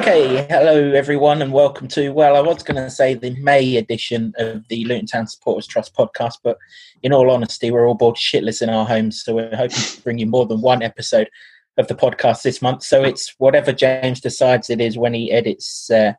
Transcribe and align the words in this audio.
Okay, 0.00 0.46
hello 0.48 0.92
everyone, 0.92 1.42
and 1.42 1.52
welcome 1.52 1.86
to. 1.88 2.08
Well, 2.08 2.34
I 2.34 2.40
was 2.40 2.62
going 2.62 2.82
to 2.82 2.88
say 2.88 3.12
the 3.12 3.38
May 3.38 3.76
edition 3.76 4.32
of 4.38 4.66
the 4.68 4.86
Luton 4.86 5.04
Town 5.04 5.26
Supporters 5.26 5.66
Trust 5.66 5.94
podcast, 5.94 6.36
but 6.42 6.56
in 7.02 7.12
all 7.12 7.30
honesty, 7.30 7.70
we're 7.70 7.86
all 7.86 7.92
bored 7.92 8.16
shitless 8.16 8.62
in 8.62 8.70
our 8.70 8.86
homes, 8.86 9.22
so 9.22 9.34
we're 9.34 9.54
hoping 9.54 9.76
to 9.76 10.00
bring 10.00 10.16
you 10.16 10.24
more 10.24 10.46
than 10.46 10.62
one 10.62 10.80
episode 10.82 11.28
of 11.76 11.86
the 11.86 11.94
podcast 11.94 12.40
this 12.40 12.62
month. 12.62 12.82
So 12.82 13.04
it's 13.04 13.34
whatever 13.36 13.74
James 13.74 14.22
decides 14.22 14.70
it 14.70 14.80
is 14.80 14.96
when 14.96 15.12
he 15.12 15.30
edits 15.30 15.90
uh, 15.90 16.14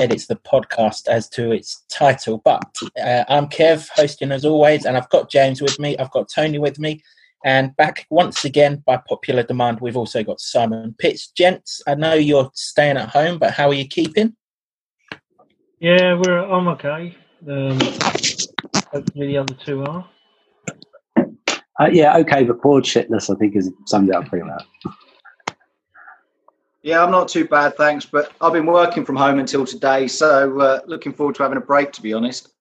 edits 0.00 0.26
the 0.26 0.36
podcast 0.36 1.06
as 1.06 1.28
to 1.28 1.52
its 1.52 1.84
title. 1.90 2.38
But 2.38 2.64
uh, 2.98 3.24
I'm 3.28 3.48
Kev, 3.48 3.86
hosting 3.90 4.32
as 4.32 4.46
always, 4.46 4.86
and 4.86 4.96
I've 4.96 5.10
got 5.10 5.30
James 5.30 5.60
with 5.60 5.78
me. 5.78 5.94
I've 5.98 6.10
got 6.12 6.30
Tony 6.34 6.58
with 6.58 6.78
me. 6.78 7.02
And 7.44 7.74
back 7.76 8.06
once 8.10 8.44
again 8.44 8.82
by 8.86 8.98
popular 9.08 9.42
demand, 9.42 9.80
we've 9.80 9.96
also 9.96 10.22
got 10.22 10.40
Simon 10.40 10.94
Pitts. 10.98 11.28
Gents, 11.28 11.80
I 11.86 11.94
know 11.94 12.14
you're 12.14 12.50
staying 12.54 12.98
at 12.98 13.08
home, 13.08 13.38
but 13.38 13.52
how 13.52 13.68
are 13.68 13.74
you 13.74 13.86
keeping? 13.86 14.36
Yeah, 15.78 16.20
we're 16.22 16.38
I'm 16.38 16.68
okay. 16.68 17.16
Um, 17.48 17.80
hopefully 18.92 19.28
the 19.28 19.38
other 19.38 19.54
two 19.54 19.82
are. 19.84 20.06
Uh, 21.16 21.88
yeah, 21.90 22.18
okay, 22.18 22.44
but 22.44 22.60
bored 22.60 22.84
shitless, 22.84 23.34
I 23.34 23.38
think, 23.38 23.56
is 23.56 23.70
summed 23.86 24.10
it 24.10 24.14
up 24.14 24.26
pretty 24.26 24.46
well. 24.46 24.66
Yeah, 26.82 27.02
I'm 27.02 27.10
not 27.10 27.28
too 27.28 27.46
bad, 27.46 27.74
thanks. 27.76 28.04
But 28.04 28.32
I've 28.42 28.52
been 28.52 28.66
working 28.66 29.06
from 29.06 29.16
home 29.16 29.38
until 29.38 29.64
today, 29.64 30.06
so 30.06 30.60
uh, 30.60 30.80
looking 30.86 31.14
forward 31.14 31.36
to 31.36 31.42
having 31.42 31.56
a 31.56 31.62
break, 31.62 31.92
to 31.92 32.02
be 32.02 32.12
honest. 32.12 32.52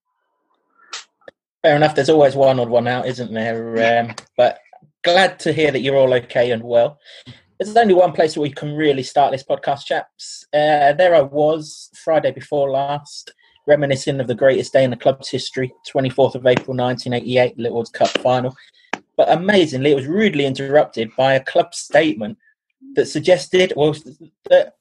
Fair 1.62 1.76
enough. 1.76 1.96
There's 1.96 2.10
always 2.10 2.36
one 2.36 2.60
odd 2.62 2.70
one 2.70 2.88
out, 2.88 3.06
isn't 3.06 3.34
there? 3.34 4.00
Um, 4.00 4.16
but 4.38 4.60
glad 5.04 5.40
to 5.40 5.54
hear 5.54 5.72
that 5.72 5.82
you're 5.82 5.96
all 5.96 6.14
okay 6.14 6.52
and 6.52 6.64
well. 6.64 7.00
There's 7.60 7.76
only 7.76 7.94
one 7.94 8.14
place 8.14 8.38
where 8.38 8.44
we 8.44 8.52
can 8.52 8.76
really 8.76 9.04
start 9.04 9.32
this 9.32 9.44
podcast, 9.44 9.86
chaps. 9.86 10.46
Uh, 10.54 10.94
there 10.94 11.16
I 11.16 11.22
was 11.22 11.90
Friday 12.04 12.32
before 12.32 12.72
last, 12.72 13.34
reminiscing 13.68 14.20
of 14.20 14.28
the 14.28 14.36
greatest 14.36 14.72
day 14.72 14.84
in 14.84 14.92
the 14.92 14.98
club's 14.98 15.30
history, 15.30 15.74
24th 15.94 16.36
of 16.36 16.46
April 16.46 16.76
1988, 16.76 17.58
Littlewoods 17.58 17.90
Cup 17.90 18.10
final. 18.20 18.56
But 19.18 19.32
amazingly, 19.32 19.92
it 19.92 19.96
was 19.96 20.08
rudely 20.08 20.46
interrupted 20.46 21.12
by 21.18 21.34
a 21.34 21.44
club 21.44 21.74
statement 21.74 22.38
that 22.96 23.08
suggested, 23.08 23.74
well, 23.76 23.94
that 24.50 24.76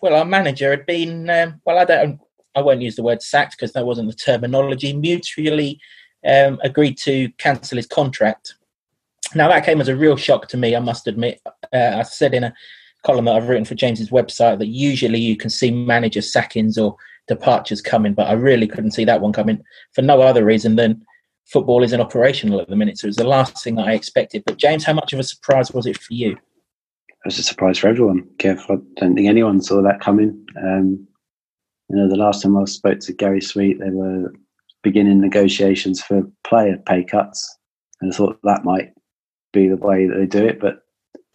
well, 0.00 0.14
our 0.14 0.24
manager 0.24 0.70
had 0.70 0.86
been, 0.86 1.28
um, 1.28 1.60
well, 1.64 1.78
I 1.78 1.84
don't, 1.84 2.20
I 2.54 2.62
won't 2.62 2.82
use 2.82 2.94
the 2.94 3.02
word 3.02 3.22
sacked 3.22 3.56
because 3.56 3.72
that 3.72 3.86
wasn't 3.86 4.08
the 4.08 4.14
terminology, 4.14 4.92
mutually 4.92 5.80
um, 6.24 6.60
agreed 6.62 6.96
to 6.98 7.28
cancel 7.38 7.76
his 7.76 7.86
contract 7.86 8.54
now 9.34 9.48
that 9.48 9.64
came 9.64 9.80
as 9.80 9.88
a 9.88 9.96
real 9.96 10.16
shock 10.16 10.48
to 10.48 10.56
me. 10.56 10.74
I 10.74 10.80
must 10.80 11.06
admit. 11.06 11.40
Uh, 11.72 11.96
I 11.96 12.02
said 12.02 12.34
in 12.34 12.44
a 12.44 12.54
column 13.04 13.26
that 13.26 13.36
I've 13.36 13.48
written 13.48 13.64
for 13.64 13.74
James's 13.74 14.10
website 14.10 14.58
that 14.58 14.66
usually 14.66 15.20
you 15.20 15.36
can 15.36 15.50
see 15.50 15.70
manager 15.70 16.20
sackings 16.20 16.76
or 16.76 16.96
departures 17.28 17.80
coming, 17.80 18.12
but 18.12 18.26
I 18.26 18.32
really 18.32 18.66
couldn't 18.66 18.90
see 18.92 19.04
that 19.04 19.20
one 19.20 19.32
coming 19.32 19.62
for 19.94 20.02
no 20.02 20.20
other 20.20 20.44
reason 20.44 20.76
than 20.76 21.04
football 21.46 21.82
isn't 21.82 22.00
operational 22.00 22.60
at 22.60 22.68
the 22.68 22.76
minute. 22.76 22.98
So 22.98 23.06
it 23.06 23.10
was 23.10 23.16
the 23.16 23.24
last 23.24 23.62
thing 23.62 23.76
that 23.76 23.88
I 23.88 23.92
expected. 23.92 24.42
But 24.46 24.58
James, 24.58 24.84
how 24.84 24.92
much 24.92 25.12
of 25.12 25.18
a 25.18 25.24
surprise 25.24 25.72
was 25.72 25.86
it 25.86 25.98
for 25.98 26.12
you? 26.12 26.32
It 26.32 27.26
was 27.26 27.38
a 27.38 27.42
surprise 27.42 27.78
for 27.78 27.88
everyone. 27.88 28.28
Kev, 28.38 28.60
I 28.70 28.76
don't 28.96 29.14
think 29.14 29.28
anyone 29.28 29.60
saw 29.60 29.82
that 29.82 30.00
coming. 30.00 30.46
Um, 30.62 31.06
you 31.88 31.96
know, 31.96 32.08
the 32.08 32.16
last 32.16 32.42
time 32.42 32.56
I 32.56 32.64
spoke 32.64 33.00
to 33.00 33.12
Gary 33.12 33.40
Sweet, 33.40 33.80
they 33.80 33.90
were 33.90 34.32
beginning 34.82 35.20
negotiations 35.20 36.00
for 36.00 36.22
player 36.44 36.78
pay 36.86 37.04
cuts, 37.04 37.58
and 38.00 38.12
I 38.12 38.16
thought 38.16 38.38
that 38.44 38.64
might 38.64 38.92
be 39.52 39.68
the 39.68 39.76
way 39.76 40.06
that 40.06 40.16
they 40.16 40.26
do 40.26 40.44
it. 40.44 40.60
But 40.60 40.84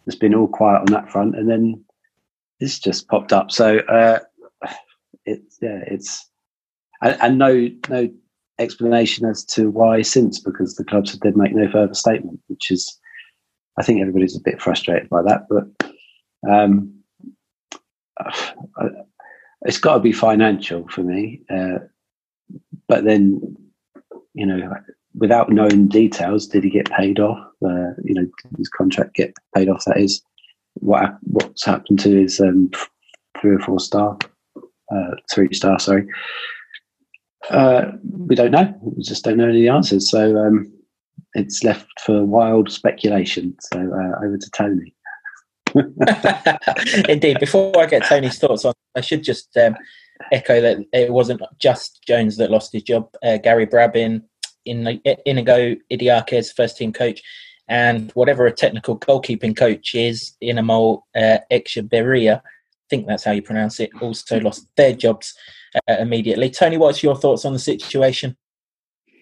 it's 0.06 0.16
been 0.16 0.34
all 0.34 0.48
quiet 0.48 0.80
on 0.80 0.86
that 0.86 1.10
front, 1.10 1.36
and 1.36 1.48
then 1.48 1.84
this 2.60 2.78
just 2.78 3.08
popped 3.08 3.32
up. 3.32 3.50
So 3.50 3.78
uh, 3.78 4.20
it's 5.24 5.58
yeah, 5.60 5.82
it's 5.86 6.28
and, 7.02 7.16
and, 7.20 7.38
no 7.38 7.68
no 7.88 8.08
explanation 8.58 9.26
as 9.26 9.44
to 9.44 9.70
why 9.70 10.02
since 10.02 10.38
because 10.38 10.76
the 10.76 10.84
clubs 10.84 11.10
have 11.10 11.20
did 11.20 11.36
make 11.36 11.54
no 11.54 11.70
further 11.70 11.94
statement, 11.94 12.40
which 12.46 12.70
is 12.70 12.98
I 13.78 13.82
think 13.82 14.00
everybody's 14.00 14.36
a 14.36 14.40
bit 14.40 14.60
frustrated 14.60 15.08
by 15.08 15.22
that, 15.22 15.46
but. 15.48 15.90
Um, 16.48 16.92
it's 19.62 19.78
got 19.78 19.94
to 19.94 20.00
be 20.00 20.12
financial 20.12 20.86
for 20.88 21.02
me, 21.02 21.42
uh, 21.50 21.78
but 22.88 23.04
then 23.04 23.56
you 24.34 24.46
know 24.46 24.72
without 25.16 25.50
knowing 25.50 25.88
details, 25.88 26.46
did 26.46 26.64
he 26.64 26.70
get 26.70 26.90
paid 26.90 27.18
off? 27.18 27.38
Uh, 27.64 27.94
you 28.04 28.14
know, 28.14 28.26
his 28.58 28.68
contract 28.68 29.14
get 29.14 29.34
paid 29.54 29.68
off? 29.68 29.84
That 29.86 29.98
is 29.98 30.22
what 30.74 31.16
what's 31.22 31.64
happened 31.64 32.00
to 32.00 32.10
his 32.10 32.40
um, 32.40 32.70
three 33.40 33.54
or 33.54 33.60
four 33.60 33.80
star, 33.80 34.18
uh, 34.92 35.10
three 35.30 35.52
star. 35.52 35.78
Sorry, 35.78 36.06
uh, 37.50 37.92
we 38.02 38.34
don't 38.34 38.50
know. 38.50 38.74
We 38.82 39.02
just 39.02 39.24
don't 39.24 39.38
know 39.38 39.48
any 39.48 39.68
answers. 39.68 40.10
So 40.10 40.36
um, 40.38 40.72
it's 41.34 41.64
left 41.64 41.88
for 42.00 42.24
wild 42.24 42.70
speculation. 42.70 43.56
So 43.60 43.78
uh, 43.78 44.24
over 44.24 44.38
to 44.38 44.50
Tony. 44.50 44.94
Indeed. 47.08 47.38
Before 47.38 47.78
I 47.78 47.86
get 47.86 48.04
Tony's 48.04 48.38
thoughts 48.38 48.64
on, 48.64 48.72
I 48.94 49.00
should 49.00 49.22
just 49.22 49.54
um, 49.56 49.76
echo 50.32 50.60
that 50.60 50.78
it 50.92 51.12
wasn't 51.12 51.42
just 51.58 52.02
Jones 52.06 52.36
that 52.38 52.50
lost 52.50 52.72
his 52.72 52.82
job. 52.82 53.08
Uh, 53.22 53.36
Gary 53.38 53.66
Brabin 53.66 54.22
in 54.66 55.00
Inigo 55.24 55.76
Idiakez 55.90 56.54
first 56.54 56.76
team 56.76 56.92
coach, 56.92 57.22
and 57.68 58.12
whatever 58.12 58.46
a 58.46 58.52
technical 58.52 58.98
goalkeeping 58.98 59.56
coach 59.56 59.94
is, 59.94 60.36
Imanol 60.42 61.02
uh, 61.14 61.38
Etxeberria, 61.50 62.38
I 62.38 62.88
think 62.90 63.06
that's 63.06 63.24
how 63.24 63.32
you 63.32 63.42
pronounce 63.42 63.80
it, 63.80 63.90
also 64.00 64.38
lost 64.40 64.68
their 64.76 64.92
jobs 64.92 65.34
uh, 65.88 65.96
immediately. 65.98 66.50
Tony, 66.50 66.76
what's 66.78 67.02
your 67.02 67.16
thoughts 67.16 67.44
on 67.44 67.52
the 67.52 67.58
situation? 67.58 68.36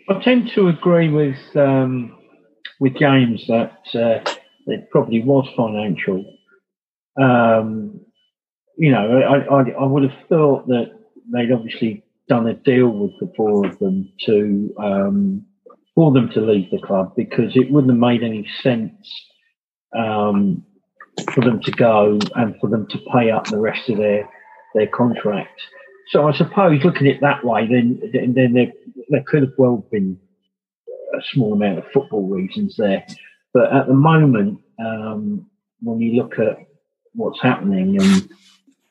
I 0.08 0.20
tend 0.22 0.50
to 0.54 0.68
agree 0.68 1.08
with 1.08 1.38
um, 1.56 2.18
with 2.78 2.94
James 2.98 3.46
that 3.46 3.78
uh, 3.94 4.20
it 4.66 4.90
probably 4.90 5.22
was 5.22 5.48
financial. 5.56 6.24
Um, 7.20 8.00
you 8.76 8.90
know, 8.90 9.20
I, 9.20 9.36
I, 9.54 9.70
I 9.70 9.84
would 9.84 10.02
have 10.02 10.28
thought 10.28 10.66
that 10.66 10.90
they'd 11.32 11.52
obviously 11.52 12.03
done 12.28 12.46
a 12.46 12.54
deal 12.54 12.88
with 12.88 13.12
the 13.20 13.32
four 13.36 13.66
of 13.66 13.78
them 13.78 14.10
to 14.26 14.74
um, 14.78 15.44
for 15.94 16.12
them 16.12 16.28
to 16.30 16.40
leave 16.40 16.70
the 16.70 16.78
club 16.78 17.12
because 17.16 17.54
it 17.54 17.70
wouldn't 17.70 17.92
have 17.92 18.00
made 18.00 18.22
any 18.22 18.48
sense 18.62 18.92
um, 19.96 20.64
for 21.32 21.42
them 21.42 21.60
to 21.62 21.70
go 21.72 22.18
and 22.34 22.56
for 22.60 22.68
them 22.68 22.86
to 22.88 22.98
pay 23.12 23.30
up 23.30 23.46
the 23.46 23.58
rest 23.58 23.88
of 23.88 23.98
their 23.98 24.28
their 24.74 24.88
contract. 24.88 25.60
So 26.10 26.28
I 26.28 26.36
suppose 26.36 26.84
looking 26.84 27.06
at 27.06 27.16
it 27.16 27.20
that 27.20 27.44
way, 27.44 27.66
then 27.66 28.00
then 28.12 28.52
there 28.52 28.72
there 29.08 29.24
could 29.26 29.42
have 29.42 29.52
well 29.58 29.86
been 29.90 30.18
a 31.16 31.22
small 31.32 31.52
amount 31.52 31.78
of 31.78 31.84
football 31.92 32.28
reasons 32.28 32.74
there, 32.76 33.06
but 33.52 33.72
at 33.72 33.86
the 33.86 33.94
moment, 33.94 34.60
um, 34.80 35.48
when 35.80 36.00
you 36.00 36.20
look 36.20 36.38
at 36.38 36.58
what's 37.12 37.40
happening 37.40 38.00
and 38.00 38.28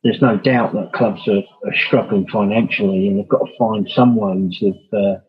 there's 0.04 0.22
no 0.22 0.38
doubt 0.38 0.74
that 0.74 0.94
clubs 0.94 1.22
are, 1.28 1.44
are, 1.66 1.76
struggling 1.88 2.28
financially 2.28 3.08
and 3.08 3.18
they've 3.18 3.30
got 3.30 3.46
to 3.46 3.58
find 3.58 3.90
some 3.90 4.16
ways 4.16 4.62
of 4.62 4.76
uh, 4.98 5.20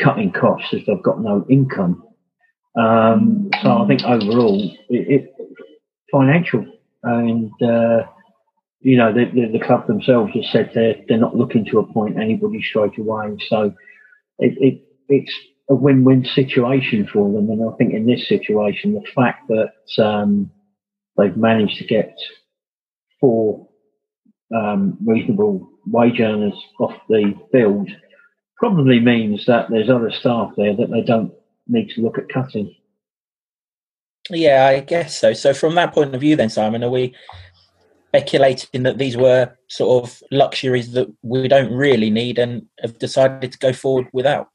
cutting 0.00 0.32
costs 0.32 0.68
if 0.72 0.86
they've 0.86 1.02
got 1.02 1.20
no 1.20 1.44
income. 1.48 2.02
Um, 2.76 3.50
so 3.62 3.82
I 3.82 3.86
think 3.88 4.02
overall, 4.04 4.62
it, 4.88 5.24
it 5.28 5.34
financial 6.12 6.64
and 7.02 7.50
uh, 7.62 8.02
you 8.80 8.96
know 8.96 9.12
the, 9.12 9.24
the, 9.32 9.58
the, 9.58 9.64
club 9.64 9.86
themselves 9.86 10.32
have 10.34 10.44
said 10.44 10.70
they're 10.74 10.96
they're 11.08 11.18
not 11.18 11.36
looking 11.36 11.64
to 11.66 11.78
appoint 11.78 12.20
anybody 12.20 12.62
straight 12.62 12.98
away. 12.98 13.36
So 13.48 13.74
it, 14.38 14.56
it 14.60 14.82
it's 15.08 15.34
a 15.68 15.74
win-win 15.74 16.24
situation 16.24 17.08
for 17.12 17.32
them. 17.32 17.50
And 17.50 17.68
I 17.68 17.76
think 17.76 17.92
in 17.92 18.06
this 18.06 18.28
situation, 18.28 18.94
the 18.94 19.06
fact 19.14 19.48
that 19.48 20.02
um, 20.02 20.50
they've 21.16 21.36
managed 21.36 21.78
to 21.78 21.84
get 21.84 22.16
four 23.20 23.68
um, 24.54 24.96
reasonable 25.04 25.68
wage 25.86 26.20
earners 26.20 26.54
off 26.78 26.94
the 27.08 27.34
field 27.52 27.88
probably 28.56 29.00
means 29.00 29.46
that 29.46 29.70
there's 29.70 29.88
other 29.88 30.10
staff 30.10 30.52
there 30.56 30.76
that 30.76 30.90
they 30.90 31.00
don't 31.02 31.32
need 31.66 31.88
to 31.90 32.02
look 32.02 32.18
at 32.18 32.28
cutting. 32.28 32.74
Yeah, 34.28 34.66
I 34.66 34.80
guess 34.80 35.18
so. 35.18 35.32
So, 35.32 35.54
from 35.54 35.74
that 35.74 35.94
point 35.94 36.14
of 36.14 36.20
view, 36.20 36.36
then, 36.36 36.50
Simon, 36.50 36.84
are 36.84 36.90
we 36.90 37.14
speculating 38.08 38.82
that 38.82 38.98
these 38.98 39.16
were 39.16 39.56
sort 39.68 40.04
of 40.04 40.22
luxuries 40.30 40.92
that 40.92 41.12
we 41.22 41.48
don't 41.48 41.72
really 41.72 42.10
need 42.10 42.38
and 42.38 42.66
have 42.80 42.98
decided 42.98 43.52
to 43.52 43.58
go 43.58 43.72
forward 43.72 44.08
without? 44.12 44.48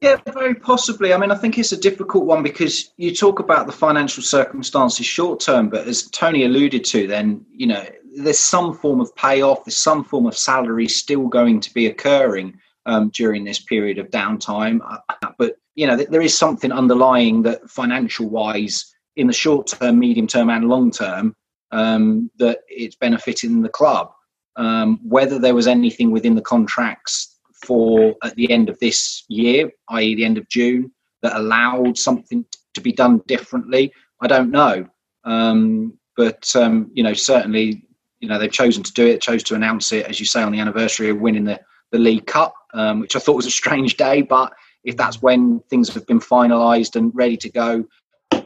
Yeah, 0.00 0.16
very 0.32 0.54
possibly. 0.54 1.14
I 1.14 1.16
mean, 1.16 1.30
I 1.30 1.36
think 1.36 1.58
it's 1.58 1.72
a 1.72 1.80
difficult 1.80 2.26
one 2.26 2.42
because 2.42 2.92
you 2.98 3.14
talk 3.14 3.38
about 3.38 3.66
the 3.66 3.72
financial 3.72 4.22
circumstances 4.22 5.06
short 5.06 5.40
term, 5.40 5.70
but 5.70 5.88
as 5.88 6.02
Tony 6.10 6.44
alluded 6.44 6.84
to, 6.86 7.06
then, 7.06 7.44
you 7.50 7.66
know, 7.66 7.84
there's 8.16 8.38
some 8.40 8.74
form 8.74 9.00
of 9.00 9.14
payoff, 9.16 9.64
there's 9.64 9.76
some 9.76 10.04
form 10.04 10.26
of 10.26 10.36
salary 10.36 10.88
still 10.88 11.28
going 11.28 11.60
to 11.60 11.74
be 11.74 11.86
occurring 11.86 12.58
um, 12.86 13.10
during 13.10 13.44
this 13.44 13.60
period 13.60 13.98
of 13.98 14.10
downtime. 14.10 14.80
Uh, 14.88 15.30
but 15.38 15.56
you 15.76 15.86
know, 15.86 15.96
there 15.96 16.22
is 16.22 16.36
something 16.38 16.72
underlying 16.72 17.42
that 17.42 17.68
financial 17.70 18.28
wise, 18.30 18.92
in 19.16 19.26
the 19.28 19.32
short 19.34 19.66
term, 19.68 19.98
medium 19.98 20.26
term, 20.26 20.50
and 20.50 20.68
long 20.68 20.90
term, 20.90 21.34
um, 21.72 22.30
that 22.38 22.60
it's 22.68 22.96
benefiting 22.96 23.62
the 23.62 23.68
club. 23.70 24.10
um, 24.56 24.98
whether 25.02 25.38
there 25.38 25.54
was 25.54 25.66
anything 25.66 26.10
within 26.10 26.34
the 26.34 26.42
contracts 26.42 27.38
for 27.64 28.14
at 28.22 28.34
the 28.36 28.50
end 28.50 28.68
of 28.68 28.78
this 28.80 29.24
year, 29.28 29.70
i.e., 29.90 30.14
the 30.14 30.24
end 30.24 30.38
of 30.38 30.48
June, 30.48 30.90
that 31.22 31.36
allowed 31.36 31.96
something 31.96 32.44
to 32.74 32.80
be 32.80 32.92
done 32.92 33.22
differently. 33.26 33.92
I 34.20 34.26
don't 34.26 34.50
know, 34.50 34.86
um, 35.24 35.98
but 36.16 36.54
um, 36.56 36.90
you 36.94 37.02
know, 37.02 37.12
certainly, 37.14 37.85
you 38.26 38.32
know, 38.32 38.40
they've 38.40 38.50
chosen 38.50 38.82
to 38.82 38.92
do 38.92 39.06
it, 39.06 39.20
chose 39.20 39.44
to 39.44 39.54
announce 39.54 39.92
it, 39.92 40.04
as 40.06 40.18
you 40.18 40.26
say, 40.26 40.42
on 40.42 40.50
the 40.50 40.58
anniversary 40.58 41.10
of 41.10 41.20
winning 41.20 41.44
the 41.44 41.60
the 41.92 41.98
League 42.00 42.26
Cup, 42.26 42.56
um, 42.74 42.98
which 42.98 43.14
I 43.14 43.20
thought 43.20 43.36
was 43.36 43.46
a 43.46 43.52
strange 43.52 43.96
day, 43.96 44.20
but 44.20 44.52
if 44.82 44.96
that's 44.96 45.22
when 45.22 45.60
things 45.70 45.94
have 45.94 46.08
been 46.08 46.18
finalised 46.18 46.96
and 46.96 47.12
ready 47.14 47.36
to 47.36 47.48
go, 47.48 47.84
you 48.32 48.42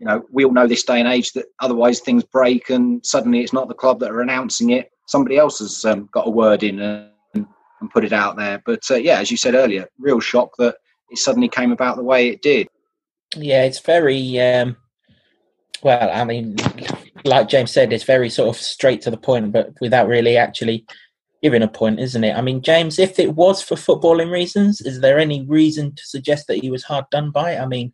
know, 0.00 0.24
we 0.32 0.44
all 0.44 0.52
know 0.52 0.66
this 0.66 0.82
day 0.82 0.98
and 0.98 1.06
age 1.06 1.30
that 1.34 1.46
otherwise 1.60 2.00
things 2.00 2.24
break 2.24 2.70
and 2.70 3.06
suddenly 3.06 3.38
it's 3.38 3.52
not 3.52 3.68
the 3.68 3.74
club 3.74 4.00
that 4.00 4.10
are 4.10 4.20
announcing 4.20 4.70
it. 4.70 4.90
Somebody 5.06 5.36
else 5.36 5.60
has 5.60 5.84
um, 5.84 6.08
got 6.10 6.26
a 6.26 6.30
word 6.30 6.64
in 6.64 6.80
and, 6.80 7.12
and, 7.34 7.46
put 7.92 8.04
it 8.04 8.12
out 8.12 8.34
there. 8.36 8.60
But 8.66 8.82
uh, 8.90 8.96
yeah, 8.96 9.20
as 9.20 9.30
you 9.30 9.36
said 9.36 9.54
earlier, 9.54 9.86
real 10.00 10.18
shock 10.18 10.56
that 10.58 10.78
it 11.10 11.18
suddenly 11.18 11.48
came 11.48 11.70
about 11.70 11.94
the 11.94 12.02
way 12.02 12.30
it 12.30 12.42
did. 12.42 12.66
Yeah, 13.36 13.62
it's 13.62 13.78
very, 13.78 14.40
um, 14.40 14.76
well, 15.84 16.10
I 16.12 16.24
mean, 16.24 16.56
like 17.24 17.48
James 17.48 17.70
said, 17.70 17.92
it's 17.92 18.04
very 18.04 18.28
sort 18.28 18.54
of 18.54 18.60
straight 18.60 19.00
to 19.02 19.10
the 19.10 19.16
point, 19.16 19.52
but 19.52 19.70
without 19.80 20.08
really 20.08 20.36
actually 20.36 20.86
giving 21.42 21.62
a 21.62 21.68
point, 21.68 22.00
isn't 22.00 22.24
it? 22.24 22.36
I 22.36 22.40
mean, 22.40 22.62
James, 22.62 22.98
if 22.98 23.18
it 23.18 23.34
was 23.34 23.62
for 23.62 23.74
footballing 23.74 24.30
reasons, 24.30 24.80
is 24.80 25.00
there 25.00 25.18
any 25.18 25.44
reason 25.44 25.94
to 25.94 26.06
suggest 26.06 26.46
that 26.46 26.58
he 26.58 26.70
was 26.70 26.84
hard 26.84 27.04
done 27.10 27.30
by? 27.30 27.58
I 27.58 27.66
mean, 27.66 27.92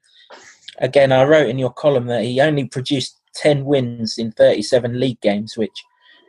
again, 0.79 1.13
I 1.13 1.25
wrote 1.25 1.49
in 1.49 1.59
your 1.59 1.73
column 1.73 2.07
that 2.07 2.25
he 2.25 2.41
only 2.41 2.65
produced 2.65 3.21
10 3.35 3.65
wins 3.65 4.19
in 4.19 4.33
37 4.33 4.99
league 4.99 5.21
games, 5.21 5.57
which, 5.57 5.85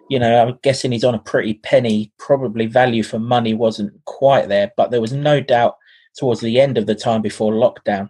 you 0.09 0.19
know, 0.19 0.41
I'm 0.41 0.59
guessing 0.61 0.91
he's 0.91 1.03
on 1.03 1.15
a 1.15 1.19
pretty 1.19 1.55
penny. 1.55 2.11
Probably 2.17 2.65
value 2.65 3.03
for 3.03 3.19
money 3.19 3.53
wasn't 3.53 3.93
quite 4.05 4.47
there, 4.47 4.71
but 4.77 4.91
there 4.91 5.01
was 5.01 5.13
no 5.13 5.41
doubt 5.41 5.77
towards 6.15 6.41
the 6.41 6.59
end 6.59 6.77
of 6.77 6.85
the 6.85 6.95
time 6.95 7.21
before 7.21 7.53
lockdown, 7.53 8.09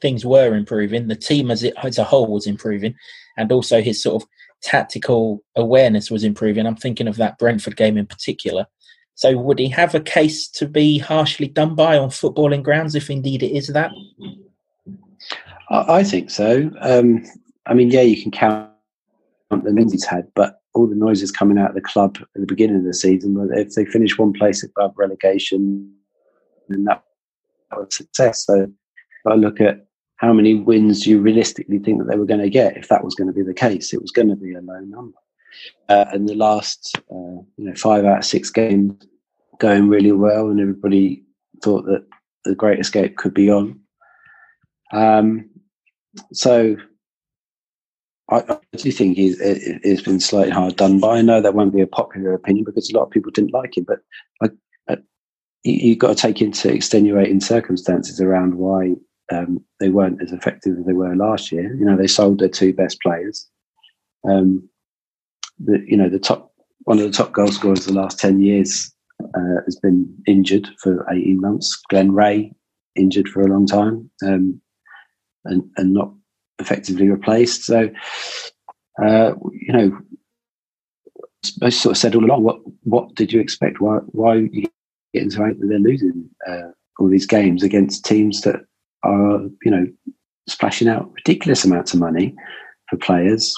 things 0.00 0.24
were 0.24 0.54
improving. 0.54 1.08
The 1.08 1.16
team 1.16 1.50
as, 1.50 1.62
it, 1.62 1.74
as 1.82 1.98
a 1.98 2.04
whole 2.04 2.26
was 2.26 2.46
improving, 2.46 2.94
and 3.40 3.50
also 3.50 3.80
his 3.80 4.02
sort 4.02 4.22
of 4.22 4.28
tactical 4.62 5.42
awareness 5.56 6.10
was 6.10 6.24
improving. 6.24 6.66
I'm 6.66 6.76
thinking 6.76 7.08
of 7.08 7.16
that 7.16 7.38
Brentford 7.38 7.76
game 7.76 7.96
in 7.96 8.06
particular. 8.06 8.66
So, 9.14 9.36
would 9.36 9.58
he 9.58 9.68
have 9.68 9.94
a 9.94 10.00
case 10.00 10.48
to 10.48 10.66
be 10.66 10.98
harshly 10.98 11.48
done 11.48 11.74
by 11.74 11.98
on 11.98 12.10
footballing 12.10 12.62
grounds 12.62 12.94
if 12.94 13.10
indeed 13.10 13.42
it 13.42 13.56
is 13.56 13.68
that? 13.68 13.90
I 15.70 16.02
think 16.04 16.30
so. 16.30 16.70
Um, 16.80 17.24
I 17.66 17.74
mean, 17.74 17.90
yeah, 17.90 18.00
you 18.02 18.20
can 18.20 18.30
count 18.30 18.70
the 19.50 19.72
wins 19.72 19.92
he's 19.92 20.04
had, 20.04 20.28
but 20.34 20.60
all 20.74 20.86
the 20.86 20.94
noises 20.94 21.30
coming 21.30 21.58
out 21.58 21.70
of 21.70 21.74
the 21.74 21.80
club 21.80 22.18
at 22.20 22.40
the 22.40 22.46
beginning 22.46 22.76
of 22.76 22.84
the 22.84 22.94
season, 22.94 23.36
if 23.54 23.74
they 23.74 23.84
finish 23.84 24.18
one 24.18 24.32
place 24.32 24.64
above 24.64 24.94
relegation, 24.96 25.92
then 26.68 26.84
that 26.84 27.02
was 27.76 27.94
success. 27.94 28.46
So 28.46 28.66
I 29.26 29.34
look 29.34 29.60
at 29.60 29.86
how 30.20 30.34
many 30.34 30.54
wins 30.54 31.02
do 31.02 31.10
you 31.10 31.18
realistically 31.18 31.78
think 31.78 31.98
that 31.98 32.04
they 32.04 32.18
were 32.18 32.26
going 32.26 32.42
to 32.42 32.50
get. 32.50 32.76
If 32.76 32.88
that 32.88 33.02
was 33.02 33.14
going 33.14 33.28
to 33.28 33.32
be 33.32 33.42
the 33.42 33.54
case, 33.54 33.94
it 33.94 34.02
was 34.02 34.10
going 34.10 34.28
to 34.28 34.36
be 34.36 34.52
a 34.52 34.60
low 34.60 34.80
number. 34.80 35.16
Uh, 35.88 36.04
and 36.12 36.28
the 36.28 36.34
last, 36.34 36.94
uh, 37.10 37.40
you 37.56 37.64
know, 37.64 37.74
five 37.74 38.04
out 38.04 38.18
of 38.18 38.24
six 38.26 38.50
games 38.50 38.94
going 39.58 39.88
really 39.88 40.12
well, 40.12 40.50
and 40.50 40.60
everybody 40.60 41.24
thought 41.64 41.86
that 41.86 42.04
the 42.44 42.54
Great 42.54 42.78
Escape 42.78 43.16
could 43.16 43.32
be 43.32 43.50
on. 43.50 43.80
Um, 44.92 45.48
so 46.34 46.76
I, 48.30 48.58
do 48.76 48.92
think 48.92 49.16
he's, 49.16 49.38
it's 49.40 50.02
been 50.02 50.20
slightly 50.20 50.52
hard 50.52 50.76
done 50.76 51.00
by. 51.00 51.16
I 51.16 51.22
know 51.22 51.40
that 51.40 51.54
won't 51.54 51.74
be 51.74 51.80
a 51.80 51.86
popular 51.86 52.34
opinion 52.34 52.64
because 52.64 52.90
a 52.90 52.96
lot 52.96 53.04
of 53.04 53.10
people 53.10 53.32
didn't 53.32 53.54
like 53.54 53.74
him, 53.74 53.84
but 53.84 54.00
I, 54.42 54.50
I, 54.92 54.98
you, 55.62 55.92
have 55.92 55.98
got 55.98 56.08
to 56.08 56.14
take 56.14 56.42
into 56.42 56.70
extenuating 56.70 57.40
circumstances 57.40 58.20
around 58.20 58.56
why 58.56 58.96
um, 59.30 59.64
they 59.78 59.88
weren't 59.88 60.22
as 60.22 60.32
effective 60.32 60.78
as 60.78 60.84
they 60.86 60.92
were 60.92 61.14
last 61.16 61.52
year. 61.52 61.74
You 61.74 61.84
know, 61.84 61.96
they 61.96 62.06
sold 62.06 62.38
their 62.38 62.48
two 62.48 62.72
best 62.72 63.00
players. 63.00 63.48
Um, 64.28 64.68
the, 65.58 65.84
you 65.86 65.96
know, 65.96 66.08
the 66.08 66.18
top 66.18 66.52
one 66.84 66.98
of 66.98 67.04
the 67.04 67.16
top 67.16 67.32
goal 67.32 67.48
scorers 67.48 67.86
the 67.86 67.92
last 67.92 68.18
ten 68.18 68.40
years 68.40 68.92
uh, 69.22 69.62
has 69.64 69.76
been 69.76 70.12
injured 70.26 70.68
for 70.82 71.06
eighteen 71.10 71.40
months. 71.40 71.76
Glen 71.88 72.12
Rea 72.12 72.52
injured 72.96 73.28
for 73.28 73.42
a 73.42 73.48
long 73.48 73.66
time. 73.66 74.10
Um, 74.24 74.60
and, 75.44 75.62
and 75.76 75.94
not 75.94 76.12
effectively 76.58 77.08
replaced. 77.08 77.64
So, 77.64 77.88
uh, 79.02 79.32
you 79.52 79.72
know, 79.72 79.98
I 81.62 81.70
sort 81.70 81.92
of 81.92 81.98
said 81.98 82.14
all 82.14 82.24
along, 82.24 82.42
what 82.42 82.60
what 82.82 83.14
did 83.14 83.32
you 83.32 83.40
expect? 83.40 83.80
Why 83.80 83.96
why 84.08 84.34
you 84.34 84.66
get 85.14 85.22
into 85.22 85.38
that 85.38 85.56
they're 85.58 85.78
losing 85.78 86.28
uh, 86.46 86.72
all 86.98 87.08
these 87.08 87.26
games 87.26 87.62
against 87.62 88.04
teams 88.04 88.42
that 88.42 88.60
are 89.02 89.40
you 89.62 89.70
know 89.70 89.86
splashing 90.48 90.88
out 90.88 91.10
ridiculous 91.14 91.64
amounts 91.64 91.94
of 91.94 92.00
money 92.00 92.34
for 92.88 92.96
players. 92.96 93.54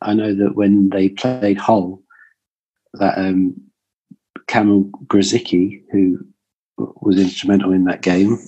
I 0.00 0.14
know 0.14 0.34
that 0.34 0.56
when 0.56 0.88
they 0.88 1.10
played 1.10 1.58
Hull, 1.58 2.02
that 2.94 3.16
um, 3.16 3.54
Kamil 4.48 4.84
Grosicki, 5.06 5.82
who 5.92 6.18
was 6.76 7.18
instrumental 7.18 7.72
in 7.72 7.84
that 7.84 8.02
game, 8.02 8.38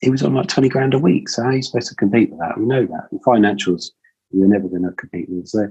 he 0.00 0.10
was 0.10 0.22
on 0.22 0.34
like 0.34 0.48
20 0.48 0.68
grand 0.68 0.94
a 0.94 0.98
week. 0.98 1.28
So 1.28 1.42
how 1.42 1.50
are 1.50 1.56
you 1.56 1.62
supposed 1.62 1.88
to 1.88 1.94
compete 1.94 2.30
with 2.30 2.40
that? 2.40 2.58
We 2.58 2.66
know 2.66 2.84
that. 2.86 3.08
In 3.12 3.20
financials, 3.20 3.90
you're 4.30 4.48
never 4.48 4.68
going 4.68 4.82
to 4.82 4.92
compete 4.92 5.28
with. 5.28 5.48
So 5.48 5.68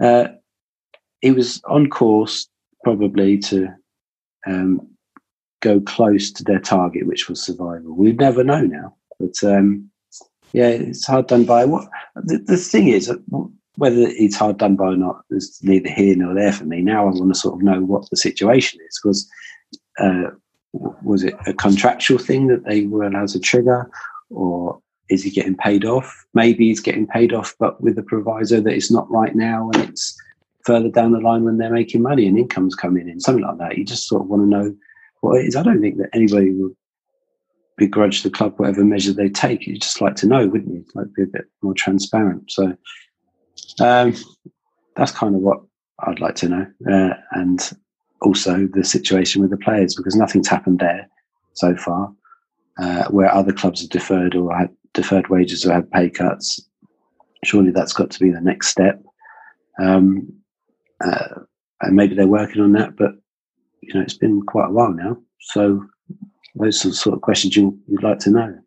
uh, 0.00 0.28
he 1.20 1.32
was 1.32 1.60
on 1.66 1.90
course 1.90 2.48
probably 2.84 3.38
to 3.38 3.68
um, 4.46 4.88
go 5.66 5.80
close 5.80 6.30
to 6.30 6.44
their 6.44 6.60
target, 6.60 7.06
which 7.06 7.28
was 7.28 7.42
survival. 7.42 7.94
We'd 7.96 8.20
never 8.20 8.44
know 8.44 8.62
now. 8.62 8.94
But 9.18 9.42
um, 9.42 9.90
yeah, 10.52 10.68
it's 10.68 11.06
hard 11.06 11.26
done 11.26 11.44
by. 11.44 11.64
What 11.64 11.88
the, 12.14 12.38
the 12.38 12.56
thing 12.56 12.88
is, 12.88 13.12
whether 13.76 13.96
it's 14.00 14.36
hard 14.36 14.58
done 14.58 14.76
by 14.76 14.86
or 14.86 14.96
not 14.96 15.24
is 15.30 15.58
neither 15.62 15.90
here 15.90 16.16
nor 16.16 16.34
there 16.34 16.52
for 16.52 16.64
me. 16.64 16.82
Now 16.82 17.08
I 17.08 17.10
want 17.10 17.32
to 17.34 17.38
sort 17.38 17.54
of 17.56 17.62
know 17.62 17.80
what 17.80 18.08
the 18.10 18.16
situation 18.16 18.80
is 18.88 19.00
because 19.02 19.28
uh, 19.98 20.30
was 20.72 21.24
it 21.24 21.34
a 21.46 21.52
contractual 21.52 22.18
thing 22.18 22.46
that 22.46 22.64
they 22.64 22.86
were 22.86 23.04
allowed 23.04 23.28
to 23.30 23.40
trigger, 23.40 23.90
or 24.30 24.80
is 25.08 25.24
he 25.24 25.30
getting 25.30 25.56
paid 25.56 25.84
off? 25.84 26.26
Maybe 26.34 26.68
he's 26.68 26.80
getting 26.80 27.06
paid 27.06 27.32
off, 27.32 27.54
but 27.58 27.80
with 27.80 27.96
the 27.96 28.02
proviso 28.02 28.60
that 28.60 28.72
it's 28.72 28.90
not 28.90 29.10
right 29.10 29.34
now 29.34 29.70
and 29.74 29.88
it's 29.88 30.16
further 30.64 30.88
down 30.88 31.12
the 31.12 31.20
line 31.20 31.44
when 31.44 31.58
they're 31.58 31.72
making 31.72 32.02
money 32.02 32.26
and 32.26 32.38
income's 32.38 32.74
coming 32.74 33.08
in, 33.08 33.20
something 33.20 33.44
like 33.44 33.58
that. 33.58 33.78
You 33.78 33.84
just 33.84 34.08
sort 34.08 34.22
of 34.22 34.28
want 34.28 34.42
to 34.42 34.48
know 34.48 34.76
what 35.20 35.40
it 35.40 35.46
is. 35.46 35.56
I 35.56 35.62
don't 35.62 35.80
think 35.80 35.98
that 35.98 36.10
anybody 36.12 36.52
would 36.52 36.74
begrudge 37.76 38.22
the 38.22 38.30
club 38.30 38.54
whatever 38.56 38.84
measure 38.84 39.12
they 39.12 39.28
take. 39.28 39.66
You'd 39.66 39.82
just 39.82 40.00
like 40.00 40.16
to 40.16 40.26
know, 40.26 40.46
wouldn't 40.46 40.72
you? 40.72 40.84
Like 40.94 41.12
be 41.14 41.22
a 41.22 41.26
bit 41.26 41.44
more 41.62 41.74
transparent. 41.74 42.50
So 42.50 42.76
um, 43.80 44.14
that's 44.96 45.12
kind 45.12 45.34
of 45.34 45.42
what 45.42 45.60
I'd 46.00 46.20
like 46.20 46.34
to 46.36 46.48
know. 46.48 46.66
Uh, 46.90 47.14
and 47.32 47.72
also 48.22 48.68
the 48.72 48.84
situation 48.84 49.42
with 49.42 49.50
the 49.50 49.56
players 49.58 49.94
because 49.94 50.16
nothing's 50.16 50.48
happened 50.48 50.78
there 50.78 51.08
so 51.54 51.76
far. 51.76 52.12
Uh, 52.78 53.04
where 53.08 53.32
other 53.32 53.52
clubs 53.52 53.80
have 53.80 53.88
deferred 53.88 54.34
or 54.34 54.54
had 54.54 54.68
deferred 54.92 55.28
wages 55.28 55.64
or 55.64 55.72
had 55.72 55.90
pay 55.90 56.10
cuts, 56.10 56.60
surely 57.42 57.70
that's 57.70 57.94
got 57.94 58.10
to 58.10 58.20
be 58.20 58.30
the 58.30 58.40
next 58.40 58.68
step. 58.68 59.02
Um, 59.80 60.28
uh, 61.02 61.40
and 61.80 61.96
maybe 61.96 62.14
they're 62.14 62.26
working 62.26 62.62
on 62.62 62.72
that, 62.72 62.96
but 62.96 63.12
you 63.86 63.94
know 63.94 64.00
it's 64.02 64.18
been 64.18 64.42
quite 64.42 64.68
a 64.68 64.72
while 64.72 64.92
now. 64.92 65.16
So 65.40 65.86
those 66.54 66.84
are 66.84 66.88
the 66.88 66.94
sort 66.94 67.14
of 67.14 67.22
questions 67.22 67.56
you, 67.56 67.78
would 67.88 68.02
like 68.02 68.18
to 68.20 68.30
know. 68.30 68.58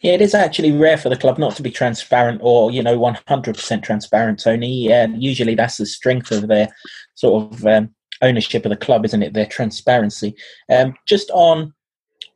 Yeah, 0.00 0.12
it 0.12 0.22
is 0.22 0.34
actually 0.34 0.72
rare 0.72 0.96
for 0.96 1.10
the 1.10 1.16
club 1.16 1.38
not 1.38 1.54
to 1.56 1.62
be 1.62 1.70
transparent 1.70 2.40
or, 2.42 2.70
you 2.70 2.82
know, 2.82 2.98
100% 2.98 3.82
transparent, 3.82 4.40
Tony. 4.40 4.90
Uh, 4.90 5.08
usually 5.08 5.54
that's 5.54 5.76
the 5.76 5.84
strength 5.84 6.30
of 6.30 6.48
their 6.48 6.74
sort 7.14 7.52
of 7.52 7.66
um, 7.66 7.90
ownership 8.22 8.64
of 8.64 8.70
the 8.70 8.76
club, 8.76 9.04
isn't 9.04 9.22
it? 9.22 9.34
Their 9.34 9.46
transparency. 9.46 10.34
Um, 10.70 10.94
just 11.06 11.30
on 11.32 11.74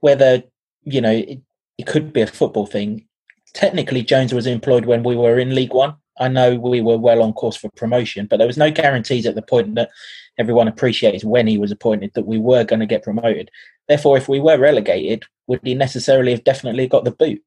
whether 0.01 0.43
you 0.85 1.01
know 1.01 1.13
it, 1.13 1.41
it 1.79 1.87
could 1.87 2.13
be 2.13 2.21
a 2.21 2.27
football 2.27 2.67
thing. 2.67 3.07
Technically, 3.55 4.03
Jones 4.03 4.35
was 4.35 4.47
employed 4.47 4.85
when 4.85 5.03
we 5.03 5.17
were 5.17 5.39
in 5.39 5.55
League 5.55 5.75
One. 5.75 5.95
I 6.19 6.29
know 6.29 6.57
we 6.57 6.81
were 6.81 6.99
well 6.99 7.23
on 7.23 7.33
course 7.33 7.57
for 7.57 7.71
promotion, 7.71 8.27
but 8.27 8.37
there 8.37 8.47
was 8.47 8.59
no 8.59 8.71
guarantees 8.71 9.27
at 9.27 9.35
the 9.35 9.43
point 9.43 9.75
that 9.77 9.91
everyone 10.39 10.69
appreciates 10.69 11.25
when 11.25 11.47
he 11.47 11.59
was 11.59 11.71
appointed 11.71 12.13
that 12.15 12.27
we 12.27 12.39
were 12.39 12.65
going 12.65 12.81
to 12.81 12.87
get 12.87 13.03
promoted. 13.03 13.51
Therefore, 13.89 14.17
if 14.17 14.29
we 14.29 14.41
were 14.41 14.59
relegated, 14.59 15.25
would 15.47 15.61
he 15.63 15.75
necessarily 15.75 16.33
have 16.33 16.45
definitely 16.45 16.87
got 16.87 17.05
the 17.05 17.11
boot? 17.11 17.43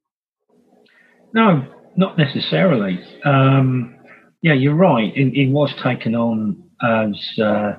No, 1.32 1.66
not 1.96 2.16
necessarily. 2.18 3.00
Um, 3.24 3.96
yeah, 4.42 4.52
you're 4.52 4.74
right. 4.74 5.12
He, 5.14 5.48
was 5.48 5.74
taken 5.82 6.14
on 6.14 6.62
as 6.82 7.38
uh, 7.38 7.74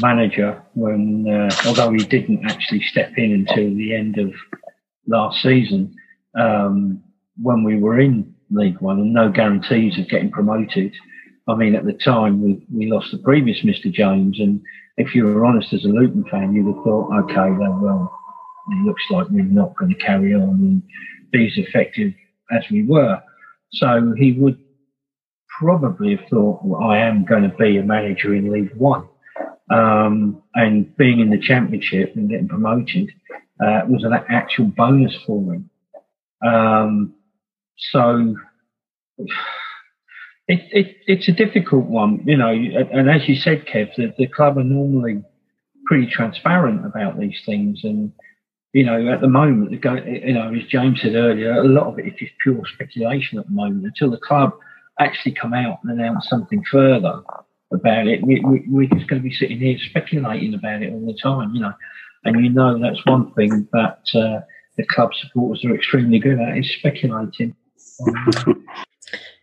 manager 0.00 0.62
when, 0.74 1.28
uh, 1.28 1.50
although 1.66 1.92
he 1.92 2.04
didn't 2.04 2.48
actually 2.48 2.82
step 2.82 3.12
in 3.16 3.32
until 3.32 3.74
the 3.74 3.94
end 3.94 4.18
of 4.18 4.32
last 5.06 5.42
season, 5.42 5.94
um, 6.38 7.02
when 7.40 7.62
we 7.62 7.76
were 7.76 8.00
in 8.00 8.34
League 8.50 8.80
One 8.80 9.00
and 9.00 9.12
no 9.12 9.30
guarantees 9.30 9.98
of 9.98 10.08
getting 10.08 10.30
promoted. 10.30 10.94
I 11.48 11.54
mean, 11.54 11.74
at 11.74 11.84
the 11.84 11.94
time 11.94 12.42
we, 12.42 12.66
we 12.72 12.90
lost 12.90 13.10
the 13.10 13.18
previous 13.18 13.64
Mr. 13.64 13.90
James, 13.90 14.38
and 14.38 14.60
if 14.98 15.14
you 15.14 15.24
were 15.24 15.46
honest 15.46 15.72
as 15.72 15.84
a 15.84 15.88
Luton 15.88 16.24
fan, 16.30 16.52
you'd 16.52 16.66
have 16.66 16.84
thought, 16.84 17.10
okay, 17.24 17.50
well, 17.50 18.12
it 18.70 18.86
looks 18.86 19.02
like 19.10 19.26
we're 19.30 19.44
not 19.44 19.74
going 19.76 19.94
to 19.94 20.04
carry 20.04 20.34
on 20.34 20.42
and 20.42 20.82
be 21.32 21.46
as 21.46 21.56
effective 21.56 22.12
as 22.50 22.62
we 22.70 22.84
were. 22.84 23.20
So 23.72 24.14
he 24.16 24.32
would 24.32 24.58
probably 25.58 26.16
have 26.16 26.28
thought, 26.28 26.60
well, 26.62 26.82
I 26.82 26.98
am 26.98 27.24
going 27.24 27.42
to 27.42 27.56
be 27.56 27.78
a 27.78 27.82
manager 27.82 28.34
in 28.34 28.52
League 28.52 28.74
One. 28.76 29.08
Um, 29.70 30.42
and 30.54 30.94
being 30.96 31.20
in 31.20 31.30
the 31.30 31.38
Championship 31.38 32.14
and 32.16 32.28
getting 32.28 32.48
promoted 32.48 33.10
uh, 33.62 33.82
was 33.86 34.04
an 34.04 34.12
actual 34.30 34.66
bonus 34.66 35.14
for 35.26 35.54
him. 35.54 35.70
Um, 36.46 37.14
so 37.92 38.34
it, 40.48 40.60
it, 40.72 40.96
it's 41.06 41.28
a 41.28 41.32
difficult 41.32 41.84
one, 41.84 42.22
you 42.24 42.36
know. 42.36 42.48
And 42.48 43.10
as 43.10 43.28
you 43.28 43.36
said, 43.36 43.66
Kev, 43.66 43.94
the, 43.96 44.14
the 44.16 44.26
club 44.26 44.56
are 44.56 44.64
normally 44.64 45.22
pretty 45.86 46.06
transparent 46.06 46.86
about 46.86 47.18
these 47.20 47.38
things. 47.44 47.80
And, 47.84 48.12
you 48.72 48.84
know, 48.84 49.12
at 49.12 49.20
the 49.20 49.28
moment, 49.28 49.72
you 49.72 50.32
know, 50.32 50.54
as 50.54 50.64
James 50.68 51.02
said 51.02 51.14
earlier, 51.14 51.52
a 51.52 51.68
lot 51.68 51.86
of 51.86 51.98
it 51.98 52.06
is 52.06 52.14
just 52.18 52.32
pure 52.42 52.62
speculation 52.64 53.38
at 53.38 53.44
the 53.46 53.52
moment 53.52 53.84
until 53.84 54.10
the 54.10 54.18
club 54.18 54.52
actually 54.98 55.32
come 55.32 55.52
out 55.52 55.80
and 55.84 55.92
announce 55.92 56.28
something 56.28 56.64
further 56.70 57.22
about 57.70 58.08
it. 58.08 58.26
We, 58.26 58.40
we, 58.40 58.64
we're 58.68 58.88
just 58.88 59.06
going 59.06 59.22
to 59.22 59.28
be 59.28 59.34
sitting 59.34 59.58
here 59.58 59.76
speculating 59.90 60.54
about 60.54 60.82
it 60.82 60.92
all 60.92 61.06
the 61.06 61.18
time, 61.22 61.54
you 61.54 61.60
know. 61.60 61.74
And 62.24 62.42
you 62.42 62.50
know 62.50 62.78
that's 62.80 63.04
one 63.06 63.32
thing 63.34 63.68
that 63.72 64.00
uh, 64.14 64.40
the 64.76 64.84
club 64.90 65.10
supporters 65.14 65.64
are 65.64 65.74
extremely 65.74 66.18
good 66.18 66.40
at 66.40 66.56
is 66.56 66.74
speculating. 66.78 67.54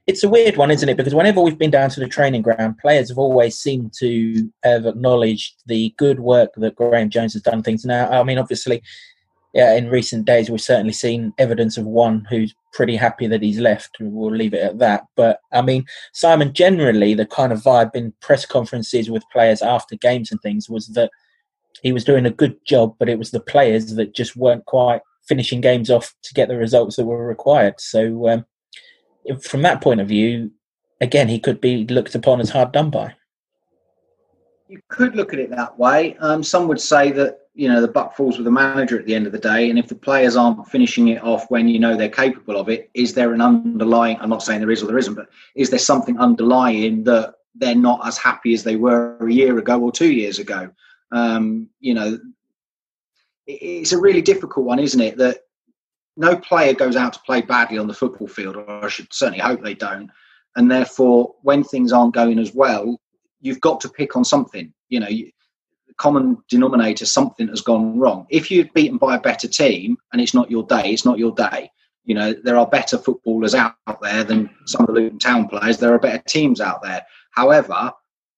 it's 0.07 0.23
a 0.23 0.29
weird 0.29 0.57
one, 0.57 0.69
isn't 0.69 0.87
it? 0.87 0.97
Because 0.97 1.15
whenever 1.15 1.41
we've 1.41 1.57
been 1.57 1.71
down 1.71 1.89
to 1.91 1.99
the 1.99 2.07
training 2.07 2.43
ground, 2.43 2.77
players 2.77 3.09
have 3.09 3.17
always 3.17 3.57
seemed 3.57 3.93
to 3.99 4.51
have 4.63 4.85
acknowledged 4.85 5.55
the 5.65 5.93
good 5.97 6.19
work 6.19 6.51
that 6.57 6.75
Graeme 6.75 7.09
Jones 7.09 7.33
has 7.33 7.41
done. 7.41 7.63
Things 7.63 7.85
now, 7.85 8.09
I 8.09 8.23
mean, 8.23 8.37
obviously, 8.37 8.83
yeah, 9.55 9.73
in 9.75 9.89
recent 9.89 10.25
days, 10.25 10.49
we've 10.49 10.61
certainly 10.61 10.93
seen 10.93 11.33
evidence 11.39 11.77
of 11.77 11.85
one 11.85 12.27
who's 12.29 12.53
pretty 12.73 12.95
happy 12.95 13.25
that 13.25 13.41
he's 13.41 13.59
left. 13.59 13.97
We'll 13.99 14.35
leave 14.35 14.53
it 14.53 14.61
at 14.61 14.79
that. 14.79 15.05
But 15.15 15.39
I 15.51 15.61
mean, 15.63 15.85
Simon, 16.13 16.53
generally, 16.53 17.13
the 17.15 17.25
kind 17.25 17.51
of 17.51 17.63
vibe 17.63 17.95
in 17.95 18.13
press 18.21 18.45
conferences 18.45 19.09
with 19.09 19.23
players 19.31 19.61
after 19.61 19.95
games 19.95 20.31
and 20.31 20.39
things 20.41 20.69
was 20.69 20.87
that 20.89 21.09
he 21.81 21.91
was 21.91 22.03
doing 22.03 22.25
a 22.25 22.31
good 22.31 22.57
job, 22.65 22.95
but 22.99 23.09
it 23.09 23.17
was 23.17 23.31
the 23.31 23.39
players 23.39 23.95
that 23.95 24.13
just 24.13 24.35
weren't 24.35 24.65
quite 24.65 25.01
finishing 25.27 25.61
games 25.61 25.89
off 25.89 26.13
to 26.23 26.33
get 26.33 26.47
the 26.47 26.57
results 26.57 26.97
that 26.97 27.05
were 27.05 27.25
required. 27.25 27.75
So, 27.79 28.29
um, 28.29 28.45
from 29.41 29.61
that 29.63 29.81
point 29.81 30.01
of 30.01 30.07
view, 30.07 30.51
again, 31.01 31.27
he 31.27 31.39
could 31.39 31.61
be 31.61 31.85
looked 31.85 32.15
upon 32.15 32.39
as 32.41 32.49
hard 32.49 32.71
done 32.71 32.89
by. 32.89 33.13
You 34.67 34.79
could 34.89 35.15
look 35.15 35.33
at 35.33 35.39
it 35.39 35.51
that 35.51 35.77
way. 35.77 36.17
Um, 36.17 36.41
some 36.43 36.67
would 36.67 36.81
say 36.81 37.11
that 37.11 37.39
you 37.55 37.69
know 37.69 37.81
the 37.81 37.87
buck 37.87 38.15
falls 38.15 38.37
with 38.37 38.45
the 38.45 38.51
manager 38.51 38.99
at 38.99 39.05
the 39.05 39.15
end 39.15 39.25
of 39.25 39.31
the 39.31 39.39
day 39.39 39.69
and 39.69 39.79
if 39.79 39.87
the 39.87 39.95
players 39.95 40.35
aren't 40.35 40.67
finishing 40.67 41.07
it 41.07 41.23
off 41.23 41.49
when 41.49 41.67
you 41.67 41.79
know 41.79 41.95
they're 41.95 42.09
capable 42.09 42.57
of 42.57 42.69
it 42.69 42.89
is 42.93 43.13
there 43.13 43.33
an 43.33 43.41
underlying 43.41 44.17
i'm 44.19 44.29
not 44.29 44.43
saying 44.43 44.59
there 44.59 44.71
is 44.71 44.83
or 44.83 44.87
there 44.87 44.97
isn't 44.97 45.15
but 45.15 45.29
is 45.55 45.69
there 45.69 45.79
something 45.79 46.19
underlying 46.19 47.03
that 47.03 47.33
they're 47.55 47.73
not 47.73 48.05
as 48.05 48.17
happy 48.17 48.53
as 48.53 48.63
they 48.63 48.75
were 48.75 49.17
a 49.21 49.31
year 49.31 49.57
ago 49.57 49.79
or 49.79 49.91
two 49.91 50.11
years 50.11 50.37
ago 50.37 50.69
um, 51.11 51.69
you 51.79 51.93
know 51.93 52.19
it's 53.47 53.93
a 53.93 53.97
really 53.97 54.21
difficult 54.21 54.65
one 54.65 54.79
isn't 54.79 55.01
it 55.01 55.17
that 55.17 55.39
no 56.17 56.35
player 56.35 56.73
goes 56.73 56.95
out 56.95 57.13
to 57.13 57.19
play 57.25 57.41
badly 57.41 57.77
on 57.77 57.87
the 57.87 57.93
football 57.93 58.27
field 58.27 58.55
or 58.55 58.85
i 58.85 58.87
should 58.87 59.11
certainly 59.13 59.39
hope 59.39 59.61
they 59.61 59.73
don't 59.73 60.09
and 60.55 60.69
therefore 60.69 61.33
when 61.41 61.63
things 61.63 61.91
aren't 61.91 62.13
going 62.13 62.39
as 62.39 62.53
well 62.53 62.99
you've 63.41 63.61
got 63.61 63.79
to 63.81 63.89
pick 63.89 64.15
on 64.15 64.23
something 64.23 64.73
you 64.89 64.99
know 64.99 65.09
common 65.97 66.37
denominator, 66.49 67.05
something 67.05 67.47
has 67.47 67.61
gone 67.61 67.97
wrong. 67.97 68.25
If 68.29 68.51
you're 68.51 68.65
beaten 68.73 68.97
by 68.97 69.15
a 69.15 69.21
better 69.21 69.47
team 69.47 69.97
and 70.11 70.21
it's 70.21 70.33
not 70.33 70.51
your 70.51 70.63
day, 70.63 70.91
it's 70.91 71.05
not 71.05 71.19
your 71.19 71.33
day. 71.33 71.69
You 72.03 72.15
know, 72.15 72.33
there 72.33 72.57
are 72.57 72.67
better 72.67 72.97
footballers 72.97 73.55
out 73.55 73.75
there 74.01 74.23
than 74.23 74.49
some 74.65 74.81
of 74.81 74.87
the 74.87 74.93
Luton 74.93 75.19
Town 75.19 75.47
players. 75.47 75.77
There 75.77 75.93
are 75.93 75.99
better 75.99 76.21
teams 76.27 76.61
out 76.61 76.83
there. 76.83 77.03
However, 77.31 77.91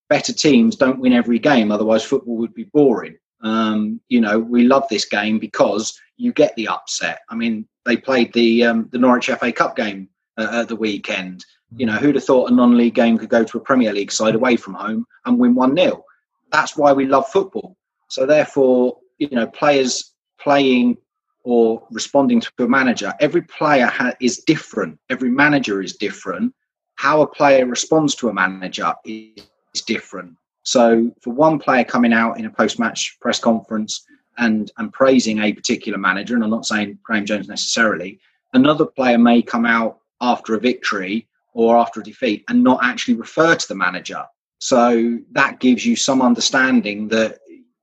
better 0.09 0.33
teams 0.33 0.75
don't 0.75 0.99
win 0.99 1.13
every 1.13 1.39
game, 1.39 1.71
otherwise, 1.71 2.03
football 2.03 2.37
would 2.37 2.53
be 2.53 2.63
boring. 2.65 3.17
Um, 3.47 4.01
you 4.09 4.19
know, 4.21 4.39
we 4.39 4.63
love 4.63 4.85
this 4.89 5.05
game 5.05 5.39
because 5.39 5.99
you 6.17 6.33
get 6.33 6.55
the 6.55 6.67
upset. 6.67 7.19
I 7.29 7.35
mean, 7.35 7.67
they 7.85 7.97
played 7.97 8.33
the 8.33 8.65
um, 8.65 8.89
the 8.91 8.97
Norwich 8.97 9.27
FA 9.27 9.51
Cup 9.51 9.75
game 9.75 10.09
uh, 10.37 10.61
at 10.61 10.67
the 10.67 10.75
weekend. 10.75 11.45
You 11.75 11.85
know, 11.85 11.93
who'd 11.93 12.15
have 12.15 12.23
thought 12.23 12.49
a 12.49 12.53
non-league 12.53 12.95
game 12.95 13.17
could 13.17 13.29
go 13.29 13.43
to 13.43 13.57
a 13.57 13.61
Premier 13.61 13.93
League 13.93 14.11
side 14.11 14.35
away 14.35 14.55
from 14.55 14.73
home 14.73 15.05
and 15.25 15.37
win 15.37 15.53
one 15.53 15.75
0 15.75 16.03
that's 16.51 16.77
why 16.77 16.93
we 16.93 17.05
love 17.05 17.27
football. 17.27 17.75
So 18.07 18.25
therefore, 18.25 18.97
you 19.17 19.29
know, 19.31 19.47
players 19.47 20.13
playing 20.39 20.97
or 21.43 21.85
responding 21.91 22.41
to 22.41 22.51
a 22.59 22.67
manager, 22.67 23.13
every 23.19 23.41
player 23.41 23.87
ha- 23.87 24.13
is 24.19 24.39
different. 24.39 24.99
Every 25.09 25.29
manager 25.29 25.81
is 25.81 25.95
different. 25.95 26.53
How 26.95 27.21
a 27.21 27.27
player 27.27 27.65
responds 27.65 28.15
to 28.15 28.29
a 28.29 28.33
manager 28.33 28.93
is, 29.05 29.43
is 29.73 29.81
different. 29.81 30.33
So 30.67 31.09
for 31.21 31.31
one 31.31 31.59
player 31.59 31.85
coming 31.85 32.11
out 32.11 32.37
in 32.37 32.45
a 32.45 32.49
post-match 32.49 33.19
press 33.21 33.39
conference 33.39 34.03
and 34.37 34.69
and 34.77 34.91
praising 34.91 35.39
a 35.39 35.53
particular 35.53 35.97
manager, 35.97 36.35
and 36.35 36.43
I'm 36.43 36.49
not 36.49 36.65
saying 36.65 36.99
Graeme 37.03 37.25
Jones 37.25 37.47
necessarily, 37.47 38.19
another 38.51 38.85
player 38.85 39.17
may 39.17 39.41
come 39.41 39.65
out 39.65 39.99
after 40.19 40.55
a 40.55 40.59
victory 40.59 41.25
or 41.53 41.77
after 41.77 42.01
a 42.01 42.03
defeat 42.03 42.43
and 42.49 42.65
not 42.65 42.81
actually 42.83 43.13
refer 43.13 43.55
to 43.55 43.67
the 43.69 43.75
manager. 43.75 44.25
So 44.59 45.19
that 45.31 45.61
gives 45.61 45.85
you 45.85 45.95
some 45.95 46.21
understanding 46.21 47.07
that 47.07 47.39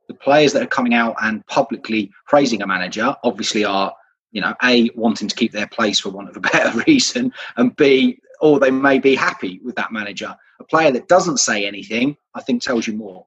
the 0.06 0.14
players 0.14 0.52
that 0.52 0.62
are 0.62 0.76
coming 0.78 0.92
out 0.92 1.16
and 1.22 1.46
publicly 1.46 2.12
praising 2.26 2.60
a 2.60 2.66
manager 2.66 3.16
obviously 3.24 3.64
are, 3.64 3.94
you 4.30 4.42
know, 4.42 4.54
A, 4.62 4.90
wanting 4.94 5.28
to 5.28 5.34
keep 5.34 5.52
their 5.52 5.68
place 5.68 6.00
for 6.00 6.10
want 6.10 6.28
of 6.28 6.36
a 6.36 6.40
better 6.52 6.78
reason, 6.86 7.32
and 7.56 7.74
B, 7.76 8.20
or 8.44 8.60
they 8.60 8.70
may 8.70 8.98
be 8.98 9.14
happy 9.14 9.58
with 9.64 9.74
that 9.74 9.90
manager. 9.90 10.36
A 10.60 10.64
player 10.64 10.90
that 10.90 11.08
doesn't 11.08 11.38
say 11.38 11.66
anything, 11.66 12.14
I 12.34 12.42
think, 12.42 12.60
tells 12.60 12.86
you 12.86 12.92
more. 12.92 13.24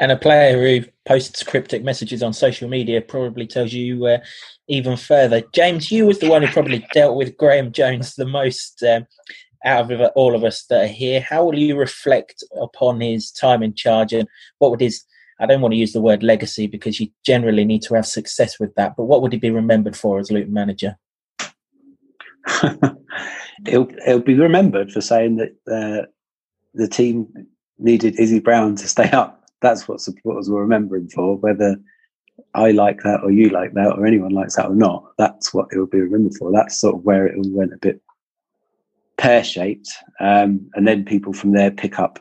And 0.00 0.10
a 0.10 0.16
player 0.16 0.58
who 0.58 0.86
posts 1.04 1.42
cryptic 1.42 1.84
messages 1.84 2.22
on 2.22 2.32
social 2.32 2.70
media 2.70 3.02
probably 3.02 3.46
tells 3.46 3.74
you 3.74 4.06
uh, 4.06 4.18
even 4.68 4.96
further. 4.96 5.42
James, 5.52 5.92
you 5.92 6.06
was 6.06 6.20
the 6.20 6.30
one 6.30 6.42
who 6.42 6.50
probably 6.50 6.86
dealt 6.94 7.16
with 7.16 7.36
Graeme 7.36 7.70
Jones 7.70 8.14
the 8.14 8.26
most. 8.26 8.82
Um, 8.82 9.06
out 9.64 9.90
of 9.90 10.00
all 10.14 10.36
of 10.36 10.44
us 10.44 10.64
that 10.66 10.84
are 10.84 10.86
here, 10.86 11.20
how 11.20 11.44
will 11.44 11.58
you 11.58 11.76
reflect 11.76 12.44
upon 12.62 13.00
his 13.00 13.32
time 13.32 13.60
in 13.60 13.74
charge 13.74 14.12
and 14.12 14.28
what 14.58 14.70
would 14.70 14.80
his 14.80 15.04
I 15.40 15.46
don't 15.46 15.60
want 15.60 15.72
to 15.72 15.78
use 15.78 15.92
the 15.92 16.00
word 16.00 16.22
legacy 16.22 16.68
because 16.68 17.00
you 17.00 17.08
generally 17.26 17.64
need 17.64 17.82
to 17.82 17.94
have 17.94 18.06
success 18.06 18.60
with 18.60 18.72
that, 18.76 18.94
but 18.96 19.04
what 19.04 19.20
would 19.20 19.32
he 19.32 19.38
be 19.38 19.50
remembered 19.50 19.96
for 19.96 20.20
as 20.20 20.30
Luton 20.30 20.52
manager? 20.52 20.96
he'll, 23.66 23.88
he'll 24.04 24.20
be 24.20 24.34
remembered 24.34 24.90
for 24.90 25.00
saying 25.00 25.36
that 25.36 25.56
uh, 25.70 26.06
the 26.74 26.88
team 26.88 27.28
needed 27.78 28.18
Izzy 28.18 28.40
Brown 28.40 28.76
to 28.76 28.88
stay 28.88 29.10
up. 29.10 29.44
That's 29.60 29.88
what 29.88 30.00
supporters 30.00 30.48
will 30.48 30.60
remember 30.60 30.96
him 30.96 31.08
for, 31.08 31.36
whether 31.36 31.76
I 32.54 32.70
like 32.70 33.00
that 33.02 33.20
or 33.22 33.30
you 33.30 33.50
like 33.50 33.74
that 33.74 33.96
or 33.96 34.06
anyone 34.06 34.32
likes 34.32 34.56
that 34.56 34.68
or 34.68 34.74
not. 34.74 35.04
That's 35.18 35.52
what 35.52 35.68
it 35.72 35.78
will 35.78 35.86
be 35.86 36.00
remembered 36.00 36.34
for. 36.38 36.52
That's 36.52 36.80
sort 36.80 36.96
of 36.96 37.02
where 37.02 37.26
it 37.26 37.36
all 37.36 37.50
went 37.50 37.72
a 37.72 37.78
bit 37.78 38.00
pear 39.16 39.42
shaped, 39.42 39.90
um, 40.20 40.70
and 40.74 40.86
then 40.86 41.04
people 41.04 41.32
from 41.32 41.52
there 41.52 41.72
pick 41.72 41.98
up 41.98 42.20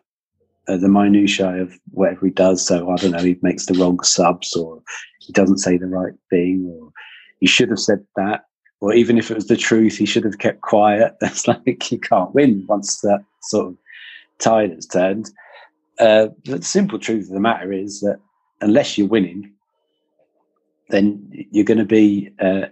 uh, 0.67 0.77
the 0.77 0.89
minutiae 0.89 1.62
of 1.62 1.79
whatever 1.91 2.25
he 2.25 2.31
does. 2.31 2.65
So 2.65 2.89
I 2.89 2.96
don't 2.96 3.12
know, 3.12 3.19
he 3.19 3.38
makes 3.41 3.67
the 3.67 3.75
wrong 3.75 4.01
subs, 4.03 4.55
or 4.55 4.81
he 5.22 5.31
doesn't 5.31 5.60
say 5.60 5.77
the 5.77 5.86
right 5.86 6.13
thing, 6.29 6.67
or 6.67 6.91
he 7.39 7.48
should 7.48 7.69
have 7.69 7.79
said 7.79 8.03
that, 8.15 8.46
or 8.79 8.93
even 8.93 9.17
if 9.17 9.31
it 9.31 9.36
was 9.36 9.48
the 9.48 9.57
truth, 9.57 9.98
he 9.98 10.05
should 10.05 10.24
have 10.24 10.39
kept 10.39 10.62
quiet. 10.62 11.15
It's 11.22 11.48
like 11.48 11.91
you 11.91 12.00
can't 12.00 12.34
win 12.34 12.65
once 12.67 13.01
that 13.01 13.24
sort 13.41 13.67
of 13.67 13.77
tide 14.39 14.72
has 14.72 14.86
turned. 14.86 15.29
Uh, 16.00 16.27
the 16.46 16.62
simple 16.62 17.00
truth 17.00 17.25
of 17.25 17.34
the 17.34 17.39
matter 17.39 17.74
is 17.74 18.01
that 18.01 18.19
unless 18.62 18.98
you're 18.98 19.07
winning, 19.07 19.51
then 20.89 21.29
you're 21.51 21.65
going 21.65 21.79
to 21.79 21.86
be 21.86 22.31
uh, 22.39 22.67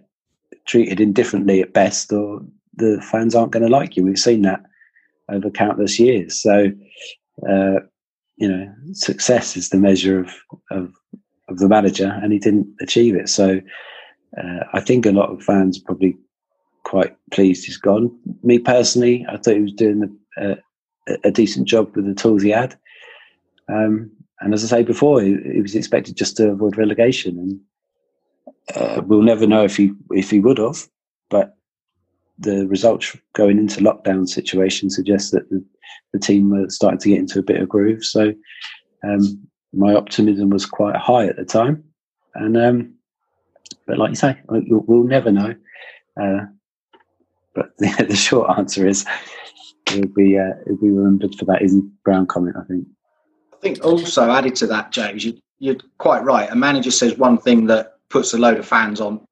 treated 0.66 1.00
indifferently 1.00 1.62
at 1.62 1.74
best, 1.74 2.12
or 2.12 2.42
the 2.76 3.02
fans 3.12 3.36
aren't 3.36 3.52
going 3.52 3.66
to 3.66 3.72
like 3.72 3.96
you. 3.96 4.04
We've 4.04 4.20
seen 4.20 4.44
that 4.44 4.62
over 5.30 5.50
countless 5.50 6.00
years. 6.00 6.42
So, 6.42 6.72
uh, 7.50 7.80
you 8.38 8.48
know, 8.48 8.72
success 8.94 9.58
is 9.58 9.70
the 9.70 9.78
measure 9.78 10.20
of, 10.20 10.30
of, 10.72 10.94
of 11.50 11.58
the 11.58 11.68
manager, 11.68 12.20
and 12.22 12.32
he 12.32 12.40
didn't 12.40 12.68
achieve 12.80 13.16
it. 13.16 13.30
So, 13.30 13.60
uh, 14.42 14.65
I 14.74 14.82
think 14.82 15.06
a 15.06 15.12
lot 15.12 15.30
of 15.30 15.44
fans 15.44 15.80
probably 15.80 16.18
quite 16.84 17.15
pleased 17.32 17.65
he's 17.65 17.77
gone. 17.77 18.15
Me 18.44 18.60
personally, 18.60 19.25
I 19.30 19.38
thought 19.38 19.56
he 19.56 19.62
was 19.62 19.74
doing 19.74 20.18
a, 20.38 20.51
a, 21.08 21.18
a 21.25 21.32
decent 21.32 21.68
job 21.68 21.96
with 21.96 22.06
the 22.06 22.13
tools 22.13 22.44
he 22.44 22.50
had. 22.50 22.77
Um, 23.70 24.12
and 24.42 24.54
as 24.54 24.63
I 24.63 24.68
say 24.68 24.84
before, 24.84 25.22
he, 25.22 25.38
he, 25.54 25.62
was 25.62 25.75
expected 25.75 26.15
just 26.15 26.38
to 26.38 26.51
avoid 26.51 26.77
relegation, 26.77 27.39
and 27.39 27.60
uh, 28.75 29.01
we'll 29.01 29.22
never 29.22 29.48
know 29.48 29.63
if 29.63 29.77
he 29.77 29.92
if 30.12 30.30
he 30.30 30.39
would 30.39 30.58
have. 30.58 30.88
But 31.30 31.56
the 32.38 32.68
results 32.68 33.15
going 33.34 33.58
into 33.58 33.82
lockdown 33.82 34.27
situation 34.27 34.89
suggest 34.89 35.32
that 35.32 35.50
the, 35.50 35.63
the 36.13 36.20
team 36.20 36.50
were 36.50 36.70
starting 36.70 37.00
to 37.00 37.10
get 37.10 37.20
into 37.20 37.39
a 37.39 37.44
bit 37.44 37.62
of 37.62 37.70
groove. 37.70 38.04
So 38.04 38.34
um, 39.04 39.48
my 39.74 39.96
optimism 39.96 40.50
was 40.50 40.65
quite 40.65 40.98
high 40.98 41.27
at 41.27 41.38
the 41.38 41.46
time, 41.46 41.84
and 42.36 42.58
um, 42.58 42.95
but 43.86 43.98
like 43.98 44.10
you 44.10 44.16
say, 44.16 44.38
we'll 44.48 45.04
never 45.04 45.32
know. 45.32 45.56
Uh, 46.20 46.46
but 47.54 47.72
the, 47.78 48.06
the, 48.10 48.16
short 48.16 48.58
answer 48.58 48.88
is 48.88 49.06
it'll 49.88 50.08
be 50.10 50.38
uh, 50.38 50.54
it'll 50.66 50.78
be 50.78 50.90
remembered 50.90 51.36
for 51.36 51.46
that 51.46 51.62
Izzy 51.62 51.82
Brown 52.04 52.28
comment. 52.28 52.56
I 52.60 52.64
think. 52.64 52.88
I 53.54 53.58
think 53.58 53.84
also 53.84 54.30
added 54.30 54.56
to 54.58 54.68
that, 54.68 54.92
James, 54.92 55.26
you, 55.26 55.40
you're 55.58 55.78
quite 55.98 56.24
right. 56.24 56.52
A 56.52 56.56
manager 56.56 56.92
says 56.92 57.18
one 57.18 57.38
thing 57.38 57.66
that 57.68 57.94
puts 58.10 58.34
a 58.34 58.38
load 58.38 58.58
of 58.58 58.68
fans 58.68 59.02
on 59.02 59.26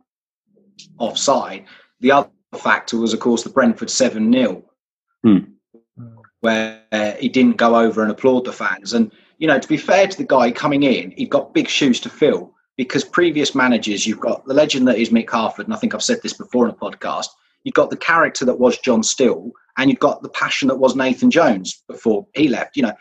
offside. 0.98 1.66
The 2.00 2.14
other 2.14 2.30
factor 2.56 2.98
was, 2.98 3.14
of 3.14 3.20
course, 3.20 3.44
the 3.44 3.50
Brentford 3.50 3.92
seven 3.92 4.32
0 4.32 4.64
hmm. 5.24 5.38
where 6.40 6.82
he 7.20 7.30
didn't 7.30 7.58
go 7.58 7.76
over 7.76 8.02
and 8.02 8.10
applaud 8.10 8.46
the 8.46 8.54
fans. 8.54 8.94
And 8.94 9.12
you 9.38 9.48
know, 9.48 9.60
to 9.60 9.68
be 9.68 9.78
fair 9.78 10.08
to 10.08 10.18
the 10.18 10.24
guy 10.24 10.52
coming 10.52 10.84
in, 10.84 11.12
he'd 11.12 11.30
got 11.30 11.54
big 11.54 11.68
shoes 11.68 12.00
to 12.02 12.10
fill 12.10 12.53
because 12.78 13.04
previous 13.04 13.54
managers, 13.54 14.08
you've 14.08 14.20
got 14.20 14.46
the 14.46 14.54
legend 14.54 14.88
that 14.88 14.98
is 14.98 15.10
Mick 15.10 15.30
Harford, 15.30 15.68
and 15.68 15.74
I 15.74 15.78
think 15.78 15.94
I've 15.94 16.04
said 16.04 16.22
this 16.24 16.34
before 16.34 16.66
in 16.66 16.72
a 16.72 16.76
podcast. 16.76 17.28
You've 17.64 17.76
got 17.76 17.90
the 17.90 17.98
character 17.98 18.46
that 18.46 18.60
was 18.60 18.78
John 18.80 19.04
Still, 19.04 19.52
and 19.78 19.90
you've 19.90 20.00
got 20.00 20.22
the 20.22 20.30
passion 20.30 20.68
that 20.68 20.80
was 20.80 20.96
Nathan 20.96 21.32
Jones 21.32 21.84
before 21.88 22.28
he 22.34 22.48
left. 22.48 22.76
You 22.76 22.84
know, 22.84 22.94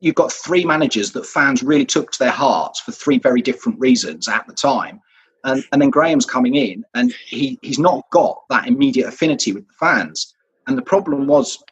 you've 0.00 0.14
got 0.14 0.32
three 0.32 0.64
managers 0.64 1.12
that 1.12 1.26
fans 1.26 1.62
really 1.62 1.86
took 1.86 2.10
to 2.12 2.18
their 2.18 2.30
hearts 2.30 2.80
for 2.80 2.92
three 2.92 3.18
very 3.18 3.40
different 3.40 3.78
reasons 3.78 4.28
at 4.28 4.46
the 4.46 4.54
time. 4.54 5.00
And, 5.44 5.64
and 5.72 5.80
then 5.80 5.90
Graeme's 5.90 6.26
coming 6.26 6.54
in, 6.54 6.84
and 6.94 7.14
he, 7.26 7.58
he's 7.62 7.78
not 7.78 8.04
got 8.10 8.42
that 8.50 8.66
immediate 8.66 9.08
affinity 9.08 9.52
with 9.52 9.66
the 9.66 9.74
fans. 9.78 10.34
And 10.66 10.76
the 10.76 10.82
problem 10.82 11.26
was, 11.26 11.62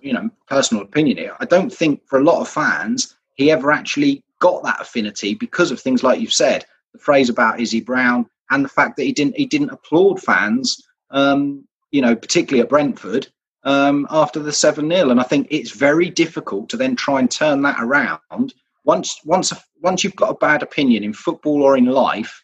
you 0.00 0.12
know, 0.12 0.28
personal 0.48 0.82
opinion 0.82 1.18
here. 1.18 1.36
I 1.40 1.44
don't 1.44 1.72
think 1.72 2.00
for 2.06 2.18
a 2.18 2.24
lot 2.24 2.40
of 2.40 2.48
fans 2.48 3.14
he 3.34 3.50
ever 3.50 3.70
actually 3.70 4.24
got 4.40 4.62
that 4.64 4.80
affinity 4.80 5.34
because 5.34 5.70
of 5.70 5.80
things 5.80 6.02
like 6.02 6.20
you've 6.20 6.32
said, 6.32 6.64
the 6.92 6.98
phrase 6.98 7.28
about 7.28 7.60
Izzy 7.60 7.80
Brown, 7.80 8.26
and 8.50 8.64
the 8.64 8.68
fact 8.68 8.96
that 8.96 9.04
he 9.04 9.12
didn't 9.12 9.36
he 9.36 9.46
didn't 9.46 9.70
applaud 9.70 10.22
fans, 10.22 10.82
um, 11.10 11.66
you 11.90 12.00
know, 12.00 12.14
particularly 12.14 12.62
at 12.62 12.68
Brentford 12.68 13.28
um, 13.64 14.06
after 14.10 14.38
the 14.40 14.52
seven 14.52 14.88
0 14.90 15.10
And 15.10 15.20
I 15.20 15.24
think 15.24 15.48
it's 15.50 15.72
very 15.72 16.08
difficult 16.08 16.68
to 16.70 16.76
then 16.76 16.96
try 16.96 17.18
and 17.18 17.30
turn 17.30 17.62
that 17.62 17.76
around 17.80 18.54
once 18.84 19.20
once 19.24 19.52
once 19.82 20.02
you've 20.02 20.16
got 20.16 20.30
a 20.30 20.34
bad 20.34 20.62
opinion 20.62 21.04
in 21.04 21.12
football 21.12 21.62
or 21.62 21.76
in 21.76 21.86
life 21.86 22.42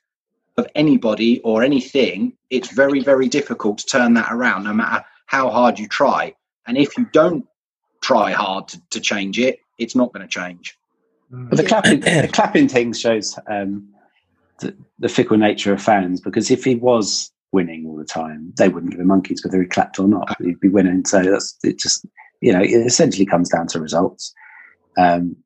of 0.58 0.66
anybody 0.74 1.40
or 1.40 1.62
anything, 1.62 2.36
it's 2.50 2.70
very, 2.70 3.00
very 3.00 3.28
difficult 3.28 3.78
to 3.78 3.86
turn 3.86 4.12
that 4.14 4.28
around 4.30 4.64
no 4.64 4.74
matter 4.74 5.02
how 5.26 5.48
hard 5.48 5.78
you 5.78 5.88
try. 5.88 6.34
And 6.66 6.76
if 6.76 6.98
you 6.98 7.06
don't 7.12 7.46
try 8.02 8.32
hard 8.32 8.68
to, 8.68 8.82
to 8.90 9.00
change 9.00 9.38
it, 9.38 9.60
it's 9.78 9.96
not 9.96 10.12
going 10.12 10.26
to 10.26 10.28
change. 10.28 10.76
The 11.30 11.64
clapping, 11.64 12.00
the 12.00 12.28
clapping 12.30 12.68
thing 12.68 12.92
shows 12.92 13.38
um, 13.46 13.91
the, 14.98 15.08
fickle 15.08 15.36
nature 15.36 15.72
of 15.72 15.82
fans 15.82 16.20
because 16.20 16.50
if 16.50 16.64
he 16.64 16.74
was 16.74 17.30
winning 17.52 17.86
all 17.86 17.96
the 17.96 18.04
time, 18.04 18.52
they 18.56 18.68
wouldn't 18.68 18.92
give 18.92 19.00
a 19.00 19.04
monkeys 19.04 19.44
whether 19.44 19.60
he 19.60 19.68
clapped 19.68 19.98
or 19.98 20.08
not. 20.08 20.34
He'd 20.40 20.60
be 20.60 20.68
winning. 20.68 21.04
So 21.04 21.22
that's 21.22 21.56
it. 21.62 21.78
Just 21.78 22.06
you 22.40 22.52
know, 22.52 22.60
it 22.60 22.86
essentially 22.86 23.26
comes 23.26 23.48
down 23.48 23.68
to 23.68 23.80
results, 23.80 24.34
um, 24.98 25.36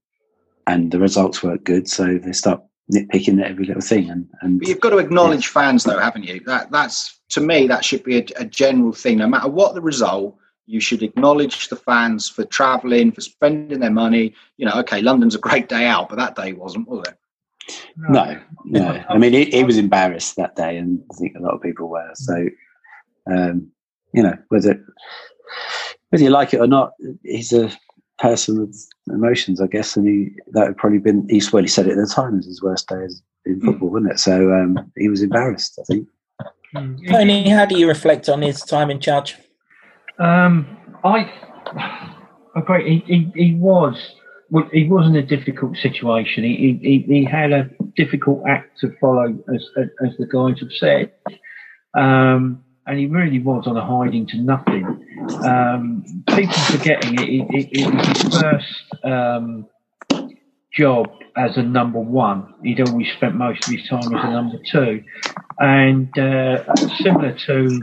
and 0.67 0.91
the 0.91 0.99
results 0.99 1.43
weren't 1.43 1.65
good, 1.65 1.89
so 1.89 2.19
they 2.19 2.33
start 2.33 2.63
nitpicking 2.93 3.41
at 3.41 3.51
every 3.51 3.67
little 3.67 3.83
thing. 3.83 4.11
And, 4.11 4.29
and 4.41 4.63
you've 4.67 4.81
got 4.81 4.91
to 4.91 4.99
acknowledge 4.99 5.47
yeah. 5.47 5.61
fans, 5.61 5.85
though, 5.85 5.99
haven't 5.99 6.25
you? 6.25 6.41
That 6.47 6.71
that's 6.71 7.19
to 7.31 7.41
me 7.41 7.67
that 7.67 7.85
should 7.85 8.05
be 8.05 8.19
a, 8.19 8.27
a, 8.37 8.45
general 8.45 8.93
thing. 8.93 9.19
No 9.19 9.27
matter 9.27 9.49
what 9.49 9.75
the 9.75 9.81
result, 9.81 10.37
you 10.67 10.81
should 10.81 11.03
acknowledge 11.03 11.69
the 11.69 11.77
fans 11.77 12.29
for 12.29 12.45
travelling, 12.45 13.13
for 13.13 13.21
spending 13.21 13.81
their 13.81 13.91
money. 13.91 14.35
You 14.57 14.67
know, 14.67 14.75
okay, 14.81 15.03
London's 15.03 15.35
a 15.35 15.41
great 15.41 15.69
day 15.69 15.87
out, 15.87 16.09
but 16.09 16.17
that 16.17 16.37
day 16.37 16.53
wasn't, 16.53 16.89
was 16.89 17.07
it? 17.09 17.19
No, 17.97 18.41
no. 18.65 19.05
I 19.09 19.19
mean, 19.19 19.33
he, 19.33 19.47
he 19.47 19.65
was 19.65 19.79
embarrassed 19.79 20.37
that 20.37 20.57
day, 20.57 20.77
and 20.77 21.03
I 21.11 21.15
think 21.15 21.37
a 21.37 21.43
lot 21.43 21.55
of 21.55 21.63
people 21.63 21.89
were. 21.89 22.11
So, 22.15 22.49
um, 23.31 23.71
you 24.13 24.23
know, 24.23 24.37
whether 24.49 24.83
whether 26.11 26.23
you 26.23 26.31
like 26.31 26.55
it 26.55 26.61
or 26.61 26.67
not, 26.67 26.93
he's 27.23 27.53
a 27.53 27.71
person 28.19 28.61
with 28.61 28.89
emotions, 29.09 29.61
I 29.61 29.67
guess, 29.67 29.97
and 29.97 30.07
he 30.07 30.31
that 30.53 30.67
had 30.67 30.77
probably 30.77 30.99
been 30.99 31.27
he 31.29 31.43
well 31.53 31.63
he 31.63 31.69
said 31.69 31.87
it 31.87 31.93
at 31.93 31.97
the 31.97 32.13
time 32.13 32.39
as 32.39 32.47
his 32.47 32.63
worst 32.63 32.89
day 32.89 33.07
in 33.45 33.61
hmm. 33.61 33.67
football, 33.67 33.91
wasn't 33.91 34.13
it? 34.13 34.19
So 34.21 34.53
um, 34.53 34.93
he 34.97 35.09
was 35.09 35.23
embarrassed, 35.23 35.79
I 35.81 35.85
think. 35.85 36.09
Hmm. 36.75 36.97
Tony, 37.09 37.49
how 37.49 37.65
do 37.65 37.79
you 37.79 37.89
reflect 37.89 38.29
on 38.29 38.43
his 38.43 38.61
time 38.61 38.91
in 38.91 39.01
charge? 39.01 39.37
Um, 40.19 40.77
I 41.05 41.33
agree. 42.57 43.03
He, 43.07 43.15
he, 43.15 43.33
he 43.35 43.55
was 43.55 44.15
well, 44.51 44.69
he 44.73 44.89
was 44.89 45.07
in 45.07 45.17
a 45.17 45.23
difficult 45.23 45.77
situation. 45.77 46.45
He, 46.45 46.79
he, 46.81 47.05
he 47.07 47.25
had 47.25 47.53
a 47.53 47.71
difficult 47.97 48.45
act 48.49 48.79
to 48.81 48.93
follow, 49.01 49.37
as 49.53 49.65
as 49.77 50.17
the 50.19 50.27
guys 50.27 50.61
have 50.61 50.73
said. 50.73 51.13
Um, 51.97 52.63
and 52.87 52.99
he 52.99 53.07
really 53.07 53.41
was 53.41 53.67
on 53.67 53.77
a 53.77 53.85
hiding 53.85 54.27
to 54.29 54.39
nothing. 54.39 54.85
Um, 55.45 56.25
people 56.29 56.55
forgetting 56.71 57.15
it, 57.15 57.29
it, 57.29 57.47
it, 57.51 57.81
it 57.81 57.95
was 57.95 58.07
his 58.07 58.41
first 58.41 59.05
um, 59.05 59.67
job 60.73 61.09
as 61.37 61.57
a 61.57 61.63
number 61.63 61.99
one. 61.99 62.55
He'd 62.63 62.81
always 62.81 63.09
spent 63.17 63.35
most 63.35 63.67
of 63.67 63.75
his 63.75 63.89
time 63.89 64.15
as 64.15 64.25
a 64.25 64.31
number 64.31 64.59
two, 64.71 65.03
and 65.59 66.17
uh, 66.17 66.77
similar 67.03 67.37
to 67.47 67.81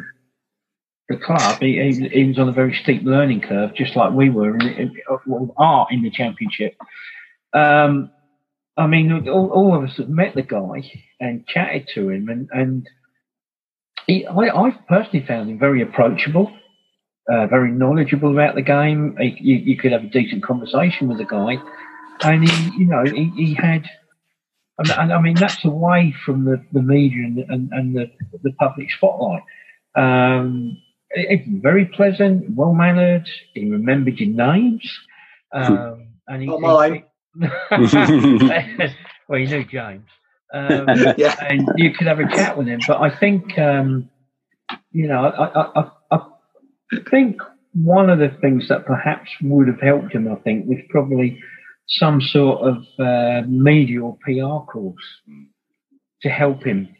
the 1.10 1.18
club, 1.18 1.60
he, 1.60 1.74
he, 1.74 2.08
he, 2.08 2.24
was 2.26 2.40
on 2.40 2.50
a 2.50 2.54
very 2.54 2.74
steep 2.74 3.04
learning 3.04 3.42
curve, 3.42 3.76
just 3.76 3.96
like 3.96 4.14
we 4.14 4.30
were, 4.30 4.58
in, 4.58 4.96
well, 5.26 5.54
are 5.58 5.88
in 5.92 6.02
the 6.02 6.10
championship. 6.10 6.76
Um, 7.54 8.12
I 8.78 8.88
mean, 8.88 9.28
all, 9.28 9.50
all, 9.50 9.76
of 9.76 9.84
us 9.84 9.98
have 9.98 10.10
met 10.10 10.34
the 10.34 10.42
guy 10.42 10.90
and 11.20 11.46
chatted 11.46 11.90
to 11.94 12.10
him, 12.10 12.30
and, 12.30 12.50
and 12.52 12.90
he, 14.08 14.26
I, 14.26 14.34
I 14.34 14.72
personally 14.88 15.26
found 15.26 15.50
him 15.50 15.60
very 15.60 15.82
approachable, 15.82 16.52
uh, 17.30 17.48
very 17.48 17.72
knowledgeable 17.72 18.32
about 18.32 18.56
the 18.56 18.62
game. 18.62 19.18
He, 19.20 19.38
you, 19.40 19.56
you, 19.58 19.78
could 19.78 19.92
have 19.92 20.04
a 20.04 20.08
decent 20.08 20.44
conversation 20.44 21.10
with 21.10 21.18
the 21.18 21.26
guy, 21.26 21.58
and 22.24 22.50
he, 22.50 22.80
you 22.80 22.86
know, 22.86 23.04
he, 23.04 23.32
he 23.36 23.54
had. 23.54 23.90
And, 24.80 25.14
I 25.14 25.22
mean, 25.22 25.36
that's 25.36 25.64
away 25.66 26.16
from 26.26 26.46
the, 26.46 26.66
the 26.72 26.82
media 26.82 27.26
and, 27.26 27.38
and, 27.38 27.72
and 27.72 27.96
the, 27.96 28.12
the 28.42 28.54
public 28.54 28.90
spotlight. 28.90 29.44
Um, 29.96 30.78
it, 31.14 31.48
was 31.48 31.62
very 31.62 31.86
pleasant, 31.86 32.56
well 32.56 32.74
mannered. 32.74 33.28
He 33.54 33.70
remembered 33.70 34.20
your 34.20 34.30
names. 34.30 34.90
Um, 35.52 36.08
and 36.28 36.42
he, 36.42 36.48
Not 36.48 36.62
mine. 36.62 37.04
well, 39.28 39.40
you 39.40 39.48
knew 39.48 39.66
James. 39.66 40.08
Um, 40.54 40.86
yeah. 41.18 41.36
And 41.48 41.68
you 41.78 41.94
could 41.94 42.08
have 42.08 42.20
a 42.20 42.28
chat 42.28 42.58
with 42.58 42.68
him. 42.68 42.80
But 42.88 43.02
I 43.02 43.10
think, 43.18 43.58
um, 43.58 44.10
you 44.92 45.08
know, 45.08 45.26
I, 45.26 45.46
I, 45.46 45.82
I, 45.82 45.92
I 46.12 47.00
think 47.10 47.42
one 47.74 48.10
of 48.10 48.20
the 48.20 48.30
things 48.42 48.68
that 48.70 48.86
perhaps 48.86 49.30
would 49.42 49.68
have 49.68 49.82
helped 49.82 50.14
him, 50.14 50.32
I 50.32 50.36
think, 50.36 50.68
was 50.68 50.80
probably 50.90 51.42
some 51.88 52.22
sort 52.22 52.62
of 52.62 52.78
uh, 53.00 53.48
media 53.48 54.02
or 54.02 54.18
PR 54.24 54.72
course 54.72 55.04
to 56.22 56.30
help 56.30 56.64
him. 56.64 56.96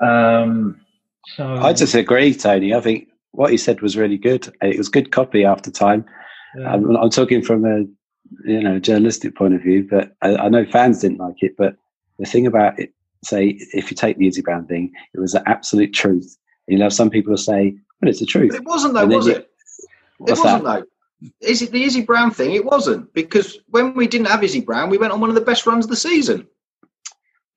Um, 0.00 0.80
so 1.36 1.44
I 1.44 1.72
disagree, 1.72 2.34
Tony. 2.34 2.74
I 2.74 2.80
think 2.80 3.07
what 3.32 3.50
he 3.50 3.56
said 3.56 3.80
was 3.80 3.96
really 3.96 4.18
good. 4.18 4.52
It 4.62 4.78
was 4.78 4.88
good 4.88 5.12
copy 5.12 5.44
after 5.44 5.70
time. 5.70 6.04
Yeah. 6.58 6.72
I'm, 6.72 6.96
I'm, 6.96 7.10
talking 7.10 7.42
from 7.42 7.64
a 7.64 7.84
you 8.48 8.62
know 8.62 8.78
journalistic 8.78 9.36
point 9.36 9.54
of 9.54 9.62
view, 9.62 9.86
but 9.88 10.16
I, 10.22 10.36
I 10.36 10.48
know 10.48 10.64
fans 10.64 11.00
didn't 11.00 11.18
like 11.18 11.42
it. 11.42 11.56
But 11.56 11.76
the 12.18 12.26
thing 12.26 12.46
about 12.46 12.78
it, 12.78 12.92
say, 13.24 13.58
if 13.72 13.90
you 13.90 13.96
take 13.96 14.18
the 14.18 14.26
Izzy 14.26 14.42
Brown 14.42 14.66
thing, 14.66 14.92
it 15.14 15.20
was 15.20 15.32
the 15.32 15.48
absolute 15.48 15.92
truth. 15.92 16.36
You 16.66 16.78
know, 16.78 16.88
some 16.88 17.10
people 17.10 17.36
say, 17.36 17.76
"Well, 18.00 18.08
it's 18.08 18.20
the 18.20 18.26
truth." 18.26 18.54
It 18.54 18.64
wasn't 18.64 18.94
though, 18.94 19.06
was 19.06 19.26
you, 19.26 19.34
it? 19.34 19.50
It 20.20 20.30
wasn't 20.30 20.64
that? 20.64 20.80
though. 20.80 20.84
Is 21.40 21.62
it 21.62 21.72
the 21.72 21.82
Izzy 21.82 22.02
Brown 22.02 22.30
thing? 22.30 22.54
It 22.54 22.64
wasn't 22.64 23.12
because 23.12 23.58
when 23.68 23.94
we 23.94 24.06
didn't 24.06 24.28
have 24.28 24.42
Izzy 24.44 24.60
Brown, 24.60 24.88
we 24.88 24.98
went 24.98 25.12
on 25.12 25.20
one 25.20 25.30
of 25.30 25.34
the 25.34 25.42
best 25.42 25.66
runs 25.66 25.84
of 25.84 25.90
the 25.90 25.96
season. 25.96 26.46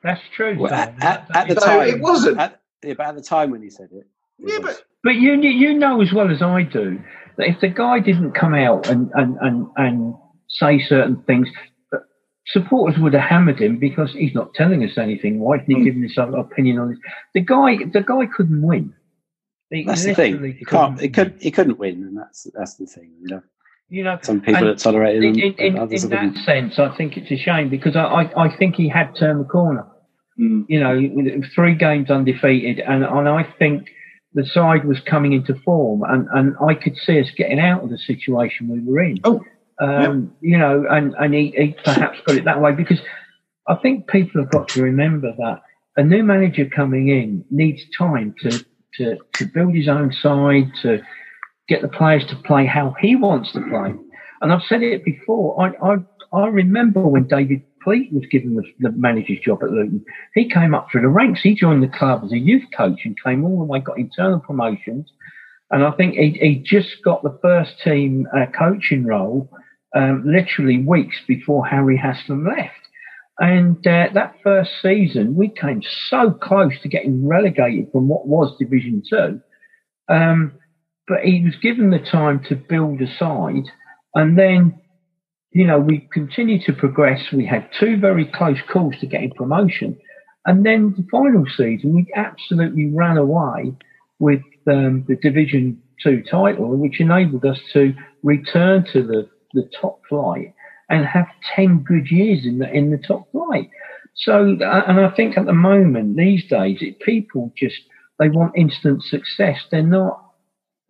That's 0.03 0.21
true. 0.35 0.57
Well, 0.59 0.73
at, 0.73 0.95
at, 1.03 1.27
at, 1.35 1.47
the 1.47 1.61
so 1.61 1.65
time, 1.67 1.87
it 1.87 2.01
wasn't. 2.01 2.39
At, 2.39 2.61
yeah, 2.83 2.95
but 2.95 3.05
at 3.05 3.15
the 3.15 3.21
time 3.21 3.51
when 3.51 3.61
he 3.61 3.69
said 3.69 3.89
it, 3.91 3.97
it 3.97 4.07
yeah, 4.43 4.59
but 4.61 4.83
but 5.03 5.15
you 5.15 5.33
you 5.41 5.73
know 5.73 6.01
as 6.01 6.13
well 6.13 6.31
as 6.31 6.41
I 6.41 6.63
do 6.63 7.01
that 7.37 7.47
if 7.47 7.59
the 7.61 7.69
guy 7.69 7.99
didn't 7.99 8.33
come 8.33 8.53
out 8.53 8.87
and 8.87 9.11
and 9.13 9.37
and, 9.41 9.67
and 9.77 10.15
say 10.49 10.79
certain 10.79 11.21
things, 11.23 11.47
supporters 12.47 12.99
would 12.99 13.13
have 13.13 13.23
hammered 13.23 13.59
him 13.59 13.79
because 13.79 14.11
he's 14.11 14.35
not 14.35 14.53
telling 14.53 14.83
us 14.83 14.97
anything. 14.97 15.39
Why 15.39 15.57
didn't 15.57 15.69
he 15.69 15.91
mm. 15.91 16.01
give 16.01 16.11
us 16.11 16.17
an 16.17 16.39
opinion 16.39 16.79
on 16.79 16.89
this? 16.89 16.99
The 17.33 17.41
guy, 17.41 17.77
the 17.91 18.01
guy 18.01 18.25
couldn't 18.35 18.61
win. 18.61 18.93
He 19.69 19.85
that's 19.85 20.03
the 20.03 20.13
thing. 20.13 20.43
He 20.57 20.65
can't. 20.65 20.99
He 20.99 21.09
could. 21.09 21.37
He 21.39 21.49
couldn't 21.49 21.79
win, 21.79 22.03
and 22.03 22.17
that's 22.17 22.45
that's 22.53 22.75
the 22.75 22.85
thing. 22.85 23.13
You 23.21 23.35
know. 23.35 23.41
You 23.87 24.05
know, 24.05 24.17
some 24.21 24.39
people 24.39 24.65
that 24.67 24.77
tolerated 24.77 25.21
him. 25.21 25.35
In, 25.35 25.53
in, 25.75 25.91
in 25.91 26.09
that 26.09 26.41
sense, 26.45 26.79
I 26.79 26.95
think 26.95 27.17
it's 27.17 27.29
a 27.29 27.35
shame 27.35 27.67
because 27.67 27.97
I, 27.97 28.03
I, 28.03 28.45
I 28.45 28.57
think 28.57 28.75
he 28.75 28.87
had 28.87 29.13
turned 29.17 29.41
the 29.41 29.45
corner. 29.45 29.85
Mm. 30.39 30.65
You 30.69 30.79
know, 30.79 31.41
three 31.53 31.75
games 31.75 32.09
undefeated, 32.09 32.79
and 32.79 33.03
and 33.03 33.27
I 33.27 33.43
think 33.59 33.89
the 34.33 34.45
side 34.45 34.85
was 34.85 34.99
coming 35.01 35.33
into 35.33 35.55
form, 35.55 36.03
and, 36.03 36.27
and 36.33 36.55
I 36.65 36.73
could 36.73 36.95
see 36.95 37.19
us 37.19 37.27
getting 37.35 37.59
out 37.59 37.83
of 37.83 37.89
the 37.89 37.97
situation 37.97 38.69
we 38.69 38.79
were 38.79 39.01
in. 39.01 39.19
Oh, 39.23 39.43
um, 39.79 40.33
you 40.41 40.57
know, 40.57 40.85
and 40.89 41.13
and 41.15 41.33
he, 41.33 41.53
he 41.57 41.75
perhaps 41.83 42.19
got 42.25 42.37
it 42.37 42.45
that 42.45 42.61
way 42.61 42.71
because 42.71 42.99
I 43.67 43.75
think 43.75 44.07
people 44.07 44.41
have 44.41 44.51
got 44.51 44.69
to 44.69 44.83
remember 44.83 45.33
that 45.37 45.61
a 45.97 46.03
new 46.03 46.23
manager 46.23 46.65
coming 46.65 47.09
in 47.09 47.43
needs 47.49 47.81
time 47.97 48.35
to 48.41 48.65
to, 48.95 49.17
to 49.33 49.45
build 49.45 49.73
his 49.73 49.87
own 49.87 50.13
side, 50.13 50.71
to 50.81 51.01
get 51.67 51.81
the 51.81 51.87
players 51.87 52.25
to 52.27 52.35
play 52.35 52.65
how 52.65 52.95
he 52.99 53.15
wants 53.15 53.51
to 53.53 53.61
play. 53.61 53.93
And 54.41 54.51
I've 54.51 54.63
said 54.63 54.83
it 54.83 55.03
before. 55.03 55.61
I 55.61 55.93
I, 55.93 55.95
I 56.33 56.47
remember 56.47 57.01
when 57.01 57.27
David 57.27 57.63
Pleat 57.83 58.13
was 58.13 58.25
given 58.31 58.55
the, 58.55 58.63
the, 58.79 58.91
manager's 58.91 59.39
job 59.43 59.63
at 59.63 59.71
Luton. 59.71 60.05
He 60.35 60.49
came 60.49 60.75
up 60.75 60.87
through 60.91 61.01
the 61.01 61.07
ranks. 61.07 61.41
He 61.41 61.55
joined 61.55 61.83
the 61.83 61.97
club 61.97 62.23
as 62.23 62.31
a 62.31 62.37
youth 62.37 62.65
coach 62.75 62.99
and 63.05 63.15
came 63.23 63.43
all 63.43 63.59
the 63.59 63.65
way, 63.65 63.79
got 63.79 63.97
internal 63.97 64.39
promotions. 64.39 65.11
And 65.71 65.83
I 65.83 65.91
think 65.91 66.15
he, 66.15 66.31
he 66.31 66.63
just 66.63 67.03
got 67.03 67.23
the 67.23 67.37
first 67.41 67.71
team 67.83 68.27
uh, 68.35 68.45
coaching 68.57 69.05
role 69.05 69.49
um, 69.95 70.23
literally 70.25 70.83
weeks 70.83 71.17
before 71.27 71.65
Harry 71.65 71.97
Haslam 71.97 72.45
left. 72.45 72.73
And 73.39 73.77
uh, 73.87 74.07
that 74.13 74.35
first 74.43 74.71
season, 74.81 75.35
we 75.35 75.49
came 75.49 75.81
so 76.09 76.31
close 76.31 76.73
to 76.83 76.89
getting 76.89 77.27
relegated 77.27 77.91
from 77.91 78.07
what 78.07 78.27
was 78.27 78.55
Division 78.59 79.01
Two. 79.09 79.41
Um, 80.09 80.53
but 81.07 81.21
he 81.23 81.43
was 81.43 81.55
given 81.61 81.89
the 81.89 81.99
time 81.99 82.43
to 82.49 82.55
build 82.55 83.01
a 83.01 83.07
side. 83.17 83.63
And 84.13 84.37
then 84.37 84.79
you 85.51 85.65
know, 85.67 85.79
we 85.79 86.07
continued 86.13 86.63
to 86.65 86.73
progress. 86.73 87.19
We 87.33 87.45
had 87.45 87.69
two 87.79 87.97
very 87.99 88.25
close 88.25 88.59
calls 88.71 88.95
to 89.01 89.07
getting 89.07 89.31
promotion. 89.31 89.97
And 90.45 90.65
then 90.65 90.95
the 90.97 91.05
final 91.11 91.45
season, 91.45 91.93
we 91.93 92.11
absolutely 92.15 92.89
ran 92.93 93.17
away 93.17 93.73
with 94.19 94.41
um, 94.67 95.05
the 95.07 95.15
Division 95.15 95.81
Two 96.01 96.23
title, 96.23 96.75
which 96.77 96.99
enabled 96.99 97.45
us 97.45 97.59
to 97.73 97.93
return 98.23 98.85
to 98.91 99.03
the, 99.03 99.29
the 99.53 99.69
top 99.79 99.99
flight 100.09 100.53
and 100.89 101.05
have 101.05 101.27
10 101.55 101.83
good 101.83 102.09
years 102.09 102.45
in 102.45 102.57
the, 102.57 102.71
in 102.71 102.89
the 102.89 102.97
top 102.97 103.31
flight. 103.31 103.69
So, 104.15 104.57
uh, 104.61 104.81
and 104.87 104.99
I 104.99 105.09
think 105.15 105.37
at 105.37 105.45
the 105.45 105.53
moment, 105.53 106.17
these 106.17 106.43
days, 106.49 106.79
it, 106.81 106.99
people 106.99 107.53
just, 107.55 107.77
they 108.19 108.29
want 108.29 108.57
instant 108.57 109.03
success. 109.03 109.57
They're 109.69 109.83
not 109.83 110.23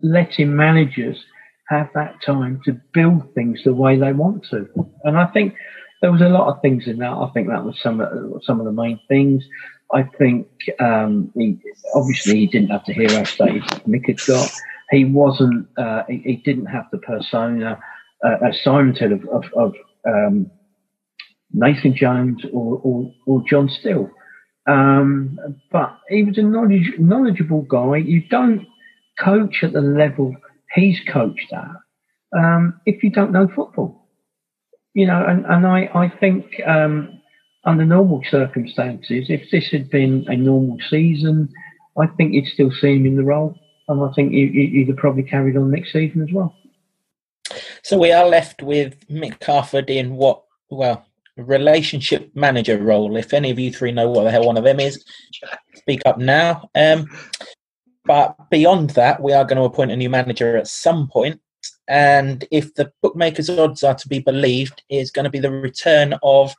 letting 0.02 0.56
managers 0.56 1.24
have 1.71 1.89
that 1.95 2.21
time 2.23 2.62
to 2.65 2.79
build 2.93 3.34
things 3.34 3.62
the 3.63 3.73
way 3.73 3.97
they 3.97 4.13
want 4.13 4.45
to. 4.51 4.67
And 5.03 5.17
I 5.17 5.25
think 5.27 5.55
there 6.01 6.12
was 6.12 6.21
a 6.21 6.29
lot 6.29 6.53
of 6.53 6.62
things 6.62 6.88
in 6.88 6.97
that. 6.97 7.12
I 7.12 7.29
think 7.34 7.47
that 7.47 7.63
was 7.63 7.79
some 7.81 8.01
of 8.01 8.43
some 8.43 8.60
of 8.60 8.65
the 8.65 8.71
main 8.71 8.99
things. 9.07 9.43
I 9.93 10.03
think 10.03 10.47
um, 10.79 11.31
he, 11.36 11.60
obviously 11.95 12.39
he 12.39 12.47
didn't 12.47 12.69
have 12.69 12.86
the 12.86 12.93
hero 12.93 13.23
stage 13.23 13.63
Mick 13.88 14.07
had 14.07 14.19
got. 14.25 14.51
He 14.89 15.05
wasn't. 15.05 15.67
Uh, 15.77 16.03
he, 16.07 16.17
he, 16.17 16.36
didn't 16.38 16.67
have 16.67 16.86
the 16.91 16.97
persona 16.97 17.79
uh, 18.25 18.47
as 18.47 18.62
Simon 18.62 18.95
of, 19.13 19.25
of, 19.29 19.43
of 19.55 19.73
um, 20.07 20.49
Nathan 21.53 21.95
Jones 21.95 22.43
or, 22.53 22.79
or, 22.84 23.13
or 23.25 23.43
John 23.47 23.69
Still. 23.69 24.10
Um, 24.67 25.38
but 25.71 25.97
he 26.10 26.23
was 26.23 26.38
a 26.38 26.43
knowledge, 26.43 26.93
knowledgeable 26.99 27.63
guy. 27.63 27.97
You 27.97 28.21
don't 28.29 28.67
coach 29.19 29.63
at 29.63 29.73
the 29.73 29.81
level 29.81 30.36
he's 30.73 30.99
coached 31.07 31.51
at 31.53 31.75
um, 32.38 32.79
if 32.86 33.03
you 33.03 33.10
don't 33.10 33.31
know 33.31 33.47
football. 33.47 34.07
You 34.93 35.07
know, 35.07 35.25
and, 35.25 35.45
and 35.45 35.65
I, 35.65 35.89
I 35.93 36.10
think 36.19 36.45
um, 36.67 37.21
under 37.63 37.86
normal 37.86 38.21
circumstances, 38.29 39.27
if 39.29 39.49
this 39.51 39.67
had 39.67 39.89
been 39.89 40.25
a 40.27 40.36
normal 40.36 40.77
season, 40.89 41.49
I 41.97 42.07
think 42.07 42.34
you'd 42.34 42.47
still 42.47 42.71
see 42.71 42.95
him 42.95 43.05
in 43.05 43.15
the 43.15 43.23
role. 43.23 43.57
And 43.88 44.03
I 44.03 44.12
think 44.13 44.34
you, 44.34 44.79
would 44.79 44.89
have 44.89 44.97
probably 44.97 45.23
carried 45.23 45.57
on 45.57 45.71
next 45.71 45.93
season 45.93 46.21
as 46.21 46.31
well. 46.34 46.55
So 47.84 47.97
we 47.97 48.12
are 48.12 48.27
left 48.27 48.62
with 48.62 49.07
Mick 49.10 49.43
Harford 49.43 49.89
in 49.89 50.15
what, 50.15 50.43
well, 50.69 51.05
relationship 51.38 52.31
manager 52.36 52.77
role. 52.77 53.15
If 53.17 53.34
any 53.34 53.51
of 53.51 53.60
you 53.60 53.71
three 53.71 53.91
know 53.91 54.10
what 54.10 54.23
the 54.23 54.31
hell 54.31 54.45
one 54.45 54.57
of 54.57 54.63
them 54.63 54.79
is, 54.79 55.03
speak 55.75 56.01
up 56.05 56.17
now. 56.17 56.69
Um, 56.75 57.07
but 58.06 58.50
beyond 58.50 58.92
that, 58.92 59.22
we 59.22 59.34
are 59.34 59.46
going 59.46 59.58
to 59.58 59.64
appoint 59.64 59.92
a 59.92 59.96
new 59.96 60.10
manager 60.10 60.58
at 60.58 60.68
some 60.68 61.08
point. 61.08 61.40
And 61.88 62.46
if 62.52 62.74
the 62.76 62.92
bookmakers' 63.02 63.50
odds 63.50 63.84
are 63.84 63.96
to 63.96 64.08
be 64.08 64.20
believed, 64.20 64.84
is 64.90 65.12
going 65.12 65.26
to 65.26 65.30
be 65.30 65.40
the 65.40 65.52
return 65.52 66.16
of, 66.24 66.56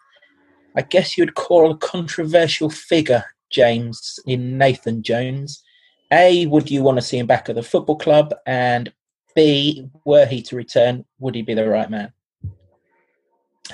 I 0.77 0.83
guess 0.83 1.19
you'd 1.19 1.35
call 1.35 1.73
a 1.73 1.77
controversial 1.77 2.71
figure, 2.71 3.25
James, 3.51 4.21
in 4.27 4.59
Nathan 4.59 5.03
Jones. 5.03 5.63
A, 6.13 6.47
would 6.47 6.71
you 6.71 6.83
want 6.83 6.99
to 6.99 7.03
see 7.03 7.19
him 7.19 7.27
back 7.27 7.49
at 7.49 7.57
the 7.57 7.63
football 7.63 7.97
club? 7.97 8.35
And 8.47 8.93
B, 9.35 9.89
were 10.05 10.27
he 10.27 10.43
to 10.43 10.57
return, 10.57 11.05
would 11.19 11.35
he 11.35 11.43
be 11.43 11.55
the 11.55 11.69
right 11.69 11.91
man? 11.91 12.13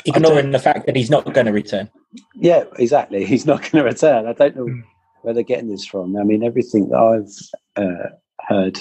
Ignoring 0.05 0.53
the 0.53 0.59
fact 0.59 0.87
that 0.87 0.97
he's 0.97 1.11
not 1.11 1.33
going 1.35 1.47
to 1.47 1.53
return. 1.53 1.91
Yeah, 2.35 2.65
exactly. 2.79 3.25
He's 3.25 3.45
not 3.45 3.63
going 3.63 3.83
to 3.83 3.91
return. 3.91 4.27
I 4.27 4.33
don't 4.33 4.57
know 4.57 4.67
hmm 4.67 4.81
where 5.29 5.35
they're 5.35 5.43
getting 5.43 5.69
this 5.69 5.85
from. 5.85 6.17
I 6.17 6.23
mean, 6.23 6.43
everything 6.43 6.88
that 6.88 6.97
I've 7.77 7.85
uh, 7.85 8.09
heard 8.49 8.79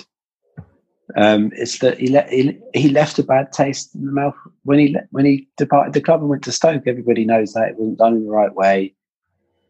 um, 1.18 1.52
is 1.58 1.80
that 1.80 2.00
he, 2.00 2.08
le- 2.10 2.54
he, 2.74 2.88
left 2.88 3.20
a 3.20 3.24
bad 3.24 3.52
taste 3.52 3.94
in 3.94 4.06
the 4.06 4.14
mouth 4.14 4.34
when 4.64 4.80
he 4.80 4.94
le- 4.94 5.08
when 5.12 5.26
he 5.26 5.50
departed 5.58 5.92
the 5.92 6.00
club 6.00 6.22
and 6.22 6.30
went 6.30 6.46
to 6.46 6.54
Stoke. 6.54 6.84
Everybody 6.88 7.26
knows 7.26 7.52
that 7.52 7.68
it 7.68 7.76
wasn't 7.78 7.98
done 7.98 8.14
in 8.14 8.26
the 8.26 8.32
right 8.32 8.56
way. 8.56 8.96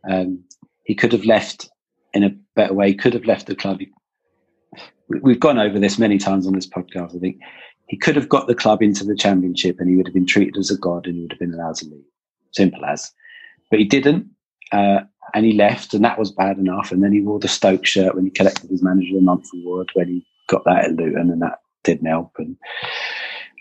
Um, 0.08 0.44
he 0.84 0.94
could 0.94 1.12
have 1.13 1.26
left 1.26 1.68
in 2.13 2.24
a 2.24 2.36
better 2.56 2.76
way. 2.76 2.94
Could 2.94 3.16
have 3.16 3.26
left 3.26 3.48
the 3.48 3.56
club. 3.56 3.80
We've 5.08 5.40
gone 5.40 5.58
over 5.58 5.80
this 5.80 5.98
many 5.98 6.20
times 6.20 6.46
on 6.46 6.54
this 6.54 6.70
podcast. 6.70 7.16
I 7.16 7.20
think 7.20 7.40
he 7.88 7.98
could 7.98 8.16
have 8.16 8.30
got 8.30 8.46
the 8.46 8.54
club 8.54 8.84
into 8.84 9.04
the 9.04 9.16
championship 9.16 9.80
and 9.80 9.90
he 9.90 9.96
would 9.96 10.06
have 10.06 10.13
been 10.13 10.28
treated 10.28 10.58
as 10.58 10.70
a 10.70 10.78
god 10.78 11.08
and 11.08 11.16
he 11.16 11.22
would 11.24 11.32
have 11.32 11.40
been 11.40 11.56
allowed 11.56 11.78
to 11.78 11.86
leave. 11.86 12.06
Simple 12.52 12.86
as. 12.86 13.12
But 13.72 13.80
he 13.80 13.86
didn't. 13.86 14.28
Uh, 14.72 15.00
and 15.34 15.46
he 15.46 15.54
left, 15.54 15.94
and 15.94 16.04
that 16.04 16.20
was 16.20 16.32
bad 16.32 16.58
enough. 16.58 16.92
And 16.92 17.04
then 17.04 17.12
he 17.12 17.22
wore 17.22 17.40
the 17.40 17.48
Stoke 17.48 17.86
shirt 17.86 18.16
when 18.16 18.26
he 18.26 18.32
collected 18.32 18.70
his 18.70 18.84
manager 18.84 19.18
a 19.18 19.22
month 19.22 19.48
award 19.54 19.90
when 19.94 20.08
he 20.08 20.26
got 20.48 20.63
that 20.66 20.86
at 20.86 20.96
Luton, 20.96 21.32
and 21.32 21.42
that 21.42 21.60
didn't 21.84 22.08
help. 22.08 22.32
And 22.38 22.58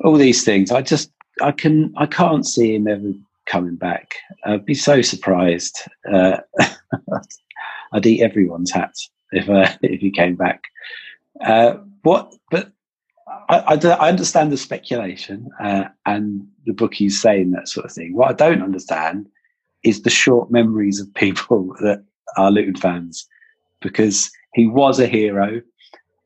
all 0.04 0.16
these 0.16 0.44
things, 0.44 0.70
I 0.70 0.82
just 0.82 1.10
I 1.40 1.52
can 1.52 1.92
I 1.96 2.06
can't 2.06 2.46
see 2.46 2.74
him 2.74 2.88
ever 2.88 3.12
coming 3.46 3.76
back. 3.76 4.14
I'd 4.44 4.66
be 4.66 4.74
so 4.74 5.02
surprised. 5.02 5.80
Uh, 6.10 6.38
I'd 7.92 8.06
eat 8.06 8.22
everyone's 8.22 8.72
hat 8.72 8.94
if 9.32 9.48
uh, 9.48 9.72
if 9.82 10.00
he 10.00 10.10
came 10.10 10.36
back. 10.36 10.62
Uh, 11.40 11.76
what? 12.02 12.34
But 12.50 12.72
I, 13.48 13.58
I, 13.58 13.74
I, 13.74 14.08
understand 14.08 14.52
the 14.52 14.56
speculation 14.56 15.50
uh, 15.60 15.84
and 16.06 16.46
the 16.64 16.72
bookies 16.72 17.20
saying 17.20 17.50
that 17.50 17.68
sort 17.68 17.86
of 17.86 17.92
thing. 17.92 18.14
What 18.14 18.30
I 18.30 18.32
don't 18.32 18.62
understand 18.62 19.28
is 19.86 20.02
the 20.02 20.10
short 20.10 20.50
memories 20.50 21.00
of 21.00 21.14
people 21.14 21.74
that 21.80 22.04
are 22.36 22.50
Luton 22.50 22.74
fans 22.74 23.26
because 23.80 24.30
he 24.52 24.66
was 24.66 24.98
a 24.98 25.06
hero 25.06 25.62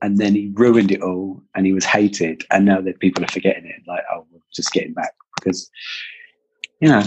and 0.00 0.16
then 0.16 0.34
he 0.34 0.50
ruined 0.54 0.90
it 0.90 1.02
all 1.02 1.42
and 1.54 1.66
he 1.66 1.74
was 1.74 1.84
hated 1.84 2.42
and 2.50 2.64
now 2.64 2.80
that 2.80 3.00
people 3.00 3.22
are 3.22 3.28
forgetting 3.28 3.66
it 3.66 3.82
like 3.86 4.02
oh 4.12 4.26
we're 4.32 4.40
just 4.52 4.72
getting 4.72 4.94
back 4.94 5.12
because 5.36 5.70
you 6.80 6.88
know 6.88 7.02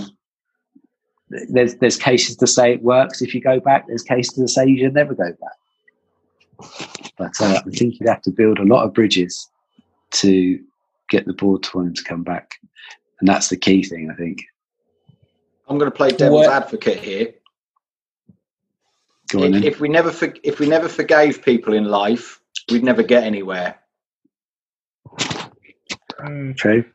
there's 1.49 1.75
there's 1.77 1.97
cases 1.97 2.35
to 2.35 2.45
say 2.45 2.73
it 2.73 2.83
works. 2.83 3.21
If 3.23 3.33
you 3.33 3.41
go 3.41 3.59
back 3.59 3.87
there's 3.87 4.03
cases 4.03 4.35
to 4.35 4.47
say 4.47 4.67
you 4.67 4.77
should 4.77 4.93
never 4.93 5.15
go 5.15 5.31
back. 5.31 6.69
But 7.17 7.41
uh, 7.41 7.61
I 7.65 7.69
think 7.71 7.99
you'd 7.99 8.09
have 8.09 8.21
to 8.21 8.31
build 8.31 8.59
a 8.59 8.63
lot 8.63 8.83
of 8.83 8.93
bridges 8.93 9.49
to 10.11 10.59
get 11.09 11.25
the 11.25 11.33
board 11.33 11.63
to 11.63 11.77
want 11.77 11.87
him 11.87 11.93
to 11.95 12.03
come 12.03 12.23
back. 12.23 12.51
And 13.19 13.27
that's 13.27 13.49
the 13.49 13.57
key 13.57 13.83
thing 13.83 14.11
I 14.11 14.15
think 14.15 14.43
I'm 15.67 15.77
going 15.77 15.89
to 15.89 15.95
play 15.95 16.09
devil's 16.09 16.47
what? 16.47 16.63
advocate 16.63 16.99
here. 16.99 17.33
If, 19.33 19.63
if, 19.63 19.79
we 19.79 19.89
never 19.89 20.11
for, 20.11 20.31
if 20.43 20.59
we 20.59 20.67
never 20.67 20.87
forgave 20.87 21.43
people 21.43 21.73
in 21.73 21.85
life, 21.85 22.39
we'd 22.71 22.83
never 22.83 23.01
get 23.01 23.23
anywhere. 23.23 23.79
Um, 26.19 26.53
True. 26.55 26.85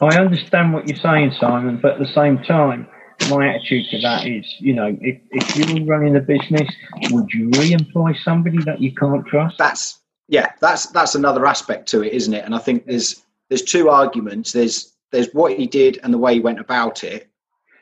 I 0.00 0.18
understand 0.18 0.72
what 0.72 0.88
you're 0.88 0.96
saying, 0.96 1.32
Simon, 1.38 1.78
but 1.82 1.94
at 1.94 1.98
the 1.98 2.12
same 2.14 2.38
time, 2.44 2.86
my 3.28 3.48
attitude 3.48 3.86
to 3.90 4.00
that 4.00 4.26
is, 4.26 4.46
you 4.58 4.72
know, 4.72 4.96
if, 5.00 5.20
if 5.30 5.56
you 5.56 5.84
were 5.84 5.86
running 5.86 6.16
a 6.16 6.20
business, 6.20 6.68
would 7.10 7.30
you 7.32 7.50
re-employ 7.58 8.14
somebody 8.24 8.58
that 8.64 8.80
you 8.80 8.94
can't 8.94 9.26
trust? 9.26 9.58
That's 9.58 9.98
yeah, 10.28 10.52
that's 10.60 10.86
that's 10.86 11.16
another 11.16 11.44
aspect 11.44 11.88
to 11.88 12.02
it, 12.02 12.12
isn't 12.12 12.32
it? 12.32 12.44
And 12.44 12.54
I 12.54 12.58
think 12.58 12.86
there's 12.86 13.22
there's 13.48 13.62
two 13.62 13.90
arguments. 13.90 14.52
There's 14.52 14.94
there's 15.10 15.28
what 15.34 15.52
he 15.52 15.66
did 15.66 15.98
and 16.02 16.14
the 16.14 16.18
way 16.18 16.34
he 16.34 16.40
went 16.40 16.60
about 16.60 17.04
it, 17.04 17.29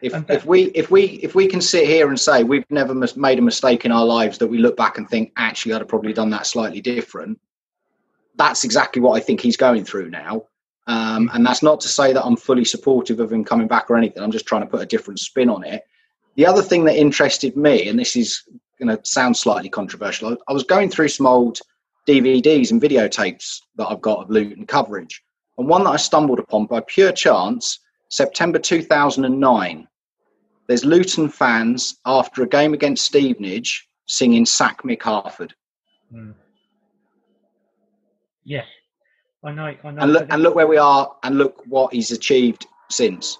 if, 0.00 0.30
if 0.30 0.46
we 0.46 0.64
if 0.74 0.90
we 0.90 1.04
if 1.22 1.34
we 1.34 1.46
can 1.46 1.60
sit 1.60 1.86
here 1.86 2.08
and 2.08 2.18
say 2.18 2.44
we've 2.44 2.64
never 2.70 2.94
mis- 2.94 3.16
made 3.16 3.38
a 3.38 3.42
mistake 3.42 3.84
in 3.84 3.92
our 3.92 4.04
lives 4.04 4.38
that 4.38 4.46
we 4.46 4.58
look 4.58 4.76
back 4.76 4.98
and 4.98 5.08
think 5.08 5.32
actually 5.36 5.74
I'd 5.74 5.80
have 5.80 5.88
probably 5.88 6.12
done 6.12 6.30
that 6.30 6.46
slightly 6.46 6.80
different, 6.80 7.38
that's 8.36 8.64
exactly 8.64 9.02
what 9.02 9.16
I 9.16 9.20
think 9.20 9.40
he's 9.40 9.56
going 9.56 9.84
through 9.84 10.10
now. 10.10 10.44
Um, 10.86 11.30
and 11.34 11.44
that's 11.44 11.62
not 11.62 11.80
to 11.82 11.88
say 11.88 12.12
that 12.14 12.24
I'm 12.24 12.36
fully 12.36 12.64
supportive 12.64 13.20
of 13.20 13.30
him 13.30 13.44
coming 13.44 13.68
back 13.68 13.90
or 13.90 13.96
anything. 13.96 14.22
I'm 14.22 14.30
just 14.30 14.46
trying 14.46 14.62
to 14.62 14.68
put 14.68 14.80
a 14.80 14.86
different 14.86 15.20
spin 15.20 15.50
on 15.50 15.62
it. 15.64 15.82
The 16.36 16.46
other 16.46 16.62
thing 16.62 16.84
that 16.86 16.96
interested 16.96 17.56
me, 17.56 17.88
and 17.88 17.98
this 17.98 18.16
is 18.16 18.42
going 18.80 18.96
to 18.96 19.04
sound 19.04 19.36
slightly 19.36 19.68
controversial, 19.68 20.36
I 20.48 20.52
was 20.52 20.62
going 20.62 20.88
through 20.88 21.08
some 21.08 21.26
old 21.26 21.58
DVDs 22.08 22.70
and 22.70 22.80
videotapes 22.80 23.60
that 23.76 23.88
I've 23.88 24.00
got 24.00 24.20
of 24.20 24.30
Luton 24.30 24.64
coverage. 24.64 25.22
And 25.58 25.68
one 25.68 25.84
that 25.84 25.90
I 25.90 25.96
stumbled 25.96 26.38
upon 26.38 26.66
by 26.66 26.80
pure 26.80 27.12
chance, 27.12 27.80
September 28.08 28.58
2009. 28.58 29.86
There's 30.66 30.84
Luton 30.84 31.28
fans 31.28 31.98
after 32.04 32.42
a 32.42 32.48
game 32.48 32.74
against 32.74 33.04
Stevenage 33.04 33.88
singing 34.06 34.44
Sack 34.44 34.82
Mick 34.82 35.02
Harford. 35.02 35.54
Mm. 36.12 36.34
Yeah, 38.44 38.64
I 39.44 39.52
know. 39.52 39.74
I 39.82 39.90
know. 39.90 40.02
And 40.02 40.12
look, 40.12 40.26
and 40.30 40.42
look 40.42 40.54
where 40.54 40.66
we 40.66 40.78
are, 40.78 41.14
and 41.22 41.36
look 41.36 41.62
what 41.66 41.92
he's 41.92 42.10
achieved 42.10 42.66
since. 42.90 43.38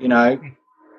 You 0.00 0.08
know, 0.08 0.40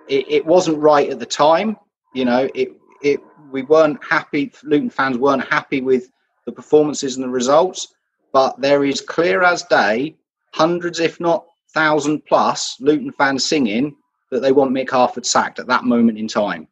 it, 0.07 0.25
it 0.29 0.45
wasn't 0.45 0.79
right 0.79 1.09
at 1.09 1.19
the 1.19 1.25
time. 1.25 1.77
You 2.13 2.25
know, 2.25 2.49
it 2.53 2.71
it 3.01 3.21
we 3.51 3.61
weren't 3.63 4.03
happy. 4.03 4.51
Luton 4.63 4.89
fans 4.89 5.17
weren't 5.17 5.47
happy 5.47 5.81
with 5.81 6.09
the 6.45 6.51
performances 6.51 7.15
and 7.15 7.23
the 7.23 7.29
results, 7.29 7.93
but 8.33 8.59
there 8.59 8.85
is 8.85 9.01
clear 9.01 9.43
as 9.43 9.63
day, 9.63 10.15
hundreds, 10.53 10.99
if 10.99 11.19
not 11.19 11.45
thousand 11.73 12.25
plus, 12.25 12.77
Luton 12.79 13.11
fans 13.11 13.45
singing 13.45 13.95
that 14.31 14.41
they 14.41 14.51
want 14.51 14.71
Mick 14.71 14.89
Harford 14.89 15.25
sacked 15.25 15.59
at 15.59 15.67
that 15.67 15.83
moment 15.83 16.17
in 16.17 16.27
time. 16.27 16.67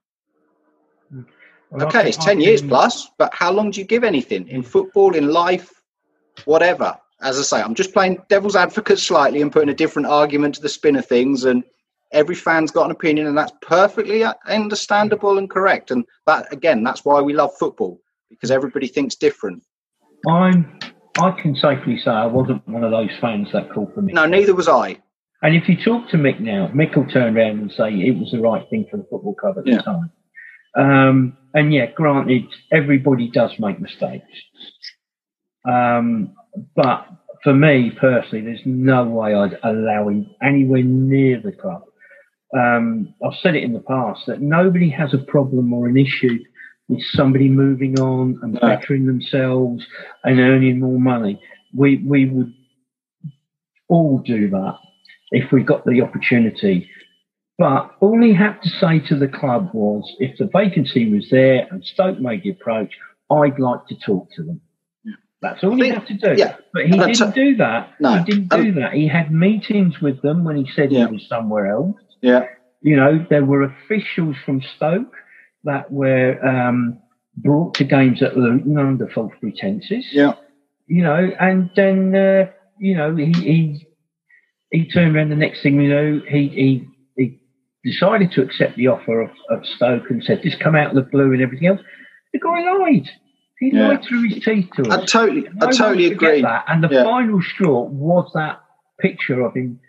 Well, 1.72 1.88
okay, 1.88 2.08
it's 2.08 2.24
10 2.24 2.40
years 2.40 2.62
plus, 2.62 3.10
but 3.18 3.34
how 3.34 3.52
long 3.52 3.72
do 3.72 3.80
you 3.80 3.86
give 3.86 4.04
anything 4.04 4.48
in 4.48 4.64
football, 4.64 5.16
in 5.16 5.32
life, 5.32 5.82
whatever? 6.46 6.98
As 7.22 7.40
I 7.40 7.42
say, 7.42 7.62
I'm 7.62 7.76
just 7.76 7.94
playing 7.94 8.22
devil's 8.30 8.56
advocate 8.56 9.00
slightly 9.00 9.42
and 9.42 9.52
putting 9.52 9.70
a 9.70 9.74
different 9.74 10.08
argument 10.08 10.56
to 10.56 10.62
the 10.62 10.70
spin 10.70 10.96
of 10.96 11.06
things. 11.06 11.46
And 11.46 11.64
every 12.12 12.36
fan's 12.36 12.72
got 12.72 12.86
an 12.86 12.92
opinion, 12.92 13.28
and 13.28 13.38
that's 13.38 13.54
perfectly 13.62 14.24
understandable 14.48 15.38
and 15.38 15.50
correct. 15.50 15.92
And 15.92 16.06
that, 16.28 16.52
again, 16.52 16.84
that's 16.84 17.04
why 17.04 17.22
we 17.22 17.34
love 17.34 17.52
football 17.58 18.00
because 18.30 18.52
everybody 18.52 18.88
thinks 18.88 19.16
different. 19.16 19.64
I'm. 20.30 20.80
I 21.20 21.32
can 21.32 21.56
safely 21.56 21.98
say 21.98 22.12
I 22.12 22.26
wasn't 22.26 22.68
one 22.68 22.84
of 22.84 22.92
those 22.92 23.12
fans 23.22 23.48
that 23.54 23.72
called 23.72 23.94
for 23.94 24.02
me. 24.02 24.14
No, 24.14 24.26
neither 24.26 24.54
was 24.54 24.68
I. 24.68 24.98
And 25.42 25.56
if 25.56 25.70
you 25.70 25.78
talk 25.78 26.10
to 26.10 26.18
Mick 26.18 26.40
now, 26.40 26.70
Mick 26.74 26.96
will 26.96 27.08
turn 27.08 27.38
around 27.38 27.60
and 27.60 27.72
say 27.72 27.94
it 27.94 28.18
was 28.18 28.32
the 28.32 28.40
right 28.40 28.68
thing 28.70 28.88
for 28.90 28.98
the 28.98 29.04
football 29.10 29.36
club 29.36 29.58
at 29.58 29.68
yeah. 29.68 29.78
the 29.78 29.84
time. 29.84 30.12
Um, 30.78 31.38
and 31.54 31.74
yeah, 31.74 31.88
granted, 31.92 32.46
everybody 32.72 33.30
does 33.30 33.52
make 33.60 33.80
mistakes. 33.80 34.26
Um, 35.70 36.36
but 36.76 37.08
for 37.44 37.54
me 37.54 37.92
personally, 38.00 38.44
there's 38.44 38.62
no 38.66 39.06
way 39.06 39.34
I'd 39.34 39.58
allow 39.64 40.10
him 40.10 40.30
anywhere 40.44 40.84
near 40.84 41.40
the 41.42 41.52
club. 41.52 41.84
Um, 42.58 43.14
I've 43.26 43.38
said 43.42 43.56
it 43.56 43.64
in 43.64 43.74
the 43.74 43.80
past 43.80 44.22
that 44.28 44.42
nobody 44.42 44.90
has 44.90 45.14
a 45.14 45.20
problem 45.20 45.74
or 45.74 45.88
an 45.88 45.98
issue 45.98 46.40
with 46.88 47.02
somebody 47.14 47.50
moving 47.50 48.00
on 48.00 48.40
and 48.42 48.60
bettering 48.60 49.06
themselves 49.06 49.86
and 50.24 50.40
earning 50.40 50.80
more 50.80 51.00
money. 51.00 51.42
We 51.74 51.98
we 51.98 52.26
would 52.30 52.54
all 53.88 54.20
do 54.20 54.50
that 54.50 54.78
if 55.32 55.52
we 55.52 55.64
got 55.64 55.86
the 55.86 56.02
opportunity. 56.02 56.90
But 57.58 57.96
all 58.02 58.22
he 58.22 58.34
had 58.34 58.62
to 58.64 58.70
say 58.70 59.00
to 59.08 59.16
the 59.16 59.30
club 59.30 59.70
was, 59.74 60.14
if 60.20 60.38
the 60.38 60.50
vacancy 60.52 61.10
was 61.10 61.30
there 61.32 61.68
and 61.72 61.84
Stoke 61.86 62.20
made 62.20 62.44
the 62.44 62.50
approach, 62.50 62.94
I'd 63.32 63.60
like 63.60 63.88
to 63.88 63.96
talk 63.96 64.30
to 64.36 64.44
them. 64.44 64.62
That's 65.42 65.64
all 65.64 65.76
he 65.76 65.90
had 65.90 66.08
to 66.08 66.14
do. 66.16 66.34
Yeah. 66.36 66.56
But 66.74 66.86
he 66.88 66.98
didn't 66.98 67.36
do 67.36 67.56
that. 67.58 67.94
No. 68.00 68.18
He 68.18 68.24
didn't 68.24 68.50
do 68.50 68.70
um, 68.70 68.76
that. 68.76 68.94
He 68.94 69.08
had 69.08 69.32
meetings 69.32 70.02
with 70.02 70.22
them 70.22 70.44
when 70.44 70.58
he 70.58 70.70
said 70.76 70.92
yeah. 70.92 71.08
he 71.08 71.14
was 71.14 71.28
somewhere 71.30 71.68
else. 71.68 71.96
Yeah. 72.22 72.46
You 72.82 72.96
know, 72.96 73.26
there 73.30 73.46
were 73.46 73.64
officials 73.64 74.36
from 74.46 74.62
Stoke 74.76 75.14
that 75.66 75.92
were 75.92 76.40
um, 76.46 77.00
brought 77.38 77.76
to 77.76 77.84
games 77.84 78.24
at 78.24 78.38
Luton 78.38 78.78
under 78.78 79.08
false 79.10 79.34
pretenses. 79.40 80.06
Yeah. 80.12 80.34
You 80.88 81.04
know, 81.04 81.32
and 81.40 81.70
then, 81.76 82.16
uh, 82.16 82.52
you 82.80 82.96
know, 82.96 83.16
he, 83.16 83.32
he 83.34 83.88
he 84.72 84.90
turned 84.90 85.16
around 85.16 85.30
the 85.30 85.36
next 85.36 85.62
thing 85.62 85.80
you 85.80 85.90
know, 85.90 86.22
he, 86.28 86.48
he, 86.50 86.88
he 87.16 87.40
decided 87.84 88.32
to 88.34 88.42
accept 88.42 88.76
the 88.76 88.88
offer 88.88 89.22
of, 89.22 89.32
of 89.50 89.66
Stoke 89.66 90.10
and 90.10 90.24
said, 90.24 90.42
just 90.44 90.60
come 90.60 90.76
out 90.76 90.90
of 90.90 90.96
the 90.96 91.10
blue 91.10 91.34
and 91.34 91.42
everything 91.42 91.68
else. 91.68 91.82
The 92.34 92.40
guy 92.40 92.72
lied. 92.72 93.10
He 93.60 93.72
yeah. 93.74 93.88
lied 93.88 94.04
through 94.04 94.28
his 94.30 94.44
teeth 94.44 94.70
to 94.76 94.84
us. 94.84 94.88
I 94.90 95.06
totally, 95.06 95.48
I 95.62 95.72
totally 95.72 96.08
agree. 96.08 96.42
That. 96.42 96.66
And 96.68 96.84
the 96.84 96.90
yeah. 96.90 97.04
final 97.04 97.42
straw 97.42 97.84
was 97.84 98.30
that 98.34 98.62
picture 99.00 99.42
of 99.42 99.56
him 99.56 99.80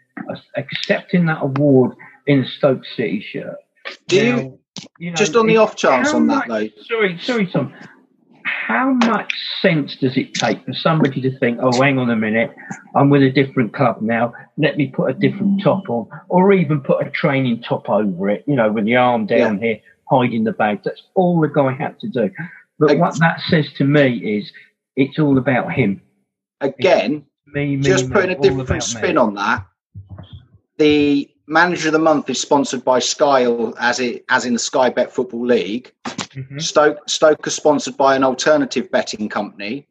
accepting 0.56 1.26
that 1.26 1.42
award 1.42 1.96
in 2.26 2.44
a 2.44 2.48
Stoke 2.48 2.84
City 2.96 3.20
shirt. 3.20 3.56
Do 4.08 4.16
now, 4.16 4.38
you, 4.38 4.58
you 4.98 5.10
know, 5.10 5.16
just 5.16 5.36
on 5.36 5.46
the 5.46 5.56
off 5.56 5.76
chance 5.76 6.12
on 6.12 6.26
that 6.28 6.48
though? 6.48 6.68
Sorry, 6.82 7.18
sorry, 7.18 7.46
Tom 7.46 7.72
how 8.66 8.92
much 8.92 9.32
sense 9.60 9.96
does 9.96 10.16
it 10.16 10.34
take 10.34 10.64
for 10.64 10.72
somebody 10.72 11.20
to 11.20 11.38
think, 11.38 11.58
oh, 11.62 11.70
hang 11.80 11.98
on 11.98 12.10
a 12.10 12.16
minute, 12.16 12.54
I'm 12.94 13.10
with 13.10 13.22
a 13.22 13.30
different 13.30 13.72
club 13.72 14.00
now, 14.00 14.32
let 14.56 14.76
me 14.76 14.88
put 14.88 15.10
a 15.10 15.14
different 15.14 15.62
top 15.62 15.88
on, 15.88 16.08
or 16.28 16.52
even 16.52 16.80
put 16.80 17.06
a 17.06 17.10
training 17.10 17.62
top 17.62 17.88
over 17.88 18.28
it, 18.28 18.44
you 18.46 18.56
know, 18.56 18.70
with 18.72 18.84
the 18.84 18.96
arm 18.96 19.26
down 19.26 19.58
yeah. 19.58 19.66
here, 19.66 19.80
hiding 20.10 20.44
the 20.44 20.52
bag. 20.52 20.80
That's 20.84 21.02
all 21.14 21.40
the 21.40 21.48
guy 21.48 21.72
had 21.72 21.98
to 22.00 22.08
do. 22.08 22.30
But 22.78 22.98
what 22.98 23.18
that 23.20 23.40
says 23.48 23.66
to 23.78 23.84
me 23.84 24.38
is 24.38 24.50
it's 24.96 25.18
all 25.18 25.38
about 25.38 25.72
him. 25.72 26.02
Again, 26.60 27.24
me, 27.46 27.76
me, 27.76 27.82
just 27.82 28.10
putting 28.10 28.36
a 28.36 28.40
different 28.40 28.82
spin 28.82 29.14
me. 29.14 29.20
on 29.20 29.34
that. 29.34 29.64
The 30.78 31.30
manager 31.46 31.88
of 31.88 31.92
the 31.92 31.98
month 31.98 32.28
is 32.30 32.40
sponsored 32.40 32.84
by 32.84 32.98
Sky, 32.98 33.46
as 33.78 34.00
it 34.00 34.24
as 34.28 34.44
in 34.44 34.52
the 34.52 34.58
Sky 34.58 34.90
Bet 34.90 35.12
Football 35.12 35.46
League. 35.46 35.92
Mm-hmm. 36.04 36.58
Stoke 36.58 37.08
Stoke 37.08 37.46
is 37.46 37.54
sponsored 37.54 37.96
by 37.96 38.16
an 38.16 38.24
alternative 38.24 38.90
betting 38.90 39.28
company. 39.28 39.86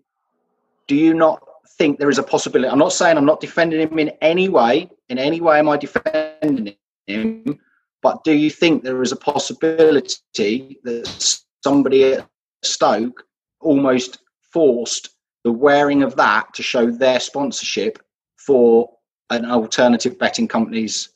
Do 0.88 0.96
you 0.96 1.13
not 1.13 1.41
think 1.78 1.98
there 1.98 2.10
is 2.10 2.20
a 2.20 2.24
possibility? 2.24 2.70
I'm 2.70 2.80
not 2.80 2.94
saying 2.94 3.18
I'm 3.18 3.26
not 3.26 3.41
defending 3.41 3.82
him 3.82 4.00
in 4.00 4.10
any 4.22 4.50
way. 4.50 4.89
In 5.10 5.18
any 5.18 5.41
way, 5.41 5.60
am 5.60 5.70
I 5.70 5.78
defending 5.78 6.76
him? 7.08 7.60
But 8.02 8.24
do 8.24 8.34
you 8.34 8.50
think 8.50 8.84
there 8.84 9.02
is 9.02 9.12
a 9.12 9.15
possibility 9.15 10.80
that 10.84 11.38
somebody 11.63 12.13
at 12.13 12.28
Stoke 12.63 13.24
almost 13.62 14.20
forced 14.52 15.10
the 15.44 15.52
wearing 15.52 16.04
of 16.04 16.15
that 16.15 16.54
to 16.54 16.63
show 16.63 16.89
their 16.89 17.20
sponsorship 17.20 18.00
for 18.38 18.89
an 19.32 19.46
alternative 19.46 20.20
betting 20.20 20.48
company's 20.48 21.10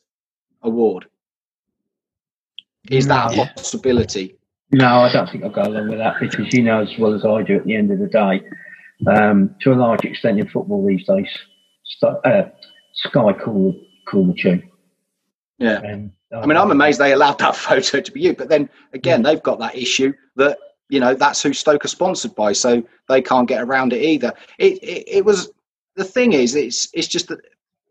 award? 0.62 1.06
Is 2.90 3.06
that 3.06 3.36
a 3.36 3.52
possibility? 3.54 4.36
No, 4.72 5.00
I 5.00 5.12
don't 5.12 5.28
think 5.28 5.44
I'll 5.44 5.50
go 5.50 5.62
along 5.62 5.88
with 5.88 5.98
that 5.98 6.14
because 6.20 6.52
you 6.52 6.62
know 6.62 6.82
as 6.82 6.96
well 6.98 7.14
as 7.14 7.24
I 7.24 7.42
do 7.42 7.56
at 7.56 7.64
the 7.64 7.74
end 7.74 7.90
of 7.90 7.98
the 7.98 8.06
day, 8.06 8.42
um, 9.12 9.54
to 9.62 9.72
a 9.72 9.74
large 9.74 10.04
extent 10.04 10.38
in 10.38 10.48
football 10.48 10.86
these 10.86 11.06
days, 11.06 11.28
uh, 12.02 12.42
Sky 12.94 13.32
call, 13.32 13.74
call 14.06 14.26
the 14.26 14.34
tune. 14.34 14.70
Yeah. 15.58 15.80
Uh, 16.32 16.38
I 16.38 16.46
mean, 16.46 16.56
I'm 16.56 16.70
amazed 16.70 17.00
they 17.00 17.12
allowed 17.12 17.38
that 17.38 17.56
photo 17.56 18.00
to 18.00 18.12
be 18.12 18.20
you, 18.20 18.34
but 18.34 18.48
then 18.48 18.68
again, 18.92 19.22
they've 19.22 19.42
got 19.42 19.58
that 19.58 19.76
issue 19.76 20.12
that 20.36 20.58
you 20.88 21.00
know 21.00 21.14
that's 21.14 21.42
who 21.42 21.52
Stoke 21.52 21.84
are 21.84 21.88
sponsored 21.88 22.34
by, 22.34 22.52
so 22.52 22.82
they 23.08 23.20
can't 23.22 23.48
get 23.48 23.62
around 23.62 23.92
it 23.92 24.02
either. 24.02 24.32
It, 24.58 24.82
it, 24.82 25.04
it 25.08 25.24
was 25.24 25.50
the 25.96 26.04
thing 26.04 26.32
is, 26.32 26.54
it's 26.54 26.88
it's 26.94 27.08
just 27.08 27.28
that 27.28 27.40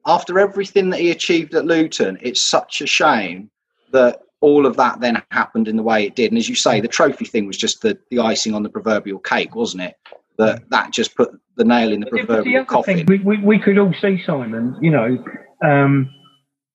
after 0.05 0.39
everything 0.39 0.89
that 0.89 0.99
he 0.99 1.11
achieved 1.11 1.53
at 1.55 1.65
Luton, 1.65 2.17
it's 2.21 2.41
such 2.41 2.81
a 2.81 2.87
shame 2.87 3.49
that 3.91 4.21
all 4.41 4.65
of 4.65 4.77
that 4.77 5.01
then 5.01 5.21
happened 5.31 5.67
in 5.67 5.75
the 5.75 5.83
way 5.83 6.05
it 6.05 6.15
did. 6.15 6.31
And 6.31 6.37
as 6.37 6.47
you 6.47 6.55
say, 6.55 6.79
the 6.79 6.87
trophy 6.87 7.25
thing 7.25 7.45
was 7.45 7.57
just 7.57 7.81
the, 7.81 7.97
the 8.09 8.19
icing 8.19 8.53
on 8.53 8.63
the 8.63 8.69
proverbial 8.69 9.19
cake, 9.19 9.55
wasn't 9.55 9.83
it? 9.83 9.95
That 10.37 10.69
that 10.69 10.93
just 10.93 11.15
put 11.15 11.31
the 11.57 11.65
nail 11.65 11.91
in 11.91 11.99
the 11.99 12.05
proverbial 12.05 12.63
the 12.63 12.65
coffin. 12.65 13.05
Thing, 13.05 13.05
we, 13.07 13.17
we, 13.19 13.43
we, 13.43 13.59
could 13.59 13.77
all 13.77 13.93
see, 14.01 14.21
Simon, 14.25 14.77
you 14.81 14.89
know, 14.89 15.21
um, 15.61 16.09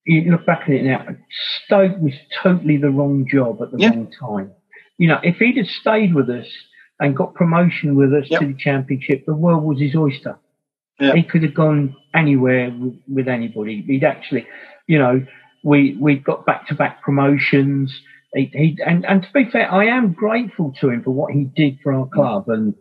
you 0.04 0.30
look 0.30 0.44
back 0.44 0.62
at 0.64 0.68
it 0.68 0.84
now, 0.84 1.06
Stoke 1.64 1.98
was 1.98 2.12
totally 2.42 2.76
the 2.76 2.90
wrong 2.90 3.26
job 3.26 3.62
at 3.62 3.70
the 3.70 3.78
yeah. 3.78 3.88
wrong 3.88 4.12
time. 4.20 4.52
You 4.98 5.08
know, 5.08 5.18
if 5.22 5.36
he'd 5.38 5.56
have 5.56 5.66
stayed 5.66 6.14
with 6.14 6.28
us 6.28 6.46
and 7.00 7.16
got 7.16 7.34
promotion 7.34 7.96
with 7.96 8.12
us 8.12 8.26
yep. 8.28 8.40
to 8.40 8.46
the 8.48 8.54
championship, 8.54 9.24
the 9.26 9.34
world 9.34 9.64
was 9.64 9.80
his 9.80 9.96
oyster. 9.96 10.38
Yep. 11.00 11.14
He 11.16 11.22
could 11.24 11.42
have 11.42 11.54
gone 11.54 11.96
anywhere 12.14 12.70
with, 12.70 12.94
with 13.08 13.28
anybody. 13.28 13.82
He'd 13.82 14.04
actually, 14.04 14.46
you 14.86 14.98
know, 14.98 15.26
we 15.64 15.96
we 15.98 16.16
got 16.16 16.46
back 16.46 16.68
to 16.68 16.74
back 16.74 17.02
promotions. 17.02 17.92
He, 18.34 18.50
he, 18.52 18.78
and, 18.84 19.04
and 19.06 19.22
to 19.22 19.28
be 19.32 19.48
fair, 19.50 19.70
I 19.72 19.86
am 19.86 20.12
grateful 20.12 20.74
to 20.80 20.90
him 20.90 21.02
for 21.02 21.10
what 21.10 21.32
he 21.32 21.44
did 21.44 21.78
for 21.82 21.92
our 21.92 22.06
club, 22.06 22.48
and 22.48 22.74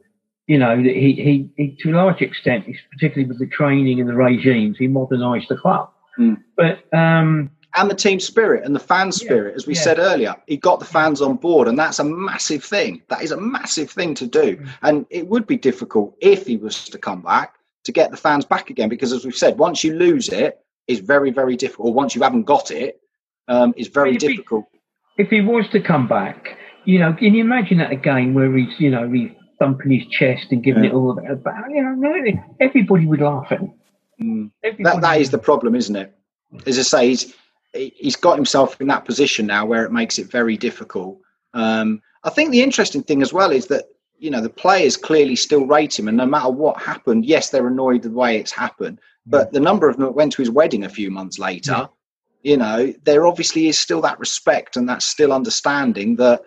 you 0.48 0.60
know 0.60 0.78
he, 0.78 1.14
he, 1.14 1.50
he 1.58 1.78
to 1.82 1.92
a 1.92 1.96
large 1.96 2.22
extent, 2.22 2.66
particularly 2.92 3.28
with 3.28 3.40
the 3.40 3.48
training 3.48 4.00
and 4.00 4.10
the 4.10 4.16
regimes, 4.16 4.78
he 4.78 4.88
modernised 4.88 5.50
the 5.50 5.58
club. 5.58 5.90
Mm. 6.20 6.44
But 6.56 6.94
um, 6.96 7.50
and 7.76 7.90
the 7.90 7.96
team 7.96 8.20
spirit 8.20 8.64
and 8.64 8.76
the 8.76 8.80
fan 8.80 9.12
spirit, 9.12 9.52
yeah, 9.52 9.56
as 9.56 9.66
we 9.66 9.74
yeah. 9.74 9.82
said 9.82 10.00
earlier, 10.00 10.36
he 10.46 10.58
got 10.58 10.80
the 10.80 10.86
fans 10.86 11.22
on 11.22 11.38
board, 11.38 11.68
and 11.68 11.80
that's 11.80 12.00
a 12.00 12.04
massive 12.04 12.64
thing. 12.64 13.02
That 13.10 13.24
is 13.24 13.32
a 13.32 13.40
massive 13.40 13.90
thing 13.90 14.14
to 14.16 14.28
do, 14.28 14.58
mm. 14.58 14.70
and 14.84 15.06
it 15.10 15.28
would 15.28 15.48
be 15.48 15.58
difficult 15.58 16.16
if 16.20 16.46
he 16.46 16.58
was 16.58 16.86
to 16.90 16.98
come 17.00 17.22
back 17.22 17.56
to 17.84 17.92
get 17.92 18.12
the 18.12 18.18
fans 18.18 18.46
back 18.46 18.70
again, 18.70 18.90
because 18.90 19.12
as 19.12 19.26
we've 19.26 19.36
said, 19.36 19.58
once 19.58 19.84
you 19.84 19.96
lose 19.96 20.30
it, 20.30 20.60
is 20.88 21.00
very, 21.00 21.32
very 21.32 21.56
difficult. 21.56 21.94
Once 21.94 22.16
you 22.16 22.22
haven't 22.22 22.44
got 22.44 22.72
it, 22.72 23.00
um, 23.48 23.74
it's 23.78 23.88
very 23.88 24.16
if 24.16 24.20
difficult. 24.20 24.66
He, 25.16 25.24
if 25.24 25.30
he 25.30 25.42
was 25.42 25.66
to 25.72 25.82
come 25.82 26.08
back, 26.08 26.58
you 26.86 27.00
know, 27.00 27.14
can 27.14 27.34
you 27.34 27.42
imagine 27.42 27.78
that 27.78 27.92
again 27.92 28.34
where 28.34 28.56
he's, 28.56 28.80
you 28.80 28.90
know, 28.90 29.10
he's 29.10 29.32
thumping 29.60 29.92
his 29.92 30.08
chest 30.08 30.48
and 30.52 30.64
giving 30.64 30.84
Yeah. 30.84 30.90
it 30.90 30.94
all 30.94 31.14
that. 31.16 31.44
But 31.44 31.54
you 31.70 31.82
know, 31.84 31.92
no, 31.92 32.14
everybody 32.60 33.06
would 33.06 33.22
laugh 33.22 33.48
at 33.52 33.60
him. 33.60 33.74
Mm. 34.22 34.52
That 34.84 35.02
that 35.02 35.22
is 35.22 35.30
the 35.30 35.38
problem, 35.38 35.76
isn't 35.76 35.96
it? 35.96 36.14
As 36.66 36.78
I 36.78 36.82
say, 36.82 37.08
he's 37.10 37.34
he- 37.74 37.94
he's 37.96 38.16
got 38.16 38.36
himself 38.36 38.80
in 38.82 38.88
that 38.88 39.06
position 39.06 39.48
now 39.48 39.66
where 39.66 39.86
it 39.86 39.92
makes 39.92 40.20
it 40.20 40.30
very 40.30 40.58
difficult. 40.58 41.20
Um, 41.54 42.02
I 42.24 42.30
think 42.30 42.52
the 42.52 42.62
interesting 42.62 43.04
thing 43.04 43.22
as 43.22 43.34
well 43.34 43.52
is 43.52 43.68
that 43.68 43.86
you 44.20 44.30
know 44.32 44.42
the 44.42 44.50
players 44.50 44.98
clearly 44.98 45.36
still 45.36 45.66
rate 45.66 45.98
him, 45.98 46.08
and 46.08 46.18
no 46.18 46.26
matter 46.26 46.50
what 46.50 46.82
happened, 46.82 47.26
yes, 47.26 47.50
they're 47.50 47.68
annoyed 47.68 48.02
the 48.04 48.10
way 48.12 48.38
it's 48.38 48.52
happened, 48.52 49.00
but 49.26 49.50
mm. 49.50 49.54
the 49.54 49.60
number 49.60 49.90
of 49.90 49.98
them 49.98 50.06
that 50.06 50.12
went 50.12 50.32
to 50.34 50.42
his 50.42 50.50
wedding 50.50 50.84
a 50.86 50.90
few 50.90 51.12
months 51.12 51.40
later, 51.40 51.72
Yeah. 51.72 51.88
you 52.44 52.58
know, 52.58 52.94
there 53.04 53.26
obviously 53.26 53.68
is 53.68 53.80
still 53.80 54.02
that 54.02 54.20
respect 54.20 54.78
and 54.78 54.88
that 54.90 55.02
still 55.02 55.34
understanding 55.34 56.16
that 56.18 56.42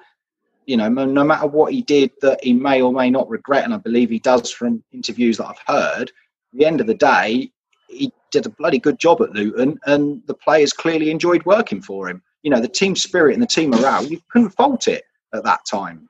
you 0.66 0.76
know 0.76 0.88
no 0.88 1.04
no 1.04 1.24
matter 1.24 1.46
what 1.46 1.72
he 1.72 1.82
did 1.82 2.10
that 2.22 2.42
he 2.42 2.52
may 2.52 2.82
or 2.82 2.92
may 2.92 3.10
not 3.10 3.28
regret, 3.28 3.64
and 3.64 3.74
I 3.74 3.78
believe 3.78 4.10
he 4.10 4.18
does 4.18 4.50
from 4.50 4.82
interviews 4.92 5.38
that 5.38 5.46
I've 5.46 5.74
heard. 5.74 6.10
At 6.52 6.58
the 6.58 6.66
end 6.66 6.80
of 6.80 6.86
the 6.86 6.94
day, 6.94 7.50
he 7.88 8.12
did 8.30 8.46
a 8.46 8.50
bloody 8.50 8.78
good 8.78 8.98
job 8.98 9.20
at 9.20 9.32
Luton, 9.32 9.78
and 9.86 10.22
the 10.26 10.34
players 10.34 10.72
clearly 10.72 11.10
enjoyed 11.10 11.44
working 11.44 11.82
for 11.82 12.08
him. 12.08 12.22
You 12.42 12.50
know, 12.50 12.60
the 12.60 12.68
team 12.68 12.96
spirit 12.96 13.34
and 13.34 13.42
the 13.42 13.46
team 13.46 13.70
morale, 13.70 14.06
you 14.06 14.20
couldn't 14.30 14.50
fault 14.50 14.88
it 14.88 15.04
at 15.34 15.44
that 15.44 15.60
time. 15.66 16.08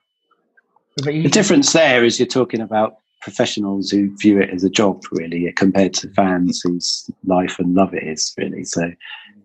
The 0.97 1.29
difference 1.29 1.73
there 1.73 2.05
is 2.05 2.19
you're 2.19 2.27
talking 2.27 2.61
about 2.61 2.97
professionals 3.21 3.91
who 3.91 4.17
view 4.17 4.41
it 4.41 4.51
as 4.51 4.65
a 4.65 4.71
job, 4.71 5.03
really, 5.13 5.53
compared 5.53 5.93
to 5.95 6.09
fans 6.11 6.61
whose 6.63 7.11
life 7.25 7.59
and 7.59 7.75
love 7.75 7.93
it 7.93 8.03
is, 8.03 8.33
really. 8.39 8.65
So 8.65 8.93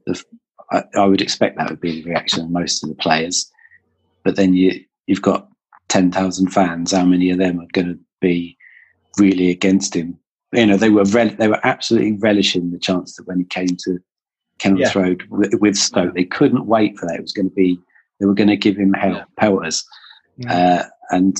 the, 0.05 0.23
I, 0.71 0.83
I 0.95 1.05
would 1.05 1.21
expect 1.21 1.57
that 1.57 1.69
would 1.69 1.81
be 1.81 2.01
the 2.01 2.09
reaction 2.09 2.43
of 2.45 2.49
most 2.51 2.83
of 2.83 2.89
the 2.89 2.95
players. 2.95 3.51
But 4.23 4.35
then 4.35 4.53
you, 4.53 4.83
you've 5.07 5.21
got 5.21 5.49
10,000 5.89 6.47
fans. 6.49 6.91
How 6.91 7.03
many 7.05 7.31
of 7.31 7.37
them 7.37 7.59
are 7.59 7.67
going 7.73 7.87
to 7.87 7.99
be 8.21 8.57
really 9.17 9.49
against 9.49 9.95
him? 9.95 10.17
You 10.53 10.65
know, 10.67 10.77
they 10.77 10.89
were 10.89 11.05
rel- 11.05 11.35
they 11.35 11.47
were 11.47 11.65
absolutely 11.65 12.13
relishing 12.13 12.71
the 12.71 12.79
chance 12.79 13.15
that 13.15 13.27
when 13.27 13.39
he 13.39 13.45
came 13.45 13.75
to 13.85 13.99
Kenilworth 14.59 14.95
Road 14.95 15.23
with, 15.29 15.53
with 15.55 15.75
Stoke, 15.75 16.13
they 16.13 16.23
couldn't 16.23 16.65
wait 16.67 16.97
for 16.97 17.07
that. 17.07 17.15
It 17.15 17.21
was 17.21 17.31
going 17.33 17.49
to 17.49 17.55
be, 17.55 17.79
they 18.19 18.25
were 18.25 18.33
going 18.33 18.49
to 18.49 18.57
give 18.57 18.77
him 18.77 18.93
hell, 18.93 19.13
Yeah. 19.15 19.23
pelters. 19.37 19.83
Uh, 20.49 20.83
and 21.11 21.37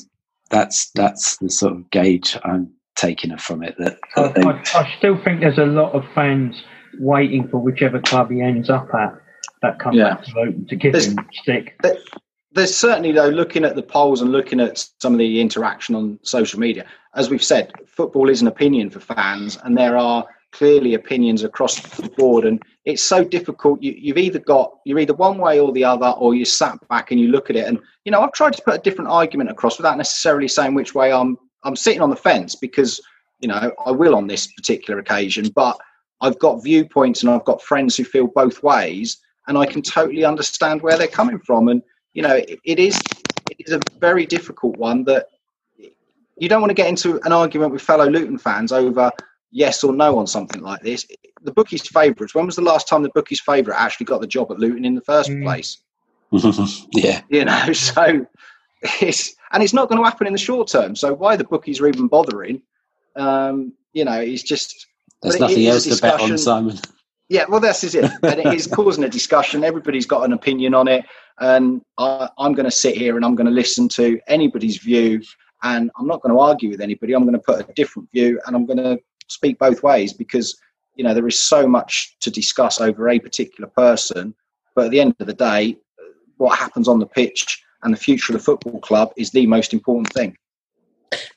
that's 0.50 0.92
that's 0.92 1.38
the 1.38 1.50
sort 1.50 1.74
of 1.74 1.90
gauge 1.90 2.38
I'm 2.44 2.72
taking 2.96 3.36
from 3.38 3.64
it. 3.64 3.76
That, 3.80 3.98
I, 4.16 4.22
that 4.24 4.36
they, 4.36 4.42
I, 4.44 4.62
I 4.76 4.94
still 4.98 5.18
think 5.24 5.40
there's 5.40 5.58
a 5.58 5.66
lot 5.66 5.94
of 5.94 6.04
fans 6.14 6.62
waiting 7.00 7.48
for 7.48 7.58
whichever 7.58 8.00
club 8.00 8.30
he 8.32 8.42
ends 8.42 8.70
up 8.70 8.94
at 8.94 9.14
that 9.62 9.80
come 9.80 9.94
Yeah. 9.94 10.16
back 10.16 10.26
to 10.26 10.32
Luton 10.36 10.68
to 10.68 10.76
give 10.76 10.92
There's- 10.94 11.08
him 11.08 11.18
stick. 11.34 11.80
There's 12.54 12.76
certainly, 12.76 13.14
though, 13.14 13.30
looking 13.30 13.64
at 13.64 13.76
the 13.78 13.82
polls 13.82 14.20
and 14.22 14.30
looking 14.34 14.60
at 14.60 14.86
some 15.00 15.14
of 15.14 15.20
the 15.20 15.40
interaction 15.40 15.96
on 15.96 16.20
social 16.22 16.60
media, 16.60 16.86
as 17.16 17.30
we've 17.30 17.42
said, 17.44 17.72
football 17.88 18.28
is 18.28 18.42
an 18.42 18.48
opinion 18.48 18.90
for 18.90 19.00
fans, 19.00 19.58
and 19.64 19.78
there 19.78 19.98
are 19.98 20.26
clearly 20.52 20.94
opinions 20.94 21.44
across 21.44 21.82
the 21.98 22.10
board. 22.10 22.46
And 22.46 22.62
it's 22.86 23.04
so 23.04 23.24
difficult. 23.24 23.82
You, 23.82 23.94
you've 23.98 24.18
either 24.18 24.40
got, 24.40 24.78
you're 24.86 25.00
either 25.00 25.14
one 25.14 25.38
way 25.38 25.60
or 25.60 25.72
the 25.72 25.84
other, 25.84 26.08
or 26.08 26.36
you 26.36 26.46
sat 26.46 26.78
back 26.90 27.12
and 27.12 27.20
you 27.20 27.30
look 27.30 27.50
at 27.50 27.56
it. 27.56 27.68
And, 27.68 27.80
you 28.06 28.12
know, 28.12 28.22
I've 28.22 28.34
tried 28.34 28.54
to 28.54 28.62
put 28.62 28.76
a 28.76 28.82
different 28.82 29.10
argument 29.10 29.50
across 29.50 29.78
without 29.78 29.98
necessarily 29.98 30.48
saying 30.48 30.74
which 30.74 30.94
way 30.94 31.12
I'm, 31.12 31.38
I'm 31.64 31.76
sitting 31.76 32.02
on 32.02 32.10
the 32.10 32.16
fence 32.16 32.56
because, 32.56 33.00
you 33.40 33.48
know, 33.48 33.72
I 33.86 33.92
will 33.92 34.16
on 34.16 34.28
this 34.28 34.48
particular 34.48 35.00
occasion, 35.00 35.50
but 35.56 35.78
I've 36.22 36.38
got 36.40 36.64
viewpoints 36.64 37.24
and 37.24 37.32
I've 37.32 37.46
got 37.46 37.62
friends 37.62 37.98
who 37.98 38.04
feel 38.04 38.28
both 38.28 38.64
ways, 38.64 39.18
and 39.48 39.58
I 39.58 39.66
can 39.66 39.82
totally 39.82 40.24
understand 40.24 40.82
where 40.82 40.98
they're 40.98 41.08
coming 41.08 41.40
from. 41.40 41.68
And 41.68 41.82
you 42.14 42.22
know, 42.22 42.36
it, 42.36 42.60
it 42.64 42.80
is 42.80 43.00
it 43.50 43.58
is 43.60 43.74
a 43.74 43.82
very 44.00 44.26
difficult 44.26 44.78
one 44.78 45.04
that 45.06 45.28
you 46.38 46.50
don't 46.50 46.62
want 46.62 46.70
to 46.70 46.76
get 46.76 46.88
into 46.88 47.20
an 47.24 47.32
argument 47.32 47.72
with 47.72 47.82
fellow 47.82 48.08
Luton 48.08 48.38
fans 48.38 48.72
over 48.72 49.12
yes 49.52 49.84
or 49.84 49.94
no 49.94 50.18
on 50.18 50.28
something 50.28 50.62
like 50.62 50.82
this. 50.82 51.06
The 51.44 51.52
bookies' 51.52 51.88
favourites. 51.88 52.34
When 52.34 52.46
was 52.46 52.56
the 52.56 52.62
last 52.62 52.88
time 52.88 53.04
the 53.04 53.10
bookies' 53.14 53.42
favourite 53.42 53.80
actually 53.80 54.06
got 54.06 54.22
the 54.22 54.28
job 54.28 54.52
at 54.52 54.60
Luton 54.60 54.86
in 54.86 54.96
the 54.96 55.02
first 55.02 55.30
Mm. 55.30 55.44
place? 55.44 55.78
yeah, 56.94 57.22
You 57.30 57.46
know, 57.46 57.74
so 57.74 58.26
it's 59.02 59.36
and 59.52 59.62
it's 59.62 59.74
not 59.74 59.90
going 59.90 60.00
to 60.02 60.06
happen 60.06 60.28
in 60.28 60.34
the 60.34 60.40
short 60.40 60.70
term. 60.70 60.96
So 60.96 61.14
why 61.14 61.36
the 61.36 61.44
bookies 61.44 61.82
are 61.82 61.88
even 61.88 62.08
bothering? 62.08 62.62
Um, 63.16 63.74
you 63.94 64.06
know, 64.06 64.20
it's 64.20 64.44
just 64.44 64.88
there's 65.22 65.36
But 65.36 65.42
it 65.42 65.42
nothing 65.54 65.64
is 65.66 65.88
else 65.88 65.98
to 65.98 66.02
bet 66.02 66.14
on, 66.14 66.30
discussion. 66.30 66.38
Simon. 66.38 66.80
Yeah, 67.30 67.46
well, 67.48 67.60
this 67.62 67.84
is 67.86 67.96
it, 67.96 68.12
and 68.24 68.40
it 68.42 68.54
is 68.54 68.68
causing 68.68 69.04
a 69.06 69.10
discussion. 69.10 69.64
Everybody's 69.64 70.06
got 70.06 70.26
an 70.26 70.34
opinion 70.34 70.74
on 70.74 70.88
it, 70.90 71.06
and 71.40 71.82
I, 71.98 72.30
I'm 72.38 72.54
going 72.54 72.66
to 72.66 72.72
sit 72.72 72.98
here 72.98 73.16
and 73.16 73.24
I'm 73.24 73.36
going 73.36 73.48
to 73.48 73.54
listen 73.54 73.88
to 73.90 74.20
anybody's 74.28 74.78
view, 74.78 75.22
and 75.64 75.90
I'm 75.98 76.08
not 76.08 76.22
going 76.22 76.34
to 76.36 76.40
argue 76.42 76.70
with 76.70 76.82
anybody. 76.82 77.14
I'm 77.14 77.24
going 77.24 77.34
to 77.34 77.40
put 77.40 77.70
a 77.70 77.74
different 77.74 78.10
view, 78.12 78.40
and 78.46 78.56
I'm 78.56 78.66
going 78.66 78.80
to 78.80 79.00
speak 79.32 79.58
both 79.60 79.84
ways 79.84 80.14
because 80.14 80.58
you 80.96 81.04
know 81.04 81.14
there 81.14 81.28
is 81.28 81.40
so 81.40 81.68
much 81.68 82.16
to 82.22 82.30
discuss 82.30 82.80
over 82.82 83.10
a 83.10 83.20
particular 83.20 83.70
person. 83.70 84.34
But 84.76 84.86
at 84.86 84.92
the 84.92 85.02
end 85.02 85.16
of 85.20 85.28
the 85.28 85.34
day, 85.34 85.78
what 86.38 86.58
happens 86.58 86.88
on 86.88 87.00
the 87.00 87.06
pitch 87.06 87.62
and 87.84 87.94
the 87.94 87.98
future 87.98 88.34
of 88.34 88.40
the 88.40 88.44
football 88.44 88.80
club 88.80 89.12
is 89.18 89.32
the 89.32 89.46
most 89.48 89.74
important 89.74 90.14
thing. 90.14 90.38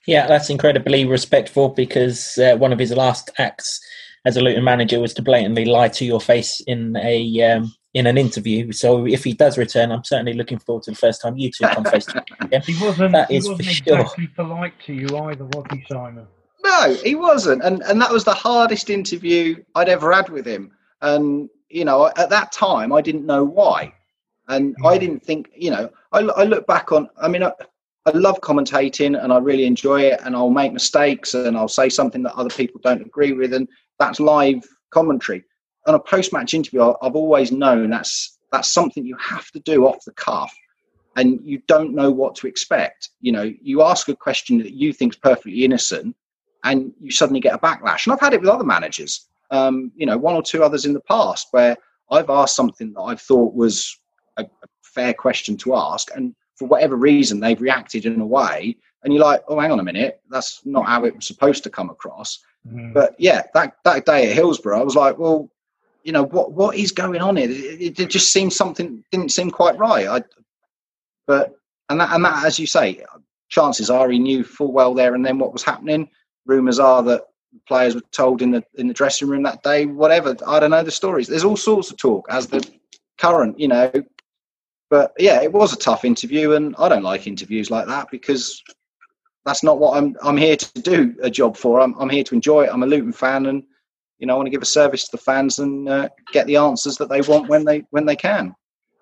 Yeah, 0.07 0.26
that's 0.26 0.50
incredibly 0.50 1.04
respectful 1.04 1.70
because 1.70 2.38
uh, 2.38 2.57
one 2.57 2.72
of 2.72 2.78
his 2.78 2.92
last 2.92 3.30
acts 3.38 3.80
as 4.24 4.37
a 4.37 4.40
Luton 4.40 4.64
manager 4.64 5.00
was 5.00 5.12
to 5.14 5.22
blatantly 5.22 5.64
lie 5.64 5.88
to 5.88 6.04
your 6.04 6.20
face 6.20 6.61
in 6.66 6.96
a 6.96 7.42
um, 7.42 7.74
in 7.92 8.07
an 8.07 8.18
interview. 8.18 8.72
So 8.72 9.07
if 9.07 9.24
he 9.24 9.33
does 9.33 9.57
return, 9.59 9.90
I'm 9.92 10.04
certainly 10.04 10.35
looking 10.35 10.59
forward 10.59 10.85
to 10.85 10.90
the 10.90 10.96
first 10.96 11.22
time 11.22 11.37
you 11.37 11.50
two 11.50 11.66
come 11.68 11.85
face 11.85 12.07
to 12.07 12.12
face 12.12 12.24
again. 12.40 12.62
He 12.66 12.85
wasn't, 12.85 13.12
That 13.12 13.30
he 13.30 13.37
is 13.37 13.48
wasn't 13.48 13.68
sure. 13.68 14.00
exactly 14.00 14.26
polite 14.28 14.74
to 14.87 14.92
you 14.92 15.07
either, 15.16 15.44
was 15.44 15.64
he, 15.72 15.85
Simon? 15.88 16.26
No, 16.64 16.96
he 17.05 17.14
wasn't, 17.14 17.62
and 17.62 17.83
and 17.83 18.00
that 18.00 18.11
was 18.11 18.24
the 18.24 18.33
hardest 18.33 18.88
interview 18.88 19.62
I'd 19.74 19.90
ever 19.90 20.11
had 20.12 20.31
with 20.31 20.46
him. 20.46 20.72
And 21.03 21.50
you 21.68 21.85
know, 21.85 22.07
at 22.16 22.31
that 22.31 22.53
time, 22.53 22.90
I 22.90 23.03
didn't 23.03 23.27
know 23.27 23.44
why, 23.44 23.92
and 24.48 24.74
I 24.83 24.96
mm. 24.96 25.00
didn't 25.00 25.22
think. 25.22 25.50
You 25.55 25.70
know, 25.72 25.90
I, 26.12 26.20
I 26.20 26.44
look 26.44 26.66
back 26.66 26.90
on. 26.90 27.11
I 27.20 27.29
mean, 27.29 27.42
I, 27.42 27.53
I 28.07 28.11
love 28.12 28.40
commentating, 28.40 29.22
and 29.22 29.31
I 29.31 29.38
really 29.38 29.66
enjoy 29.66 30.03
it. 30.03 30.20
And 30.24 30.35
I'll 30.35 30.48
make 30.48 30.72
mistakes, 30.72 31.35
and 31.35 31.57
I'll 31.57 31.68
say 31.68 31.90
something 31.90 32.22
that 32.22 32.35
other 32.35 32.50
people 32.50 32.81
don't 32.83 33.03
agree 33.03 33.33
with, 33.33 33.53
and 33.53 33.68
that's 33.98 34.18
live 34.18 34.64
commentary. 34.90 35.44
On 35.87 35.94
a 35.94 36.00
post-match 36.00 36.55
interview, 36.55 36.94
I've 37.03 37.14
always 37.14 37.53
known 37.53 37.90
that's 37.90 38.38
that's 38.50 38.70
something 38.70 39.05
you 39.05 39.16
have 39.18 39.50
to 39.50 39.61
do 39.61 39.87
off 39.87 40.03
the 40.07 40.12
cuff 40.12 40.55
and 41.16 41.40
you 41.44 41.61
don't 41.66 41.94
know 41.94 42.11
what 42.11 42.35
to 42.37 42.46
expect. 42.46 43.11
You 43.20 43.33
know, 43.33 43.53
you 43.61 43.83
ask 43.83 44.09
a 44.09 44.16
question 44.16 44.59
that 44.59 44.72
you 44.72 44.92
think 44.92 45.14
is 45.14 45.18
perfectly 45.18 45.64
innocent, 45.64 46.16
and 46.64 46.92
you 47.00 47.11
suddenly 47.11 47.40
get 47.40 47.55
a 47.55 47.59
backlash. 47.59 48.07
And 48.07 48.12
I've 48.12 48.20
had 48.20 48.35
it 48.35 48.40
with 48.40 48.50
other 48.50 48.64
managers. 48.64 49.29
Um, 49.50 49.92
you 49.94 50.07
know, 50.07 50.16
one 50.16 50.35
or 50.35 50.42
two 50.42 50.64
others 50.64 50.85
in 50.87 50.94
the 50.94 51.00
past 51.00 51.48
where 51.53 51.77
I've 52.11 52.31
asked 52.31 52.57
something 52.57 52.92
that 52.94 53.00
I 53.00 53.14
thought 53.14 53.55
was 53.55 53.96
a, 54.37 54.42
a 54.44 54.66
fair 54.83 55.14
question 55.14 55.57
to 55.59 55.77
ask, 55.77 56.09
and 56.14 56.35
for 56.57 56.66
whatever 56.66 56.96
reason 56.96 57.40
they've 57.40 57.61
reacted 57.61 58.07
in 58.07 58.20
a 58.20 58.27
way, 58.27 58.77
and 59.03 59.12
you're 59.12 59.22
like, 59.22 59.42
oh, 59.48 59.61
hang 59.61 59.70
on 59.70 59.81
a 59.81 59.85
minute, 59.85 60.20
that's 60.31 60.62
not 60.64 60.87
how 60.87 61.05
it 61.05 61.14
was 61.14 61.27
supposed 61.27 61.62
to 61.64 61.70
come 61.70 61.90
across. 61.90 62.42
Mm. 62.66 62.94
But 62.94 63.14
yeah, 63.18 63.42
that 63.53 63.77
that 63.85 64.07
day 64.07 64.31
at 64.31 64.35
Hillsborough, 64.35 64.81
I 64.81 64.85
was 64.85 64.96
like, 64.96 65.18
well, 65.18 65.50
you 66.03 66.12
know, 66.12 66.24
what 66.24 66.53
what 66.53 66.77
is 66.77 66.92
going 66.92 67.20
on 67.20 67.37
here? 67.37 67.50
It, 67.50 68.00
it 68.00 68.11
just 68.11 68.33
seemed 68.33 68.53
something 68.53 69.05
didn't 69.11 69.33
seem 69.33 69.50
quite 69.50 69.77
right. 69.79 70.07
I, 70.07 70.22
but 71.27 71.55
and 71.90 72.00
that 72.00 72.12
and 72.12 72.24
that, 72.24 72.44
as 72.44 72.59
you 72.59 72.66
say, 72.66 73.05
chances 73.48 73.90
are 73.90 74.09
he 74.11 74.18
knew 74.18 74.42
full 74.42 74.72
well 74.72 74.94
there 74.94 75.14
and 75.14 75.24
then 75.24 75.38
what 75.38 75.53
was 75.53 75.62
happening. 75.62 76.09
Rumours 76.46 76.78
are 76.78 77.02
that 77.04 77.22
players 77.66 77.94
were 77.94 78.02
told 78.12 78.42
in 78.42 78.50
the 78.50 78.64
in 78.74 78.88
the 78.88 78.94
dressing 78.94 79.28
room 79.28 79.42
that 79.44 79.62
day, 79.62 79.87
whatever. 79.87 80.37
I 80.46 80.61
don't 80.61 80.70
know 80.70 80.83
the 80.83 80.90
stories. 80.90 81.28
There's 81.28 81.44
all 81.44 81.57
sorts 81.57 81.90
of 81.90 81.96
talk 81.96 82.26
as 82.30 82.46
the 82.46 82.66
current, 83.19 83.58
you 83.58 83.69
know. 83.69 83.90
But 84.90 85.12
yeah, 85.19 85.42
it 85.42 85.52
was 85.52 85.73
a 85.73 85.79
tough 85.79 86.04
interview, 86.04 86.52
and 86.52 86.75
I 86.79 86.88
don't 86.88 87.02
like 87.02 87.27
interviews 87.27 87.71
like 87.71 87.87
that 87.87 88.08
because 88.10 88.62
that's 89.44 89.62
not 89.62 89.79
what 89.79 89.96
I'm 89.96 90.16
I'm 90.23 90.37
here 90.37 90.56
to 90.56 90.81
do 90.81 91.14
a 91.23 91.31
job 91.31 91.56
for. 91.56 91.81
I'm 91.81 91.94
I'm 91.98 92.10
here 92.10 92.25
to 92.25 92.35
enjoy 92.35 92.64
it. 92.64 92.71
I'm 92.73 92.83
a 92.83 92.87
Luton 92.87 93.12
fan, 93.12 93.46
and 93.46 93.62
you 94.19 94.27
know 94.27 94.35
I 94.35 94.37
want 94.37 94.46
to 94.46 94.50
give 94.50 94.62
a 94.62 94.66
service 94.66 95.04
to 95.04 95.12
the 95.12 95.23
fans 95.23 95.58
and 95.58 95.88
uh, 95.88 96.08
get 96.33 96.46
the 96.46 96.56
answers 96.56 96.96
that 96.98 97.08
they 97.08 97.21
want 97.23 97.48
when 97.48 97.64
they 97.64 97.85
when 97.90 98.06
they 98.06 98.16
can. 98.16 98.54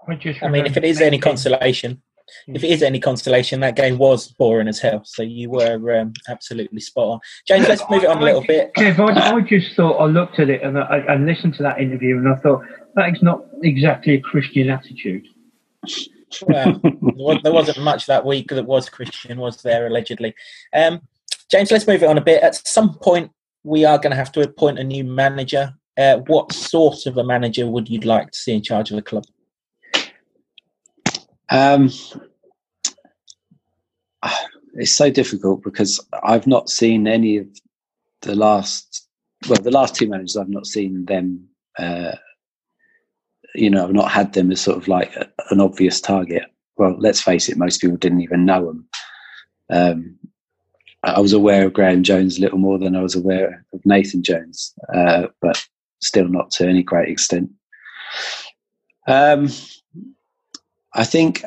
I 0.08 0.14
just 0.16 0.42
I 0.42 0.48
mean, 0.48 0.66
if 0.66 0.76
it 0.76 0.84
is 0.84 1.00
any 1.00 1.18
consolation, 1.18 2.02
if 2.48 2.64
it 2.64 2.70
is 2.70 2.82
any 2.82 3.00
consolation, 3.00 3.60
that 3.60 3.76
game 3.76 3.98
was 3.98 4.28
boring 4.28 4.68
as 4.68 4.78
hell. 4.78 5.02
So 5.04 5.22
you 5.22 5.50
were 5.50 6.00
um, 6.00 6.12
absolutely 6.28 6.80
spot 6.80 7.08
on. 7.08 7.20
James, 7.46 7.68
let's 7.68 7.82
move 7.90 8.04
it 8.04 8.08
on 8.08 8.18
a 8.18 8.24
little 8.24 8.44
bit. 8.44 8.72
I, 8.76 8.90
I 9.34 9.40
just 9.40 9.74
thought 9.74 9.98
I 9.98 10.06
looked 10.06 10.38
at 10.38 10.48
it 10.50 10.62
and 10.62 10.78
I, 10.78 11.04
I 11.08 11.16
listened 11.16 11.54
to 11.54 11.62
that 11.64 11.80
interview 11.80 12.18
and 12.18 12.28
I 12.28 12.36
thought 12.36 12.64
that 12.94 13.14
is 13.14 13.22
not 13.22 13.44
exactly 13.62 14.14
a 14.14 14.20
Christian 14.20 14.70
attitude. 14.70 15.26
Well, 16.42 16.80
there 16.82 17.38
there 17.42 17.52
wasn't 17.52 17.80
much 17.80 18.06
that 18.06 18.24
week 18.24 18.48
that 18.48 18.66
was 18.66 18.88
Christian, 18.88 19.38
was 19.38 19.62
there, 19.62 19.86
allegedly. 19.86 20.34
Um, 20.72 21.02
James, 21.50 21.70
let's 21.70 21.86
move 21.86 22.02
it 22.02 22.08
on 22.08 22.18
a 22.18 22.22
bit. 22.22 22.42
At 22.42 22.66
some 22.66 22.94
point, 22.94 23.30
we 23.64 23.84
are 23.84 23.98
going 23.98 24.10
to 24.12 24.16
have 24.16 24.32
to 24.32 24.40
appoint 24.40 24.78
a 24.78 24.84
new 24.84 25.04
manager. 25.04 25.74
Uh, 25.98 26.18
what 26.26 26.52
sort 26.52 27.04
of 27.06 27.18
a 27.18 27.24
manager 27.24 27.66
would 27.66 27.88
you 27.88 28.00
like 28.00 28.30
to 28.30 28.38
see 28.38 28.54
in 28.54 28.62
charge 28.62 28.90
of 28.90 28.96
the 28.96 29.02
club? 29.02 29.24
Um, 31.52 31.90
it's 34.74 34.96
so 34.96 35.10
difficult 35.10 35.62
because 35.62 36.00
I've 36.22 36.46
not 36.46 36.70
seen 36.70 37.06
any 37.06 37.36
of 37.36 37.46
the 38.22 38.34
last 38.34 39.06
well 39.48 39.60
the 39.60 39.70
last 39.70 39.94
two 39.94 40.08
managers 40.08 40.36
I've 40.36 40.48
not 40.48 40.66
seen 40.66 41.04
them 41.04 41.46
uh, 41.78 42.12
you 43.54 43.68
know 43.68 43.84
I've 43.84 43.92
not 43.92 44.10
had 44.10 44.32
them 44.32 44.50
as 44.50 44.62
sort 44.62 44.78
of 44.78 44.88
like 44.88 45.14
an 45.50 45.60
obvious 45.60 46.00
target. 46.00 46.44
Well 46.78 46.96
let's 46.98 47.20
face 47.20 47.50
it 47.50 47.58
most 47.58 47.82
people 47.82 47.98
didn't 47.98 48.22
even 48.22 48.46
know 48.46 48.66
them 48.66 48.88
um, 49.70 50.18
I 51.02 51.20
was 51.20 51.34
aware 51.34 51.66
of 51.66 51.74
Graeme 51.74 52.02
Jones 52.02 52.38
a 52.38 52.40
little 52.40 52.58
more 52.58 52.78
than 52.78 52.96
I 52.96 53.02
was 53.02 53.14
aware 53.14 53.66
of 53.74 53.84
Nathan 53.84 54.22
Jones 54.22 54.72
uh, 54.94 55.26
but 55.42 55.62
still 56.00 56.28
not 56.28 56.50
to 56.52 56.66
any 56.66 56.82
great 56.82 57.10
extent. 57.10 57.50
Um, 59.06 59.48
I 60.94 61.04
think 61.04 61.44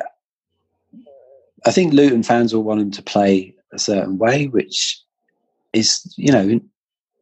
I 1.64 1.72
think 1.72 1.92
Luton 1.92 2.22
fans 2.22 2.54
will 2.54 2.62
want 2.62 2.80
him 2.80 2.90
to 2.92 3.02
play 3.02 3.54
a 3.72 3.78
certain 3.78 4.18
way, 4.18 4.46
which 4.46 5.00
is, 5.72 6.14
you 6.16 6.32
know, 6.32 6.60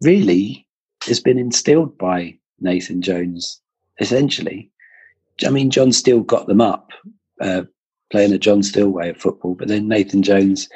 really 0.03 0.67
has 1.07 1.21
been 1.21 1.39
instilled 1.39 1.97
by 1.97 2.39
Nathan 2.61 3.03
Jones, 3.03 3.61
essentially. 4.01 4.71
I 5.47 5.51
mean, 5.51 5.71
John 5.71 5.93
Still 5.93 6.21
got 6.21 6.47
them 6.47 6.61
up 6.61 6.91
uh, 7.41 7.63
playing 8.11 8.33
a 8.33 8.39
John 8.39 8.63
Still 8.63 8.91
way 8.91 9.11
of 9.11 9.17
football, 9.17 9.55
but 9.55 9.69
then 9.69 9.89
Nathan 9.89 10.23
Jones 10.23 10.69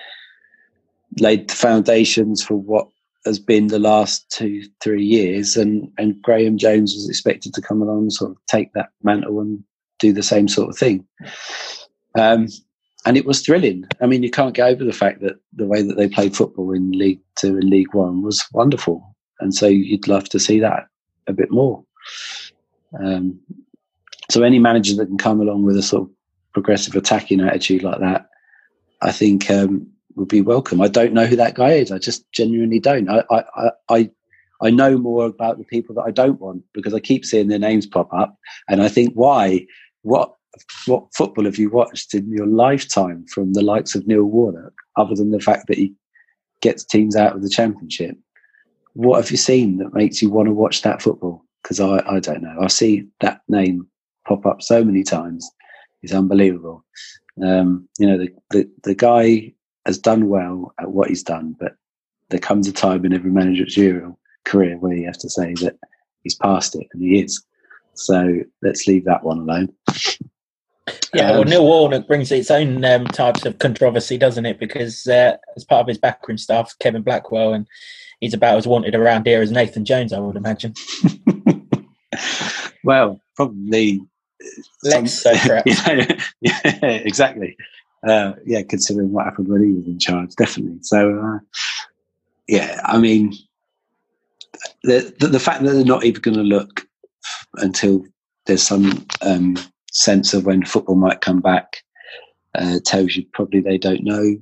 laid 1.21 1.49
the 1.49 1.55
foundations 1.55 2.43
for 2.43 2.55
what 2.55 2.89
has 3.25 3.39
been 3.39 3.67
the 3.67 3.79
last 3.79 4.31
two, 4.31 4.63
three 4.81 5.05
years, 5.05 5.57
and, 5.57 5.91
and 5.99 6.21
Graeme 6.23 6.57
Jones 6.57 6.95
was 6.95 7.09
expected 7.09 7.53
to 7.55 7.61
come 7.61 7.83
along 7.83 7.99
and 7.99 8.13
sort 8.13 8.31
of 8.31 8.37
take 8.47 8.73
that 8.73 8.89
mantle 9.03 9.41
and 9.41 9.63
do 9.99 10.13
the 10.13 10.23
same 10.23 10.49
sort 10.49 10.71
of 10.71 10.77
thing. 10.77 11.07
Um, 12.19 12.49
and 13.07 13.17
it 13.17 13.27
was 13.27 13.41
thrilling. 13.41 13.85
I 14.01 14.07
mean, 14.07 14.23
you 14.23 14.31
can't 14.31 14.55
get 14.55 14.69
over 14.69 14.85
the 14.85 14.93
fact 14.93 15.21
that 15.23 15.37
the 15.53 15.67
way 15.67 15.83
that 15.83 15.97
they 15.97 16.09
played 16.09 16.37
football 16.37 16.73
in 16.73 16.91
League 16.93 17.21
Two 17.37 17.57
and 17.57 17.71
League 17.71 17.95
One 17.95 18.23
was 18.23 18.45
wonderful, 18.53 19.15
and 19.41 19.55
so 19.55 19.67
you'd 19.67 20.09
love 20.09 20.29
to 20.31 20.41
see 20.41 20.61
that 20.61 20.87
a 21.27 21.33
bit 21.33 21.51
more. 21.51 21.85
Um, 22.99 23.39
so 24.31 24.43
any 24.43 24.59
manager 24.59 24.95
that 24.97 25.07
can 25.07 25.19
come 25.19 25.41
along 25.41 25.65
with 25.65 25.77
a 25.77 25.83
sort 25.83 26.03
of 26.03 26.11
progressive 26.53 26.97
attacking 26.97 27.41
attitude 27.41 27.83
like 27.83 28.01
that, 28.01 28.29
I 29.01 29.13
think 29.13 29.51
um, 29.51 29.87
would 30.17 30.29
be 30.29 30.41
welcome. 30.41 30.81
I 30.81 30.89
don't 30.89 31.15
know 31.15 31.27
who 31.27 31.37
that 31.37 31.55
guy 31.55 31.73
is. 31.73 31.93
I 31.93 31.99
just 31.99 32.31
genuinely 32.33 32.81
don't. 32.81 33.09
I, 33.09 33.23
I, 33.31 33.71
I, 33.89 34.11
I 34.61 34.71
know 34.71 34.99
more 34.99 35.27
about 35.27 35.59
the 35.59 35.65
people 35.65 35.95
that 35.95 36.03
I 36.03 36.11
don't 36.11 36.41
want 36.41 36.63
because 36.75 36.93
I 36.93 37.01
keep 37.01 37.25
seeing 37.25 37.49
their 37.49 37.59
names 37.59 37.87
pop 37.87 38.13
up, 38.13 38.37
and 38.69 38.83
I 38.83 38.89
think 38.89 39.15
why? 39.15 39.67
What 40.09 40.33
what 40.87 41.05
football 41.15 41.45
have 41.45 41.59
you 41.59 41.69
watched 41.69 42.15
in 42.15 42.33
your 42.33 42.47
lifetime 42.47 43.27
from 43.27 43.53
the 43.53 43.61
likes 43.63 43.95
of 43.95 44.07
Neil 44.07 44.25
Warnock, 44.25 44.73
other 44.97 45.15
than 45.15 45.33
the 45.33 45.41
fact 45.41 45.67
that 45.67 45.77
he 45.77 45.93
gets 46.63 46.83
teams 46.83 47.15
out 47.15 47.37
of 47.37 47.43
the 47.43 47.51
championship? 47.51 48.17
What 48.95 49.21
have 49.21 49.31
you 49.31 49.37
seen 49.37 49.77
that 49.79 49.93
makes 49.93 50.23
you 50.23 50.31
want 50.31 50.47
to 50.49 50.55
watch 50.55 50.81
that 50.81 51.03
football? 51.03 51.45
Because 51.63 51.79
I, 51.79 52.03
I 52.09 52.21
don't 52.21 52.43
know. 52.43 52.57
I 52.59 52.69
see 52.69 53.07
that 53.21 53.43
name 53.49 53.87
pop 54.27 54.47
up 54.47 54.63
so 54.63 54.83
many 54.83 55.03
times. 55.03 55.49
It's 56.03 56.15
unbelievable. 56.15 56.87
Um, 57.45 57.87
you 57.99 58.07
know, 58.07 58.17
the, 58.17 58.31
the, 58.51 58.71
the 58.85 58.95
guy 58.95 59.53
has 59.85 59.99
done 59.99 60.29
well 60.31 60.73
at 60.81 60.91
what 60.91 61.09
he's 61.11 61.23
done, 61.23 61.55
but 61.61 61.77
there 62.31 62.41
comes 62.41 62.67
a 62.67 62.73
time 62.73 63.05
in 63.05 63.13
every 63.13 63.31
managerial 63.31 64.19
career 64.45 64.79
where 64.79 64.97
you 64.97 65.05
have 65.05 65.19
to 65.19 65.29
say 65.29 65.53
that 65.61 65.77
he's 66.23 66.35
past 66.35 66.75
it, 66.77 66.87
and 66.95 67.03
he 67.03 67.21
is. 67.21 67.45
So 67.99 68.41
let's 68.63 68.87
leave 68.87 69.05
that 69.05 69.25
one 69.25 69.39
alone. 69.39 69.73
Yeah, 71.15 71.33
well, 71.33 71.43
um, 71.43 71.49
Neil 71.49 71.65
Warnock 71.65 72.07
brings 72.07 72.31
its 72.33 72.51
own 72.51 72.85
um, 72.85 73.07
types 73.07 73.45
of 73.45 73.59
controversy, 73.59 74.19
doesn't 74.19 74.47
it? 74.47 74.59
Because 74.59 75.07
uh, 75.07 75.37
as 75.57 75.65
part 75.65 75.83
of 75.83 75.89
his 75.89 75.99
backroom 75.99 76.39
staff, 76.39 76.75
Kevin 76.81 77.03
Blackwell, 77.03 77.55
and 77.55 77.67
he's 78.21 78.35
about 78.35 78.57
as 78.57 78.67
wanted 78.67 78.95
around 78.95 79.27
here 79.27 79.43
as 79.43 79.51
Nathan 79.51 79.85
Jones, 79.85 80.13
I 80.13 80.19
would 80.19 80.37
imagine. 80.37 80.75
well, 82.85 83.21
probably 83.37 84.01
less 84.83 85.23
so, 85.23 85.33
yeah, 85.33 86.21
yeah, 86.41 86.83
exactly. 86.83 87.57
Uh, 88.07 88.33
yeah, 88.47 88.63
considering 88.63 89.13
what 89.13 89.25
happened 89.25 89.49
when 89.49 89.63
he 89.63 89.73
was 89.73 89.87
in 89.87 89.99
charge, 89.99 90.35
definitely. 90.37 90.79
So, 90.83 91.19
uh, 91.19 91.39
yeah, 92.47 92.81
I 92.85 92.99
mean, 92.99 93.35
the, 94.85 95.15
the, 95.19 95.27
the 95.29 95.41
fact 95.41 95.63
that 95.63 95.73
they're 95.73 95.85
not 95.85 96.05
even 96.05 96.23
going 96.23 96.37
to 96.37 96.43
look 96.43 96.88
until 97.55 98.05
there's 98.47 98.63
some 98.63 99.07
um, 99.23 99.57
sense 99.91 100.35
of 100.35 100.47
when 100.47 100.65
football 100.65 100.97
might 100.97 101.21
come 101.21 101.41
back 101.41 101.79
uh, 102.55 102.79
tells 102.85 103.17
you 103.17 103.25
probably 103.33 103.61
they 103.61 103.79
don't 103.79 104.05
know. 104.05 104.37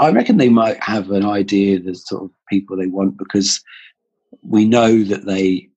I 0.00 0.10
reckon 0.10 0.36
they 0.36 0.48
might 0.48 0.82
have 0.82 1.10
an 1.10 1.24
idea 1.24 1.78
the 1.78 1.94
sort 1.94 2.24
of 2.24 2.30
people 2.48 2.76
they 2.76 2.86
want 2.86 3.18
because 3.18 3.62
we 4.42 4.64
know 4.64 5.02
that 5.04 5.26
they 5.26 5.68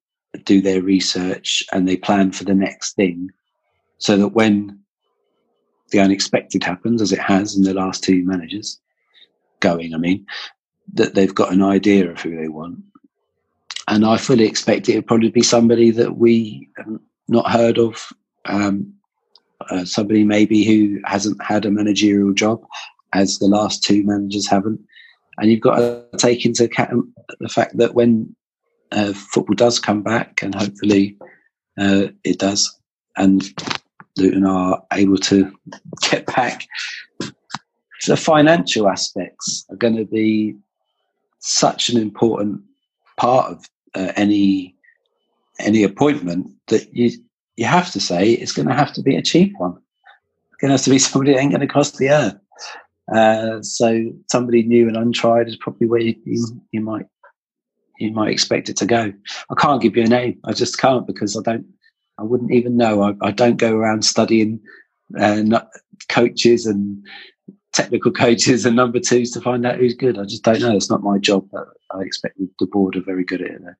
do 0.43 0.61
their 0.61 0.81
research 0.81 1.63
and 1.71 1.87
they 1.87 1.97
plan 1.97 2.31
for 2.31 2.43
the 2.43 2.55
next 2.55 2.93
thing 2.93 3.29
so 3.97 4.17
that 4.17 4.29
when 4.29 4.79
the 5.91 5.99
unexpected 5.99 6.63
happens, 6.63 7.01
as 7.01 7.11
it 7.11 7.19
has 7.19 7.55
in 7.55 7.63
the 7.63 7.73
last 7.73 8.03
two 8.03 8.23
managers 8.25 8.79
going, 9.59 9.93
I 9.93 9.97
mean, 9.97 10.25
that 10.93 11.15
they've 11.15 11.33
got 11.33 11.53
an 11.53 11.61
idea 11.61 12.09
of 12.09 12.19
who 12.19 12.35
they 12.35 12.47
want. 12.47 12.79
And 13.87 14.05
I 14.05 14.17
fully 14.17 14.45
expect 14.45 14.89
it 14.89 14.95
would 14.95 15.07
probably 15.07 15.29
be 15.29 15.43
somebody 15.43 15.91
that 15.91 16.17
we 16.17 16.69
have 16.77 16.87
not 17.27 17.49
heard 17.49 17.77
of 17.77 18.11
um, 18.45 18.93
uh, 19.69 19.85
somebody 19.85 20.23
maybe 20.23 20.63
who 20.63 20.99
hasn't 21.05 21.41
had 21.43 21.65
a 21.65 21.71
managerial 21.71 22.33
job, 22.33 22.63
as 23.13 23.39
the 23.39 23.47
last 23.47 23.83
two 23.83 24.03
managers 24.03 24.47
haven't. 24.47 24.79
And 25.37 25.51
you've 25.51 25.61
got 25.61 25.77
to 25.77 26.05
take 26.17 26.45
into 26.45 26.63
account 26.65 27.07
the 27.39 27.49
fact 27.49 27.77
that 27.77 27.93
when 27.93 28.35
uh, 28.91 29.13
football 29.13 29.55
does 29.55 29.79
come 29.79 30.01
back, 30.01 30.41
and 30.41 30.55
hopefully 30.55 31.17
uh, 31.79 32.07
it 32.23 32.39
does, 32.39 32.79
and 33.17 33.43
Luton 34.17 34.45
are 34.45 34.81
able 34.93 35.17
to 35.17 35.51
get 36.09 36.25
back, 36.27 36.65
the 38.07 38.17
financial 38.17 38.87
aspects 38.87 39.65
are 39.69 39.75
going 39.75 39.95
to 39.95 40.05
be 40.05 40.55
such 41.39 41.89
an 41.89 41.99
important 41.99 42.61
part 43.17 43.51
of 43.51 43.65
uh, 43.95 44.11
any 44.15 44.75
any 45.59 45.83
appointment 45.83 46.51
that 46.67 46.93
you 46.93 47.11
you 47.55 47.65
have 47.65 47.91
to 47.91 47.99
say 47.99 48.31
it's 48.31 48.51
going 48.51 48.67
to 48.67 48.73
have 48.73 48.93
to 48.93 49.01
be 49.01 49.15
a 49.15 49.21
cheap 49.21 49.53
one. 49.57 49.77
It's 50.51 50.61
going 50.61 50.69
to 50.69 50.73
have 50.73 50.83
to 50.83 50.89
be 50.89 50.99
somebody 50.99 51.33
that 51.33 51.39
ain't 51.39 51.51
going 51.51 51.61
to 51.61 51.73
cost 51.73 51.97
the 51.97 52.09
earth. 52.09 52.35
Uh, 53.13 53.61
so 53.61 54.11
somebody 54.31 54.63
new 54.63 54.87
and 54.87 54.97
untried 54.97 55.47
is 55.47 55.55
probably 55.57 55.87
where 55.87 56.01
you, 56.01 56.15
you, 56.25 56.61
you, 56.71 56.81
might 56.81 57.05
you 57.99 58.11
might 58.11 58.31
expect 58.31 58.67
it 58.67 58.77
to 58.77 58.85
go. 58.85 59.13
I 59.49 59.55
can't 59.57 59.81
give 59.81 59.95
you 59.95 60.03
a 60.03 60.07
name. 60.07 60.39
I 60.43 60.53
just 60.53 60.77
can't 60.77 61.05
because 61.05 61.37
I 61.37 61.41
don't. 61.41 61.65
I 62.17 62.23
wouldn't 62.23 62.53
even 62.53 62.77
know. 62.77 63.03
I, 63.03 63.27
I 63.27 63.31
don't 63.31 63.57
go 63.57 63.75
around 63.75 64.05
studying 64.05 64.59
uh, 65.19 65.61
coaches 66.07 66.65
and 66.65 67.05
technical 67.73 68.11
coaches 68.23 68.65
and 68.65 68.75
number 68.75 68.99
twos 68.99 69.31
to 69.31 69.41
find 69.41 69.65
out 69.65 69.77
who's 69.77 69.93
good. 69.93 70.17
I 70.17 70.23
just 70.23 70.43
don't 70.43 70.61
know. 70.61 70.75
It's 70.75 70.89
not 70.89 71.03
my 71.03 71.17
job. 71.17 71.47
But 71.51 71.67
I 71.91 72.01
expect 72.01 72.37
the 72.37 72.65
board 72.67 72.95
are 72.95 73.01
very 73.01 73.23
good 73.23 73.41
at 73.41 73.51
it. 73.51 73.61
Though. 73.61 73.73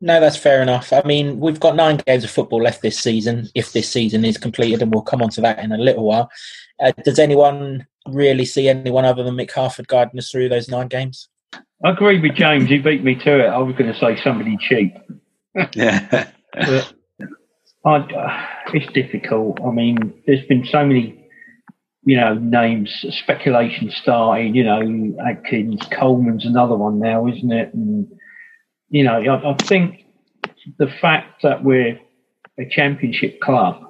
No, 0.00 0.20
that's 0.20 0.36
fair 0.36 0.62
enough. 0.62 0.92
I 0.92 1.02
mean, 1.04 1.40
we've 1.40 1.58
got 1.58 1.74
nine 1.74 2.00
games 2.06 2.22
of 2.22 2.30
football 2.30 2.62
left 2.62 2.82
this 2.82 2.98
season, 2.98 3.48
if 3.54 3.72
this 3.72 3.90
season 3.90 4.24
is 4.24 4.38
completed, 4.38 4.80
and 4.80 4.92
we'll 4.92 5.02
come 5.02 5.22
on 5.22 5.30
to 5.30 5.40
that 5.40 5.58
in 5.58 5.72
a 5.72 5.78
little 5.78 6.04
while. 6.04 6.30
Uh, 6.80 6.92
does 7.04 7.18
anyone 7.18 7.84
really 8.06 8.44
see 8.44 8.68
anyone 8.68 9.04
other 9.04 9.24
than 9.24 9.34
Mick 9.34 9.50
Harford 9.50 9.88
guiding 9.88 10.18
us 10.18 10.30
through 10.30 10.48
those 10.48 10.68
nine 10.68 10.86
games? 10.86 11.28
I 11.84 11.90
agree 11.90 12.20
with 12.20 12.34
James. 12.34 12.68
He 12.68 12.78
beat 12.78 13.02
me 13.02 13.16
to 13.16 13.44
it. 13.44 13.48
I 13.48 13.58
was 13.58 13.74
going 13.76 13.92
to 13.92 13.98
say 13.98 14.20
somebody 14.22 14.56
cheap. 14.60 14.94
yeah. 15.74 16.28
I, 17.84 17.96
uh, 17.96 18.46
it's 18.74 18.92
difficult. 18.92 19.60
I 19.64 19.70
mean, 19.70 20.22
there's 20.26 20.44
been 20.46 20.64
so 20.64 20.84
many, 20.84 21.28
you 22.04 22.16
know, 22.16 22.34
names, 22.34 22.92
speculation 23.22 23.90
starting. 23.90 24.54
You 24.54 24.64
know, 24.64 25.16
Adkins, 25.26 25.80
Coleman's 25.92 26.46
another 26.46 26.76
one 26.76 26.98
now, 26.98 27.26
isn't 27.28 27.52
it? 27.52 27.72
And 27.74 28.08
you 28.90 29.04
know, 29.04 29.20
I, 29.20 29.52
I 29.52 29.56
think 29.64 30.04
the 30.78 30.88
fact 31.00 31.42
that 31.42 31.62
we're 31.62 31.98
a 32.58 32.68
championship 32.68 33.40
club 33.40 33.84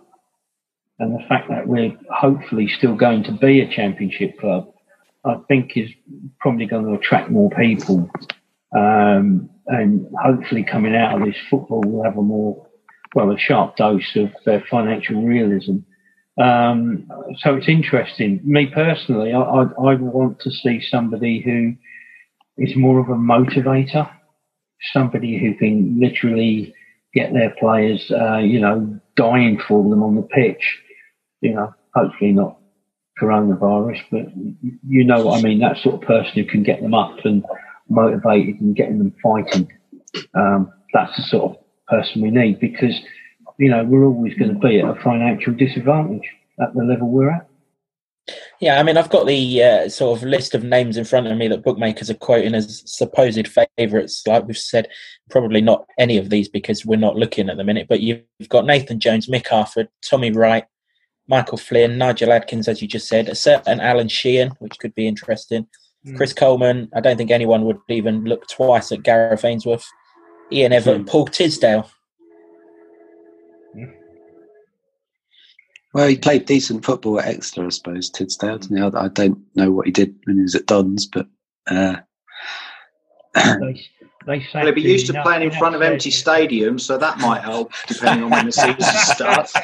and 0.99 1.15
the 1.15 1.25
fact 1.29 1.49
that 1.49 1.67
we're 1.67 1.97
hopefully 2.11 2.69
still 2.69 2.95
going 2.95 3.23
to 3.25 3.33
be 3.33 3.61
a 3.61 3.75
championship 3.75 4.39
club, 4.39 4.73
I 5.25 5.37
think 5.49 5.77
is 5.77 5.91
probably 6.41 6.67
going 6.67 6.87
to 6.87 6.95
attract 6.95 7.31
more 7.31 7.51
people. 7.51 8.11
Um, 8.77 9.49
and 9.67 10.07
hopefully, 10.23 10.65
coming 10.65 10.97
out 10.97 11.21
of 11.21 11.27
this 11.27 11.37
football, 11.51 11.83
we'll 11.85 12.05
have 12.05 12.17
a 12.17 12.23
more, 12.23 12.67
well, 13.15 13.31
a 13.31 13.39
sharp 13.39 13.77
dose 13.77 14.17
of 14.17 14.31
uh, 14.47 14.61
financial 14.71 15.23
realism. 15.23 15.79
Um, 16.41 17.09
so 17.39 17.57
it's 17.57 17.69
interesting. 17.69 18.41
Me 18.45 18.67
personally, 18.67 19.33
I, 19.33 19.41
I, 19.41 19.63
I 19.63 19.95
want 19.95 20.41
to 20.41 20.51
see 20.51 20.81
somebody 20.81 21.41
who 21.41 21.75
is 22.63 22.77
more 22.77 22.99
of 23.01 23.09
a 23.09 23.15
motivator 23.15 24.11
somebody 24.93 25.39
who 25.39 25.55
can 25.55 25.99
literally 26.01 26.74
get 27.14 27.33
their 27.33 27.55
players, 27.59 28.11
uh, 28.11 28.39
you 28.39 28.61
know, 28.61 28.99
dying 29.16 29.61
for 29.66 29.89
them 29.89 30.03
on 30.03 30.14
the 30.14 30.22
pitch. 30.22 30.79
You 31.41 31.55
know, 31.55 31.74
hopefully 31.95 32.33
not 32.33 32.59
coronavirus, 33.20 34.01
but 34.11 34.26
you 34.87 35.05
know 35.05 35.24
what 35.26 35.39
I 35.39 35.43
mean. 35.43 35.61
That 35.61 35.79
sort 35.79 35.97
of 35.97 36.03
person 36.03 36.33
who 36.35 36.45
can 36.45 36.62
get 36.62 36.81
them 36.83 36.95
up 36.95 37.24
and 37.24 37.45
motivated 37.89 38.61
and 38.61 38.76
getting 38.76 38.99
them 38.99 39.14
fighting. 39.22 39.68
Um, 40.35 40.72
that's 40.93 41.16
the 41.16 41.22
sort 41.24 41.53
of 41.53 41.64
person 41.89 42.22
we 42.22 42.31
need 42.31 42.61
because 42.61 42.99
you 43.59 43.70
know 43.70 43.85
we're 43.85 44.05
always 44.05 44.35
going 44.35 44.53
to 44.53 44.59
be 44.59 44.81
at 44.81 44.89
a 44.89 45.01
financial 45.03 45.53
disadvantage 45.55 46.29
at 46.61 46.74
the 46.74 46.85
level 46.85 47.09
we're 47.09 47.31
at. 47.31 47.48
Yeah, 48.61 48.81
I 48.81 48.83
mean, 48.83 48.97
I've 48.97 49.11
got 49.11 49.27
the 49.27 49.63
uh, 49.63 49.89
sort 49.89 50.19
of 50.19 50.25
list 50.25 50.53
of 50.53 50.65
names 50.65 50.97
in 50.97 51.05
front 51.05 51.29
of 51.29 51.37
me 51.37 51.47
that 51.47 51.63
bookmakers 51.63 52.11
are 52.11 52.15
quoting 52.15 52.55
as 52.55 52.83
supposed 52.87 53.49
favourites. 53.77 54.27
Like 54.27 54.47
we've 54.47 54.59
said, 54.59 54.89
probably 55.31 55.61
not 55.61 55.87
any 55.97 56.19
of 56.19 56.29
these 56.31 56.49
because 56.49 56.85
we're 56.85 56.97
not 56.97 57.15
looking 57.15 57.49
at 57.49 57.57
the 57.57 57.63
minute. 57.63 57.87
But 57.89 58.01
you've 58.01 58.25
got 58.49 58.67
Nathan 58.67 58.99
Jones, 58.99 59.29
Mick 59.29 59.47
Harford, 59.47 59.89
Tommy 60.03 60.33
Wright, 60.33 60.65
Michael 61.29 61.59
Flynn, 61.59 61.99
Nigel 61.99 62.33
Adkins, 62.33 62.67
as 62.67 62.83
you 62.83 62.89
just 62.89 63.07
said, 63.07 63.29
a 63.29 63.37
certain 63.37 63.79
Alan 63.79 64.09
Sheehan, 64.09 64.51
which 64.59 64.79
could 64.81 64.95
be 64.97 65.07
interesting. 65.07 65.69
Mm. 66.05 66.17
Chris 66.17 66.33
Coleman. 66.33 66.89
I 66.97 67.01
don't 67.01 67.17
think 67.17 67.31
anyone 67.31 67.65
would 67.65 67.79
even 67.89 68.25
look 68.25 68.49
twice 68.49 68.91
at 68.91 69.05
Gareth 69.05 69.45
Ainsworth. 69.45 69.87
Ian 70.51 70.73
Evatt, 70.73 71.05
mm. 71.05 71.07
Paul 71.07 71.27
Tisdale. 71.27 71.89
Well, 75.95 76.09
he 76.09 76.16
played 76.16 76.45
decent 76.45 76.84
football 76.84 77.18
at 77.20 77.28
Exeter, 77.28 77.66
I 77.66 77.70
suppose. 77.70 78.11
Tisdale. 78.11 78.59
Mm. 78.59 78.95
I, 78.95 79.05
I 79.05 79.09
don't 79.09 79.39
know 79.55 79.70
what 79.70 79.86
he 79.86 79.93
did 79.93 80.14
when 80.24 80.36
he 80.36 80.43
was 80.43 80.55
at 80.55 80.66
Dons, 80.66 81.07
but 81.07 81.26
uh, 81.66 81.97
they, 83.34 83.86
they 84.26 84.45
well, 84.55 84.72
be 84.72 84.82
used 84.82 85.07
to 85.07 85.22
playing 85.22 85.43
in 85.43 85.51
front 85.59 85.74
of 85.74 85.82
empty 85.82 86.11
stadiums, 86.11 86.82
so 86.82 86.99
that 86.99 87.18
might 87.18 87.43
help, 87.43 87.72
depending 87.86 88.24
on 88.24 88.30
when 88.30 88.47
the 88.47 88.53
season 88.53 88.76
starts. 88.80 89.55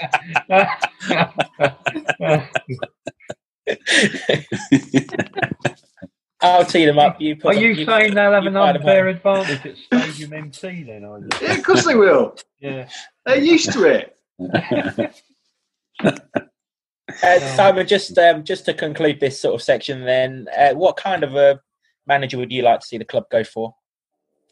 I'll 6.41 6.65
tee 6.65 6.85
them 6.85 6.99
up. 6.99 7.21
You 7.21 7.37
are 7.45 7.55
you 7.55 7.85
saying 7.85 8.15
they'll 8.15 8.33
have 8.33 8.47
an 8.47 8.57
unfair 8.57 9.09
advantage 9.09 9.65
at 9.67 9.77
Stadium 9.77 10.51
MK 10.51 10.87
then? 10.87 11.05
Are 11.05 11.19
you? 11.21 11.29
Yeah, 11.41 11.55
of 11.55 11.65
course 11.65 11.85
they 11.85 11.95
will. 11.95 12.37
yeah, 12.61 12.89
they're 13.27 13.39
used 13.39 13.73
to 13.73 13.85
it. 13.85 14.17
Uh, 17.23 17.39
Simon, 17.55 17.87
just 17.87 18.17
um, 18.19 18.43
just 18.43 18.65
to 18.65 18.75
conclude 18.75 19.21
this 19.21 19.39
sort 19.39 19.55
of 19.55 19.63
section, 19.63 20.05
then, 20.05 20.49
uh, 20.59 20.73
what 20.73 20.97
kind 20.97 21.23
of 21.23 21.37
a 21.37 21.61
manager 22.07 22.39
would 22.39 22.51
you 22.51 22.63
like 22.63 22.81
to 22.81 22.87
see 22.87 22.99
the 22.99 23.05
club 23.05 23.25
go 23.31 23.45
for? 23.45 23.75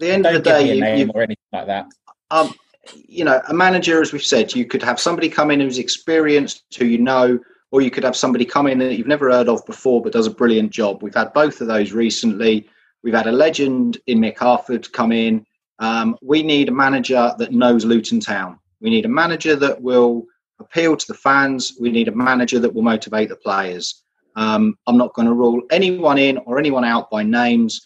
the 0.02 0.10
end 0.10 0.24
Don't 0.24 0.36
of 0.36 0.44
the 0.44 0.50
day, 0.50 0.74
you, 0.74 1.04
you, 1.04 1.10
or 1.14 1.22
anything 1.22 1.38
like 1.52 1.66
that. 1.66 1.86
Um, 2.30 2.54
you 2.94 3.24
know, 3.24 3.40
a 3.48 3.54
manager, 3.54 4.02
as 4.02 4.12
we've 4.12 4.24
said, 4.24 4.54
you 4.54 4.66
could 4.66 4.82
have 4.82 5.00
somebody 5.00 5.28
come 5.28 5.50
in 5.50 5.60
who's 5.60 5.78
experienced, 5.78 6.64
who 6.78 6.86
you 6.86 6.98
know, 6.98 7.38
or 7.70 7.80
you 7.80 7.90
could 7.90 8.04
have 8.04 8.16
somebody 8.16 8.44
come 8.44 8.66
in 8.66 8.78
that 8.78 8.96
you've 8.96 9.06
never 9.06 9.30
heard 9.30 9.48
of 9.48 9.64
before 9.64 10.02
but 10.02 10.12
does 10.12 10.26
a 10.26 10.30
brilliant 10.30 10.72
job. 10.72 11.02
We've 11.02 11.14
had 11.14 11.32
both 11.32 11.60
of 11.60 11.68
those 11.68 11.92
recently. 11.92 12.68
We've 13.02 13.14
had 13.14 13.28
a 13.28 13.32
legend 13.32 13.98
in 14.06 14.18
Mick 14.18 14.38
Harford 14.38 14.92
come 14.92 15.12
in. 15.12 15.46
Um, 15.78 16.16
we 16.20 16.42
need 16.42 16.68
a 16.68 16.72
manager 16.72 17.32
that 17.38 17.52
knows 17.52 17.84
Luton 17.84 18.20
Town. 18.20 18.58
We 18.80 18.90
need 18.90 19.04
a 19.04 19.08
manager 19.08 19.56
that 19.56 19.80
will 19.80 20.26
appeal 20.62 20.96
to 20.96 21.06
the 21.06 21.14
fans. 21.14 21.74
We 21.80 21.90
need 21.90 22.08
a 22.08 22.14
manager 22.14 22.58
that 22.60 22.74
will 22.74 22.82
motivate 22.82 23.28
the 23.28 23.36
players. 23.36 24.02
Um, 24.36 24.76
I'm 24.86 24.96
not 24.96 25.14
going 25.14 25.28
to 25.28 25.34
rule 25.34 25.62
anyone 25.70 26.18
in 26.18 26.38
or 26.38 26.58
anyone 26.58 26.84
out 26.84 27.10
by 27.10 27.22
names. 27.22 27.80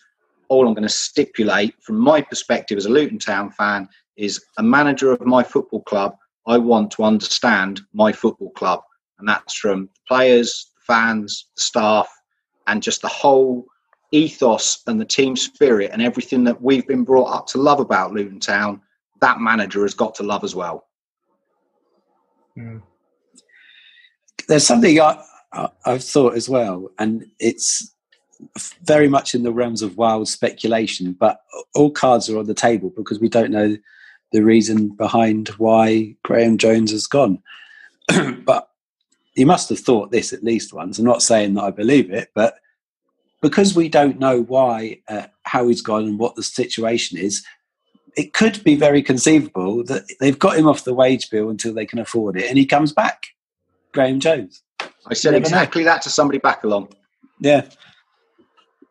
All 0.49 0.66
I'm 0.66 0.74
going 0.74 0.83
to 0.83 0.89
stipulate, 0.89 1.74
from 1.83 1.99
my 1.99 2.20
perspective 2.20 2.79
as 2.79 2.87
a 2.87 2.91
Luton 2.91 3.18
Town 3.18 3.51
fan, 3.51 3.89
is 4.16 4.45
a 4.59 4.62
manager 4.62 5.11
of 5.12 5.20
my 5.27 5.43
football 5.43 5.83
club. 5.83 6.16
I 6.47 6.59
want 6.59 6.93
to 6.93 7.03
understand 7.03 7.81
my 7.93 8.12
football 8.12 8.51
club, 8.51 8.81
and 9.18 9.29
that's 9.29 9.55
from 9.55 9.87
the 9.87 10.01
players, 10.07 10.70
the 10.77 10.81
fans, 10.87 11.47
the 11.57 11.62
staff, 11.62 12.09
and 12.68 12.83
just 12.83 13.03
the 13.03 13.09
whole 13.09 13.66
ethos 14.12 14.83
and 14.87 15.01
the 15.01 15.05
team 15.05 15.35
spirit 15.35 15.91
and 15.93 16.01
everything 16.01 16.45
that 16.45 16.62
we've 16.62 16.87
been 16.87 17.03
brought 17.03 17.35
up 17.35 17.47
to 17.49 17.59
love 17.59 17.81
about 17.81 18.12
Luton 18.12 18.39
Town. 18.39 18.81
That 19.20 19.41
manager 19.41 19.83
has 19.83 19.95
got 19.95 20.14
to 20.16 20.22
love 20.22 20.45
as 20.45 20.55
well. 20.55 20.86
Mm. 22.57 22.83
There's 24.49 24.67
something 24.67 25.01
I, 25.01 25.23
I've 25.85 26.05
thought 26.05 26.35
as 26.35 26.49
well, 26.49 26.91
and 26.99 27.27
it's 27.39 27.93
very 28.85 29.09
much 29.09 29.35
in 29.35 29.43
the 29.43 29.53
realms 29.53 29.83
of 29.83 29.97
wild 29.97 30.29
speculation. 30.29 31.13
But 31.13 31.41
all 31.75 31.91
cards 31.91 32.29
are 32.29 32.39
on 32.39 32.47
the 32.47 32.55
table 32.55 32.93
because 32.97 33.21
we 33.21 33.29
don't 33.29 33.51
know 33.51 33.77
the 34.33 34.43
reason 34.43 34.89
behind 34.89 35.49
why 35.51 36.15
Graeme 36.23 36.59
Jones 36.59 36.93
has 36.93 37.07
gone. 37.07 37.43
but 38.45 38.69
you 39.35 39.47
must 39.47 39.69
have 39.69 39.81
thought 39.81 40.11
this 40.11 40.33
at 40.33 40.45
least 40.45 40.73
once. 40.73 40.99
I'm 40.99 41.05
not 41.05 41.23
saying 41.23 41.55
that 41.55 41.65
I 41.65 41.71
believe 41.71 42.11
it, 42.11 42.31
but 42.35 42.59
because 43.43 43.75
we 43.75 43.89
don't 43.89 44.19
know 44.19 44.43
why, 44.43 45.01
uh, 45.09 45.27
how 45.43 45.69
he's 45.69 45.83
gone, 45.83 46.05
and 46.05 46.19
what 46.19 46.37
the 46.37 46.43
situation 46.43 47.19
is, 47.19 47.45
it 48.17 48.33
could 48.33 48.64
be 48.64 48.75
very 48.75 49.03
conceivable 49.03 49.85
that 49.85 50.05
they've 50.21 50.39
got 50.39 50.57
him 50.57 50.67
off 50.67 50.85
the 50.85 50.95
wage 50.95 51.31
bill 51.31 51.51
until 51.51 51.75
they 51.75 51.87
can 51.87 51.99
afford 51.99 52.37
it, 52.37 52.49
and 52.49 52.59
he 52.59 52.67
comes 52.67 52.93
back. 52.93 53.27
Graeme 53.93 54.21
Jones. 54.21 54.62
I 55.07 55.14
said 55.14 55.35
exactly 55.35 55.85
know. 55.85 55.91
that 55.91 56.03
to 56.03 56.11
somebody 56.11 56.39
back 56.39 56.64
along. 56.64 56.93
Yeah, 57.39 57.67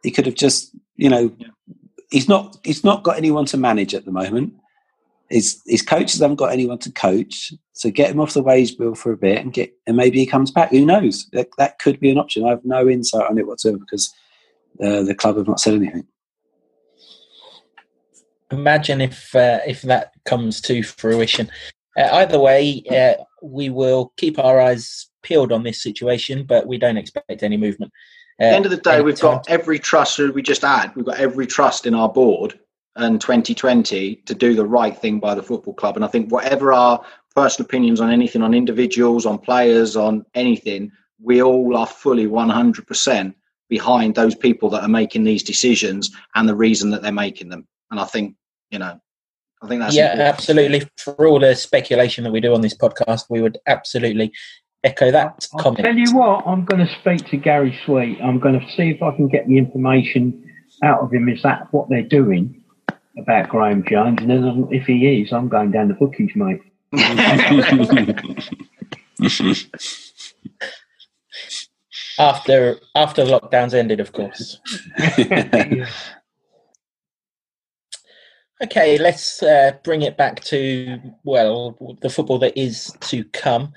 he 0.04 0.12
could 0.12 0.26
have 0.28 0.36
just, 0.36 0.76
you 0.96 1.10
know, 1.10 1.34
yeah. 1.38 1.48
he's 2.12 2.30
not 2.30 2.58
he's 2.64 2.84
not 2.84 3.04
got 3.04 3.18
anyone 3.18 3.46
to 3.48 3.58
manage 3.58 3.94
at 3.94 4.06
the 4.06 4.12
moment. 4.12 4.54
His 5.30 5.62
his 5.66 5.82
coaches 5.82 6.22
haven't 6.22 6.38
got 6.38 6.54
anyone 6.54 6.78
to 6.80 6.92
coach, 6.92 7.52
so 7.74 7.90
get 7.90 8.12
him 8.12 8.20
off 8.20 8.34
the 8.34 8.44
wage 8.44 8.78
bill 8.78 8.94
for 8.94 9.12
a 9.12 9.18
bit 9.18 9.40
and 9.40 9.52
get 9.52 9.74
and 9.88 9.98
maybe 9.98 10.20
he 10.20 10.28
comes 10.28 10.52
back. 10.52 10.70
Who 10.70 10.86
knows? 10.86 11.28
That, 11.34 11.50
that 11.58 11.80
could 11.80 12.00
be 12.00 12.12
an 12.12 12.20
option. 12.20 12.46
I 12.46 12.50
have 12.50 12.64
no 12.64 12.88
insight 12.88 13.28
on 13.28 13.40
it 13.40 13.48
whatsoever 13.48 13.80
because 13.80 14.14
uh, 14.82 15.02
the 15.02 15.16
club 15.16 15.38
have 15.38 15.48
not 15.48 15.60
said 15.60 15.74
anything 15.74 16.08
imagine 18.52 19.02
if 19.02 19.36
uh, 19.36 19.60
if 19.66 19.82
that 19.84 20.12
comes 20.26 20.62
to 20.62 20.84
fruition. 20.84 21.50
Uh, 21.98 22.10
either 22.14 22.40
way, 22.40 22.84
uh, 22.92 23.24
we 23.42 23.70
will 23.70 24.14
keep 24.18 24.38
our 24.38 24.60
eyes 24.60 25.08
peeled 25.24 25.52
on 25.52 25.64
this 25.64 25.82
situation, 25.82 26.46
but 26.46 26.68
we 26.68 26.78
don't 26.78 26.98
expect 26.98 27.42
any 27.42 27.58
movement. 27.58 27.92
At 28.40 28.50
the 28.50 28.56
end 28.56 28.66
of 28.66 28.72
the 28.72 28.78
day, 28.78 29.02
we've 29.02 29.20
got 29.20 29.50
every 29.50 29.80
trust. 29.80 30.20
We 30.20 30.42
just 30.42 30.66
add, 30.66 30.94
we've 30.96 31.06
got 31.06 31.20
every 31.20 31.48
trust 31.48 31.86
in 31.86 31.94
our 31.94 32.10
board 32.10 32.60
and 32.98 33.20
2020 33.20 34.16
to 34.16 34.34
do 34.34 34.56
the 34.56 34.66
right 34.66 34.98
thing 34.98 35.20
by 35.20 35.36
the 35.36 35.44
football 35.44 35.74
club. 35.74 35.96
And 35.96 36.04
I 36.04 36.08
think 36.08 36.32
whatever 36.32 36.74
our 36.74 37.04
personal 37.36 37.66
opinions 37.66 38.02
on 38.02 38.12
anything, 38.12 38.42
on 38.42 38.54
individuals, 38.54 39.26
on 39.26 39.38
players, 39.38 39.96
on 39.96 40.26
anything, 40.34 40.92
we 41.22 41.42
all 41.42 41.76
are 41.78 41.88
fully 41.88 42.28
100% 42.28 43.34
behind 43.70 44.16
those 44.16 44.36
people 44.36 44.70
that 44.70 44.84
are 44.84 44.90
making 44.90 45.24
these 45.24 45.44
decisions 45.44 46.12
and 46.36 46.48
the 46.48 46.56
reason 46.56 46.90
that 46.92 47.02
they're 47.02 47.12
making 47.12 47.50
them. 47.50 47.68
And 47.92 48.00
I 48.00 48.06
think, 48.06 48.36
you 48.72 48.80
know, 48.80 49.00
I 49.62 49.68
think 49.68 49.82
that's 49.82 49.96
yeah, 49.96 50.14
important. 50.14 50.28
absolutely. 50.28 50.90
For 50.98 51.28
all 51.28 51.40
the 51.40 51.56
speculation 51.56 52.24
that 52.24 52.32
we 52.32 52.42
do 52.42 52.54
on 52.54 52.62
this 52.62 52.76
podcast, 52.76 53.26
we 53.30 53.42
would 53.42 53.58
absolutely 53.68 54.32
echo 54.84 55.12
that 55.12 55.48
I'll 55.54 55.60
comment. 55.60 55.86
Tell 55.86 55.98
you 55.98 56.16
what, 56.16 56.46
I'm 56.46 56.66
going 56.66 56.86
to 56.86 56.94
speak 57.00 57.28
to 57.30 57.38
Gary 57.38 57.78
Sweet. 57.86 58.20
I'm 58.22 58.40
going 58.40 58.60
to 58.60 58.66
see 58.76 58.90
if 58.90 59.02
I 59.02 59.16
can 59.16 59.28
get 59.28 59.48
the 59.48 59.58
information 59.58 60.44
out 60.84 61.02
of 61.02 61.14
him. 61.14 61.30
Is 61.30 61.42
that 61.44 61.72
what 61.72 61.90
they're 61.90 62.04
doing 62.04 62.62
about 63.18 63.50
Graeme 63.50 63.84
Jones? 63.88 64.20
And 64.22 64.30
then 64.30 64.68
if 64.72 64.86
he 64.86 65.22
is, 65.22 65.34
I'm 65.34 65.48
going 65.48 65.72
down 65.72 65.88
the 65.88 65.96
bookies, 65.96 66.32
mate. 66.36 66.62
after 72.20 72.78
after 72.94 73.26
lockdowns 73.26 73.74
ended, 73.74 74.00
of 74.00 74.14
course. 74.14 74.60
yeah. 75.18 75.90
Okay, 78.64 78.98
let's 78.98 79.44
uh, 79.44 79.74
bring 79.84 80.02
it 80.02 80.16
back 80.16 80.42
to 80.46 80.98
well 81.24 81.78
the 82.02 82.10
football 82.10 82.40
that 82.40 82.58
is 82.58 82.96
to 83.02 83.26
come. 83.26 83.74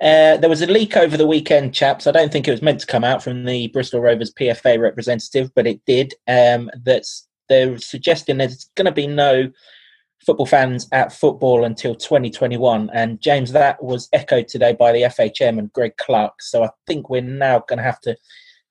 Uh, 0.00 0.36
there 0.38 0.50
was 0.50 0.62
a 0.62 0.66
leak 0.66 0.96
over 0.96 1.16
the 1.16 1.26
weekend, 1.26 1.74
chaps. 1.74 2.06
I 2.06 2.12
don't 2.12 2.32
think 2.32 2.48
it 2.48 2.50
was 2.50 2.62
meant 2.62 2.80
to 2.80 2.86
come 2.86 3.04
out 3.04 3.22
from 3.22 3.44
the 3.44 3.68
Bristol 3.68 4.00
Rovers 4.00 4.32
PFA 4.32 4.78
representative, 4.78 5.50
but 5.54 5.66
it 5.66 5.80
did. 5.86 6.14
Um, 6.26 6.70
that's 6.82 7.28
they're 7.48 7.78
suggesting 7.78 8.38
there's 8.38 8.70
going 8.76 8.86
to 8.86 8.92
be 8.92 9.06
no 9.06 9.50
football 10.24 10.46
fans 10.46 10.88
at 10.92 11.12
football 11.12 11.64
until 11.64 11.94
2021. 11.94 12.90
And 12.94 13.20
James, 13.20 13.52
that 13.52 13.82
was 13.82 14.08
echoed 14.12 14.48
today 14.48 14.72
by 14.72 14.92
the 14.92 15.08
FA 15.10 15.28
chairman 15.28 15.70
Greg 15.74 15.96
Clarke. 15.98 16.40
So 16.40 16.64
I 16.64 16.70
think 16.86 17.10
we're 17.10 17.20
now 17.20 17.62
going 17.68 17.76
to 17.76 17.84
have 17.84 18.00
to 18.02 18.16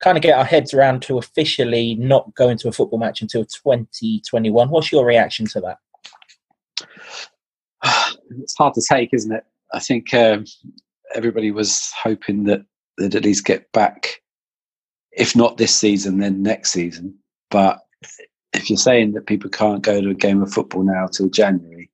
kind 0.03 0.17
of 0.17 0.21
get 0.21 0.37
our 0.37 0.43
heads 0.43 0.73
around 0.73 1.01
to 1.01 1.17
officially 1.17 1.95
not 1.95 2.35
going 2.35 2.57
to 2.57 2.67
a 2.67 2.73
football 2.73 2.99
match 2.99 3.21
until 3.21 3.45
2021. 3.45 4.69
What's 4.69 4.91
your 4.91 5.05
reaction 5.05 5.45
to 5.47 5.61
that? 5.61 5.77
It's 8.41 8.57
hard 8.57 8.73
to 8.73 8.81
take, 8.81 9.13
isn't 9.13 9.31
it? 9.31 9.43
I 9.75 9.79
think 9.79 10.11
um, 10.13 10.45
everybody 11.13 11.51
was 11.51 11.91
hoping 11.91 12.45
that 12.45 12.65
they'd 12.97 13.13
at 13.13 13.23
least 13.23 13.45
get 13.45 13.71
back, 13.73 14.23
if 15.11 15.35
not 15.35 15.57
this 15.57 15.75
season, 15.75 16.17
then 16.17 16.41
next 16.41 16.71
season. 16.71 17.15
But 17.51 17.79
if 18.53 18.71
you're 18.71 18.77
saying 18.77 19.11
that 19.13 19.27
people 19.27 19.51
can't 19.51 19.83
go 19.83 20.01
to 20.01 20.09
a 20.09 20.15
game 20.15 20.41
of 20.41 20.51
football 20.51 20.81
now 20.81 21.05
till 21.05 21.29
January, 21.29 21.91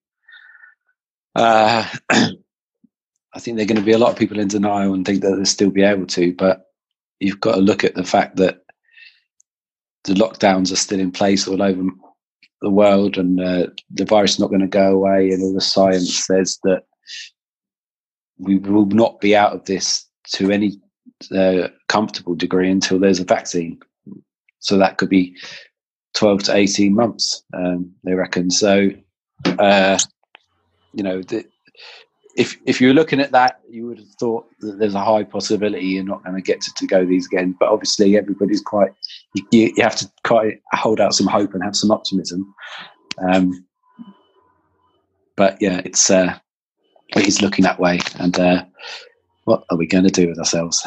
uh, 1.36 1.86
I 2.10 3.40
think 3.40 3.58
there 3.58 3.66
are 3.66 3.68
going 3.68 3.76
to 3.76 3.82
be 3.82 3.92
a 3.92 3.98
lot 3.98 4.12
of 4.12 4.18
people 4.18 4.40
in 4.40 4.48
denial 4.48 4.94
and 4.94 5.06
think 5.06 5.22
that 5.22 5.36
they'll 5.36 5.46
still 5.46 5.72
be 5.72 5.84
able 5.84 6.06
to. 6.08 6.34
But 6.36 6.69
you've 7.20 7.40
got 7.40 7.56
to 7.56 7.62
look 7.62 7.84
at 7.84 7.96
the 7.96 8.04
fact 8.04 8.38
that 8.38 8.62
the 10.04 10.14
lockdowns 10.14 10.72
are 10.72 10.78
still 10.78 11.00
in 11.00 11.12
place 11.12 11.48
all 11.48 11.62
over 11.62 11.84
the 12.62 12.70
world, 12.70 13.18
and 13.18 13.40
uh, 13.42 13.68
the 13.92 14.06
virus 14.06 14.34
is 14.34 14.40
not 14.40 14.50
going 14.50 14.62
to 14.62 14.68
go 14.68 14.92
away, 14.92 15.32
and 15.32 15.42
all 15.44 15.54
the 15.54 15.62
science 15.62 16.26
says 16.26 16.60
that 16.64 16.84
we 18.38 18.58
will 18.58 18.86
not 18.86 19.20
be 19.20 19.36
out 19.36 19.54
of 19.54 19.66
this 19.66 20.06
to 20.34 20.52
any 20.52 20.80
uh, 21.36 21.68
comfortable 21.88 22.36
degree 22.36 22.70
until 22.70 23.00
there's 23.00 23.20
a 23.20 23.26
vaccine. 23.26 23.80
So 24.60 24.78
that 24.78 24.98
could 24.98 25.10
be 25.10 25.36
12 26.16 26.44
to 26.44 26.56
18 26.56 26.94
months, 26.94 27.44
um, 27.54 27.92
they 28.04 28.14
reckon. 28.14 28.50
So, 28.50 28.90
uh, 29.46 30.00
you 30.94 31.04
know, 31.04 31.22
the, 31.22 31.46
if 32.36 32.58
if 32.66 32.80
you're 32.80 32.94
looking 32.94 33.20
at 33.20 33.32
that, 33.32 33.60
you 33.70 33.88
would 33.88 33.98
have 34.00 34.08
thought 34.20 34.46
that 34.60 34.80
there's 34.80 34.96
a 34.96 35.04
high 35.04 35.24
possibility 35.24 35.86
you're 35.86 36.04
not 36.04 36.24
going 36.24 36.36
to 36.36 36.42
get 36.42 36.62
to, 36.62 36.74
to 36.76 36.88
go 36.88 37.06
these 37.06 37.26
again. 37.26 37.56
But 37.60 37.70
obviously, 37.70 38.18
everybody's 38.18 38.62
quite 38.62 38.92
you, 39.34 39.44
you 39.76 39.84
have 39.84 39.96
to 39.98 40.10
quite 40.24 40.62
hold 40.72 41.00
out 41.00 41.14
some 41.16 41.28
hope 41.28 41.54
and 41.54 41.64
have 41.64 41.76
some 41.76 41.92
optimism. 41.92 42.54
Um, 43.18 43.66
but 45.36 45.58
yeah, 45.60 45.82
it's 45.86 46.10
uh, 46.10 46.38
it 47.16 47.28
is 47.28 47.42
looking 47.42 47.64
that 47.64 47.80
way, 47.80 48.00
and 48.16 48.40
uh, 48.40 48.66
what 49.46 49.64
are 49.70 49.78
we 49.78 49.88
going 49.88 50.04
to 50.04 50.10
do 50.10 50.28
with 50.28 50.38
ourselves? 50.38 50.86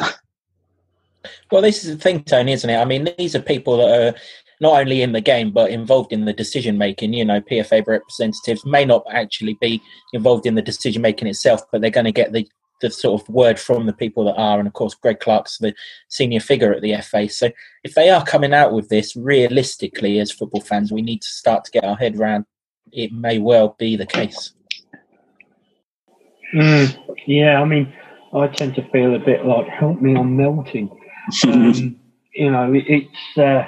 well, 1.51 1.61
this 1.61 1.83
is 1.83 1.95
the 1.95 2.01
thing, 2.01 2.23
Tony, 2.23 2.53
isn't 2.53 2.69
it? 2.69 2.77
I 2.77 2.85
mean, 2.85 3.09
these 3.17 3.35
are 3.35 3.41
people 3.41 3.77
that 3.77 4.07
are 4.07 4.15
not 4.63 4.79
only 4.79 5.01
in 5.01 5.11
the 5.11 5.21
game 5.21 5.51
but 5.51 5.69
involved 5.69 6.13
in 6.13 6.23
the 6.23 6.33
decision 6.33 6.77
making. 6.77 7.13
You 7.13 7.25
know, 7.25 7.41
PFA 7.41 7.85
representatives 7.85 8.65
may 8.65 8.85
not 8.85 9.03
actually 9.11 9.57
be 9.59 9.81
involved 10.13 10.45
in 10.45 10.55
the 10.55 10.61
decision 10.61 11.01
making 11.01 11.27
itself, 11.27 11.61
but 11.69 11.81
they're 11.81 11.91
going 11.91 12.05
to 12.05 12.11
get 12.11 12.31
the 12.31 12.47
the 12.81 12.89
sort 12.89 13.21
of 13.21 13.29
word 13.29 13.57
from 13.59 13.85
the 13.85 13.93
people 13.93 14.25
that 14.25 14.35
are, 14.35 14.59
and 14.59 14.67
of 14.67 14.73
course, 14.73 14.93
Greg 14.93 15.19
Clarke's 15.19 15.57
the 15.57 15.73
senior 16.09 16.41
figure 16.41 16.73
at 16.73 16.81
the 16.81 16.95
FA. 17.01 17.29
So, 17.29 17.49
if 17.83 17.93
they 17.93 18.09
are 18.09 18.25
coming 18.25 18.53
out 18.53 18.73
with 18.73 18.89
this, 18.89 19.15
realistically, 19.15 20.19
as 20.19 20.31
football 20.31 20.59
fans, 20.59 20.91
we 20.91 21.01
need 21.01 21.21
to 21.21 21.27
start 21.27 21.63
to 21.65 21.71
get 21.71 21.85
our 21.85 21.95
head 21.95 22.17
around. 22.17 22.45
It 22.91 23.13
may 23.13 23.39
well 23.39 23.75
be 23.79 23.95
the 23.95 24.05
case. 24.05 24.53
Mm, 26.53 27.17
yeah, 27.25 27.61
I 27.61 27.65
mean, 27.65 27.93
I 28.33 28.47
tend 28.47 28.75
to 28.75 28.87
feel 28.89 29.15
a 29.15 29.19
bit 29.19 29.45
like, 29.45 29.67
help 29.67 30.01
me, 30.01 30.15
I'm 30.15 30.35
melting. 30.35 30.89
Um, 31.47 31.95
you 32.33 32.51
know, 32.51 32.73
it, 32.73 32.83
it's 32.87 33.37
uh, 33.37 33.65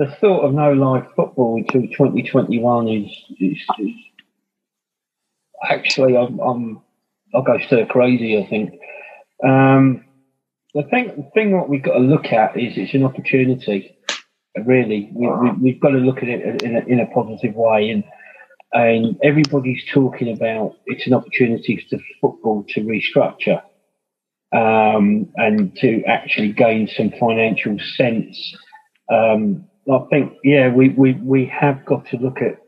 the 0.00 0.16
thought 0.18 0.46
of 0.46 0.54
no 0.54 0.72
live 0.72 1.04
football 1.14 1.56
until 1.58 1.82
2021 1.82 2.88
is, 2.88 3.10
is, 3.38 3.58
is 3.78 3.90
actually 5.62 6.16
I'm, 6.16 6.38
I'm 6.40 6.80
I'll 7.34 7.42
go 7.42 7.58
stir 7.66 7.84
crazy. 7.84 8.42
I 8.42 8.48
think 8.48 8.80
um, 9.46 10.02
the 10.72 10.84
thing 10.84 11.08
the 11.08 11.30
thing 11.34 11.52
what 11.52 11.68
we've 11.68 11.82
got 11.82 11.98
to 11.98 11.98
look 11.98 12.32
at 12.32 12.56
is 12.56 12.78
it's 12.78 12.94
an 12.94 13.04
opportunity. 13.04 13.94
Really, 14.64 15.10
we, 15.12 15.26
have 15.72 15.80
got 15.80 15.90
to 15.90 15.98
look 15.98 16.22
at 16.22 16.28
it 16.30 16.62
in 16.62 16.76
a, 16.76 16.80
in 16.86 17.00
a 17.00 17.06
positive 17.08 17.54
way, 17.54 17.90
and 17.90 18.02
and 18.72 19.18
everybody's 19.22 19.84
talking 19.92 20.32
about 20.34 20.76
it's 20.86 21.06
an 21.06 21.12
opportunity 21.12 21.86
for 21.90 21.98
football 22.22 22.64
to 22.70 22.80
restructure 22.80 23.60
um, 24.54 25.28
and 25.36 25.76
to 25.76 26.02
actually 26.04 26.52
gain 26.52 26.88
some 26.88 27.12
financial 27.20 27.76
sense. 27.98 28.56
Um, 29.12 29.66
I 29.88 29.98
think, 30.10 30.34
yeah, 30.44 30.72
we, 30.72 30.90
we, 30.90 31.14
we 31.14 31.46
have 31.46 31.84
got 31.84 32.06
to 32.08 32.16
look 32.16 32.38
at 32.38 32.58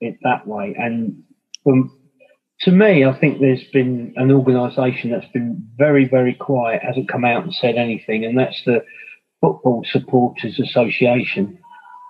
it 0.00 0.18
that 0.22 0.46
way. 0.46 0.74
And 0.78 1.22
from, 1.64 1.90
to 2.62 2.70
me, 2.70 3.04
I 3.04 3.18
think 3.18 3.40
there's 3.40 3.64
been 3.72 4.12
an 4.16 4.30
organisation 4.30 5.10
that's 5.10 5.30
been 5.32 5.66
very, 5.76 6.06
very 6.08 6.34
quiet, 6.34 6.82
hasn't 6.82 7.08
come 7.08 7.24
out 7.24 7.42
and 7.42 7.54
said 7.54 7.76
anything, 7.76 8.24
and 8.24 8.38
that's 8.38 8.62
the 8.64 8.84
Football 9.40 9.84
Supporters 9.90 10.60
Association. 10.60 11.58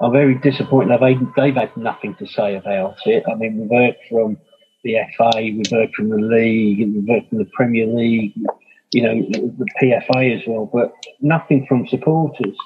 I'm 0.03 0.13
very 0.13 0.37
disappointed. 0.39 0.99
They've, 1.01 1.21
they've 1.37 1.55
had 1.55 1.77
nothing 1.77 2.17
to 2.17 2.27
say 2.27 2.57
about 2.57 2.97
it. 3.07 3.25
I 3.31 3.35
mean, 3.35 3.59
we've 3.59 3.71
heard 3.71 3.97
from 4.09 4.39
the 4.83 4.97
FA, 5.17 5.31
we've 5.37 5.71
heard 5.71 5.93
from 5.95 6.09
the 6.09 6.17
league, 6.17 6.79
we've 6.79 7.09
heard 7.09 7.29
from 7.29 7.39
the 7.39 7.51
Premier 7.53 7.87
League, 7.87 8.35
you 8.93 9.03
know, 9.03 9.15
the 9.31 9.67
PFA 9.81 10.41
as 10.41 10.43
well, 10.47 10.69
but 10.73 10.93
nothing 11.21 11.67
from 11.69 11.87
supporters. 11.87 12.57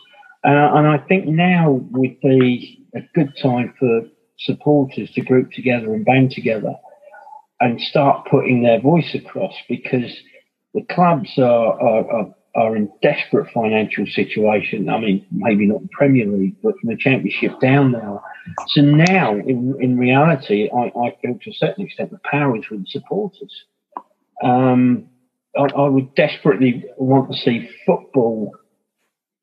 Uh, 0.44 0.76
and 0.76 0.86
I 0.86 0.98
think 1.08 1.26
now 1.26 1.80
would 1.90 2.20
be 2.20 2.86
a 2.94 3.00
good 3.14 3.32
time 3.42 3.74
for 3.78 4.02
supporters 4.38 5.10
to 5.12 5.22
group 5.22 5.52
together 5.52 5.94
and 5.94 6.04
band 6.04 6.32
together 6.32 6.74
and 7.60 7.80
start 7.80 8.26
putting 8.30 8.62
their 8.62 8.80
voice 8.80 9.14
across 9.14 9.54
because 9.68 10.14
the 10.74 10.82
clubs 10.90 11.30
are, 11.38 11.80
are, 11.80 12.10
are 12.10 12.34
are 12.54 12.76
in 12.76 12.88
desperate 13.02 13.50
financial 13.52 14.06
situation. 14.06 14.88
I 14.88 14.98
mean, 14.98 15.26
maybe 15.32 15.66
not 15.66 15.82
the 15.82 15.88
Premier 15.90 16.26
League, 16.26 16.56
but 16.62 16.74
from 16.80 16.90
the 16.90 16.96
Championship 16.96 17.58
down 17.60 17.92
now. 17.92 18.22
So 18.68 18.82
now, 18.82 19.34
in, 19.34 19.74
in 19.80 19.98
reality, 19.98 20.70
I, 20.72 20.92
I 20.98 21.16
feel 21.20 21.38
to 21.42 21.50
a 21.50 21.54
certain 21.54 21.84
extent 21.84 22.10
the 22.10 22.20
power 22.30 22.56
is 22.56 22.64
with 22.70 22.84
the 22.84 22.90
supporters. 22.90 23.64
Um, 24.42 25.06
I, 25.56 25.62
I, 25.62 25.88
would 25.88 26.14
desperately 26.14 26.84
want 26.96 27.30
to 27.32 27.36
see 27.38 27.68
football 27.86 28.52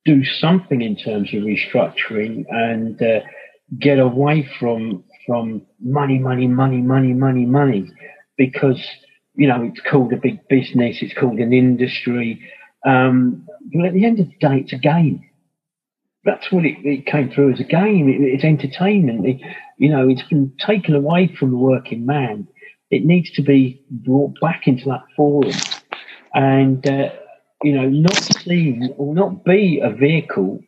do 0.06 0.24
something 0.24 0.82
in 0.82 0.96
terms 0.96 1.34
of 1.34 1.44
restructuring 1.44 2.46
and 2.50 3.02
uh, 3.02 3.20
get 3.80 4.00
away 4.00 4.48
from 4.60 5.04
from 5.28 5.62
money, 5.80 6.18
money, 6.18 6.48
money, 6.48 6.82
money, 6.82 7.14
money, 7.14 7.46
money, 7.46 7.90
because 8.38 8.84
you 9.36 9.48
know 9.48 9.64
it's 9.64 9.82
called 9.90 10.12
a 10.14 10.18
big 10.18 10.48
business, 10.48 10.98
it's 11.02 11.14
called 11.14 11.40
an 11.40 11.54
industry 11.54 12.42
um, 12.86 13.48
but 13.74 13.86
at 13.86 13.94
the 13.94 14.06
end 14.06 14.20
of 14.20 14.28
the 14.28 14.36
day, 14.40 14.58
it's 14.58 14.74
a 14.74 14.78
game. 14.78 15.24
That's 16.24 16.52
what 16.52 16.66
it, 16.66 16.78
it 16.84 17.06
came 17.06 17.32
through 17.32 17.54
as 17.54 17.60
a 17.60 17.66
game. 17.66 18.10
It, 18.10 18.22
it's 18.22 18.44
entertainment. 18.44 19.26
It, 19.26 19.42
you 19.78 19.90
know, 19.90 20.08
it's 20.10 20.24
been 20.24 20.54
taken 20.66 20.96
away 20.96 21.28
from 21.40 21.52
the 21.52 21.58
working 21.58 22.06
man. 22.06 22.48
It 22.90 23.06
needs 23.06 23.32
to 23.32 23.42
be 23.42 23.84
brought 23.90 24.40
back 24.42 24.68
into 24.68 24.86
that 24.90 25.04
forum, 25.16 25.54
and 26.34 26.86
uh, 26.88 27.10
you 27.64 27.74
know, 27.74 27.88
not 27.88 28.16
seen 28.16 28.94
or 28.98 29.14
not 29.14 29.44
be 29.44 29.80
a 29.84 29.92
vehicle 29.92 30.60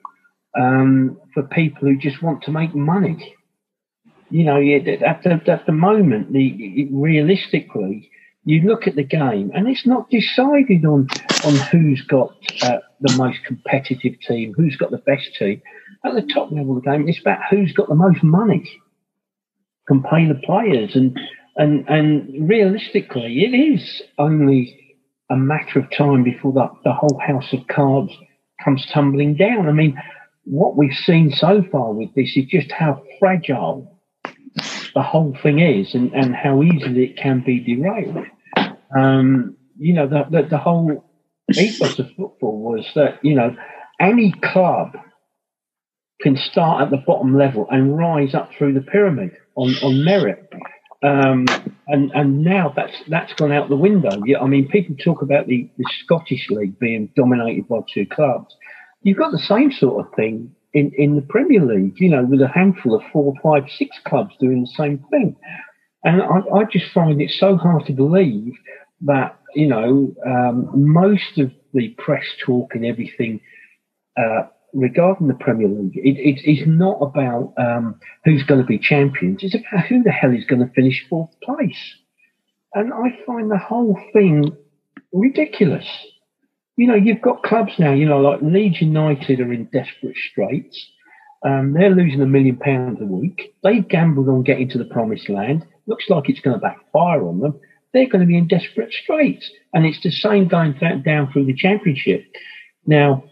um, 0.60 1.20
for 1.34 1.44
people 1.44 1.88
who 1.88 1.98
just 1.98 2.22
want 2.22 2.44
to 2.44 2.52
make 2.52 2.76
money. 2.76 3.36
You 4.30 4.46
know, 4.46 4.58
at 4.58 5.24
the, 5.24 5.52
at 5.52 5.66
the 5.66 5.72
moment, 5.72 6.34
the 6.34 6.90
realistically, 6.92 8.10
you 8.46 8.62
look 8.68 8.88
at 8.88 8.96
the 8.96 9.04
game 9.04 9.52
and 9.54 9.68
it's 9.68 9.86
not 9.86 10.10
decided 10.10 10.86
on 10.86 11.08
on 11.46 11.56
who's 11.72 12.02
got 12.02 12.36
uh, 12.64 12.80
the 13.02 13.16
most 13.18 13.40
competitive 13.46 14.20
team, 14.28 14.54
who's 14.56 14.76
got 14.76 14.92
the 14.92 14.98
best 14.98 15.30
team. 15.38 15.62
At 16.06 16.16
the 16.16 16.34
top 16.34 16.52
level 16.52 16.78
of 16.78 16.84
the 16.84 16.90
game, 16.90 17.08
it's 17.08 17.22
about 17.22 17.40
who's 17.50 17.74
got 17.74 17.90
the 17.90 17.96
most 17.96 18.24
money, 18.24 18.70
can 19.88 20.02
pay 20.04 20.28
the 20.28 20.40
players, 20.44 20.96
and 20.96 21.18
and 21.56 21.88
and 21.88 22.50
realistically, 22.50 23.44
it 23.44 23.56
is 23.56 24.02
only 24.18 24.83
a 25.30 25.36
matter 25.36 25.80
of 25.80 25.90
time 25.92 26.24
before 26.24 26.54
the, 26.54 26.68
the 26.84 26.94
whole 26.94 27.20
house 27.26 27.54
of 27.54 27.68
cards 27.68 28.12
comes 28.64 28.86
tumbling 28.94 29.36
down. 29.36 29.68
I 29.68 29.72
mean, 29.72 29.98
what 30.46 30.76
we've 30.76 30.94
seen 30.94 31.32
so 31.32 31.64
far 31.72 31.92
with 31.94 32.14
this 32.16 32.36
is 32.36 32.46
just 32.46 32.72
how 32.72 33.04
fragile 33.20 34.00
the 34.94 35.02
whole 35.02 35.36
thing 35.42 35.60
is 35.60 35.96
and, 35.96 36.14
and 36.14 36.36
how 36.36 36.62
easily 36.62 37.06
it 37.06 37.18
can 37.18 37.44
be 37.46 37.60
derailed. 37.60 38.26
Um, 38.96 39.58
you 39.78 39.94
know, 39.94 40.08
the, 40.08 40.24
the, 40.30 40.48
the 40.50 40.58
whole 40.58 41.10
ethos 41.52 41.98
of 42.00 42.08
football 42.10 42.60
was 42.60 42.86
that, 42.96 43.20
you 43.24 43.36
know, 43.36 43.56
any 44.00 44.34
club 44.44 44.92
can 46.22 46.38
start 46.38 46.84
at 46.84 46.92
the 46.92 47.04
bottom 47.06 47.38
level 47.38 47.68
and 47.70 47.98
rise 47.98 48.34
up 48.34 48.52
through 48.58 48.74
the 48.74 48.82
pyramid 48.82 49.32
on, 49.56 49.74
on 49.84 50.06
merit. 50.06 50.50
Um, 51.04 51.46
and 51.88 52.12
and 52.12 52.44
now 52.44 52.72
that's 52.76 52.96
that's 53.10 53.34
gone 53.34 53.52
out 53.52 53.68
the 53.68 53.76
window. 53.76 54.22
Yeah, 54.26 54.40
I 54.40 54.48
mean, 54.48 54.70
people 54.70 54.96
talk 54.96 55.22
about 55.22 55.48
the, 55.48 55.70
the 55.78 55.86
Scottish 56.04 56.48
League 56.50 56.80
being 56.80 57.10
dominated 57.16 57.68
by 57.68 57.80
two 57.94 58.06
clubs. 58.06 58.56
You've 59.02 59.18
got 59.18 59.32
the 59.32 59.40
same 59.40 59.72
sort 59.72 60.06
of 60.06 60.14
thing 60.16 60.56
in, 60.74 60.92
in 60.98 61.16
the 61.16 61.22
Premier 61.22 61.64
League, 61.64 61.96
you 61.98 62.10
know, 62.10 62.24
with 62.24 62.42
a 62.42 62.48
handful 62.48 62.96
of 62.96 63.02
four, 63.12 63.34
five, 63.44 63.64
six 63.78 63.98
clubs 64.06 64.34
doing 64.40 64.62
the 64.62 64.72
same 64.78 65.04
thing. 65.12 65.36
And 66.06 66.22
I, 66.22 66.60
I 66.60 66.64
just 66.72 66.92
find 66.94 67.22
it 67.22 67.32
so 67.32 67.58
hard 67.58 67.86
to 67.88 67.94
believe 67.94 68.54
that 69.02 69.38
you 69.56 69.68
know 69.68 70.14
um, 70.26 70.70
most 70.74 71.38
of 71.38 71.52
the 71.74 71.90
press 71.98 72.26
talk 72.46 72.76
and 72.76 72.86
everything 72.86 73.42
uh, 74.18 74.44
regarding 74.74 75.28
the 75.28 75.34
Premier 75.36 75.68
League, 75.68 75.98
it, 75.98 76.18
it, 76.18 76.42
it's 76.44 76.68
not 76.68 76.98
about 77.02 77.54
um, 77.58 78.00
who's 78.26 78.44
going 78.44 78.62
to 78.62 78.66
be 78.66 78.78
champions. 78.78 79.40
It's 79.44 79.56
about 79.56 79.86
who 79.88 80.04
the 80.04 80.12
hell 80.12 80.34
is 80.34 80.46
going 80.46 80.66
to 80.66 80.74
finish 80.74 81.06
fourth 81.10 81.30
place. 81.42 81.96
And 82.74 82.92
I 82.94 83.18
find 83.26 83.52
the 83.52 83.58
whole 83.58 84.00
thing 84.14 84.56
ridiculous. 85.12 85.88
You 86.76 86.88
know, 86.88 86.96
you've 86.96 87.22
got 87.22 87.44
clubs 87.44 87.74
now. 87.78 87.94
You 87.94 88.08
know, 88.08 88.20
like 88.20 88.42
Leeds 88.42 88.82
United 88.82 89.40
are 89.40 89.54
in 89.54 89.66
desperate 89.66 90.18
straits. 90.32 90.90
Um, 91.46 91.74
they're 91.74 91.92
losing 91.92 92.22
a 92.22 92.26
million 92.26 92.58
pounds 92.58 93.00
a 93.02 93.06
week. 93.06 93.56
They 93.64 93.80
gambled 93.80 94.30
on 94.30 94.44
getting 94.44 94.70
to 94.70 94.78
the 94.78 94.86
promised 94.86 95.30
land. 95.30 95.66
Looks 95.86 96.06
like 96.10 96.30
it's 96.30 96.40
going 96.40 96.60
to 96.60 96.62
backfire 96.62 97.28
on 97.28 97.42
them 97.42 97.60
they're 97.94 98.10
going 98.10 98.22
to 98.22 98.28
be 98.28 98.38
in 98.38 98.48
desperate 98.48 98.92
straits. 98.92 99.50
And 99.74 99.86
it's 99.86 100.02
the 100.04 100.12
same 100.12 100.48
going 100.48 100.74
down 101.06 101.32
through 101.32 101.46
the 101.46 101.56
championship. 101.56 102.26
Now, 102.86 103.24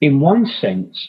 in 0.00 0.20
one 0.20 0.46
sense, 0.46 1.08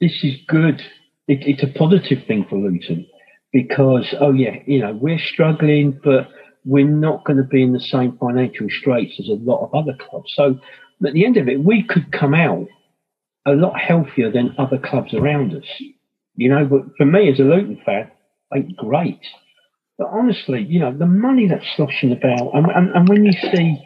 this 0.00 0.20
is 0.22 0.34
good. 0.48 0.80
It, 1.28 1.46
it's 1.46 1.62
a 1.62 1.78
positive 1.78 2.26
thing 2.26 2.46
for 2.48 2.56
Luton 2.56 3.06
because, 3.52 4.14
oh 4.20 4.32
yeah, 4.32 4.56
you 4.66 4.80
know, 4.80 4.92
we're 4.92 5.18
struggling, 5.18 5.98
but 6.02 6.28
we're 6.64 6.86
not 6.86 7.24
going 7.24 7.36
to 7.36 7.44
be 7.44 7.62
in 7.62 7.72
the 7.72 7.80
same 7.80 8.16
financial 8.18 8.66
straits 8.70 9.14
as 9.18 9.28
a 9.28 9.40
lot 9.42 9.64
of 9.64 9.74
other 9.74 9.96
clubs. 9.98 10.32
So 10.34 10.58
at 11.06 11.12
the 11.12 11.24
end 11.24 11.36
of 11.36 11.48
it, 11.48 11.62
we 11.62 11.84
could 11.86 12.12
come 12.12 12.34
out 12.34 12.66
a 13.46 13.52
lot 13.52 13.78
healthier 13.78 14.30
than 14.30 14.54
other 14.58 14.78
clubs 14.78 15.14
around 15.14 15.54
us. 15.54 15.64
You 16.36 16.48
know, 16.48 16.64
but 16.64 16.96
for 16.96 17.04
me 17.04 17.30
as 17.30 17.38
a 17.40 17.42
Luton 17.42 17.80
fan, 17.84 18.10
like 18.50 18.74
great. 18.76 19.20
But 19.98 20.08
honestly, 20.08 20.64
you 20.68 20.80
know, 20.80 20.96
the 20.96 21.06
money 21.06 21.48
that's 21.48 21.66
sloshing 21.76 22.12
about, 22.12 22.54
and, 22.54 22.66
and, 22.66 22.94
and 22.94 23.08
when 23.08 23.24
you 23.24 23.32
see 23.32 23.82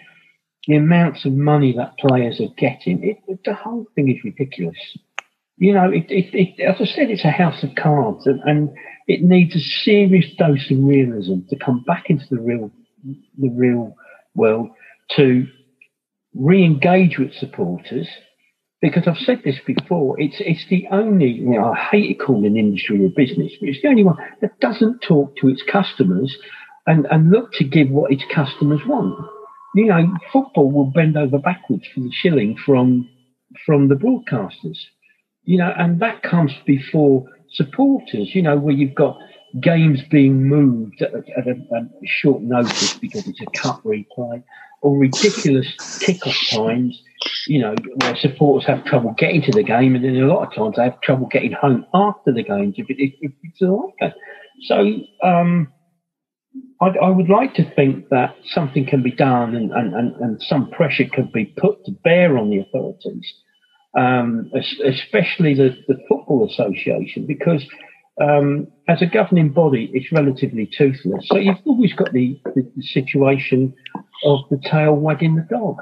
the 0.67 0.77
amounts 0.77 1.25
of 1.25 1.33
money 1.33 1.75
that 1.77 1.99
players 1.99 2.41
are 2.41 2.53
getting, 2.57 3.03
it, 3.03 3.45
the 3.45 3.55
whole 3.55 3.87
thing 3.95 4.11
is 4.11 4.23
ridiculous. 4.25 4.77
You 5.59 5.73
know, 5.73 5.91
it, 5.91 6.07
it, 6.11 6.35
it, 6.35 6.61
as 6.61 6.77
I 6.81 6.85
said, 6.85 7.11
it's 7.11 7.25
a 7.25 7.31
house 7.31 7.63
of 7.63 7.75
cards, 7.77 8.27
and, 8.27 8.41
and 8.45 8.71
it 9.07 9.23
needs 9.23 9.55
a 9.55 9.61
serious 9.61 10.27
dose 10.37 10.71
of 10.71 10.79
realism 10.79 11.47
to 11.49 11.57
come 11.57 11.83
back 11.85 12.11
into 12.11 12.27
the 12.31 12.41
real, 12.41 12.71
the 13.39 13.51
real 13.51 13.97
world 14.35 14.71
to 15.17 15.47
re-engage 16.35 17.19
with 17.19 17.33
supporters 17.33 18.09
because 18.83 19.05
I've 19.07 19.17
said 19.17 19.41
this 19.45 19.59
before, 19.67 20.21
it's 20.21 20.37
it's 20.39 20.67
the 20.69 20.87
only 20.91 21.31
you 21.31 21.51
know 21.51 21.73
I 21.73 21.77
hate 21.91 22.21
calling 22.21 22.47
an 22.47 22.57
industry 22.57 23.05
or 23.05 23.09
business, 23.09 23.53
but 23.59 23.69
it's 23.69 23.81
the 23.83 23.89
only 23.89 24.05
one 24.05 24.17
that 24.43 24.61
doesn't 24.61 25.01
talk 25.01 25.37
to 25.39 25.49
its 25.49 25.63
customers 25.63 26.37
and, 26.87 27.07
and 27.11 27.31
look 27.31 27.53
to 27.55 27.65
give 27.65 27.91
what 27.91 28.13
its 28.13 28.25
customers 28.33 28.81
want. 28.87 29.19
You 29.77 29.87
know, 29.87 30.17
football 30.33 30.71
will 30.71 30.91
bend 30.91 31.17
over 31.17 31.39
backwards 31.39 31.87
for 31.95 32.01
the 32.01 32.11
shilling 32.11 32.57
from 32.57 33.09
from 33.65 33.89
the 33.89 33.95
broadcasters. 33.95 34.79
You 35.45 35.59
know, 35.59 35.73
and 35.77 36.01
that 36.01 36.23
comes 36.23 36.53
before 36.65 37.27
supporters. 37.53 38.35
You 38.35 38.43
know, 38.43 38.57
where 38.57 38.75
you've 38.75 38.95
got 38.95 39.19
games 39.61 40.01
being 40.11 40.45
moved 40.49 41.03
at, 41.03 41.15
at 41.15 41.47
a, 41.47 41.53
a 41.53 41.89
short 42.05 42.43
notice 42.43 42.95
because 42.95 43.27
it's 43.29 43.41
a 43.41 43.47
cup 43.59 43.83
replay 43.83 44.43
or 44.83 44.99
ridiculous 44.99 45.67
kick-off 46.01 46.37
times, 46.51 47.03
you 47.47 47.61
know, 47.61 47.75
where 47.97 48.17
supporters 48.17 48.67
have 48.67 48.85
trouble 48.85 49.15
getting 49.19 49.43
to 49.43 49.53
the 49.53 49.63
game, 49.63 49.95
and 49.95 50.05
then 50.05 50.17
a 50.17 50.27
lot 50.27 50.47
of 50.47 50.55
times 50.55 50.77
they 50.77 50.85
have 50.85 51.01
trouble 51.01 51.27
getting 51.27 51.53
home 51.53 51.85
after 51.95 52.33
the 52.33 52.43
games 52.43 52.75
if, 52.79 52.89
it, 52.91 52.97
if 53.21 53.33
it's 53.43 53.61
like 53.61 53.95
that. 54.01 54.15
So 54.63 55.01
um, 55.23 55.73
I, 56.81 56.87
I, 56.87 57.09
would 57.09 57.29
like 57.29 57.55
to 57.55 57.75
think 57.75 58.11
that 58.11 58.37
something 58.45 58.87
can 58.87 59.03
be 59.03 59.11
done 59.11 59.55
and, 59.55 59.73
and, 59.73 59.95
and, 59.95 60.17
and 60.17 60.43
some 60.43 60.71
pressure 60.71 61.07
can 61.11 61.31
be 61.33 61.47
put 61.47 61.85
to 61.87 61.93
bear 61.93 62.37
on 62.37 62.51
the 62.51 62.59
authorities, 62.59 63.33
um, 63.99 64.51
especially 64.85 65.55
the, 65.55 65.77
the 65.89 65.97
Football 66.09 66.49
Association, 66.51 67.27
because 67.27 67.65
um, 68.21 68.69
as 68.89 69.03
a 69.03 69.07
governing 69.07 69.51
body, 69.53 69.91
it's 69.93 70.13
relatively 70.13 70.71
toothless. 70.77 71.27
So 71.29 71.37
you've 71.37 71.57
always 71.65 71.93
got 71.93 72.13
the, 72.13 72.41
the, 72.55 72.71
the 72.77 72.83
situation 72.83 73.75
of 74.25 74.41
the 74.51 74.59
tail 74.71 74.95
wagging 74.95 75.37
the 75.37 75.47
dog. 75.49 75.79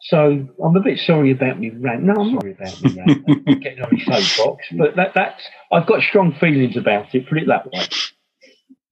So 0.00 0.48
I'm 0.64 0.76
a 0.76 0.80
bit 0.80 0.98
sorry 0.98 1.32
about 1.32 1.58
me 1.58 1.70
rant. 1.70 2.02
No, 2.02 2.14
I'm 2.14 2.38
sorry 2.38 2.52
about 2.52 2.82
me 2.82 2.96
rant. 2.96 3.46
getting 3.62 3.82
on 3.82 3.90
my 3.92 4.20
soapbox, 4.20 4.66
but 4.76 4.96
that, 4.96 5.12
that's 5.14 5.42
I've 5.72 5.86
got 5.86 6.02
strong 6.02 6.34
feelings 6.40 6.76
about 6.76 7.14
it. 7.14 7.28
Put 7.28 7.38
it 7.38 7.48
that 7.48 7.70
way. 7.70 7.82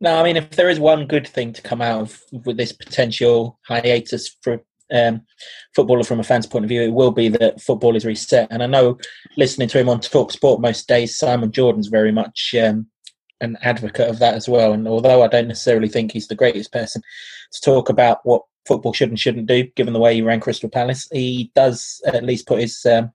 No, 0.01 0.19
I 0.19 0.23
mean, 0.23 0.37
if 0.37 0.51
there 0.51 0.69
is 0.69 0.79
one 0.79 1.07
good 1.07 1.27
thing 1.27 1.53
to 1.55 1.63
come 1.63 1.81
out 1.81 2.03
of 2.03 2.23
with 2.45 2.57
this 2.57 2.73
potential 2.73 3.59
hiatus 3.67 4.37
for 4.43 4.63
um, 4.93 5.23
footballer 5.75 6.05
from 6.05 6.21
a 6.21 6.25
fan's 6.25 6.47
point 6.47 6.65
of 6.65 6.69
view, 6.69 6.83
it 6.83 6.93
will 6.93 7.11
be 7.11 7.29
that 7.29 7.61
football 7.61 7.97
is 7.97 8.05
reset. 8.05 8.49
And 8.51 8.63
I 8.63 8.67
know 8.67 8.99
listening 9.37 9.69
to 9.69 9.79
him 9.79 9.89
on 9.89 10.01
Talk 10.01 10.33
Sport 10.33 10.61
most 10.61 10.87
days, 10.87 11.17
Simon 11.17 11.51
Jordan's 11.51 11.89
very 11.89 12.13
much 12.13 12.55
um, 12.63 12.87
an 13.41 13.57
advocate 13.63 14.09
of 14.09 14.19
that 14.19 14.35
as 14.35 14.49
well. 14.49 14.73
And 14.73 14.87
although 14.87 15.23
I 15.23 15.29
don't 15.29 15.49
necessarily 15.49 15.89
think 15.89 16.13
he's 16.13 16.29
the 16.29 16.35
greatest 16.35 16.73
person 16.73 17.03
to 17.53 17.61
talk 17.61 17.89
about 17.89 18.21
what 18.25 18.43
football 18.67 18.93
should 18.93 19.09
and 19.09 19.19
shouldn't 19.19 19.47
do, 19.47 19.65
given 19.77 19.93
the 19.93 20.01
way 20.01 20.15
he 20.15 20.23
ran 20.23 20.41
Crystal 20.41 20.69
Palace, 20.69 21.09
he 21.11 21.51
does 21.55 22.03
at 22.07 22.25
least 22.25 22.47
put 22.47 22.61
his 22.61 22.85
um, 22.87 23.13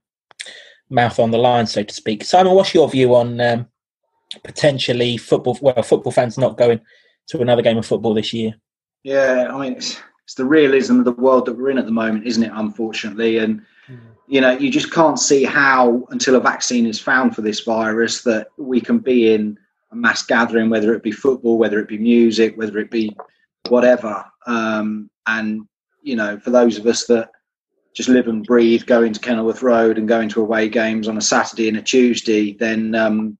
mouth 0.90 1.18
on 1.18 1.30
the 1.30 1.38
line, 1.38 1.66
so 1.66 1.82
to 1.82 1.94
speak. 1.94 2.24
Simon, 2.24 2.54
what's 2.54 2.74
your 2.74 2.88
view 2.88 3.14
on 3.14 3.40
um, 3.40 3.66
potentially 4.44 5.16
football? 5.16 5.58
Well, 5.60 5.82
football 5.82 6.12
fans 6.12 6.38
not 6.38 6.58
going 6.58 6.80
to 7.28 7.40
another 7.40 7.62
game 7.62 7.78
of 7.78 7.86
football 7.86 8.14
this 8.14 8.32
year. 8.32 8.54
Yeah, 9.02 9.48
I 9.52 9.60
mean, 9.60 9.72
it's, 9.74 10.00
it's 10.24 10.34
the 10.34 10.44
realism 10.44 10.98
of 10.98 11.04
the 11.04 11.12
world 11.12 11.46
that 11.46 11.54
we're 11.54 11.70
in 11.70 11.78
at 11.78 11.86
the 11.86 11.92
moment, 11.92 12.26
isn't 12.26 12.42
it? 12.42 12.52
Unfortunately, 12.54 13.38
and 13.38 13.62
mm. 13.88 13.98
you 14.28 14.40
know, 14.40 14.52
you 14.52 14.70
just 14.70 14.92
can't 14.92 15.18
see 15.18 15.44
how 15.44 16.06
until 16.10 16.36
a 16.36 16.40
vaccine 16.40 16.86
is 16.86 17.00
found 17.00 17.34
for 17.34 17.42
this 17.42 17.60
virus 17.60 18.22
that 18.22 18.48
we 18.56 18.80
can 18.80 18.98
be 18.98 19.34
in 19.34 19.58
a 19.90 19.96
mass 19.96 20.24
gathering, 20.24 20.70
whether 20.70 20.94
it 20.94 21.02
be 21.02 21.12
football, 21.12 21.58
whether 21.58 21.78
it 21.78 21.88
be 21.88 21.98
music, 21.98 22.56
whether 22.56 22.78
it 22.78 22.90
be 22.90 23.14
whatever. 23.68 24.24
Um, 24.46 25.10
and 25.26 25.66
you 26.02 26.16
know, 26.16 26.38
for 26.38 26.50
those 26.50 26.78
of 26.78 26.86
us 26.86 27.06
that 27.06 27.30
just 27.94 28.08
live 28.08 28.26
and 28.26 28.44
breathe 28.44 28.86
going 28.86 29.12
to 29.12 29.20
Kenilworth 29.20 29.62
Road 29.62 29.98
and 29.98 30.08
going 30.08 30.28
to 30.30 30.40
away 30.40 30.68
games 30.68 31.08
on 31.08 31.18
a 31.18 31.20
Saturday 31.20 31.68
and 31.68 31.76
a 31.76 31.82
Tuesday, 31.82 32.54
then 32.54 32.94
um, 32.94 33.36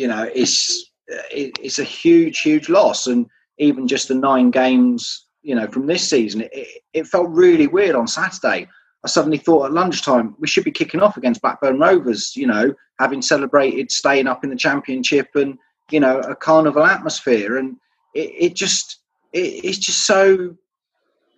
you 0.00 0.08
know 0.08 0.22
it's 0.34 0.90
it, 1.30 1.52
it's 1.60 1.78
a 1.78 1.84
huge, 1.84 2.40
huge 2.40 2.68
loss. 2.68 3.06
And 3.06 3.26
even 3.58 3.86
just 3.86 4.08
the 4.08 4.14
nine 4.14 4.50
games, 4.50 5.26
you 5.42 5.54
know, 5.54 5.66
from 5.66 5.86
this 5.86 6.08
season, 6.08 6.42
it, 6.52 6.82
it 6.92 7.06
felt 7.06 7.28
really 7.30 7.66
weird 7.66 7.96
on 7.96 8.06
Saturday. 8.06 8.68
I 9.04 9.08
suddenly 9.08 9.38
thought 9.38 9.66
at 9.66 9.72
lunchtime 9.72 10.34
we 10.38 10.48
should 10.48 10.64
be 10.64 10.70
kicking 10.70 11.00
off 11.00 11.16
against 11.16 11.42
Blackburn 11.42 11.78
Rovers, 11.78 12.36
you 12.36 12.46
know, 12.46 12.72
having 12.98 13.22
celebrated 13.22 13.90
staying 13.90 14.26
up 14.26 14.44
in 14.44 14.50
the 14.50 14.56
championship 14.56 15.28
and 15.34 15.58
you 15.90 16.00
know 16.00 16.20
a 16.20 16.36
carnival 16.36 16.84
atmosphere, 16.84 17.56
and 17.56 17.76
it, 18.14 18.30
it 18.38 18.54
just 18.54 19.00
it, 19.32 19.64
it's 19.64 19.78
just 19.78 20.06
so 20.06 20.54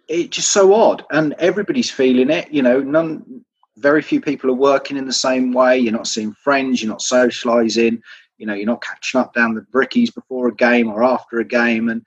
it's 0.09 0.37
just 0.37 0.51
so 0.51 0.75
odd, 0.75 1.05
and 1.13 1.35
everybody's 1.39 1.91
feeling 1.91 2.31
it. 2.31 2.53
You 2.53 2.63
know, 2.63 2.81
none, 2.81 3.45
very 3.77 4.03
few 4.03 4.21
people 4.21 4.51
are 4.51 4.55
working 4.55 4.97
in 4.97 5.07
the 5.07 5.13
same 5.13 5.53
way. 5.53 5.79
You're 5.79 5.93
not 5.93 6.09
seeing 6.09 6.33
friends. 6.33 6.83
You're 6.83 6.91
not 6.91 7.01
socialising. 7.01 8.01
You 8.39 8.47
know, 8.47 8.55
you're 8.55 8.67
not 8.67 8.83
catching 8.83 9.21
up 9.21 9.35
down 9.35 9.55
the 9.55 9.67
brickies 9.73 10.15
before 10.15 10.49
a 10.49 10.55
game 10.55 10.89
or 10.89 11.05
after 11.05 11.39
a 11.39 11.45
game, 11.45 11.89
and 11.89 12.05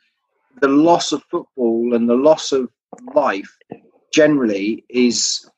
the 0.62 0.68
loss 0.68 1.12
of 1.12 1.24
football 1.24 1.94
and 1.94 2.10
the 2.10 2.16
loss 2.16 2.52
of 2.52 2.70
life 3.14 3.58
generally 4.14 4.86
is 4.90 5.50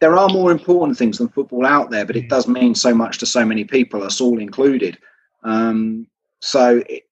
there 0.00 0.16
are 0.16 0.28
more 0.28 0.52
important 0.52 0.98
things 0.98 1.18
than 1.18 1.28
football 1.28 1.64
out 1.64 1.90
there, 1.90 2.04
but 2.04 2.16
it 2.16 2.28
does 2.28 2.46
mean 2.46 2.74
so 2.74 2.94
much 2.94 3.18
to 3.18 3.26
so 3.26 3.44
many 3.44 3.64
people, 3.64 4.02
us 4.02 4.20
all 4.20 4.38
included. 4.38 4.98
Um, 5.42 6.06
so 6.40 6.82
it, 6.88 7.04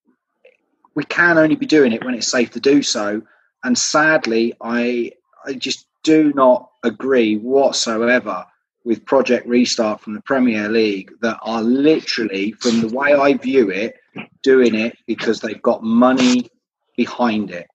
we 0.95 1.03
can 1.05 1.37
only 1.37 1.55
be 1.55 1.65
doing 1.65 1.91
it 1.91 2.03
when 2.03 2.13
it's 2.13 2.29
safe 2.29 2.51
to 2.51 2.59
do 2.59 2.81
so. 2.83 3.21
And 3.63 3.77
sadly, 3.77 4.53
I 4.61 5.11
I 5.45 5.53
just 5.53 5.87
do 6.03 6.33
not 6.35 6.69
agree 6.83 7.37
whatsoever 7.37 8.45
with 8.85 9.05
Project 9.05 9.47
Restart 9.47 10.01
from 10.01 10.13
the 10.13 10.21
Premier 10.21 10.69
League 10.69 11.11
that 11.21 11.37
are 11.41 11.61
literally, 11.61 12.51
from 12.53 12.81
the 12.81 12.95
way 12.95 13.13
I 13.13 13.33
view 13.35 13.69
it, 13.69 13.95
doing 14.41 14.75
it 14.75 14.97
because 15.07 15.39
they've 15.39 15.61
got 15.61 15.83
money 15.83 16.49
behind 16.97 17.51
it. 17.51 17.67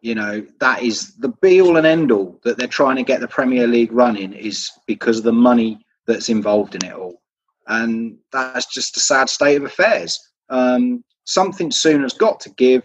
You 0.00 0.14
know, 0.14 0.46
that 0.60 0.82
is 0.82 1.14
the 1.16 1.28
be 1.28 1.60
all 1.60 1.76
and 1.76 1.86
end 1.86 2.12
all 2.12 2.38
that 2.44 2.56
they're 2.56 2.68
trying 2.68 2.96
to 2.96 3.02
get 3.02 3.20
the 3.20 3.28
Premier 3.28 3.66
League 3.66 3.92
running 3.92 4.32
is 4.32 4.70
because 4.86 5.18
of 5.18 5.24
the 5.24 5.32
money 5.32 5.84
that's 6.06 6.28
involved 6.28 6.74
in 6.74 6.84
it 6.84 6.94
all. 6.94 7.20
And 7.66 8.18
that's 8.32 8.66
just 8.66 8.96
a 8.96 9.00
sad 9.00 9.28
state 9.28 9.56
of 9.56 9.64
affairs. 9.64 10.18
Um, 10.48 11.04
something 11.24 11.70
soon 11.70 12.02
has 12.02 12.14
got 12.14 12.40
to 12.40 12.50
give, 12.50 12.82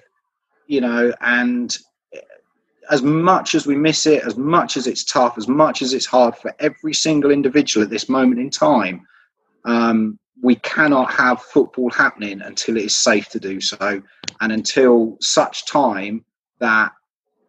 you 0.67 0.81
know, 0.81 1.13
and 1.21 1.75
as 2.89 3.01
much 3.01 3.55
as 3.55 3.65
we 3.65 3.75
miss 3.75 4.05
it, 4.05 4.23
as 4.23 4.37
much 4.37 4.77
as 4.77 4.87
it's 4.87 5.03
tough, 5.03 5.37
as 5.37 5.47
much 5.47 5.81
as 5.81 5.93
it's 5.93 6.05
hard 6.05 6.35
for 6.35 6.53
every 6.59 6.93
single 6.93 7.31
individual 7.31 7.83
at 7.83 7.89
this 7.89 8.09
moment 8.09 8.39
in 8.39 8.49
time, 8.49 9.05
um, 9.65 10.19
we 10.41 10.55
cannot 10.55 11.11
have 11.11 11.41
football 11.41 11.89
happening 11.89 12.41
until 12.41 12.77
it 12.77 12.85
is 12.85 12.97
safe 12.97 13.29
to 13.29 13.39
do 13.39 13.61
so, 13.61 14.01
and 14.41 14.51
until 14.51 15.17
such 15.21 15.65
time 15.65 16.25
that 16.59 16.91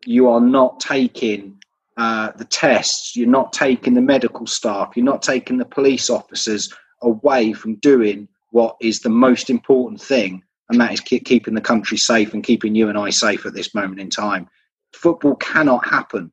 you 0.06 0.28
are 0.28 0.40
not 0.40 0.78
taking 0.80 1.58
uh, 1.96 2.30
the 2.36 2.44
tests, 2.44 3.16
you're 3.16 3.28
not 3.28 3.52
taking 3.52 3.94
the 3.94 4.00
medical 4.00 4.46
staff, 4.46 4.92
you're 4.94 5.04
not 5.04 5.22
taking 5.22 5.58
the 5.58 5.64
police 5.64 6.10
officers 6.10 6.72
away 7.02 7.52
from 7.52 7.76
doing 7.76 8.28
what 8.50 8.76
is 8.80 9.00
the 9.00 9.08
most 9.08 9.50
important 9.50 10.00
thing, 10.00 10.42
and 10.68 10.80
that 10.80 10.92
is 10.92 11.00
keeping 11.00 11.54
the 11.54 11.60
country 11.60 11.96
safe 11.96 12.32
and 12.34 12.44
keeping 12.44 12.74
you 12.74 12.88
and 12.88 12.98
I 12.98 13.10
safe 13.10 13.46
at 13.46 13.54
this 13.54 13.74
moment 13.74 14.00
in 14.00 14.10
time. 14.10 14.48
Football 14.94 15.36
cannot 15.36 15.86
happen 15.86 16.32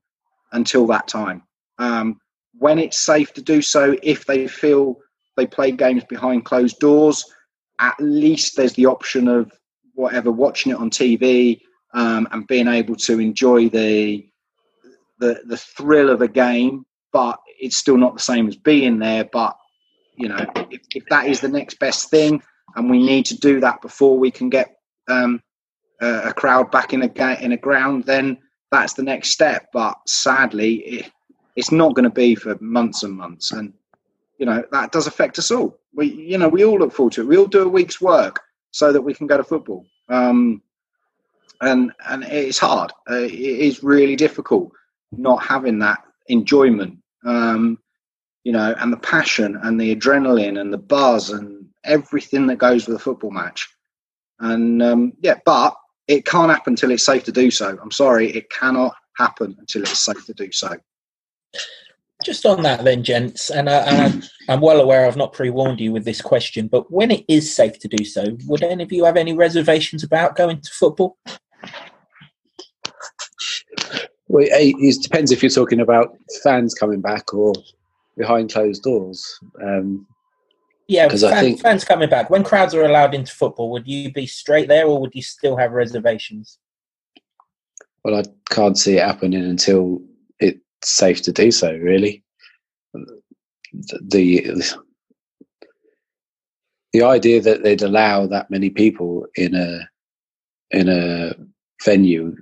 until 0.52 0.86
that 0.88 1.08
time. 1.08 1.44
Um, 1.78 2.20
when 2.58 2.80
it's 2.80 3.00
safe 3.00 3.34
to 3.34 3.42
do 3.42 3.62
so, 3.62 3.96
if 4.04 4.26
they 4.26 4.48
feel 4.48 4.98
they 5.38 5.48
play 5.48 5.72
games 5.72 6.04
behind 6.04 6.46
closed 6.46 6.80
doors, 6.80 7.26
at 7.80 7.96
least 8.00 8.56
there's 8.56 8.74
the 8.74 8.86
option 8.86 9.28
of 9.28 9.52
whatever 9.96 10.32
watching 10.32 10.72
it 10.72 10.78
on 10.78 10.90
TV 10.90 11.62
um, 11.94 12.28
and 12.32 12.48
being 12.48 12.68
able 12.68 12.96
to 12.96 13.20
enjoy 13.20 13.70
the, 13.70 14.26
the 15.20 15.42
the 15.46 15.58
thrill 15.58 16.10
of 16.10 16.22
a 16.22 16.28
game. 16.28 16.86
But 17.12 17.40
it's 17.60 17.78
still 17.78 17.98
not 17.98 18.14
the 18.14 18.22
same 18.22 18.48
as 18.48 18.56
being 18.56 19.00
there. 19.00 19.26
But 19.26 19.58
you 20.16 20.30
know, 20.30 20.46
if, 20.70 20.82
if 20.96 21.06
that 21.10 21.28
is 21.28 21.42
the 21.42 21.48
next 21.48 21.80
best 21.80 22.10
thing, 22.10 22.42
and 22.76 22.90
we 22.90 23.04
need 23.04 23.26
to 23.28 23.38
do 23.38 23.60
that 23.62 23.82
before 23.82 24.18
we 24.18 24.32
can 24.32 24.50
get 24.50 24.76
um, 25.08 25.42
a, 26.00 26.34
crowd 26.34 26.72
back 26.72 26.94
in 26.94 27.04
a 27.04 27.44
in 27.44 27.52
a 27.52 27.58
ground, 27.58 28.06
then 28.06 28.38
that's 28.72 28.94
the 28.94 29.04
next 29.04 29.32
step. 29.32 29.68
But 29.74 29.98
sadly, 30.08 30.76
it, 30.76 31.12
it's 31.56 31.72
not 31.72 31.96
going 31.96 32.04
to 32.04 32.10
be 32.10 32.36
for 32.36 32.58
months 32.60 33.04
and 33.04 33.14
months, 33.14 33.52
and 33.52 33.74
you 34.38 34.46
know 34.46 34.64
that 34.72 34.92
does 34.92 35.08
affect 35.08 35.38
us 35.40 35.52
all. 35.52 35.78
We, 35.94 36.08
you 36.08 36.38
know, 36.38 36.48
we 36.48 36.64
all 36.64 36.80
look 36.80 36.94
forward 36.94 37.14
to 37.14 37.22
it. 37.22 37.28
We 37.28 37.38
all 37.38 37.48
do 37.48 37.64
a 37.64 37.68
week's 37.68 38.00
work 38.00 38.40
so 38.72 38.94
that 38.94 39.02
we 39.02 39.14
can 39.14 39.28
go 39.28 39.38
to 39.38 39.44
football. 39.44 39.86
Um, 40.10 40.62
and 41.62 41.92
and 42.08 42.24
it's 42.24 42.58
hard. 42.58 42.92
Uh, 43.10 43.16
it 43.16 43.32
is 43.34 43.84
really 43.84 44.16
difficult 44.16 44.72
not 45.12 45.44
having 45.44 45.80
that 45.80 46.04
enjoyment, 46.28 46.98
um, 47.26 47.78
you 48.44 48.52
know, 48.52 48.74
and 48.80 48.92
the 48.92 48.98
passion 48.98 49.60
and 49.62 49.80
the 49.80 49.96
adrenaline 49.96 50.60
and 50.60 50.74
the 50.74 50.78
buzz 50.78 51.30
and 51.30 51.68
everything 51.84 52.48
that 52.48 52.58
goes 52.58 52.88
with 52.88 52.96
a 52.96 53.00
football 53.00 53.32
match. 53.32 53.68
And 54.40 54.82
um, 54.82 55.14
yeah, 55.22 55.36
but 55.46 55.76
it 56.12 56.26
can't 56.26 56.52
happen 56.52 56.74
until 56.74 56.92
it's 56.92 57.06
safe 57.06 57.24
to 57.24 57.32
do 57.32 57.50
so. 57.50 57.78
I'm 57.82 57.92
sorry, 57.92 58.32
it 58.32 58.50
cannot 58.50 58.94
happen 59.18 59.56
until 59.60 59.84
it's 59.84 60.00
safe 60.00 60.26
to 60.26 60.34
do 60.34 60.52
so. 60.52 60.76
Just 62.24 62.46
on 62.46 62.62
that, 62.64 62.84
then, 62.84 63.04
gents, 63.04 63.50
and, 63.50 63.70
I, 63.70 63.78
and 63.78 64.30
I'm 64.48 64.62
well 64.62 64.82
aware 64.82 65.08
I've 65.08 65.18
not 65.18 65.34
pre-warned 65.34 65.80
you 65.80 65.92
with 65.92 66.06
this 66.06 66.22
question, 66.22 66.68
but 66.68 66.92
when 66.92 67.10
it 67.10 67.26
is 67.28 67.56
safe 67.56 67.80
to 67.80 67.88
do 67.88 68.04
so, 68.04 68.38
would 68.46 68.62
any 68.62 68.84
of 68.84 68.92
you 68.92 69.06
have 69.06 69.18
any 69.18 69.34
reservations 69.34 70.04
about 70.04 70.36
going 70.36 70.62
to 70.62 70.72
football? 70.72 71.18
Well, 74.28 74.46
it 74.50 75.02
depends 75.02 75.32
if 75.32 75.42
you're 75.42 75.50
talking 75.50 75.80
about 75.80 76.16
fans 76.44 76.74
coming 76.74 77.02
back 77.02 77.34
or 77.34 77.54
behind 78.18 78.54
closed 78.54 78.84
doors. 78.84 79.40
Um, 79.64 80.06
yeah, 80.92 81.08
because 81.08 81.24
I 81.24 81.40
think 81.40 81.62
fans 81.62 81.86
coming 81.86 82.10
back 82.10 82.30
when 82.30 82.44
crowds 82.44 82.76
are 82.76 82.84
allowed 82.84 83.16
into 83.16 83.32
football, 83.32 83.72
would 83.72 83.88
you 83.88 84.12
be 84.12 84.28
straight 84.28 84.68
there, 84.68 84.86
or 84.86 85.00
would 85.00 85.16
you 85.16 85.22
still 85.22 85.56
have 85.56 85.72
reservations? 85.72 86.58
Well, 88.04 88.18
I 88.18 88.24
can't 88.50 88.78
see 88.78 88.98
it 88.98 89.06
happening 89.06 89.42
until 89.42 90.02
it's 90.40 90.60
safe 90.84 91.22
to 91.22 91.32
do 91.32 91.50
so. 91.50 91.72
Really, 91.72 92.26
the 93.74 94.76
the 96.92 97.04
idea 97.04 97.40
that 97.40 97.64
they'd 97.64 97.84
allow 97.84 98.28
that 98.28 98.52
many 98.52 98.70
people 98.70 99.28
in 99.36 99.56
a 99.56 99.88
in 100.72 100.90
a 100.90 101.34
venue, 101.86 102.36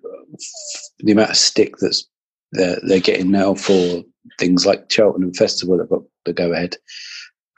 the 1.02 1.12
amount 1.12 1.30
of 1.30 1.38
stick 1.38 1.76
that's 1.78 2.08
they're, 2.54 2.80
they're 2.82 3.00
getting 3.00 3.30
now 3.30 3.54
for 3.54 4.04
things 4.40 4.66
like 4.66 4.92
Cheltenham 4.92 5.36
Festival 5.36 5.78
that 5.78 5.90
got 5.92 6.02
the 6.26 6.34
go 6.34 6.52
ahead, 6.52 6.78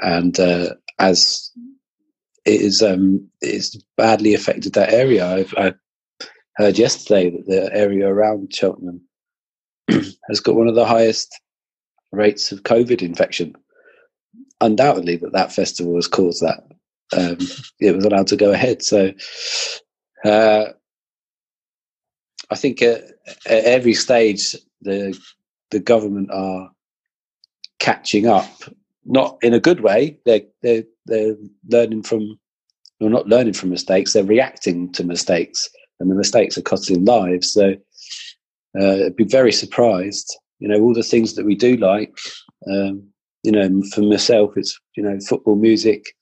and 0.01 0.37
uh, 0.39 0.73
as 1.01 1.51
it 2.45 2.61
is 2.61 2.83
um, 2.83 3.29
it's 3.41 3.77
badly 3.97 4.33
affected 4.33 4.73
that 4.73 4.93
area. 4.93 5.27
I've, 5.27 5.53
I 5.57 5.73
heard 6.57 6.77
yesterday 6.77 7.31
that 7.31 7.47
the 7.47 7.75
area 7.75 8.07
around 8.07 8.53
Cheltenham 8.53 9.01
has 9.89 10.39
got 10.39 10.55
one 10.55 10.67
of 10.67 10.75
the 10.75 10.85
highest 10.85 11.39
rates 12.11 12.51
of 12.51 12.63
COVID 12.63 13.01
infection. 13.01 13.53
Undoubtedly, 14.61 15.17
that 15.17 15.33
that 15.33 15.51
festival 15.53 15.95
has 15.95 16.07
caused 16.07 16.41
that. 16.43 16.63
Um, 17.17 17.37
it 17.79 17.95
was 17.95 18.05
allowed 18.05 18.27
to 18.27 18.37
go 18.37 18.51
ahead. 18.51 18.83
So, 18.83 19.11
uh, 20.23 20.65
I 22.49 22.55
think 22.55 22.81
at, 22.81 23.03
at 23.45 23.65
every 23.65 23.93
stage 23.93 24.55
the 24.81 25.17
the 25.71 25.79
government 25.79 26.31
are 26.31 26.69
catching 27.79 28.27
up, 28.27 28.49
not 29.05 29.37
in 29.41 29.53
a 29.53 29.59
good 29.59 29.81
way. 29.81 30.19
They're 30.25 30.41
they're 30.61 30.83
they're 31.05 31.35
learning 31.67 32.03
from, 32.03 32.39
well, 32.99 33.09
not 33.09 33.27
learning 33.27 33.53
from 33.53 33.69
mistakes. 33.69 34.13
They're 34.13 34.23
reacting 34.23 34.91
to 34.93 35.03
mistakes, 35.03 35.69
and 35.99 36.09
the 36.09 36.15
mistakes 36.15 36.57
are 36.57 36.61
costing 36.61 37.05
lives. 37.05 37.51
So, 37.53 37.75
uh, 38.79 39.05
I'd 39.05 39.15
be 39.15 39.25
very 39.25 39.51
surprised. 39.51 40.37
You 40.59 40.67
know, 40.67 40.79
all 40.79 40.93
the 40.93 41.03
things 41.03 41.35
that 41.35 41.45
we 41.45 41.55
do 41.55 41.75
like. 41.77 42.15
Um, 42.71 43.07
you 43.43 43.51
know, 43.51 43.81
for 43.93 44.01
myself, 44.01 44.53
it's 44.55 44.79
you 44.95 45.03
know 45.03 45.19
football, 45.27 45.55
music, 45.55 46.13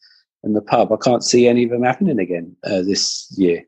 and 0.43 0.55
the 0.55 0.61
pub. 0.61 0.91
I 0.91 0.97
can't 1.03 1.23
see 1.23 1.47
any 1.47 1.63
of 1.63 1.69
them 1.69 1.83
happening 1.83 2.19
again 2.19 2.55
uh, 2.63 2.81
this 2.81 3.27
year 3.37 3.65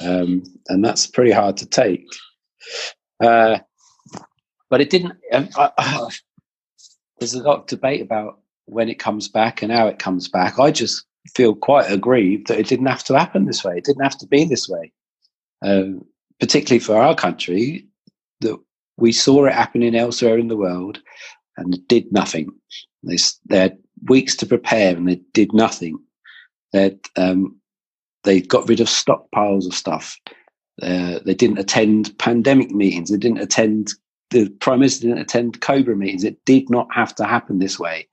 um, 0.00 0.42
and 0.68 0.84
that's 0.84 1.06
pretty 1.06 1.30
hard 1.30 1.56
to 1.58 1.66
take. 1.66 2.06
Uh, 3.22 3.58
but 4.70 4.80
it 4.80 4.90
didn't. 4.90 5.14
Um, 5.32 5.48
I, 5.56 5.70
I, 5.78 6.08
there's 7.18 7.34
a 7.34 7.42
lot 7.42 7.60
of 7.60 7.66
debate 7.66 8.02
about 8.02 8.40
when 8.66 8.88
it 8.88 8.98
comes 8.98 9.28
back 9.28 9.62
and 9.62 9.72
how 9.72 9.86
it 9.86 9.98
comes 9.98 10.28
back. 10.28 10.58
I 10.58 10.70
just 10.70 11.04
feel 11.34 11.54
quite 11.54 11.90
aggrieved 11.90 12.48
that 12.48 12.58
it 12.58 12.66
didn't 12.66 12.86
have 12.86 13.04
to 13.04 13.18
happen 13.18 13.44
this 13.44 13.64
way. 13.64 13.78
It 13.78 13.84
didn't 13.84 14.02
have 14.02 14.18
to 14.18 14.26
be 14.26 14.44
this 14.44 14.68
way, 14.68 14.92
um, 15.62 16.04
particularly 16.40 16.80
for 16.80 16.96
our 16.96 17.14
country. 17.14 17.86
That 18.40 18.58
we 18.96 19.12
saw 19.12 19.46
it 19.46 19.52
happening 19.52 19.94
elsewhere 19.94 20.38
in 20.38 20.48
the 20.48 20.56
world 20.56 21.00
and 21.56 21.86
did 21.88 22.12
nothing. 22.12 22.50
They, 23.02 23.16
they 23.48 23.58
had 23.58 23.78
weeks 24.08 24.36
to 24.36 24.46
prepare 24.46 24.96
and 24.96 25.08
they 25.08 25.20
did 25.32 25.52
nothing. 25.52 25.98
They 26.72 26.96
um, 27.16 27.56
they 28.24 28.40
got 28.40 28.68
rid 28.68 28.80
of 28.80 28.88
stockpiles 28.88 29.66
of 29.66 29.74
stuff. 29.74 30.18
Uh, 30.82 31.20
they 31.24 31.34
didn't 31.34 31.58
attend 31.58 32.16
pandemic 32.18 32.70
meetings. 32.70 33.10
They 33.10 33.18
didn't 33.18 33.38
attend 33.38 33.92
the 34.30 34.48
prime 34.48 34.80
minister 34.80 35.06
didn't 35.06 35.22
attend 35.22 35.60
Cobra 35.60 35.94
meetings. 35.94 36.24
It 36.24 36.44
did 36.44 36.68
not 36.68 36.88
have 36.92 37.14
to 37.16 37.24
happen 37.24 37.58
this 37.58 37.78
way. 37.78 38.08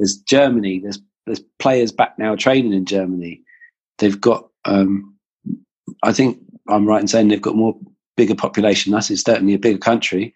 There's 0.00 0.16
Germany. 0.16 0.80
There's 0.80 0.98
there's 1.26 1.44
players 1.60 1.92
back 1.92 2.18
now 2.18 2.34
training 2.34 2.72
in 2.72 2.84
Germany. 2.84 3.42
They've 3.98 4.20
got. 4.20 4.48
Um, 4.64 5.14
I 6.02 6.12
think 6.12 6.38
I'm 6.68 6.86
right 6.86 7.00
in 7.00 7.08
saying 7.08 7.28
they've 7.28 7.40
got 7.40 7.56
more 7.56 7.78
bigger 8.16 8.34
population. 8.34 8.94
Us 8.94 9.10
is 9.10 9.22
certainly 9.22 9.54
a 9.54 9.58
bigger 9.58 9.78
country, 9.78 10.34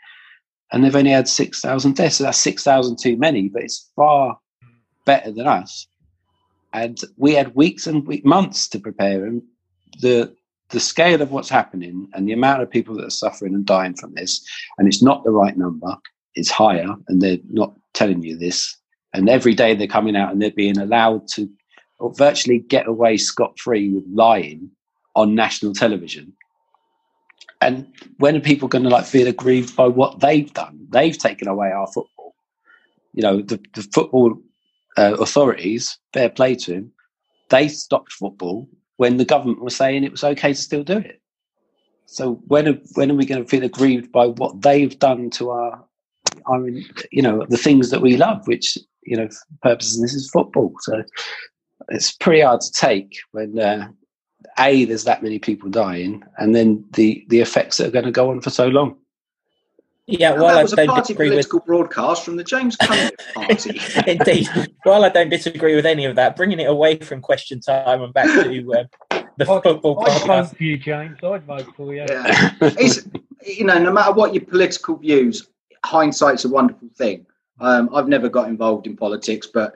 and 0.72 0.84
they've 0.84 0.94
only 0.94 1.10
had 1.10 1.26
six 1.26 1.60
thousand 1.60 1.96
deaths. 1.96 2.16
So 2.16 2.24
that's 2.24 2.38
six 2.38 2.62
thousand 2.62 3.00
too 3.00 3.16
many, 3.16 3.48
but 3.48 3.64
it's 3.64 3.90
far 3.96 4.38
better 5.04 5.32
than 5.32 5.48
us 5.48 5.88
and 6.74 7.00
we 7.16 7.32
had 7.32 7.54
weeks 7.54 7.86
and 7.86 8.06
week, 8.06 8.26
months 8.26 8.68
to 8.68 8.78
prepare. 8.78 9.24
And 9.24 9.42
the 10.02 10.34
the 10.70 10.80
scale 10.80 11.22
of 11.22 11.30
what's 11.30 11.48
happening 11.48 12.08
and 12.14 12.28
the 12.28 12.32
amount 12.32 12.62
of 12.62 12.70
people 12.70 12.96
that 12.96 13.06
are 13.06 13.10
suffering 13.10 13.54
and 13.54 13.64
dying 13.64 13.94
from 13.94 14.12
this, 14.14 14.44
and 14.76 14.88
it's 14.88 15.02
not 15.02 15.24
the 15.24 15.30
right 15.30 15.56
number. 15.56 15.96
It's 16.34 16.50
higher, 16.50 16.94
and 17.08 17.22
they're 17.22 17.38
not 17.48 17.74
telling 17.94 18.22
you 18.22 18.36
this. 18.36 18.76
And 19.14 19.28
every 19.28 19.54
day 19.54 19.74
they're 19.74 19.86
coming 19.86 20.16
out 20.16 20.32
and 20.32 20.42
they're 20.42 20.50
being 20.50 20.76
allowed 20.78 21.28
to 21.28 21.48
virtually 22.16 22.58
get 22.58 22.88
away 22.88 23.16
scot 23.16 23.58
free 23.58 23.88
with 23.90 24.04
lying 24.12 24.70
on 25.14 25.34
national 25.34 25.72
television. 25.72 26.32
And 27.60 27.86
when 28.18 28.36
are 28.36 28.40
people 28.40 28.68
going 28.68 28.82
to 28.84 28.90
like 28.90 29.06
feel 29.06 29.28
aggrieved 29.28 29.76
by 29.76 29.86
what 29.86 30.20
they've 30.20 30.52
done? 30.52 30.86
They've 30.90 31.16
taken 31.16 31.48
away 31.48 31.70
our 31.70 31.86
football. 31.86 32.34
You 33.12 33.22
know, 33.22 33.40
the, 33.40 33.60
the 33.74 33.82
football 33.82 34.36
uh, 34.98 35.16
authorities, 35.20 35.96
fair 36.12 36.28
play 36.28 36.56
to 36.56 36.72
them, 36.74 36.92
they 37.50 37.68
stopped 37.68 38.12
football 38.12 38.68
when 38.96 39.16
the 39.16 39.24
government 39.24 39.62
was 39.62 39.76
saying 39.76 40.02
it 40.02 40.10
was 40.10 40.24
okay 40.24 40.52
to 40.52 40.60
still 40.60 40.82
do 40.82 40.98
it. 40.98 41.20
So 42.06 42.34
when 42.48 42.68
are, 42.68 42.78
when 42.94 43.10
are 43.10 43.14
we 43.14 43.26
going 43.26 43.42
to 43.42 43.48
feel 43.48 43.64
aggrieved 43.64 44.12
by 44.12 44.26
what 44.26 44.60
they've 44.60 44.98
done 44.98 45.30
to 45.30 45.50
our, 45.50 45.84
our, 46.46 46.68
you 47.10 47.22
know, 47.22 47.46
the 47.48 47.56
things 47.56 47.90
that 47.90 48.02
we 48.02 48.16
love, 48.16 48.46
which 48.46 48.76
you 49.06 49.16
know, 49.16 49.28
purposes. 49.62 49.96
And 49.96 50.04
this 50.04 50.14
is 50.14 50.30
football. 50.30 50.74
So 50.80 51.02
it's 51.88 52.12
pretty 52.12 52.42
hard 52.42 52.60
to 52.60 52.72
take 52.72 53.18
when 53.32 53.58
uh, 53.58 53.88
a 54.58 54.84
there's 54.84 55.04
that 55.04 55.22
many 55.22 55.38
people 55.38 55.70
dying, 55.70 56.22
and 56.38 56.54
then 56.54 56.84
the 56.92 57.24
the 57.28 57.40
effects 57.40 57.78
that 57.78 57.88
are 57.88 57.92
going 57.92 58.04
to 58.04 58.10
go 58.10 58.30
on 58.30 58.40
for 58.40 58.50
so 58.50 58.68
long. 58.68 58.96
Yeah, 60.06 60.32
well, 60.32 60.54
that 60.54 60.62
was 60.62 60.74
a 60.74 60.86
party 60.86 61.14
political 61.14 61.60
with... 61.60 61.66
broadcast 61.66 62.24
from 62.24 62.36
the 62.36 62.44
James 62.44 62.76
Cunliffe 62.76 63.12
party. 63.32 63.80
Indeed. 64.06 64.48
While 64.82 65.04
I 65.04 65.08
don't 65.08 65.30
disagree 65.30 65.74
with 65.74 65.86
any 65.86 66.04
of 66.04 66.14
that, 66.16 66.36
bringing 66.36 66.60
it 66.60 66.68
away 66.68 66.98
from 66.98 67.22
question 67.22 67.60
time 67.60 68.02
and 68.02 68.12
back 68.12 68.26
to 68.26 68.74
uh, 68.74 68.84
the 69.38 69.50
I'd, 69.50 69.62
football 69.62 70.04
I'd 70.06 70.26
vote 70.26 70.56
for 70.56 70.62
you, 70.62 70.76
James. 70.76 71.18
I'd 71.22 71.44
vote 71.44 71.74
for 71.74 71.94
you. 71.94 72.04
Yeah. 72.06 72.52
it's, 72.60 73.08
you 73.46 73.64
know, 73.64 73.78
no 73.78 73.90
matter 73.90 74.12
what 74.12 74.34
your 74.34 74.44
political 74.44 74.96
views, 74.96 75.48
hindsight's 75.86 76.44
a 76.44 76.50
wonderful 76.50 76.88
thing. 76.96 77.24
Um, 77.60 77.88
I've 77.94 78.08
never 78.08 78.28
got 78.28 78.48
involved 78.48 78.86
in 78.86 78.96
politics, 78.96 79.46
but 79.46 79.74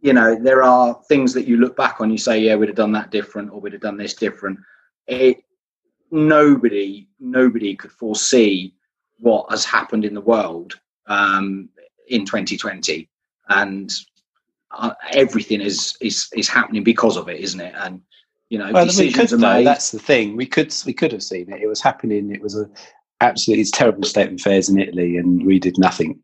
you 0.00 0.12
know, 0.12 0.36
there 0.38 0.62
are 0.62 1.00
things 1.08 1.32
that 1.32 1.46
you 1.46 1.56
look 1.56 1.76
back 1.76 2.00
on, 2.00 2.10
you 2.10 2.18
say, 2.18 2.38
yeah, 2.38 2.56
we'd 2.56 2.68
have 2.68 2.76
done 2.76 2.92
that 2.92 3.10
different, 3.10 3.50
or 3.50 3.60
we'd 3.60 3.72
have 3.72 3.80
done 3.80 3.96
this 3.96 4.12
different. 4.12 4.58
It 5.06 5.42
nobody, 6.10 7.08
nobody 7.18 7.74
could 7.74 7.90
foresee 7.90 8.74
what 9.18 9.50
has 9.50 9.64
happened 9.64 10.04
in 10.04 10.12
the 10.12 10.20
world 10.20 10.78
um, 11.06 11.70
in 12.08 12.26
2020, 12.26 13.08
and 13.48 13.90
uh, 14.70 14.92
everything 15.12 15.60
is 15.60 15.96
is 16.00 16.28
is 16.34 16.48
happening 16.48 16.84
because 16.84 17.16
of 17.16 17.28
it, 17.28 17.40
isn't 17.40 17.60
it? 17.60 17.74
And 17.76 18.02
you 18.50 18.58
know, 18.58 18.70
well, 18.72 18.86
we 18.98 19.10
could, 19.10 19.30
though, 19.30 19.64
That's 19.64 19.90
the 19.90 19.98
thing. 19.98 20.36
We 20.36 20.46
could 20.46 20.74
we 20.84 20.92
could 20.92 21.12
have 21.12 21.22
seen 21.22 21.50
it. 21.50 21.62
It 21.62 21.66
was 21.66 21.80
happening. 21.80 22.30
It 22.30 22.42
was 22.42 22.58
a 22.58 22.68
absolutely 23.20 23.64
terrible 23.64 24.04
state 24.04 24.28
of 24.28 24.34
affairs 24.34 24.68
in 24.68 24.78
Italy, 24.78 25.16
and 25.16 25.46
we 25.46 25.58
did 25.58 25.78
nothing. 25.78 26.20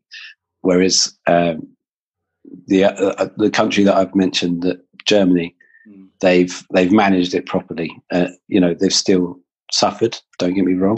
Whereas 0.61 1.17
um, 1.27 1.67
the 2.67 2.85
uh, 2.85 3.29
the 3.37 3.49
country 3.49 3.83
that 3.83 3.95
I've 3.95 4.15
mentioned, 4.15 4.63
that 4.63 4.83
Germany, 5.05 5.55
mm. 5.87 6.07
they've 6.19 6.63
they've 6.73 6.91
managed 6.91 7.33
it 7.33 7.45
properly. 7.45 7.91
Uh, 8.11 8.27
you 8.47 8.59
know, 8.59 8.73
they've 8.73 8.93
still 8.93 9.39
suffered. 9.71 10.17
Don't 10.39 10.53
get 10.53 10.65
me 10.65 10.73
wrong, 10.73 10.97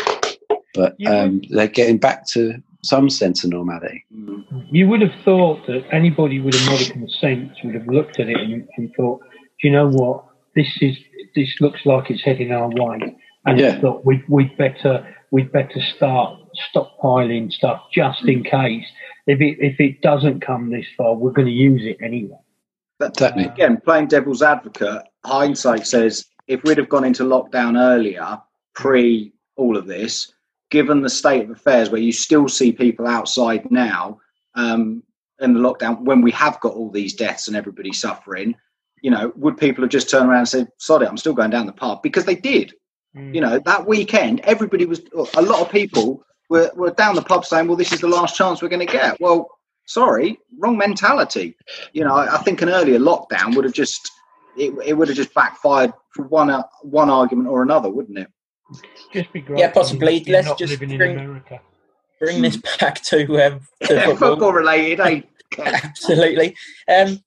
but 0.73 0.95
um, 1.07 1.41
they're 1.49 1.67
getting 1.67 1.97
back 1.97 2.27
to 2.29 2.61
some 2.83 3.09
sense 3.09 3.43
of 3.43 3.51
normality. 3.51 4.05
Mm. 4.13 4.67
You 4.71 4.87
would 4.89 5.01
have 5.01 5.13
thought 5.23 5.65
that 5.67 5.85
anybody 5.91 6.39
with 6.39 6.55
a 6.55 6.69
modicum 6.69 7.03
of 7.03 7.11
sense 7.11 7.51
would 7.63 7.75
have 7.75 7.87
looked 7.87 8.19
at 8.19 8.29
it 8.29 8.37
and, 8.37 8.67
and 8.77 8.93
thought, 8.95 9.21
"Do 9.21 9.67
you 9.67 9.71
know 9.71 9.89
what? 9.89 10.25
This 10.55 10.77
is 10.81 10.97
this 11.35 11.55
looks 11.59 11.85
like 11.85 12.09
it's 12.09 12.23
heading 12.23 12.51
our 12.51 12.69
way." 12.69 13.15
And 13.45 13.59
yeah. 13.59 13.79
thought 13.81 14.05
we'd, 14.05 14.23
we'd 14.29 14.55
better 14.57 15.05
we'd 15.31 15.51
better 15.51 15.81
start 15.95 16.39
stockpiling 16.73 17.51
stuff 17.51 17.81
just 17.93 18.23
in 18.25 18.43
case. 18.43 18.85
If 19.27 19.39
it 19.41 19.57
if 19.59 19.79
it 19.79 20.01
doesn't 20.01 20.41
come 20.41 20.69
this 20.69 20.85
far, 20.97 21.15
we're 21.15 21.31
going 21.31 21.47
to 21.47 21.53
use 21.53 21.85
it 21.85 21.97
anyway. 22.01 22.37
But 22.99 23.19
again, 23.21 23.81
playing 23.83 24.07
devil's 24.07 24.41
advocate, 24.41 25.03
hindsight 25.25 25.87
says 25.87 26.25
if 26.47 26.63
we'd 26.63 26.77
have 26.77 26.89
gone 26.89 27.05
into 27.05 27.23
lockdown 27.23 27.79
earlier, 27.79 28.39
pre 28.75 29.33
all 29.55 29.77
of 29.77 29.87
this, 29.87 30.33
given 30.71 31.01
the 31.01 31.09
state 31.09 31.43
of 31.43 31.51
affairs 31.51 31.89
where 31.89 32.01
you 32.01 32.11
still 32.11 32.47
see 32.47 32.71
people 32.71 33.07
outside 33.07 33.69
now 33.71 34.19
um, 34.55 35.03
in 35.39 35.53
the 35.53 35.59
lockdown, 35.59 36.01
when 36.01 36.21
we 36.21 36.31
have 36.31 36.59
got 36.59 36.73
all 36.73 36.89
these 36.89 37.13
deaths 37.13 37.47
and 37.47 37.57
everybody 37.57 37.93
suffering, 37.93 38.55
you 39.01 39.11
know, 39.11 39.31
would 39.35 39.57
people 39.57 39.83
have 39.83 39.91
just 39.91 40.09
turned 40.09 40.29
around 40.29 40.39
and 40.39 40.49
said, 40.49 40.67
"Sorry, 40.77 41.07
I'm 41.07 41.17
still 41.17 41.33
going 41.33 41.51
down 41.51 41.65
the 41.65 41.73
pub"? 41.73 42.01
Because 42.01 42.25
they 42.25 42.35
did. 42.35 42.73
Mm. 43.15 43.35
You 43.35 43.41
know, 43.41 43.59
that 43.59 43.87
weekend, 43.87 44.39
everybody 44.41 44.85
was. 44.85 45.01
A 45.35 45.41
lot 45.41 45.61
of 45.61 45.69
people 45.69 46.25
were, 46.49 46.71
were 46.75 46.91
down 46.91 47.15
the 47.15 47.21
pub 47.21 47.45
saying, 47.45 47.67
"Well, 47.67 47.77
this 47.77 47.91
is 47.91 48.01
the 48.01 48.07
last 48.07 48.35
chance 48.35 48.61
we're 48.61 48.69
going 48.69 48.85
to 48.85 48.91
get." 48.91 49.19
Well, 49.19 49.49
sorry, 49.85 50.39
wrong 50.59 50.77
mentality. 50.77 51.55
You 51.93 52.03
know, 52.03 52.15
I, 52.15 52.35
I 52.35 52.37
think 52.43 52.61
an 52.61 52.69
earlier 52.69 52.99
lockdown 52.99 53.55
would 53.55 53.65
have 53.65 53.73
just 53.73 54.11
it, 54.57 54.73
it 54.85 54.93
would 54.93 55.07
have 55.07 55.17
just 55.17 55.33
backfired 55.33 55.93
for 56.09 56.27
one 56.27 56.49
uh, 56.49 56.63
one 56.81 57.09
argument 57.09 57.49
or 57.49 57.61
another, 57.61 57.89
wouldn't 57.89 58.17
it? 58.17 58.27
Just 59.11 59.31
be 59.33 59.41
great. 59.41 59.59
Yeah, 59.59 59.71
possibly. 59.71 60.23
Let's 60.25 60.53
just 60.55 60.79
bring, 60.79 61.41
bring 62.19 62.41
this 62.41 62.57
back 62.79 63.01
to, 63.03 63.45
um, 63.45 63.61
to 63.81 64.05
football. 64.05 64.31
football 64.31 64.53
related. 64.53 64.99
Eh? 64.99 65.21
Absolutely. 65.59 66.55
Um, 66.87 67.19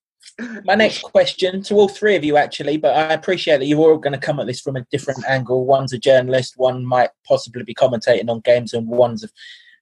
my 0.64 0.74
next 0.74 1.02
question 1.02 1.62
to 1.62 1.74
all 1.74 1.88
three 1.88 2.16
of 2.16 2.24
you, 2.24 2.36
actually, 2.36 2.76
but 2.76 2.94
I 2.94 3.12
appreciate 3.12 3.58
that 3.58 3.66
you're 3.66 3.78
all 3.78 3.98
going 3.98 4.12
to 4.12 4.18
come 4.18 4.38
at 4.38 4.46
this 4.46 4.60
from 4.60 4.76
a 4.76 4.84
different 4.90 5.24
angle. 5.26 5.64
One's 5.64 5.92
a 5.92 5.98
journalist, 5.98 6.54
one 6.56 6.84
might 6.84 7.10
possibly 7.26 7.62
be 7.62 7.74
commentating 7.74 8.28
on 8.28 8.40
games, 8.40 8.74
and 8.74 8.86
one's 8.86 9.24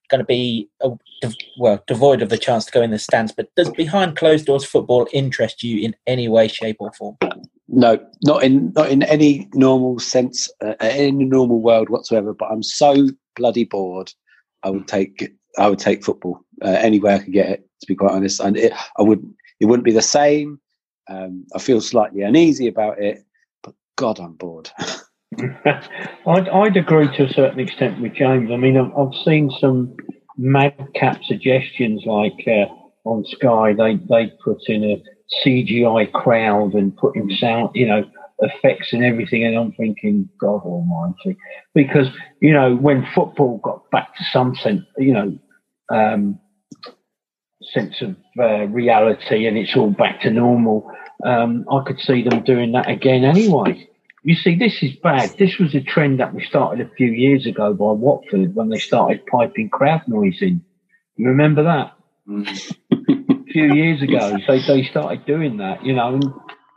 going 0.09 0.19
to 0.19 0.25
be 0.25 0.69
a, 0.81 0.91
well 1.57 1.83
devoid 1.87 2.21
of 2.21 2.29
the 2.29 2.37
chance 2.37 2.65
to 2.65 2.71
go 2.71 2.81
in 2.81 2.91
the 2.91 2.99
stands. 2.99 3.31
But 3.31 3.53
does 3.55 3.69
behind 3.71 4.15
closed 4.15 4.45
doors 4.45 4.65
football 4.65 5.07
interest 5.11 5.63
you 5.63 5.81
in 5.81 5.95
any 6.07 6.27
way, 6.27 6.47
shape, 6.47 6.77
or 6.79 6.91
form? 6.93 7.17
No, 7.67 7.99
not 8.23 8.43
in 8.43 8.71
not 8.75 8.89
in 8.89 9.03
any 9.03 9.49
normal 9.53 9.99
sense, 9.99 10.49
uh, 10.63 10.75
any 10.79 11.25
normal 11.25 11.61
world 11.61 11.89
whatsoever. 11.89 12.33
But 12.33 12.51
I'm 12.51 12.63
so 12.63 13.09
bloody 13.35 13.65
bored. 13.65 14.13
I 14.63 14.69
would 14.69 14.87
take 14.87 15.33
I 15.57 15.67
would 15.67 15.79
take 15.79 16.03
football 16.03 16.45
uh, 16.63 16.69
anywhere 16.69 17.15
I 17.15 17.19
could 17.19 17.33
get 17.33 17.49
it. 17.49 17.69
To 17.81 17.87
be 17.87 17.95
quite 17.95 18.11
honest, 18.13 18.39
and 18.39 18.55
it, 18.55 18.71
I 18.97 19.01
would 19.01 19.21
it 19.59 19.65
wouldn't 19.65 19.85
be 19.85 19.91
the 19.91 20.01
same. 20.01 20.59
Um, 21.07 21.45
I 21.55 21.59
feel 21.59 21.81
slightly 21.81 22.21
uneasy 22.21 22.67
about 22.67 22.99
it, 22.99 23.23
but 23.63 23.75
God, 23.95 24.19
I'm 24.19 24.33
bored. 24.33 24.69
I'd, 25.65 26.49
I'd, 26.49 26.77
agree 26.77 27.07
to 27.17 27.25
a 27.25 27.33
certain 27.33 27.59
extent 27.59 28.01
with 28.01 28.13
James. 28.13 28.49
I 28.51 28.55
mean, 28.55 28.77
I've, 28.77 28.97
I've 28.97 29.13
seen 29.25 29.51
some 29.59 29.95
madcap 30.37 31.23
suggestions 31.25 32.03
like 32.05 32.47
uh, 32.47 32.73
on 33.05 33.23
Sky, 33.25 33.73
they, 33.73 33.95
they 34.09 34.31
put 34.43 34.57
in 34.67 34.83
a 34.83 35.03
CGI 35.45 36.11
crowd 36.11 36.73
and 36.73 36.95
put 36.97 37.15
in 37.15 37.29
sound, 37.37 37.69
you 37.73 37.87
know, 37.87 38.03
effects 38.39 38.91
and 38.91 39.03
everything. 39.03 39.45
And 39.45 39.57
I'm 39.57 39.71
thinking, 39.73 40.27
God 40.39 40.61
almighty. 40.63 41.37
Because, 41.73 42.07
you 42.41 42.51
know, 42.51 42.75
when 42.75 43.07
football 43.15 43.59
got 43.63 43.89
back 43.91 44.15
to 44.17 44.23
some 44.33 44.55
sense, 44.55 44.81
you 44.97 45.13
know, 45.13 45.37
um, 45.89 46.39
sense 47.73 48.01
of 48.01 48.15
uh, 48.39 48.65
reality 48.67 49.47
and 49.47 49.57
it's 49.57 49.75
all 49.75 49.91
back 49.91 50.21
to 50.21 50.31
normal, 50.31 50.91
um, 51.23 51.65
I 51.71 51.83
could 51.85 51.99
see 51.99 52.23
them 52.23 52.43
doing 52.43 52.71
that 52.73 52.89
again 52.89 53.23
anyway. 53.23 53.87
You 54.23 54.35
see, 54.35 54.55
this 54.55 54.81
is 54.81 54.95
bad. 55.03 55.35
This 55.37 55.57
was 55.59 55.75
a 55.75 55.81
trend 55.81 56.19
that 56.19 56.33
we 56.33 56.43
started 56.43 56.85
a 56.85 56.89
few 56.95 57.11
years 57.11 57.45
ago 57.45 57.73
by 57.73 57.91
Watford 57.91 58.55
when 58.55 58.69
they 58.69 58.79
started 58.79 59.25
piping 59.27 59.69
crowd 59.69 60.01
noise 60.07 60.41
in. 60.41 60.63
You 61.15 61.27
remember 61.27 61.63
that? 61.63 61.93
Mm. 62.27 62.75
a 62.91 63.43
few 63.51 63.73
years 63.73 64.01
ago, 64.01 64.37
they, 64.47 64.59
they 64.65 64.83
started 64.85 65.25
doing 65.25 65.57
that, 65.57 65.85
you 65.85 65.93
know. 65.93 66.19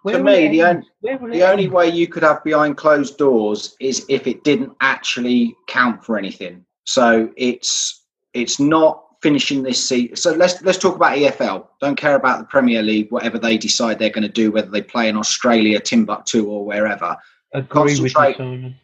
to 0.06 0.22
me, 0.22 0.48
the, 0.48 0.62
only, 0.62 0.86
the 1.02 1.50
only 1.50 1.68
way 1.68 1.88
you 1.88 2.06
could 2.06 2.22
have 2.22 2.44
behind 2.44 2.76
closed 2.76 3.16
doors 3.16 3.74
is 3.80 4.04
if 4.10 4.26
it 4.26 4.44
didn't 4.44 4.72
actually 4.80 5.56
count 5.66 6.04
for 6.04 6.18
anything. 6.18 6.66
So 6.84 7.30
it's 7.36 8.04
it's 8.34 8.60
not 8.60 9.04
finishing 9.20 9.62
this 9.62 9.86
season. 9.86 10.16
So 10.16 10.32
let's 10.32 10.62
let's 10.62 10.78
talk 10.78 10.96
about 10.96 11.16
EFL. 11.16 11.66
Don't 11.80 11.96
care 11.96 12.16
about 12.16 12.38
the 12.38 12.44
Premier 12.44 12.82
League, 12.82 13.10
whatever 13.10 13.38
they 13.38 13.58
decide 13.58 13.98
they're 13.98 14.10
going 14.10 14.22
to 14.22 14.28
do, 14.28 14.50
whether 14.52 14.70
they 14.70 14.82
play 14.82 15.08
in 15.08 15.16
Australia, 15.16 15.80
Timbuktu, 15.80 16.46
or 16.46 16.64
wherever. 16.64 17.16
Agree 17.54 17.68
concentrate, 17.68 18.38
with 18.38 18.48
you, 18.50 18.74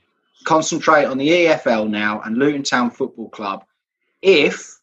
concentrate 0.45 1.05
on 1.05 1.19
the 1.19 1.29
EFL 1.29 1.89
now 1.89 2.21
and 2.23 2.37
Luton 2.37 2.63
Town 2.63 2.91
Football 2.91 3.29
Club. 3.29 3.65
If 4.23 4.79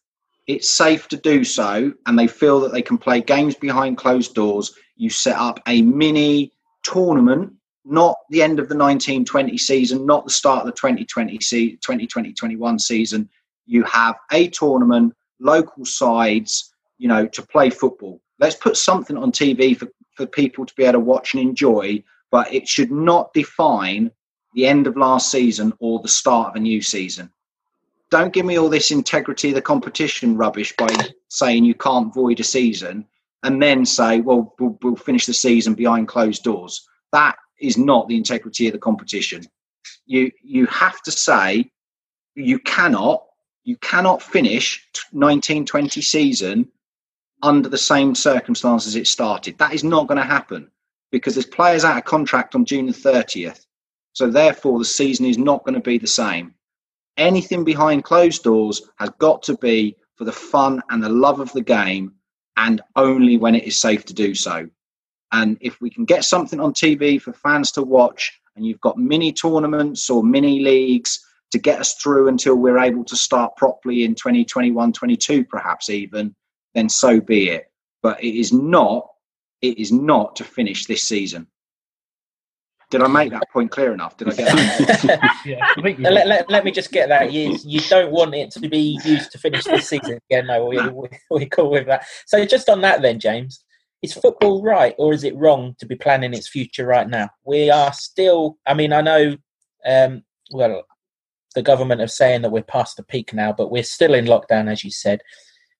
it's 0.46 0.70
safe 0.70 1.08
to 1.08 1.16
do 1.16 1.44
so, 1.44 1.92
and 2.06 2.18
they 2.18 2.26
feel 2.26 2.60
that 2.60 2.72
they 2.72 2.82
can 2.82 2.98
play 2.98 3.20
games 3.20 3.54
behind 3.54 3.96
closed 3.96 4.34
doors, 4.34 4.74
you 4.96 5.10
set 5.10 5.36
up 5.36 5.60
a 5.66 5.82
mini 5.82 6.52
tournament 6.82 7.54
not 7.84 8.16
the 8.30 8.42
end 8.42 8.58
of 8.58 8.68
the 8.68 8.76
1920 8.76 9.58
season, 9.58 10.06
not 10.06 10.24
the 10.24 10.30
start 10.30 10.60
of 10.60 10.66
the 10.66 10.72
2020 10.72 11.40
se- 11.40 11.78
2020-21 11.78 12.80
season. 12.80 13.28
You 13.66 13.84
have 13.84 14.16
a 14.30 14.48
tournament 14.48 15.14
local 15.42 15.84
sides, 15.84 16.72
you 16.98 17.08
know, 17.08 17.26
to 17.26 17.42
play 17.42 17.70
football. 17.70 18.20
Let's 18.38 18.56
put 18.56 18.76
something 18.76 19.16
on 19.16 19.32
TV 19.32 19.76
for, 19.76 19.88
for 20.16 20.26
people 20.26 20.64
to 20.64 20.74
be 20.74 20.84
able 20.84 20.94
to 20.94 21.00
watch 21.00 21.34
and 21.34 21.42
enjoy, 21.42 22.02
but 22.30 22.52
it 22.52 22.68
should 22.68 22.90
not 22.90 23.32
define 23.34 24.10
the 24.54 24.66
end 24.66 24.86
of 24.86 24.96
last 24.96 25.30
season 25.30 25.72
or 25.78 26.00
the 26.00 26.08
start 26.08 26.50
of 26.50 26.56
a 26.56 26.60
new 26.60 26.82
season. 26.82 27.30
Don't 28.10 28.32
give 28.32 28.44
me 28.44 28.58
all 28.58 28.68
this 28.68 28.90
integrity 28.90 29.48
of 29.48 29.54
the 29.54 29.62
competition 29.62 30.36
rubbish 30.36 30.74
by 30.76 30.88
saying 31.28 31.64
you 31.64 31.74
can't 31.74 32.12
void 32.12 32.40
a 32.40 32.44
season 32.44 33.06
and 33.42 33.62
then 33.62 33.84
say, 33.86 34.20
well, 34.20 34.54
we'll, 34.58 34.78
we'll 34.82 34.96
finish 34.96 35.26
the 35.26 35.32
season 35.32 35.74
behind 35.74 36.08
closed 36.08 36.42
doors. 36.42 36.86
That 37.12 37.36
is 37.60 37.78
not 37.78 38.08
the 38.08 38.16
integrity 38.16 38.66
of 38.66 38.72
the 38.72 38.78
competition. 38.78 39.44
You 40.06 40.30
you 40.42 40.66
have 40.66 41.00
to 41.02 41.10
say 41.10 41.70
you 42.34 42.58
cannot 42.60 43.24
you 43.64 43.76
cannot 43.76 44.22
finish 44.22 44.86
1920 45.12 46.00
season 46.00 46.68
under 47.42 47.68
the 47.68 47.78
same 47.78 48.14
circumstances 48.14 48.96
it 48.96 49.06
started. 49.06 49.58
That 49.58 49.74
is 49.74 49.84
not 49.84 50.06
going 50.06 50.18
to 50.18 50.26
happen 50.26 50.70
because 51.10 51.34
there's 51.34 51.46
players 51.46 51.84
out 51.84 51.98
of 51.98 52.04
contract 52.04 52.54
on 52.54 52.64
June 52.64 52.86
the 52.86 52.92
30th. 52.92 53.66
So 54.14 54.30
therefore, 54.30 54.78
the 54.78 54.84
season 54.84 55.26
is 55.26 55.38
not 55.38 55.64
going 55.64 55.74
to 55.74 55.80
be 55.80 55.98
the 55.98 56.06
same. 56.06 56.54
Anything 57.16 57.64
behind 57.64 58.04
closed 58.04 58.42
doors 58.42 58.82
has 58.98 59.10
got 59.18 59.42
to 59.44 59.56
be 59.58 59.96
for 60.16 60.24
the 60.24 60.32
fun 60.32 60.82
and 60.90 61.02
the 61.02 61.08
love 61.08 61.40
of 61.40 61.52
the 61.52 61.62
game, 61.62 62.14
and 62.56 62.80
only 62.96 63.36
when 63.36 63.54
it 63.54 63.64
is 63.64 63.80
safe 63.80 64.04
to 64.06 64.14
do 64.14 64.34
so. 64.34 64.68
And 65.32 65.56
if 65.60 65.80
we 65.80 65.88
can 65.88 66.04
get 66.04 66.24
something 66.24 66.60
on 66.60 66.74
TV 66.74 67.20
for 67.20 67.32
fans 67.32 67.72
to 67.72 67.82
watch, 67.82 68.38
and 68.54 68.66
you've 68.66 68.80
got 68.80 68.98
mini 68.98 69.32
tournaments 69.32 70.10
or 70.10 70.22
mini 70.22 70.60
leagues 70.60 71.24
to 71.52 71.58
get 71.58 71.80
us 71.80 71.94
through 71.94 72.28
until 72.28 72.56
we're 72.56 72.78
able 72.78 73.04
to 73.04 73.16
start 73.16 73.56
properly 73.56 74.04
in 74.04 74.14
2021 74.14 74.92
22 74.92 75.44
perhaps 75.44 75.90
even 75.90 76.34
then 76.74 76.88
so 76.88 77.20
be 77.20 77.48
it 77.50 77.70
but 78.02 78.22
it 78.22 78.38
is 78.38 78.52
not 78.52 79.06
it 79.60 79.78
is 79.78 79.92
not 79.92 80.34
to 80.36 80.44
finish 80.44 80.86
this 80.86 81.02
season 81.02 81.46
did 82.90 83.00
I 83.00 83.08
make 83.08 83.30
that 83.30 83.48
point 83.50 83.70
clear 83.70 83.94
enough? 83.94 84.18
Did 84.18 84.28
I 84.28 84.34
get 84.34 84.54
that? 84.54 85.36
yeah, 85.46 85.66
let, 86.10 86.26
let, 86.26 86.50
let, 86.50 86.62
me 86.62 86.70
just 86.70 86.92
get 86.92 87.08
that. 87.08 87.32
You, 87.32 87.56
you 87.64 87.80
don't 87.80 88.12
want 88.12 88.34
it 88.34 88.50
to 88.50 88.68
be 88.68 89.00
used 89.02 89.32
to 89.32 89.38
finish 89.38 89.64
this 89.64 89.88
season. 89.88 90.18
Yeah, 90.28 90.42
no, 90.42 90.66
we, 90.66 90.78
we, 90.90 91.08
we 91.30 91.46
cool 91.46 91.70
with 91.70 91.86
that. 91.86 92.04
So, 92.26 92.44
just 92.44 92.68
on 92.68 92.82
that, 92.82 93.00
then, 93.00 93.18
James, 93.18 93.64
is 94.02 94.12
football 94.12 94.62
right 94.62 94.94
or 94.98 95.14
is 95.14 95.24
it 95.24 95.34
wrong 95.36 95.74
to 95.78 95.86
be 95.86 95.94
planning 95.94 96.34
its 96.34 96.48
future 96.48 96.84
right 96.84 97.08
now? 97.08 97.30
We 97.46 97.70
are 97.70 97.94
still, 97.94 98.58
I 98.66 98.74
mean, 98.74 98.92
I 98.92 99.00
know, 99.00 99.36
um, 99.86 100.22
well, 100.50 100.82
the 101.52 101.62
government 101.62 102.00
are 102.00 102.08
saying 102.08 102.42
that 102.42 102.52
we're 102.52 102.62
past 102.62 102.96
the 102.96 103.02
peak 103.02 103.32
now, 103.32 103.52
but 103.52 103.70
we're 103.70 103.82
still 103.82 104.14
in 104.14 104.26
lockdown, 104.26 104.70
as 104.70 104.84
you 104.84 104.90
said. 104.90 105.20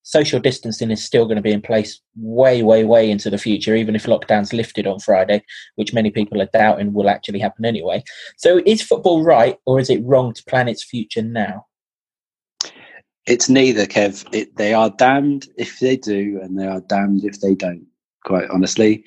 Social 0.04 0.40
distancing 0.40 0.90
is 0.90 1.04
still 1.04 1.26
going 1.26 1.36
to 1.36 1.42
be 1.42 1.52
in 1.52 1.62
place 1.62 2.00
way, 2.16 2.62
way, 2.62 2.82
way 2.84 3.10
into 3.10 3.30
the 3.30 3.38
future, 3.38 3.76
even 3.76 3.94
if 3.94 4.06
lockdown's 4.06 4.52
lifted 4.52 4.86
on 4.86 4.98
Friday, 4.98 5.44
which 5.76 5.94
many 5.94 6.10
people 6.10 6.42
are 6.42 6.48
doubting 6.52 6.92
will 6.92 7.08
actually 7.08 7.38
happen 7.38 7.64
anyway. 7.64 8.02
So, 8.36 8.60
is 8.66 8.82
football 8.82 9.22
right 9.22 9.56
or 9.64 9.78
is 9.78 9.90
it 9.90 10.02
wrong 10.04 10.34
to 10.34 10.44
plan 10.44 10.68
its 10.68 10.82
future 10.82 11.22
now? 11.22 11.66
it's 13.26 13.48
neither, 13.48 13.86
Kev. 13.86 14.26
It, 14.34 14.56
they 14.56 14.74
are 14.74 14.90
damned 14.90 15.46
if 15.56 15.78
they 15.78 15.96
do, 15.96 16.40
and 16.42 16.58
they 16.58 16.66
are 16.66 16.80
damned 16.80 17.24
if 17.24 17.40
they 17.40 17.54
don't. 17.54 17.86
Quite 18.24 18.50
honestly, 18.50 19.04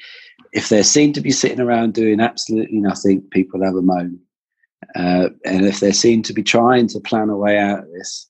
if 0.53 0.69
they're 0.69 0.83
seen 0.83 1.13
to 1.13 1.21
be 1.21 1.31
sitting 1.31 1.59
around 1.59 1.93
doing 1.93 2.19
absolutely 2.19 2.79
nothing, 2.79 3.21
people 3.31 3.63
have 3.63 3.75
a 3.75 3.81
moan. 3.81 4.19
Uh, 4.95 5.29
and 5.43 5.65
if 5.65 5.79
they're 5.79 5.93
seen 5.93 6.23
to 6.23 6.33
be 6.33 6.43
trying 6.43 6.87
to 6.87 6.99
plan 6.99 7.29
a 7.29 7.37
way 7.37 7.57
out 7.57 7.79
of 7.79 7.91
this, 7.91 8.29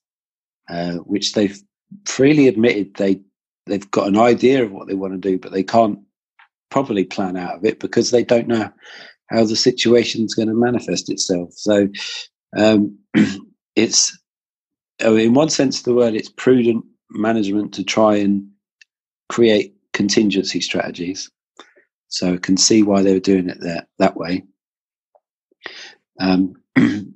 uh, 0.70 0.93
which 0.93 1.34
they've 1.34 1.59
freely 2.05 2.47
admitted 2.47 2.93
they 2.95 3.22
they've 3.68 3.89
got 3.91 4.07
an 4.07 4.18
idea 4.18 4.63
of 4.63 4.72
what 4.72 4.88
they 4.88 4.93
want 4.93 5.13
to 5.13 5.30
do, 5.30 5.38
but 5.38 5.51
they 5.51 5.63
can't 5.63 5.99
properly 6.70 7.03
plan 7.03 7.38
out 7.38 7.55
of 7.55 7.66
it 7.66 7.80
because 7.80 8.11
they 8.11 8.24
don't 8.24 8.47
know 8.47 8.70
how 9.30 9.43
the 9.43 9.55
situation's 9.55 10.34
going 10.34 10.47
to 10.47 10.53
manifest 10.53 11.09
itself. 11.09 11.51
So 11.53 11.88
um, 12.57 12.97
it's, 13.76 14.18
in 14.99 15.34
one 15.34 15.49
sense 15.49 15.80
of 15.80 15.86
the 15.86 15.93
word, 15.93 16.13
it's 16.13 16.30
prudent 16.30 16.86
management 17.09 17.74
to 17.74 17.84
try 17.84 18.16
and 18.16 18.47
create 19.30 19.76
contingency 19.93 20.61
strategies. 20.61 21.30
So 22.09 22.34
I 22.34 22.38
can 22.38 22.57
see 22.57 22.84
why 22.84 23.01
they 23.01 23.13
were 23.13 23.20
doing 23.20 23.49
it 23.49 23.59
that 23.61 23.88
that 23.97 24.16
way. 24.16 24.43
Um, 26.20 26.53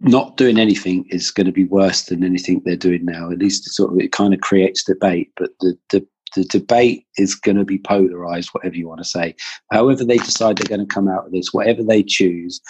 not 0.00 0.36
doing 0.36 0.58
anything 0.58 1.06
is 1.10 1.30
going 1.30 1.46
to 1.46 1.52
be 1.52 1.64
worse 1.64 2.04
than 2.04 2.24
anything 2.24 2.62
they're 2.64 2.76
doing 2.76 3.04
now. 3.04 3.30
At 3.30 3.38
least, 3.38 3.64
sort 3.74 3.92
of, 3.92 4.00
it 4.00 4.12
kind 4.12 4.34
of 4.34 4.40
creates 4.40 4.84
debate, 4.84 5.32
but 5.36 5.50
the, 5.60 5.78
the 5.90 6.06
the 6.34 6.44
debate 6.44 7.06
is 7.16 7.34
going 7.34 7.56
to 7.56 7.64
be 7.64 7.78
polarized, 7.78 8.50
whatever 8.50 8.76
you 8.76 8.88
want 8.88 8.98
to 8.98 9.04
say. 9.04 9.34
However, 9.70 10.04
they 10.04 10.18
decide 10.18 10.58
they're 10.58 10.76
going 10.76 10.86
to 10.86 10.94
come 10.94 11.08
out 11.08 11.26
of 11.26 11.32
this, 11.32 11.52
whatever 11.52 11.82
they 11.82 12.02
choose, 12.02 12.60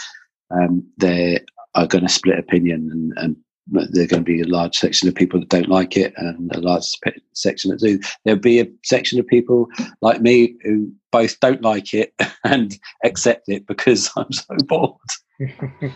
um, 0.51 0.87
they 0.99 1.41
are 1.75 1.87
going 1.87 2.07
to 2.07 2.13
split 2.13 2.39
opinion 2.39 2.89
and, 2.93 3.13
and 3.17 3.37
there's 3.69 4.09
going 4.09 4.25
to 4.25 4.33
be 4.33 4.41
a 4.41 4.47
large 4.47 4.77
section 4.77 5.09
of 5.09 5.15
people 5.15 5.41
that 5.41 5.49
don't 5.49 5.69
like 5.69 5.97
it 5.97 6.15
and 6.17 6.55
a 6.55 6.61
large 6.61 6.85
section 7.33 7.71
that 7.71 7.81
do. 7.81 7.99
There'll 8.25 8.41
be 8.41 8.61
a 8.61 8.69
section 8.85 9.19
of 9.19 9.27
people 9.27 9.69
like 10.01 10.21
me 10.21 10.57
who 10.63 10.93
both 11.11 11.39
don't 11.41 11.63
like 11.63 11.93
it 11.93 12.15
and 12.45 12.79
accept 13.05 13.49
it 13.49 13.67
because 13.67 14.11
I'm 14.17 14.31
so 14.33 14.57
bored. 14.67 14.97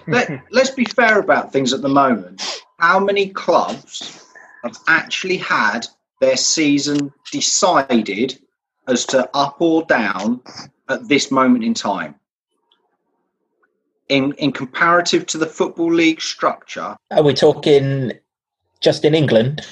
Let, 0.07 0.43
let's 0.51 0.71
be 0.71 0.85
fair 0.85 1.18
about 1.18 1.53
things 1.53 1.73
at 1.73 1.83
the 1.83 1.89
moment. 1.89 2.43
How 2.79 2.99
many 2.99 3.29
clubs 3.29 4.27
have 4.64 4.77
actually 4.89 5.39
had 5.39 5.87
their 6.21 6.37
season 6.37 7.12
decided 7.31 8.39
as 8.89 9.07
to 9.07 9.29
up 9.33 9.57
or 9.61 9.85
down 9.85 10.43
at 10.89 11.09
this 11.09 11.31
moment 11.31 11.64
in 11.64 11.75
time? 11.75 12.14
In, 14.11 14.32
in 14.34 14.50
comparative 14.52 15.24
to 15.26 15.38
the 15.38 15.46
football 15.46 15.92
league 15.92 16.20
structure, 16.20 16.96
are 17.12 17.22
we 17.22 17.32
talking 17.32 18.12
just 18.80 19.04
in 19.04 19.14
England? 19.14 19.64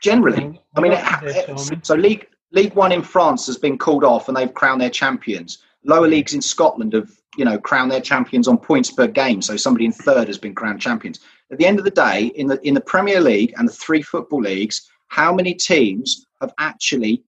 Generally, 0.00 0.62
I 0.76 0.80
mean, 0.80 0.92
it, 0.94 1.84
so 1.84 1.94
league 1.94 2.28
League 2.52 2.74
One 2.74 2.92
in 2.92 3.02
France 3.02 3.46
has 3.46 3.58
been 3.58 3.76
called 3.76 4.04
off, 4.04 4.28
and 4.28 4.36
they've 4.36 4.54
crowned 4.54 4.80
their 4.80 4.90
champions. 4.90 5.58
Lower 5.84 6.06
leagues 6.06 6.32
in 6.32 6.42
Scotland 6.42 6.92
have 6.92 7.10
you 7.36 7.44
know, 7.44 7.58
crown 7.58 7.88
their 7.88 8.00
champions 8.00 8.46
on 8.46 8.58
points 8.58 8.90
per 8.90 9.06
game. 9.06 9.40
So 9.42 9.56
somebody 9.56 9.86
in 9.86 9.92
third 9.92 10.28
has 10.28 10.38
been 10.38 10.54
crowned 10.54 10.80
champions. 10.80 11.20
At 11.50 11.58
the 11.58 11.66
end 11.66 11.78
of 11.78 11.84
the 11.84 11.90
day, 11.90 12.26
in 12.34 12.46
the 12.46 12.60
in 12.66 12.74
the 12.74 12.80
Premier 12.80 13.20
League 13.20 13.54
and 13.56 13.68
the 13.68 13.72
three 13.72 14.02
football 14.02 14.42
leagues, 14.42 14.88
how 15.08 15.34
many 15.34 15.54
teams 15.54 16.26
have 16.40 16.52
actually, 16.58 17.22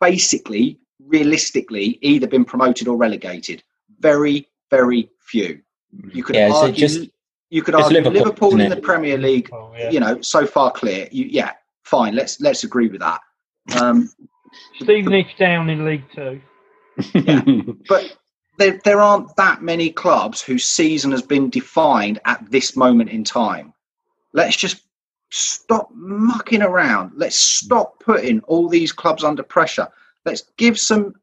basically, 0.00 0.78
realistically, 1.06 1.98
either 2.02 2.26
been 2.26 2.44
promoted 2.44 2.88
or 2.88 2.96
relegated? 2.96 3.62
Very, 3.98 4.48
very 4.70 5.10
few. 5.20 5.60
You 6.12 6.22
could 6.22 6.36
yeah, 6.36 6.50
argue. 6.52 6.74
Just, 6.74 7.08
you 7.50 7.62
could 7.62 7.74
argue 7.74 7.98
Liverpool, 7.98 8.22
Liverpool 8.22 8.60
in 8.60 8.70
the 8.70 8.76
Premier 8.76 9.18
League. 9.18 9.50
Oh, 9.52 9.72
yeah. 9.76 9.90
You 9.90 10.00
know, 10.00 10.20
so 10.20 10.46
far 10.46 10.70
clear. 10.70 11.08
You, 11.10 11.26
yeah, 11.26 11.52
fine. 11.84 12.14
Let's 12.14 12.40
let's 12.40 12.64
agree 12.64 12.88
with 12.88 13.00
that. 13.00 13.20
Um, 13.80 14.10
Stevenage 14.80 15.36
down 15.36 15.68
in 15.68 15.84
League 15.84 16.04
Two. 16.14 16.40
Yeah, 17.14 17.42
but 17.88 18.16
there, 18.58 18.78
there 18.84 19.00
aren't 19.00 19.34
that 19.36 19.62
many 19.62 19.90
clubs 19.90 20.42
whose 20.42 20.64
season 20.64 21.10
has 21.12 21.22
been 21.22 21.50
defined 21.50 22.20
at 22.26 22.50
this 22.50 22.76
moment 22.76 23.10
in 23.10 23.24
time. 23.24 23.72
Let's 24.32 24.56
just 24.56 24.82
stop 25.30 25.88
mucking 25.94 26.62
around. 26.62 27.12
Let's 27.16 27.36
stop 27.36 28.00
putting 28.00 28.40
all 28.40 28.68
these 28.68 28.92
clubs 28.92 29.24
under 29.24 29.42
pressure. 29.42 29.88
Let's 30.24 30.42
give 30.56 30.78
some 30.78 31.14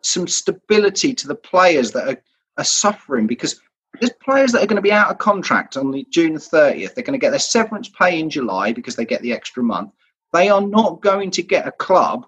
some 0.00 0.26
stability 0.28 1.14
to 1.14 1.26
the 1.26 1.34
players 1.34 1.92
that 1.92 2.08
are, 2.08 2.22
are 2.58 2.64
suffering 2.64 3.26
because 3.26 3.60
there's 4.00 4.12
players 4.22 4.52
that 4.52 4.62
are 4.62 4.66
going 4.66 4.76
to 4.76 4.82
be 4.82 4.92
out 4.92 5.10
of 5.10 5.18
contract 5.18 5.76
on 5.76 5.90
the 5.90 6.06
June 6.10 6.34
30th. 6.34 6.94
They're 6.94 7.04
going 7.04 7.18
to 7.18 7.24
get 7.24 7.30
their 7.30 7.38
severance 7.38 7.88
pay 7.88 8.18
in 8.18 8.30
July 8.30 8.72
because 8.72 8.96
they 8.96 9.04
get 9.04 9.22
the 9.22 9.32
extra 9.32 9.62
month. 9.62 9.92
They 10.32 10.48
are 10.48 10.60
not 10.60 11.00
going 11.00 11.30
to 11.32 11.42
get 11.42 11.66
a 11.66 11.72
club 11.72 12.26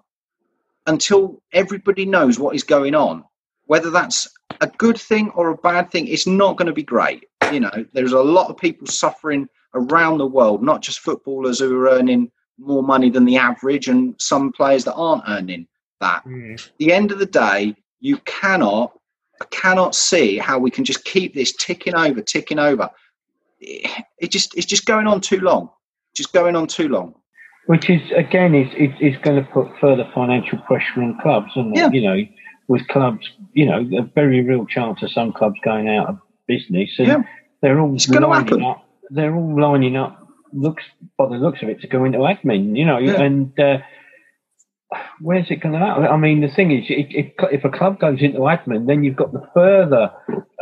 until 0.85 1.41
everybody 1.53 2.05
knows 2.05 2.39
what 2.39 2.55
is 2.55 2.63
going 2.63 2.95
on. 2.95 3.23
Whether 3.65 3.89
that's 3.89 4.27
a 4.61 4.67
good 4.67 4.97
thing 4.97 5.29
or 5.31 5.49
a 5.49 5.57
bad 5.57 5.91
thing, 5.91 6.07
it's 6.07 6.25
not 6.25 6.57
going 6.57 6.67
to 6.67 6.73
be 6.73 6.83
great. 6.83 7.25
You 7.51 7.59
know, 7.59 7.85
there's 7.93 8.13
a 8.13 8.21
lot 8.21 8.49
of 8.49 8.57
people 8.57 8.87
suffering 8.87 9.47
around 9.73 10.17
the 10.17 10.27
world, 10.27 10.63
not 10.63 10.81
just 10.81 10.99
footballers 10.99 11.59
who 11.59 11.75
are 11.77 11.89
earning 11.89 12.31
more 12.57 12.81
money 12.81 13.09
than 13.09 13.25
the 13.25 13.37
average, 13.37 13.87
and 13.87 14.15
some 14.19 14.51
players 14.51 14.85
that 14.85 14.95
aren't 14.95 15.23
earning 15.27 15.67
that. 15.99 16.23
Mm. 16.25 16.69
the 16.77 16.93
end 16.93 17.11
of 17.11 17.19
the 17.19 17.25
day, 17.25 17.75
you 17.99 18.17
cannot 18.25 18.93
cannot 19.45 19.95
see 19.95 20.37
how 20.37 20.59
we 20.59 20.71
can 20.71 20.83
just 20.83 21.05
keep 21.05 21.33
this 21.33 21.53
ticking 21.53 21.95
over, 21.95 22.21
ticking 22.21 22.59
over. 22.59 22.89
It, 23.59 23.89
it 24.19 24.31
just 24.31 24.55
it's 24.55 24.65
just 24.65 24.85
going 24.85 25.07
on 25.07 25.21
too 25.21 25.39
long, 25.39 25.69
just 26.15 26.33
going 26.33 26.55
on 26.55 26.67
too 26.67 26.87
long. 26.87 27.15
Which 27.67 27.89
is 27.89 28.01
again 28.15 28.55
is 28.55 28.71
is, 28.99 29.17
going 29.23 29.43
to 29.43 29.49
put 29.51 29.67
further 29.79 30.09
financial 30.13 30.57
pressure 30.59 31.01
on 31.01 31.19
clubs, 31.21 31.51
and 31.55 31.75
yeah. 31.75 31.89
you 31.91 32.01
know 32.01 32.23
with 32.67 32.87
clubs, 32.87 33.29
you 33.53 33.65
know, 33.65 33.87
a 33.97 34.03
very 34.03 34.43
real 34.43 34.65
chance 34.65 35.01
of 35.01 35.11
some 35.11 35.31
clubs 35.31 35.55
going 35.63 35.87
out 35.87 36.07
of 36.07 36.19
business, 36.47 36.89
and 36.97 37.07
yeah. 37.07 37.23
they're 37.61 37.79
all 37.79 37.95
it's 37.95 38.09
lining 38.09 38.63
up. 38.63 38.85
They're 39.09 39.35
all 39.35 39.59
lining 39.59 39.95
up. 39.95 40.27
Looks 40.53 40.83
by 41.17 41.27
the 41.27 41.35
looks 41.35 41.61
of 41.61 41.69
it 41.69 41.81
to 41.81 41.87
go 41.87 42.05
into 42.05 42.19
admin, 42.19 42.77
you 42.77 42.85
know, 42.85 42.97
yeah. 42.97 43.21
and 43.21 43.59
uh, 43.59 43.79
where's 45.21 45.49
it 45.49 45.61
going 45.61 45.73
to 45.73 45.79
happen? 45.79 46.05
I 46.05 46.17
mean, 46.17 46.41
the 46.41 46.49
thing 46.49 46.71
is, 46.71 46.85
if, 46.89 47.31
if 47.51 47.63
a 47.65 47.69
club 47.69 47.99
goes 47.99 48.21
into 48.21 48.39
admin, 48.39 48.87
then 48.87 49.03
you've 49.03 49.15
got 49.15 49.33
the 49.33 49.47
further 49.53 50.11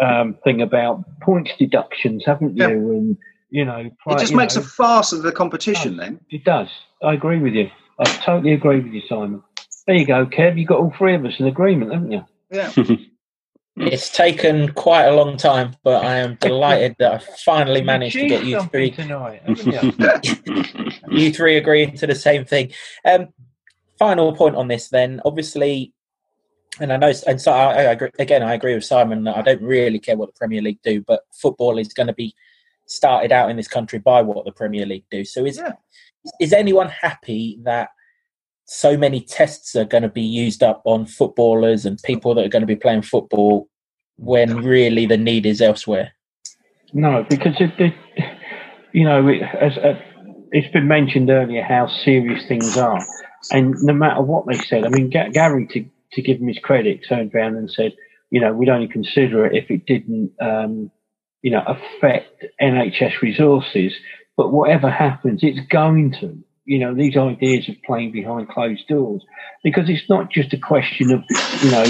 um, 0.01 0.38
thing 0.43 0.61
about 0.61 1.03
points 1.21 1.51
deductions, 1.58 2.24
haven't 2.25 2.58
you? 2.58 2.63
Yeah. 2.63 2.70
And 2.70 3.17
you 3.50 3.63
know, 3.66 3.89
it 4.08 4.20
just 4.20 4.33
makes 4.33 4.55
know, 4.55 4.62
a 4.62 4.66
farce 4.66 5.13
of 5.13 5.24
the 5.24 5.32
competition. 5.32 5.97
Then 5.97 6.20
it 6.29 6.43
does. 6.43 6.67
I 7.04 7.13
agree 7.13 7.39
with 7.39 7.54
you. 7.54 7.70
I 8.00 8.04
totally 8.04 8.54
agree 8.54 8.82
with 8.82 8.91
you, 8.91 9.01
Simon. 9.08 9.43
There 9.87 9.95
you 9.95 10.05
go, 10.05 10.25
Kev. 10.25 10.58
You've 10.58 10.67
got 10.67 10.79
all 10.79 10.93
three 10.97 11.16
of 11.16 11.24
us 11.25 11.39
in 11.39 11.45
agreement, 11.45 11.93
haven't 11.93 12.12
you? 12.12 12.25
Yeah. 12.51 12.71
it's 13.78 14.09
taken 14.09 14.71
quite 14.74 15.05
a 15.05 15.13
long 15.13 15.37
time, 15.37 15.75
but 15.83 16.04
I 16.04 16.17
am 16.17 16.37
delighted 16.39 16.95
that 17.00 17.13
I 17.13 17.17
finally 17.45 17.82
managed 17.82 18.16
to 18.16 18.28
get 18.28 18.45
you 18.45 18.62
three 18.63 18.91
tonight. 18.91 19.41
You? 19.47 19.93
you 21.09 21.32
three 21.32 21.58
agreeing 21.58 21.95
to 21.97 22.08
the 22.08 22.16
same 22.16 22.45
thing. 22.45 22.71
Um, 23.04 23.28
final 24.05 24.36
point 24.36 24.55
on 24.55 24.67
this, 24.67 24.89
then. 24.89 25.21
Obviously, 25.25 25.93
and 26.79 26.93
I 26.93 26.97
know, 26.97 27.11
and 27.27 27.41
so 27.41 27.51
I, 27.51 27.73
I 27.73 27.82
agree, 27.93 28.09
again, 28.19 28.43
I 28.43 28.53
agree 28.53 28.75
with 28.75 28.86
Simon 28.86 29.23
that 29.23 29.37
I 29.37 29.41
don't 29.41 29.61
really 29.61 29.99
care 29.99 30.17
what 30.17 30.27
the 30.27 30.37
Premier 30.37 30.61
League 30.61 30.79
do, 30.83 31.01
but 31.01 31.21
football 31.32 31.77
is 31.77 31.93
going 31.93 32.07
to 32.07 32.13
be 32.13 32.33
started 32.86 33.32
out 33.32 33.49
in 33.49 33.57
this 33.57 33.67
country 33.67 33.99
by 33.99 34.21
what 34.21 34.45
the 34.45 34.51
Premier 34.51 34.86
League 34.86 35.05
do. 35.09 35.25
So, 35.25 35.45
is 35.45 35.57
yeah. 35.57 35.73
is 36.39 36.53
anyone 36.53 36.89
happy 36.89 37.59
that 37.63 37.89
so 38.65 38.97
many 38.97 39.21
tests 39.21 39.75
are 39.75 39.86
going 39.86 40.03
to 40.03 40.09
be 40.09 40.21
used 40.21 40.63
up 40.63 40.82
on 40.86 41.05
footballers 41.05 41.86
and 41.86 42.01
people 42.03 42.33
that 42.36 42.45
are 42.45 42.49
going 42.49 42.61
to 42.61 42.67
be 42.67 42.75
playing 42.75 43.03
football 43.03 43.69
when 44.17 44.57
really 44.57 45.05
the 45.05 45.17
need 45.17 45.45
is 45.45 45.61
elsewhere. 45.61 46.11
No, 46.93 47.25
because 47.29 47.55
it, 47.59 47.71
it 47.79 47.93
you 48.91 49.03
know, 49.03 49.27
it, 49.27 49.41
as, 49.41 49.77
uh, 49.77 49.99
it's 50.51 50.71
been 50.71 50.87
mentioned 50.87 51.29
earlier 51.29 51.63
how 51.63 51.87
serious 51.87 52.47
things 52.47 52.77
are, 52.77 52.99
and 53.51 53.76
no 53.82 53.93
matter 53.93 54.22
what 54.22 54.46
they 54.47 54.58
said, 54.58 54.86
I 54.86 54.89
mean, 54.89 55.09
Gary, 55.09 55.67
to 55.67 55.86
to 56.13 56.22
give 56.22 56.39
him 56.39 56.47
his 56.47 56.59
credit, 56.59 57.05
turned 57.08 57.34
around 57.34 57.55
and 57.55 57.70
said, 57.70 57.93
you 58.30 58.39
know, 58.39 58.54
we'd 58.54 58.70
only 58.70 58.88
consider 58.88 59.46
it 59.46 59.55
if 59.55 59.70
it 59.70 59.86
didn't, 59.86 60.32
um, 60.39 60.92
you 61.42 61.51
know, 61.51 61.63
affect 61.66 62.46
NHS 62.62 63.22
resources. 63.22 63.93
But 64.38 64.51
whatever 64.51 64.89
happens, 64.89 65.42
it's 65.43 65.66
going 65.67 66.13
to 66.20 66.38
you 66.66 66.80
know, 66.80 66.96
these 66.96 67.16
ideas 67.16 67.70
of 67.70 67.76
playing 67.86 68.12
behind 68.12 68.50
closed 68.50 68.88
doors, 68.88 69.24
because 69.63 69.88
it's 69.88 70.09
not 70.09 70.32
just 70.32 70.51
a 70.54 70.58
question 70.58 71.12
of, 71.12 71.24
you 71.62 71.72
know, 71.72 71.86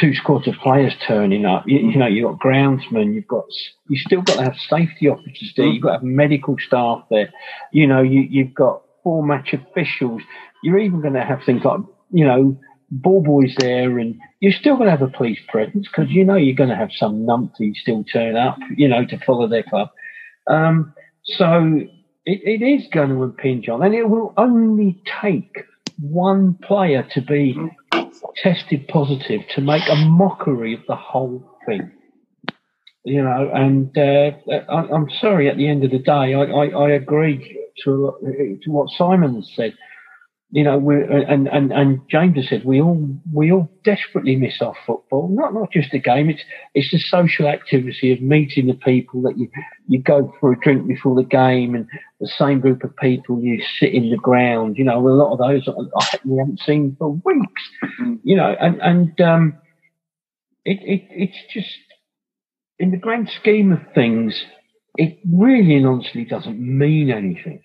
two 0.00 0.14
squads 0.14 0.48
of 0.48 0.54
players 0.54 0.94
turning 1.06 1.44
up. 1.44 1.64
You, 1.66 1.78
you 1.90 1.98
know, 1.98 2.06
you've 2.06 2.30
got 2.30 2.40
groundsmen, 2.40 3.14
you've 3.14 3.28
got, 3.28 3.44
you 3.88 3.98
still 3.98 4.22
got 4.22 4.38
to 4.38 4.44
have 4.44 4.56
safety 4.68 5.08
officers 5.08 5.52
there, 5.56 5.66
you've 5.66 5.82
got 5.82 5.88
to 5.88 5.94
have 5.96 6.02
medical 6.02 6.56
staff 6.58 7.04
there, 7.10 7.32
you 7.70 7.86
know, 7.86 8.02
you, 8.02 8.22
you've 8.22 8.54
got 8.54 8.82
four 9.04 9.24
match 9.24 9.52
officials. 9.52 10.22
You're 10.62 10.78
even 10.78 11.00
going 11.00 11.14
to 11.14 11.24
have 11.24 11.40
things 11.44 11.64
like, 11.64 11.80
you 12.10 12.24
know, 12.24 12.58
ball 12.90 13.22
boys 13.22 13.54
there, 13.58 13.98
and 13.98 14.18
you're 14.40 14.52
still 14.52 14.76
going 14.76 14.86
to 14.86 14.96
have 14.96 15.02
a 15.02 15.08
police 15.08 15.40
presence 15.48 15.88
because 15.88 16.10
you 16.10 16.24
know 16.24 16.36
you're 16.36 16.54
going 16.54 16.68
to 16.68 16.76
have 16.76 16.90
some 16.92 17.26
numpty 17.26 17.74
still 17.74 18.04
turn 18.04 18.36
up, 18.36 18.58
you 18.76 18.86
know, 18.88 19.04
to 19.06 19.18
follow 19.24 19.48
their 19.48 19.62
club. 19.62 19.88
Um, 20.46 20.92
so 21.24 21.80
it, 22.26 22.60
it 22.60 22.64
is 22.64 22.86
going 22.92 23.08
to 23.08 23.22
impinge 23.22 23.68
on, 23.68 23.82
and 23.82 23.94
it 23.94 24.08
will 24.08 24.34
only 24.36 25.02
take 25.22 25.64
one 26.00 26.54
player 26.62 27.06
to 27.14 27.20
be 27.22 27.56
tested 28.36 28.88
positive 28.88 29.40
to 29.54 29.60
make 29.60 29.88
a 29.88 29.96
mockery 29.96 30.74
of 30.74 30.80
the 30.86 30.96
whole 30.96 31.42
thing. 31.66 31.90
You 33.04 33.22
know, 33.24 33.50
and 33.52 33.96
uh, 33.98 34.30
I, 34.70 34.94
am 34.94 35.08
sorry. 35.20 35.50
At 35.50 35.56
the 35.56 35.68
end 35.68 35.82
of 35.84 35.90
the 35.90 35.98
day, 35.98 36.34
I, 36.34 36.42
I, 36.42 36.66
I 36.68 36.90
agree 36.90 37.58
to, 37.84 38.58
to 38.62 38.70
what 38.70 38.90
Simon 38.96 39.42
said 39.42 39.74
you 40.54 40.62
know, 40.62 40.76
we 40.76 40.96
and, 40.96 41.48
and, 41.48 41.72
and 41.72 42.02
James 42.10 42.36
has 42.36 42.50
said 42.50 42.66
we 42.66 42.78
all 42.78 43.08
we 43.32 43.50
all 43.50 43.70
desperately 43.84 44.36
miss 44.36 44.60
our 44.60 44.74
football. 44.86 45.30
Not 45.32 45.54
not 45.54 45.72
just 45.72 45.90
the 45.92 45.98
game. 45.98 46.28
It's 46.28 46.42
it's 46.74 46.90
the 46.90 46.98
social 46.98 47.48
activity 47.48 48.12
of 48.12 48.20
meeting 48.20 48.66
the 48.66 48.74
people 48.74 49.22
that 49.22 49.38
you 49.38 49.48
you 49.88 50.02
go 50.02 50.30
for 50.38 50.52
a 50.52 50.60
drink 50.60 50.86
before 50.86 51.16
the 51.16 51.26
game, 51.26 51.74
and 51.74 51.88
the 52.20 52.30
same 52.38 52.60
group 52.60 52.84
of 52.84 52.94
people 52.98 53.40
you 53.40 53.62
sit 53.80 53.94
in 53.94 54.10
the 54.10 54.18
ground. 54.18 54.76
You 54.76 54.84
know, 54.84 54.98
a 54.98 55.08
lot 55.08 55.32
of 55.32 55.38
those 55.38 55.66
I, 55.98 56.18
we 56.26 56.36
haven't 56.36 56.60
seen 56.60 56.96
for 56.98 57.12
weeks. 57.24 57.62
Mm. 57.98 58.18
You 58.22 58.36
know, 58.36 58.54
and 58.60 58.78
and 58.82 59.20
um, 59.22 59.58
it, 60.66 60.80
it 60.82 61.06
it's 61.10 61.38
just 61.50 61.74
in 62.78 62.90
the 62.90 62.98
grand 62.98 63.30
scheme 63.40 63.72
of 63.72 63.80
things, 63.94 64.44
it 64.98 65.18
really 65.32 65.76
and 65.76 65.86
honestly 65.86 66.26
doesn't 66.26 66.60
mean 66.60 67.10
anything 67.10 67.62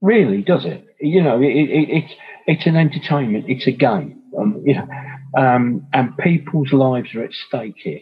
really, 0.00 0.42
does 0.42 0.64
it? 0.64 0.86
You 1.00 1.22
know, 1.22 1.40
it, 1.40 1.46
it, 1.46 1.88
it's 1.90 2.12
it's 2.46 2.66
an 2.66 2.76
entertainment. 2.76 3.46
It's 3.48 3.66
a 3.66 3.72
game. 3.72 4.22
Um, 4.38 4.62
you 4.64 4.74
know, 4.74 4.88
um, 5.36 5.86
and 5.92 6.16
people's 6.18 6.72
lives 6.72 7.14
are 7.14 7.22
at 7.22 7.32
stake 7.32 7.76
here. 7.76 8.00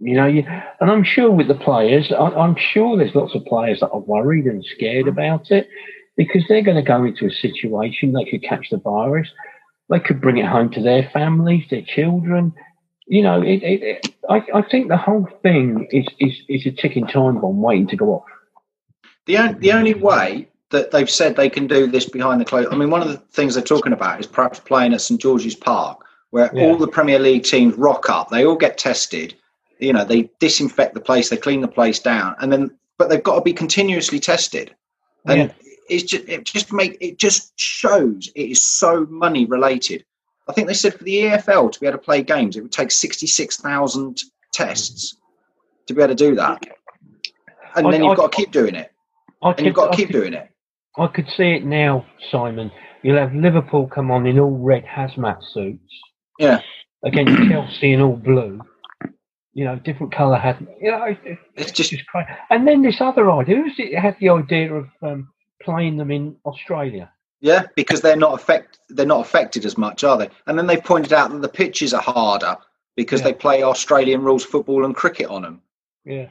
You 0.00 0.14
know, 0.14 0.26
you, 0.26 0.44
and 0.80 0.90
I'm 0.90 1.04
sure 1.04 1.30
with 1.30 1.48
the 1.48 1.54
players, 1.54 2.12
I, 2.12 2.22
I'm 2.22 2.56
sure 2.56 2.96
there's 2.96 3.14
lots 3.14 3.34
of 3.34 3.44
players 3.44 3.80
that 3.80 3.90
are 3.90 4.00
worried 4.00 4.44
and 4.46 4.64
scared 4.64 5.08
about 5.08 5.50
it 5.50 5.68
because 6.16 6.42
they're 6.48 6.62
going 6.62 6.76
to 6.76 6.82
go 6.82 7.04
into 7.04 7.26
a 7.26 7.30
situation 7.30 8.12
they 8.12 8.28
could 8.30 8.42
catch 8.42 8.68
the 8.70 8.78
virus, 8.78 9.28
they 9.88 10.00
could 10.00 10.20
bring 10.20 10.38
it 10.38 10.46
home 10.46 10.70
to 10.72 10.82
their 10.82 11.08
families, 11.12 11.64
their 11.70 11.82
children. 11.82 12.52
You 13.06 13.22
know, 13.22 13.42
it, 13.42 13.62
it, 13.62 13.82
it, 13.82 14.14
I, 14.28 14.42
I 14.54 14.62
think 14.62 14.88
the 14.88 14.96
whole 14.96 15.28
thing 15.42 15.88
is, 15.90 16.06
is, 16.18 16.34
is 16.48 16.66
a 16.66 16.70
ticking 16.70 17.06
time 17.06 17.40
bomb 17.40 17.62
waiting 17.62 17.88
to 17.88 17.96
go 17.96 18.14
off. 18.14 18.24
The, 19.26 19.56
the 19.58 19.72
only 19.72 19.94
way 19.94 20.48
that 20.70 20.90
they've 20.90 21.08
said 21.08 21.34
they 21.34 21.48
can 21.48 21.66
do 21.66 21.86
this 21.86 22.08
behind 22.08 22.40
the 22.40 22.44
close. 22.44 22.66
I 22.70 22.76
mean, 22.76 22.90
one 22.90 23.02
of 23.02 23.08
the 23.08 23.16
things 23.16 23.54
they're 23.54 23.62
talking 23.62 23.92
about 23.92 24.20
is 24.20 24.26
perhaps 24.26 24.60
playing 24.60 24.92
at 24.92 25.00
St 25.00 25.20
George's 25.20 25.54
Park, 25.54 26.04
where 26.30 26.50
yeah. 26.52 26.64
all 26.64 26.76
the 26.76 26.88
Premier 26.88 27.18
League 27.18 27.44
teams 27.44 27.74
rock 27.74 28.10
up. 28.10 28.30
They 28.30 28.44
all 28.44 28.56
get 28.56 28.78
tested. 28.78 29.34
You 29.78 29.92
know, 29.92 30.04
they 30.04 30.30
disinfect 30.40 30.94
the 30.94 31.00
place, 31.00 31.28
they 31.28 31.36
clean 31.36 31.60
the 31.60 31.68
place 31.68 32.00
down, 32.00 32.34
and 32.40 32.52
then 32.52 32.76
but 32.98 33.08
they've 33.08 33.22
got 33.22 33.36
to 33.36 33.42
be 33.42 33.52
continuously 33.52 34.18
tested. 34.18 34.74
And 35.24 35.40
yeah. 35.40 35.70
it's 35.88 36.02
just 36.02 36.28
it 36.28 36.44
just 36.44 36.72
make 36.72 36.98
it 37.00 37.18
just 37.18 37.58
shows 37.58 38.28
it 38.34 38.50
is 38.50 38.66
so 38.66 39.06
money 39.08 39.46
related. 39.46 40.04
I 40.48 40.52
think 40.52 40.66
they 40.66 40.74
said 40.74 40.94
for 40.94 41.04
the 41.04 41.16
EFL 41.16 41.70
to 41.72 41.80
be 41.80 41.86
able 41.86 41.98
to 41.98 42.04
play 42.04 42.22
games, 42.22 42.56
it 42.56 42.62
would 42.62 42.72
take 42.72 42.90
sixty 42.90 43.26
six 43.26 43.56
thousand 43.56 44.20
tests 44.52 45.16
to 45.86 45.94
be 45.94 46.02
able 46.02 46.14
to 46.14 46.14
do 46.14 46.34
that, 46.34 46.62
and 47.76 47.86
I, 47.86 47.90
then 47.90 48.02
you've 48.02 48.12
I, 48.12 48.16
got 48.16 48.32
to 48.32 48.36
keep 48.36 48.50
doing 48.50 48.74
it, 48.74 48.90
I 49.42 49.48
and 49.48 49.56
could, 49.56 49.66
you've 49.66 49.74
got 49.74 49.92
to 49.92 49.96
keep 49.96 50.10
doing 50.10 50.34
it. 50.34 50.50
I 50.98 51.06
could 51.06 51.28
see 51.36 51.52
it 51.52 51.64
now, 51.64 52.04
Simon. 52.30 52.70
You'll 53.02 53.18
have 53.18 53.34
Liverpool 53.34 53.86
come 53.86 54.10
on 54.10 54.26
in 54.26 54.38
all 54.38 54.58
red 54.58 54.84
hazmat 54.84 55.42
suits. 55.52 55.92
Yeah. 56.38 56.60
Against 57.04 57.36
Chelsea 57.48 57.92
in 57.92 58.00
all 58.00 58.16
blue. 58.16 58.60
You 59.54 59.64
know, 59.64 59.76
different 59.76 60.12
colour 60.12 60.36
had. 60.36 60.66
You 60.80 60.90
know, 60.90 61.04
it, 61.04 61.38
it's 61.56 61.72
just, 61.72 61.90
just 61.90 62.06
crazy. 62.06 62.28
And 62.50 62.66
then 62.66 62.82
this 62.82 63.00
other 63.00 63.30
idea. 63.30 63.56
Who's 63.56 63.74
it 63.78 63.98
had 63.98 64.16
the 64.20 64.28
idea 64.30 64.74
of 64.74 64.88
um, 65.02 65.28
playing 65.62 65.96
them 65.96 66.10
in 66.10 66.36
Australia? 66.44 67.10
Yeah, 67.40 67.66
because 67.76 68.00
they're 68.00 68.16
not 68.16 68.34
affect 68.34 68.78
they're 68.88 69.06
not 69.06 69.20
affected 69.20 69.64
as 69.64 69.78
much, 69.78 70.02
are 70.02 70.18
they? 70.18 70.28
And 70.46 70.58
then 70.58 70.66
they 70.66 70.76
pointed 70.76 71.12
out 71.12 71.30
that 71.30 71.42
the 71.42 71.48
pitches 71.48 71.94
are 71.94 72.02
harder 72.02 72.56
because 72.96 73.20
yeah. 73.20 73.28
they 73.28 73.32
play 73.34 73.62
Australian 73.62 74.22
rules 74.22 74.44
football 74.44 74.84
and 74.84 74.94
cricket 74.94 75.28
on 75.28 75.42
them. 75.42 75.62
Yeah. 76.04 76.28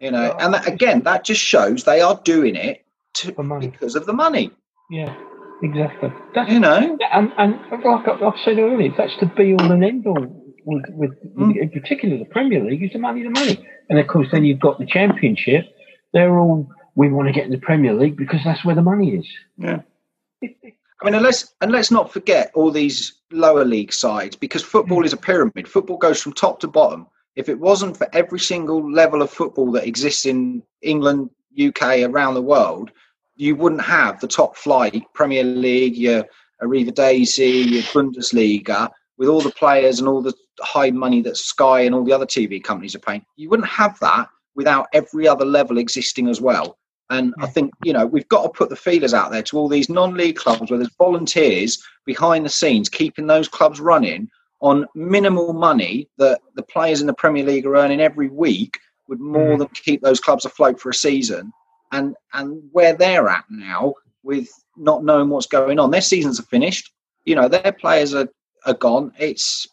You 0.00 0.10
know, 0.10 0.36
and 0.38 0.52
that, 0.54 0.68
again, 0.68 1.02
that 1.02 1.24
just 1.24 1.40
shows 1.40 1.84
they 1.84 2.00
are 2.00 2.20
doing 2.24 2.56
it 2.56 2.83
to, 3.14 3.32
because 3.60 3.94
of 3.94 4.06
the 4.06 4.12
money. 4.12 4.50
Yeah, 4.90 5.14
exactly. 5.62 6.12
That's, 6.34 6.50
you 6.50 6.60
know, 6.60 6.98
and, 7.12 7.32
and 7.38 7.58
like 7.70 8.08
I've 8.08 8.34
said 8.44 8.58
earlier, 8.58 8.92
that's 8.96 9.14
the 9.20 9.26
be 9.26 9.54
all 9.54 9.72
and 9.72 9.84
end 9.84 10.06
all. 10.06 10.40
With, 10.66 10.84
with 10.88 11.36
mm. 11.36 11.56
in 11.60 11.68
particular 11.70 12.16
the 12.16 12.24
Premier 12.24 12.64
League 12.64 12.82
is 12.82 12.92
the 12.92 12.98
money, 12.98 13.22
the 13.22 13.30
money, 13.30 13.68
and 13.90 13.98
of 13.98 14.06
course 14.06 14.28
then 14.32 14.44
you've 14.44 14.60
got 14.60 14.78
the 14.78 14.86
Championship. 14.86 15.66
They're 16.14 16.38
all 16.38 16.68
we 16.94 17.10
want 17.10 17.28
to 17.28 17.32
get 17.32 17.44
in 17.44 17.50
the 17.50 17.58
Premier 17.58 17.92
League 17.92 18.16
because 18.16 18.40
that's 18.44 18.64
where 18.64 18.74
the 18.74 18.82
money 18.82 19.16
is. 19.16 19.26
Yeah. 19.58 19.82
I 20.42 21.04
mean, 21.04 21.14
and 21.14 21.22
let's 21.22 21.54
and 21.60 21.70
let's 21.70 21.90
not 21.90 22.12
forget 22.12 22.50
all 22.54 22.70
these 22.70 23.14
lower 23.30 23.64
league 23.64 23.92
sides 23.92 24.36
because 24.36 24.62
football 24.62 25.04
is 25.04 25.12
a 25.12 25.18
pyramid. 25.18 25.68
Football 25.68 25.98
goes 25.98 26.22
from 26.22 26.32
top 26.32 26.60
to 26.60 26.68
bottom. 26.68 27.06
If 27.36 27.48
it 27.48 27.58
wasn't 27.58 27.96
for 27.96 28.08
every 28.12 28.38
single 28.38 28.90
level 28.90 29.20
of 29.20 29.30
football 29.30 29.72
that 29.72 29.86
exists 29.86 30.24
in 30.24 30.62
England, 30.82 31.30
UK, 31.60 32.02
around 32.02 32.34
the 32.34 32.42
world, 32.42 32.90
you 33.36 33.56
wouldn't 33.56 33.82
have 33.82 34.20
the 34.20 34.28
top 34.28 34.56
flight 34.56 35.02
Premier 35.14 35.44
League, 35.44 35.96
your 35.96 36.24
Eredivisie, 36.62 37.70
your 37.70 37.82
Bundesliga, 37.82 38.90
with 39.18 39.28
all 39.28 39.40
the 39.40 39.50
players 39.50 39.98
and 39.98 40.08
all 40.08 40.22
the 40.22 40.34
high 40.60 40.90
money 40.90 41.20
that 41.22 41.36
Sky 41.36 41.80
and 41.80 41.94
all 41.94 42.04
the 42.04 42.12
other 42.12 42.26
TV 42.26 42.62
companies 42.62 42.94
are 42.94 43.00
paying. 43.00 43.24
You 43.36 43.48
wouldn't 43.50 43.68
have 43.68 43.98
that 44.00 44.28
without 44.54 44.86
every 44.92 45.26
other 45.26 45.44
level 45.44 45.78
existing 45.78 46.28
as 46.28 46.40
well. 46.40 46.78
And 47.10 47.34
I 47.38 47.46
think, 47.46 47.72
you 47.84 47.92
know, 47.92 48.06
we've 48.06 48.28
got 48.28 48.44
to 48.44 48.48
put 48.48 48.70
the 48.70 48.76
feelers 48.76 49.12
out 49.12 49.30
there 49.30 49.42
to 49.42 49.58
all 49.58 49.68
these 49.68 49.90
non 49.90 50.14
league 50.14 50.36
clubs 50.36 50.70
where 50.70 50.78
there's 50.78 50.94
volunteers 50.96 51.82
behind 52.06 52.46
the 52.46 52.50
scenes 52.50 52.88
keeping 52.88 53.26
those 53.26 53.46
clubs 53.46 53.78
running 53.78 54.28
on 54.60 54.86
minimal 54.94 55.52
money 55.52 56.08
that 56.16 56.40
the 56.54 56.62
players 56.62 57.02
in 57.02 57.06
the 57.06 57.14
Premier 57.14 57.44
League 57.44 57.66
are 57.66 57.76
earning 57.76 58.00
every 58.00 58.28
week 58.28 58.78
would 59.08 59.20
more 59.20 59.56
mm. 59.56 59.58
than 59.58 59.68
keep 59.68 60.00
those 60.00 60.18
clubs 60.18 60.46
afloat 60.46 60.80
for 60.80 60.88
a 60.88 60.94
season 60.94 61.52
and 61.94 62.16
and 62.32 62.62
where 62.72 62.92
they're 62.94 63.28
at 63.28 63.44
now 63.48 63.94
with 64.22 64.48
not 64.76 65.04
knowing 65.04 65.28
what's 65.28 65.46
going 65.46 65.78
on. 65.78 65.90
Their 65.90 66.00
seasons 66.00 66.40
are 66.40 66.44
finished. 66.44 66.92
You 67.24 67.36
know, 67.36 67.48
their 67.48 67.72
players 67.72 68.14
are, 68.14 68.28
are 68.66 68.74
gone. 68.74 69.12
It's 69.18 69.66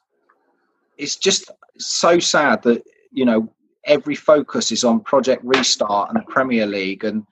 it's 0.98 1.15
just 1.15 1.49
so 1.77 2.19
sad 2.19 2.61
that 2.64 2.84
you 3.11 3.26
know 3.26 3.52
every 3.85 4.15
focus 4.15 4.72
is 4.72 4.84
on 4.84 4.99
Project 5.02 5.43
Restart 5.43 6.10
and 6.10 6.19
the 6.19 6.31
Premier 6.31 6.68
League, 6.68 7.03
and 7.03 7.26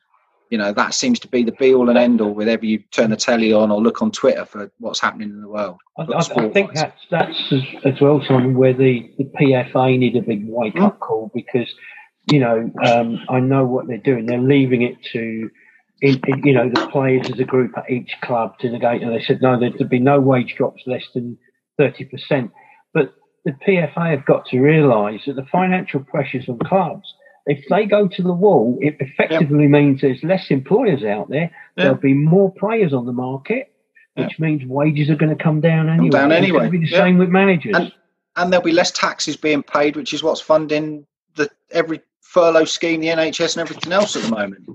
you 0.49 0.57
know 0.57 0.73
that 0.73 0.95
seems 0.95 1.19
to 1.19 1.27
be 1.27 1.43
the 1.43 1.51
be 1.53 1.73
all 1.73 1.89
and 1.89 1.97
end 1.97 2.19
all. 2.19 2.33
Whenever 2.33 2.65
you 2.65 2.79
turn 2.91 3.11
the 3.11 3.15
telly 3.15 3.53
on 3.53 3.69
or 3.71 3.79
look 3.79 4.01
on 4.01 4.11
Twitter 4.11 4.45
for 4.45 4.71
what's 4.79 4.99
happening 4.99 5.29
in 5.29 5.41
the 5.41 5.47
world. 5.47 5.77
I, 5.99 6.03
I, 6.03 6.45
I 6.45 6.49
think 6.49 6.73
that's 6.73 7.05
that's 7.11 7.51
as, 7.51 7.63
as 7.85 8.01
well 8.01 8.23
something 8.27 8.55
where 8.55 8.73
the 8.73 9.11
the 9.19 9.25
PFA 9.25 9.99
need 9.99 10.15
a 10.15 10.21
big 10.21 10.45
wake 10.47 10.77
up 10.77 10.97
mm. 10.97 10.99
call 10.99 11.31
because 11.33 11.71
you 12.31 12.39
know, 12.39 12.71
um, 12.85 13.19
I 13.29 13.39
know 13.39 13.65
what 13.65 13.87
they're 13.87 13.97
doing. 13.97 14.25
They're 14.25 14.41
leaving 14.41 14.81
it 14.81 14.97
to, 15.13 15.49
in, 16.01 16.21
in, 16.27 16.43
you 16.43 16.53
know, 16.53 16.69
the 16.69 16.87
players 16.87 17.29
as 17.31 17.39
a 17.39 17.43
group 17.43 17.77
at 17.77 17.89
each 17.89 18.11
club 18.23 18.57
to 18.59 18.69
negate. 18.69 19.01
And 19.01 19.11
they 19.13 19.23
said, 19.23 19.41
no, 19.41 19.59
there'd 19.59 19.89
be 19.89 19.99
no 19.99 20.19
wage 20.19 20.55
drops 20.57 20.83
less 20.85 21.03
than 21.13 21.37
30%. 21.79 22.51
But 22.93 23.13
the 23.45 23.51
PFA 23.51 24.11
have 24.11 24.25
got 24.25 24.45
to 24.47 24.59
realise 24.59 25.21
that 25.25 25.35
the 25.35 25.45
financial 25.51 26.01
pressures 26.01 26.47
on 26.49 26.59
clubs, 26.59 27.13
if 27.45 27.63
they 27.69 27.85
go 27.85 28.07
to 28.07 28.21
the 28.21 28.33
wall, 28.33 28.77
it 28.81 28.97
effectively 28.99 29.63
yep. 29.63 29.71
means 29.71 30.01
there's 30.01 30.23
less 30.23 30.47
employers 30.49 31.03
out 31.03 31.29
there. 31.29 31.41
Yep. 31.41 31.51
There'll 31.77 31.95
be 31.95 32.13
more 32.13 32.53
players 32.53 32.93
on 32.93 33.05
the 33.05 33.13
market, 33.13 33.73
which 34.15 34.31
yep. 34.31 34.39
means 34.39 34.65
wages 34.65 35.09
are 35.09 35.15
going 35.15 35.35
to 35.35 35.41
come 35.41 35.61
down 35.61 35.89
anyway. 35.89 36.09
Come 36.09 36.29
down 36.29 36.31
anyway. 36.31 36.65
It'll 36.65 36.71
be 36.71 36.79
the 36.79 36.87
same 36.87 37.17
with 37.17 37.29
managers. 37.29 37.75
And, 37.75 37.93
and 38.35 38.51
there'll 38.51 38.63
be 38.63 38.71
less 38.71 38.91
taxes 38.91 39.35
being 39.35 39.63
paid, 39.63 39.95
which 39.95 40.13
is 40.13 40.21
what's 40.21 40.41
funding 40.41 41.05
the 41.35 41.49
every 41.71 42.01
furlough 42.29 42.65
scheme, 42.65 43.01
the 43.01 43.07
NHS, 43.07 43.57
and 43.57 43.61
everything 43.67 43.91
else 43.91 44.15
at 44.15 44.23
the 44.23 44.29
moment. 44.29 44.67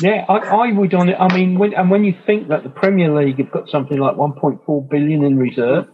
Yeah, 0.00 0.24
I, 0.28 0.38
I 0.38 0.72
would 0.72 0.94
on 0.94 1.08
it. 1.10 1.16
I 1.18 1.32
mean, 1.34 1.58
when, 1.58 1.74
and 1.74 1.90
when 1.90 2.04
you 2.04 2.14
think 2.26 2.48
that 2.48 2.62
the 2.62 2.70
Premier 2.70 3.14
League 3.14 3.38
have 3.38 3.50
got 3.50 3.68
something 3.68 3.98
like 3.98 4.16
1.4 4.16 4.90
billion 4.90 5.22
in 5.22 5.38
reserve, 5.38 5.86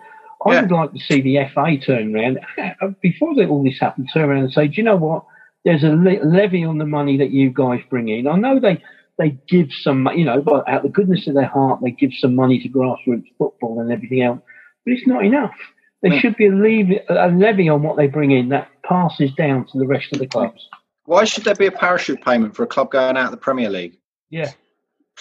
I 0.47 0.55
yeah. 0.55 0.63
would 0.63 0.71
like 0.71 0.93
to 0.93 0.99
see 1.01 1.21
the 1.21 1.39
FA 1.53 1.77
turn 1.85 2.15
around 2.15 2.39
uh, 2.59 2.89
before 3.01 3.35
all 3.45 3.65
this 3.65 3.79
happened. 3.81 4.11
Turn 4.13 4.29
around 4.29 4.45
and 4.45 4.53
say, 4.53 4.69
do 4.69 4.75
you 4.77 4.83
know 4.83 4.97
what? 4.97 5.25
There's 5.65 5.85
a 5.85 5.89
levy 5.89 6.65
on 6.65 6.79
the 6.79 6.87
money 6.87 7.19
that 7.19 7.31
you 7.31 7.51
guys 7.51 7.81
bring 7.89 8.09
in. 8.09 8.27
I 8.27 8.37
know 8.37 8.59
they 8.59 8.83
they 9.19 9.39
give 9.49 9.69
some, 9.71 10.09
you 10.17 10.25
know, 10.25 10.41
but 10.41 10.69
out 10.69 10.79
of 10.79 10.83
the 10.85 10.89
goodness 10.89 11.29
of 11.29 11.35
their 11.35 11.47
heart, 11.47 11.81
they 11.83 11.91
give 11.91 12.11
some 12.15 12.35
money 12.35 12.61
to 12.61 12.69
grassroots 12.69 13.31
football 13.39 13.81
and 13.81 13.93
everything 13.93 14.23
else, 14.23 14.41
but 14.85 14.93
it's 14.93 15.07
not 15.07 15.25
enough. 15.25 15.55
There 16.01 16.13
yeah. 16.13 16.21
should 16.21 16.37
be 16.37 16.47
a 16.47 16.51
levy, 16.51 17.01
a 17.09 17.29
levy 17.29 17.69
on 17.69 17.83
what 17.83 17.97
they 17.97 18.09
bring 18.09 18.33
in 18.33 18.49
that 18.49 18.69
passes 18.83 19.33
down 19.35 19.67
to 19.71 19.79
the 19.79 19.87
rest 19.87 20.07
of 20.13 20.19
the 20.19 20.27
clubs. 20.27 20.67
Why 21.13 21.25
should 21.25 21.45
there 21.45 21.55
be 21.55 21.67
a 21.67 21.73
parachute 21.73 22.25
payment 22.25 22.57
for 22.57 22.63
a 22.63 22.67
club 22.67 22.91
going 22.91 23.17
out 23.17 23.27
of 23.27 23.31
the 23.33 23.37
Premier 23.37 23.69
League? 23.69 23.99
Yeah, 24.31 24.51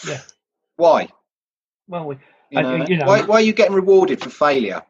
yeah. 0.08 0.22
Why? 0.78 1.10
Well, 1.88 2.06
we, 2.06 2.18
you 2.50 2.62
know, 2.62 2.86
you 2.88 2.98
know, 2.98 3.06
why, 3.06 3.24
why 3.24 3.36
are 3.36 3.42
you 3.42 3.54
getting 3.54 3.76
rewarded 3.76 4.22
for 4.22 4.30
failure? 4.30 4.82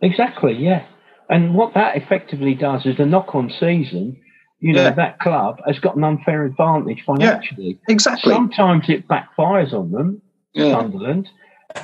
Exactly. 0.00 0.54
Yeah, 0.54 0.86
and 1.28 1.54
what 1.54 1.74
that 1.74 1.96
effectively 1.96 2.54
does 2.54 2.86
is 2.86 2.96
the 2.96 3.06
knock-on 3.06 3.50
season 3.58 4.20
you 4.60 4.72
know, 4.72 4.84
Yeah. 4.84 4.90
that 4.90 5.20
club 5.20 5.60
has 5.66 5.78
got 5.78 5.96
an 5.96 6.04
unfair 6.04 6.44
advantage 6.44 7.02
financially. 7.04 7.78
Yeah, 7.80 7.94
Exactly. 7.94 8.32
Sometimes 8.34 8.88
it 8.88 9.06
backfires 9.06 9.72
on 9.72 9.92
them, 9.92 10.22
Yeah. 10.52 10.72
Sunderland. 10.72 11.28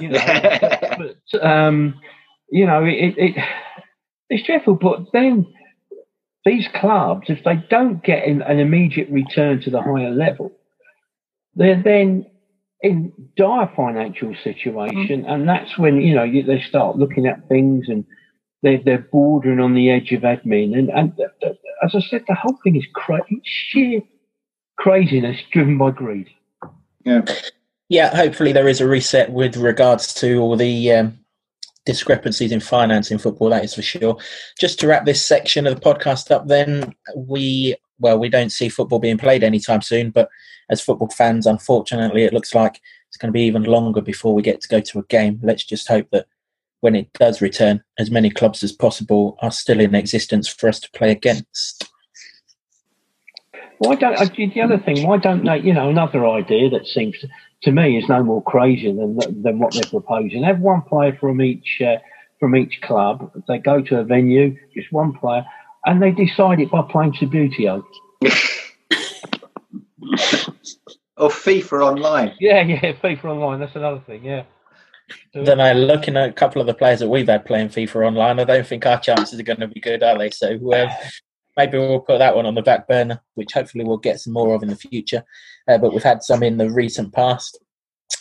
You 0.00 0.08
know, 0.08 0.18
but 1.30 1.44
um, 1.44 2.00
you 2.50 2.66
know, 2.66 2.84
it, 2.84 3.14
it 3.16 3.36
it's 4.30 4.46
dreadful. 4.46 4.74
But 4.74 5.12
then 5.12 5.46
these 6.44 6.68
clubs, 6.74 7.28
if 7.28 7.42
they 7.44 7.56
don't 7.70 8.02
get 8.02 8.24
in 8.24 8.42
an 8.42 8.58
immediate 8.58 9.08
return 9.10 9.60
to 9.62 9.70
the 9.70 9.82
higher 9.82 10.10
level, 10.10 10.52
they're 11.54 11.82
then 11.82 12.26
in 12.82 13.12
dire 13.36 13.70
financial 13.74 14.34
situation, 14.42 15.24
and 15.26 15.48
that's 15.48 15.78
when 15.78 16.00
you 16.00 16.14
know 16.14 16.24
you, 16.24 16.42
they 16.42 16.60
start 16.60 16.96
looking 16.96 17.26
at 17.26 17.48
things 17.48 17.88
and. 17.88 18.04
They're, 18.62 18.80
they're 18.82 19.06
bordering 19.12 19.60
on 19.60 19.74
the 19.74 19.90
edge 19.90 20.10
of 20.12 20.22
admin, 20.22 20.72
and, 20.72 20.88
and 20.88 21.14
th- 21.18 21.28
th- 21.42 21.58
as 21.84 21.94
I 21.94 22.00
said, 22.00 22.24
the 22.26 22.34
whole 22.34 22.56
thing 22.64 22.76
is 22.76 22.86
cra- 22.94 23.20
sheer 23.42 24.00
craziness 24.78 25.38
driven 25.52 25.76
by 25.76 25.90
greed. 25.90 26.30
Yeah. 27.04 27.26
Yeah, 27.90 28.16
hopefully 28.16 28.52
there 28.52 28.68
is 28.68 28.80
a 28.80 28.88
reset 28.88 29.30
with 29.30 29.56
regards 29.56 30.14
to 30.14 30.38
all 30.38 30.56
the 30.56 30.92
um, 30.92 31.18
discrepancies 31.86 32.52
in 32.52 32.60
finance 32.60 33.10
in 33.10 33.18
football. 33.18 33.50
That 33.50 33.64
is 33.64 33.74
for 33.74 33.82
sure. 33.82 34.16
Just 34.58 34.78
to 34.80 34.86
wrap 34.86 35.04
this 35.04 35.24
section 35.24 35.66
of 35.66 35.74
the 35.74 35.80
podcast 35.80 36.30
up, 36.30 36.48
then 36.48 36.94
we 37.16 37.76
well 38.00 38.18
we 38.18 38.28
don't 38.28 38.50
see 38.50 38.68
football 38.68 38.98
being 38.98 39.18
played 39.18 39.44
anytime 39.44 39.82
soon, 39.82 40.10
but 40.10 40.28
as 40.70 40.80
football 40.80 41.10
fans, 41.10 41.46
unfortunately, 41.46 42.24
it 42.24 42.32
looks 42.32 42.54
like 42.54 42.80
it's 43.08 43.16
going 43.16 43.28
to 43.28 43.32
be 43.32 43.42
even 43.42 43.64
longer 43.64 44.00
before 44.00 44.34
we 44.34 44.42
get 44.42 44.60
to 44.62 44.68
go 44.68 44.80
to 44.80 44.98
a 44.98 45.04
game. 45.04 45.38
Let's 45.42 45.64
just 45.64 45.88
hope 45.88 46.08
that 46.10 46.26
when 46.80 46.94
it 46.94 47.12
does 47.14 47.40
return, 47.40 47.82
as 47.98 48.10
many 48.10 48.30
clubs 48.30 48.62
as 48.62 48.72
possible 48.72 49.38
are 49.40 49.50
still 49.50 49.80
in 49.80 49.94
existence 49.94 50.48
for 50.48 50.68
us 50.68 50.80
to 50.80 50.90
play 50.90 51.10
against. 51.10 51.88
Why 53.78 53.94
don't 53.96 54.18
I, 54.18 54.26
the 54.26 54.60
other 54.62 54.78
thing? 54.78 55.06
Why 55.06 55.18
don't 55.18 55.44
they? 55.44 55.58
You 55.58 55.74
know, 55.74 55.90
another 55.90 56.26
idea 56.26 56.70
that 56.70 56.86
seems 56.86 57.16
to, 57.64 57.70
to 57.70 57.72
me 57.72 57.98
is 57.98 58.08
no 58.08 58.22
more 58.22 58.42
crazy 58.42 58.92
than 58.92 59.16
than 59.42 59.58
what 59.58 59.74
they're 59.74 59.82
proposing. 59.90 60.42
Have 60.44 60.60
one 60.60 60.82
player 60.82 61.16
from 61.20 61.40
each 61.42 61.80
uh, 61.84 61.96
from 62.40 62.56
each 62.56 62.80
club. 62.82 63.30
They 63.48 63.58
go 63.58 63.80
to 63.82 64.00
a 64.00 64.04
venue, 64.04 64.56
just 64.74 64.92
one 64.92 65.12
player, 65.12 65.44
and 65.84 66.02
they 66.02 66.10
decide 66.10 66.60
it 66.60 66.70
by 66.70 66.82
playing 66.82 67.12
Subbuteo. 67.14 67.84
Or 71.16 71.28
FIFA 71.28 71.86
online. 71.86 72.32
Yeah, 72.40 72.60
yeah, 72.62 72.92
FIFA 72.92 73.24
Online. 73.26 73.60
That's 73.60 73.76
another 73.76 74.00
thing. 74.00 74.24
Yeah. 74.24 74.42
So- 75.32 75.44
Then 75.44 75.60
I 75.60 75.72
looking 75.72 76.16
at 76.16 76.28
a 76.28 76.32
couple 76.32 76.60
of 76.60 76.66
the 76.66 76.74
players 76.74 77.00
that 77.00 77.08
we've 77.08 77.28
had 77.28 77.44
playing 77.44 77.68
FIFA 77.68 78.08
online. 78.08 78.40
I 78.40 78.44
don't 78.44 78.66
think 78.66 78.84
our 78.84 78.98
chances 78.98 79.38
are 79.38 79.44
going 79.44 79.60
to 79.60 79.68
be 79.68 79.80
good, 79.80 80.02
are 80.02 80.18
they? 80.18 80.30
So 80.30 80.54
um, 80.74 80.88
maybe 81.56 81.78
we'll 81.78 82.00
put 82.00 82.18
that 82.18 82.34
one 82.34 82.46
on 82.46 82.56
the 82.56 82.62
back 82.62 82.88
burner, 82.88 83.20
which 83.34 83.52
hopefully 83.52 83.84
we'll 83.84 83.96
get 83.98 84.18
some 84.20 84.32
more 84.32 84.54
of 84.54 84.62
in 84.64 84.70
the 84.70 84.76
future. 84.76 85.22
Uh, 85.66 85.78
but 85.78 85.92
we've 85.92 86.02
had 86.02 86.22
some 86.22 86.42
in 86.42 86.58
the 86.58 86.70
recent 86.70 87.12
past. 87.12 87.58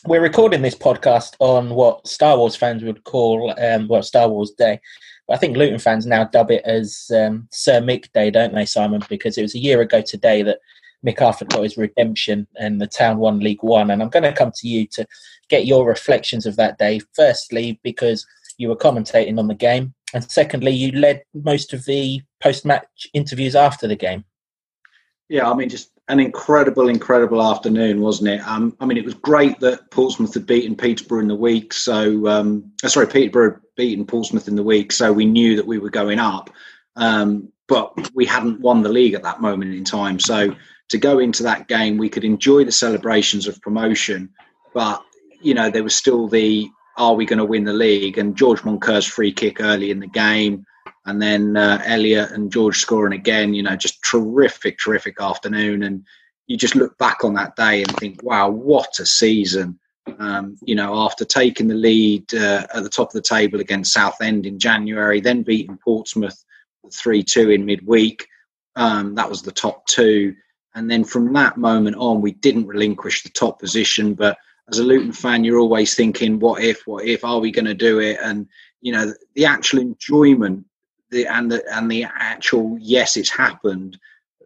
We're 0.05 0.21
recording 0.21 0.61
this 0.61 0.75
podcast 0.75 1.35
on 1.39 1.71
what 1.71 2.07
Star 2.07 2.37
Wars 2.37 2.55
fans 2.55 2.83
would 2.83 3.03
call 3.03 3.53
um, 3.59 3.87
well 3.87 4.03
Star 4.03 4.29
Wars 4.29 4.51
Day. 4.51 4.79
But 5.27 5.35
I 5.35 5.37
think 5.37 5.57
Luton 5.57 5.79
fans 5.79 6.05
now 6.05 6.25
dub 6.25 6.51
it 6.51 6.63
as 6.65 7.09
um, 7.15 7.47
Sir 7.51 7.81
Mick 7.81 8.11
Day, 8.13 8.29
don't 8.29 8.53
they, 8.53 8.65
Simon? 8.65 9.01
Because 9.09 9.37
it 9.37 9.41
was 9.41 9.55
a 9.55 9.59
year 9.59 9.81
ago 9.81 10.01
today 10.01 10.41
that 10.43 10.59
Mick 11.05 11.19
Harford 11.19 11.49
got 11.49 11.63
his 11.63 11.77
redemption 11.77 12.47
and 12.57 12.81
the 12.81 12.87
town 12.87 13.17
won 13.17 13.39
League 13.39 13.63
One. 13.63 13.91
And 13.91 14.01
I'm 14.01 14.09
going 14.09 14.23
to 14.23 14.33
come 14.33 14.51
to 14.55 14.67
you 14.67 14.87
to 14.87 15.05
get 15.49 15.65
your 15.65 15.85
reflections 15.85 16.45
of 16.45 16.55
that 16.57 16.77
day. 16.77 17.01
Firstly, 17.13 17.79
because 17.83 18.25
you 18.57 18.69
were 18.69 18.75
commentating 18.75 19.39
on 19.39 19.47
the 19.47 19.55
game, 19.55 19.93
and 20.13 20.29
secondly, 20.29 20.71
you 20.71 20.91
led 20.91 21.23
most 21.33 21.73
of 21.73 21.85
the 21.85 22.21
post-match 22.39 23.07
interviews 23.13 23.55
after 23.55 23.87
the 23.87 23.95
game. 23.95 24.25
Yeah, 25.27 25.49
I 25.49 25.55
mean, 25.55 25.69
just 25.69 25.89
an 26.09 26.19
incredible, 26.19 26.89
incredible 26.89 27.41
afternoon, 27.41 28.01
wasn't 28.01 28.29
it? 28.29 28.47
Um, 28.47 28.75
I 28.79 28.85
mean, 28.85 28.97
it 28.97 29.05
was 29.05 29.13
great 29.13 29.59
that 29.61 29.89
Portsmouth 29.89 30.33
had 30.33 30.45
beaten 30.45 30.75
Peterborough 30.75 31.21
in 31.21 31.27
the 31.27 31.35
week. 31.35 31.73
So, 31.73 32.27
um, 32.27 32.71
uh, 32.83 32.89
sorry, 32.89 33.07
Peterborough 33.07 33.53
had 33.53 33.61
beaten 33.77 34.05
Portsmouth 34.05 34.47
in 34.47 34.55
the 34.55 34.63
week. 34.63 34.91
So 34.91 35.13
we 35.13 35.25
knew 35.25 35.55
that 35.55 35.65
we 35.65 35.79
were 35.79 35.89
going 35.89 36.19
up, 36.19 36.49
um, 36.97 37.51
but 37.67 37.93
we 38.13 38.25
hadn't 38.25 38.59
won 38.59 38.83
the 38.83 38.89
league 38.89 39.13
at 39.13 39.23
that 39.23 39.41
moment 39.41 39.73
in 39.73 39.85
time. 39.85 40.19
So 40.19 40.53
to 40.89 40.97
go 40.97 41.19
into 41.19 41.43
that 41.43 41.67
game, 41.69 41.97
we 41.97 42.09
could 42.09 42.25
enjoy 42.25 42.65
the 42.65 42.71
celebrations 42.71 43.47
of 43.47 43.61
promotion, 43.61 44.29
but 44.73 45.01
you 45.41 45.53
know 45.53 45.69
there 45.69 45.83
was 45.83 45.95
still 45.95 46.27
the 46.27 46.69
are 46.97 47.15
we 47.15 47.25
going 47.25 47.39
to 47.39 47.45
win 47.45 47.63
the 47.63 47.73
league? 47.73 48.17
And 48.17 48.35
George 48.35 48.63
Moncur's 48.63 49.05
free 49.05 49.31
kick 49.31 49.59
early 49.59 49.89
in 49.89 49.99
the 49.99 50.07
game 50.07 50.65
and 51.05 51.21
then 51.21 51.57
uh, 51.57 51.81
Elliot 51.85 52.31
and 52.31 52.51
George 52.51 52.77
scoring 52.77 53.13
again. 53.13 53.53
You 53.53 53.63
know, 53.63 53.75
just 53.75 54.03
terrific, 54.03 54.79
terrific 54.79 55.19
afternoon. 55.19 55.83
And 55.83 56.05
you 56.47 56.57
just 56.57 56.75
look 56.75 56.97
back 56.97 57.23
on 57.23 57.33
that 57.35 57.55
day 57.55 57.81
and 57.81 57.95
think, 57.97 58.21
wow, 58.23 58.49
what 58.49 58.99
a 58.99 59.05
season! 59.05 59.79
Um, 60.19 60.57
you 60.63 60.75
know, 60.75 60.95
after 60.95 61.23
taking 61.25 61.67
the 61.67 61.75
lead 61.75 62.33
uh, 62.33 62.67
at 62.73 62.83
the 62.83 62.89
top 62.89 63.09
of 63.09 63.13
the 63.13 63.21
table 63.21 63.59
against 63.59 63.93
Southend 63.93 64.45
in 64.45 64.59
January, 64.59 65.21
then 65.21 65.43
beating 65.43 65.77
Portsmouth 65.77 66.43
three-two 66.91 67.49
in 67.49 67.65
midweek. 67.65 68.27
Um, 68.75 69.15
that 69.15 69.29
was 69.29 69.41
the 69.41 69.51
top 69.51 69.85
two, 69.85 70.35
and 70.75 70.89
then 70.89 71.03
from 71.03 71.31
that 71.33 71.57
moment 71.57 71.95
on, 71.97 72.21
we 72.21 72.31
didn't 72.31 72.67
relinquish 72.67 73.23
the 73.23 73.29
top 73.29 73.59
position, 73.59 74.13
but 74.13 74.37
as 74.69 74.79
a 74.79 74.83
Luton 74.83 75.11
fan, 75.11 75.43
you're 75.43 75.59
always 75.59 75.95
thinking, 75.95 76.39
"What 76.39 76.63
if? 76.63 76.87
What 76.87 77.05
if? 77.05 77.23
Are 77.23 77.39
we 77.39 77.51
going 77.51 77.65
to 77.65 77.73
do 77.73 77.99
it?" 77.99 78.17
And 78.21 78.47
you 78.81 78.91
know, 78.91 79.13
the 79.35 79.45
actual 79.45 79.79
enjoyment, 79.79 80.65
the 81.13 81.27
and 81.27 81.51
the 81.51 81.63
and 81.73 81.89
the 81.89 82.03
actual 82.03 82.77
yes, 82.79 83.17
it's 83.17 83.29
happened. 83.29 83.97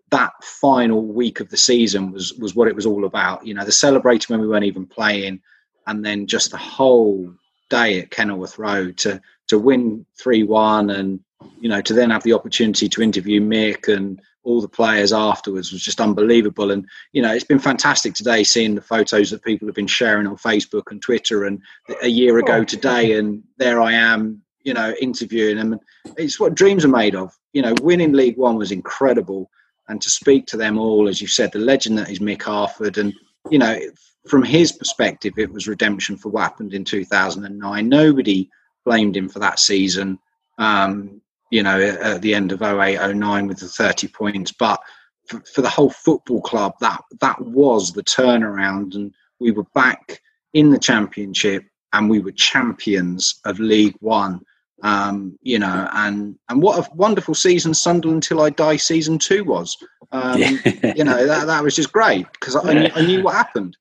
That 0.10 0.32
final 0.42 1.02
week 1.02 1.40
of 1.40 1.50
the 1.50 1.58
season 1.58 2.12
was 2.12 2.34
was 2.36 2.56
what 2.56 2.68
it 2.68 2.76
was 2.76 2.86
all 2.86 3.06
about. 3.06 3.46
You 3.46 3.54
know, 3.54 3.66
the 3.66 3.72
celebrating 3.72 4.34
when 4.34 4.42
we 4.42 4.48
weren't 4.48 4.66
even 4.66 4.86
playing, 4.86 5.42
and 5.88 6.06
then 6.06 6.28
just 6.28 6.52
the 6.52 6.58
whole 6.58 7.34
day 7.70 8.00
at 8.00 8.12
Kenilworth 8.12 8.60
Road 8.60 8.98
to 9.00 9.22
to 9.48 9.58
win 9.58 10.06
three 10.18 10.44
one, 10.44 10.90
and 10.90 11.20
you 11.60 11.70
know, 11.70 11.82
to 11.82 11.94
then 11.94 12.10
have 12.10 12.24
the 12.24 12.34
opportunity 12.34 12.88
to 12.90 13.02
interview 13.02 13.42
Mick 13.42 13.94
and 13.94 14.22
all 14.44 14.62
the 14.62 14.68
players 14.68 15.12
afterwards 15.12 15.74
was 15.74 15.84
just 15.84 16.00
unbelievable. 16.00 16.72
And 16.72 16.88
you 17.12 17.22
know, 17.22 17.34
it's 17.34 17.44
been 17.44 17.60
fantastic 17.60 18.14
today 18.14 18.44
seeing 18.44 18.76
the 18.76 18.82
photos 18.82 19.30
that 19.32 19.44
people 19.44 19.68
have 19.68 19.76
been 19.76 19.88
sharing 19.88 20.26
on 20.26 20.38
Facebook 20.38 20.90
and 20.90 21.02
Twitter. 21.02 21.44
And 21.44 21.62
a 22.02 22.08
year 22.08 22.38
ago 22.38 22.58
oh. 22.58 22.64
today, 22.64 23.18
and 23.18 23.44
there 23.58 23.82
I 23.82 23.94
am, 23.94 24.42
you 24.68 24.74
know, 24.74 24.94
interviewing 25.00 25.56
them. 25.56 25.80
It's 26.18 26.42
what 26.42 26.54
dreams 26.54 26.84
are 26.84 26.90
made 26.90 27.16
of. 27.16 27.34
You 27.54 27.62
know, 27.62 27.74
winning 27.82 28.12
League 28.12 28.36
One 28.36 28.58
was 28.58 28.74
incredible, 28.74 29.50
and 29.88 30.02
to 30.02 30.10
speak 30.10 30.46
to 30.48 30.58
them 30.58 30.78
all, 30.78 31.08
as 31.08 31.22
you 31.22 31.28
said, 31.28 31.54
the 31.54 31.60
legend 31.60 31.98
that 31.98 32.10
is 32.10 32.20
Mick 32.20 32.42
Harford, 32.42 32.98
and 32.98 33.14
you 33.50 33.60
know, 33.60 33.80
from 34.28 34.44
his 34.44 34.74
perspective, 34.74 35.36
it 35.38 35.54
was 35.54 35.70
redemption 35.70 36.18
for 36.18 36.28
what 36.28 36.44
happened 36.44 36.74
in 36.74 36.84
2009. 36.84 37.88
Nobody 37.88 38.50
blamed 38.84 39.16
him 39.16 39.30
for 39.30 39.40
that 39.40 39.58
season. 39.58 40.20
Um, 40.58 41.22
you 41.50 41.64
know, 41.64 41.80
at 41.80 42.22
the 42.22 42.36
end 42.36 42.52
of 42.52 42.62
08, 42.62 43.16
09 43.16 43.48
with 43.48 43.60
the 43.60 43.70
30 43.70 44.10
points. 44.10 44.52
But 44.52 44.82
for, 45.30 45.42
for, 45.54 45.62
the 45.62 45.70
whole 45.70 45.92
football 45.92 46.42
club, 46.42 46.74
that 46.82 47.02
that 47.22 47.40
was 47.40 47.94
the 47.94 48.04
turnaround, 48.04 48.96
and 48.96 49.14
we 49.40 49.52
were 49.52 49.68
back 49.74 50.22
in 50.54 50.72
the 50.72 50.80
championship, 50.80 51.64
and 51.94 52.10
we 52.10 52.20
were 52.20 52.34
champions 52.34 53.40
of 53.46 53.62
League 53.62 53.96
One. 54.02 54.42
Um, 54.84 55.38
you 55.42 55.58
know, 55.60 55.90
and 55.94 56.36
and 56.50 56.62
what 56.62 56.78
a 56.86 56.96
wonderful 56.96 57.34
season 57.34 57.74
Sunderland 57.74 58.24
Till 58.24 58.42
I 58.42 58.50
Die 58.52 58.78
season 58.78 59.18
two 59.20 59.44
was. 59.44 59.76
Um, 60.12 60.38
Yeah. 60.40 60.94
You 60.96 61.04
know, 61.04 61.26
that 61.26 61.48
that 61.48 61.64
was 61.64 61.76
just 61.76 61.92
great 61.92 62.26
because 62.34 62.56
I, 62.56 62.74
knew- 62.74 62.92
I 62.96 63.02
knew 63.06 63.24
what 63.24 63.34
happened. 63.36 63.76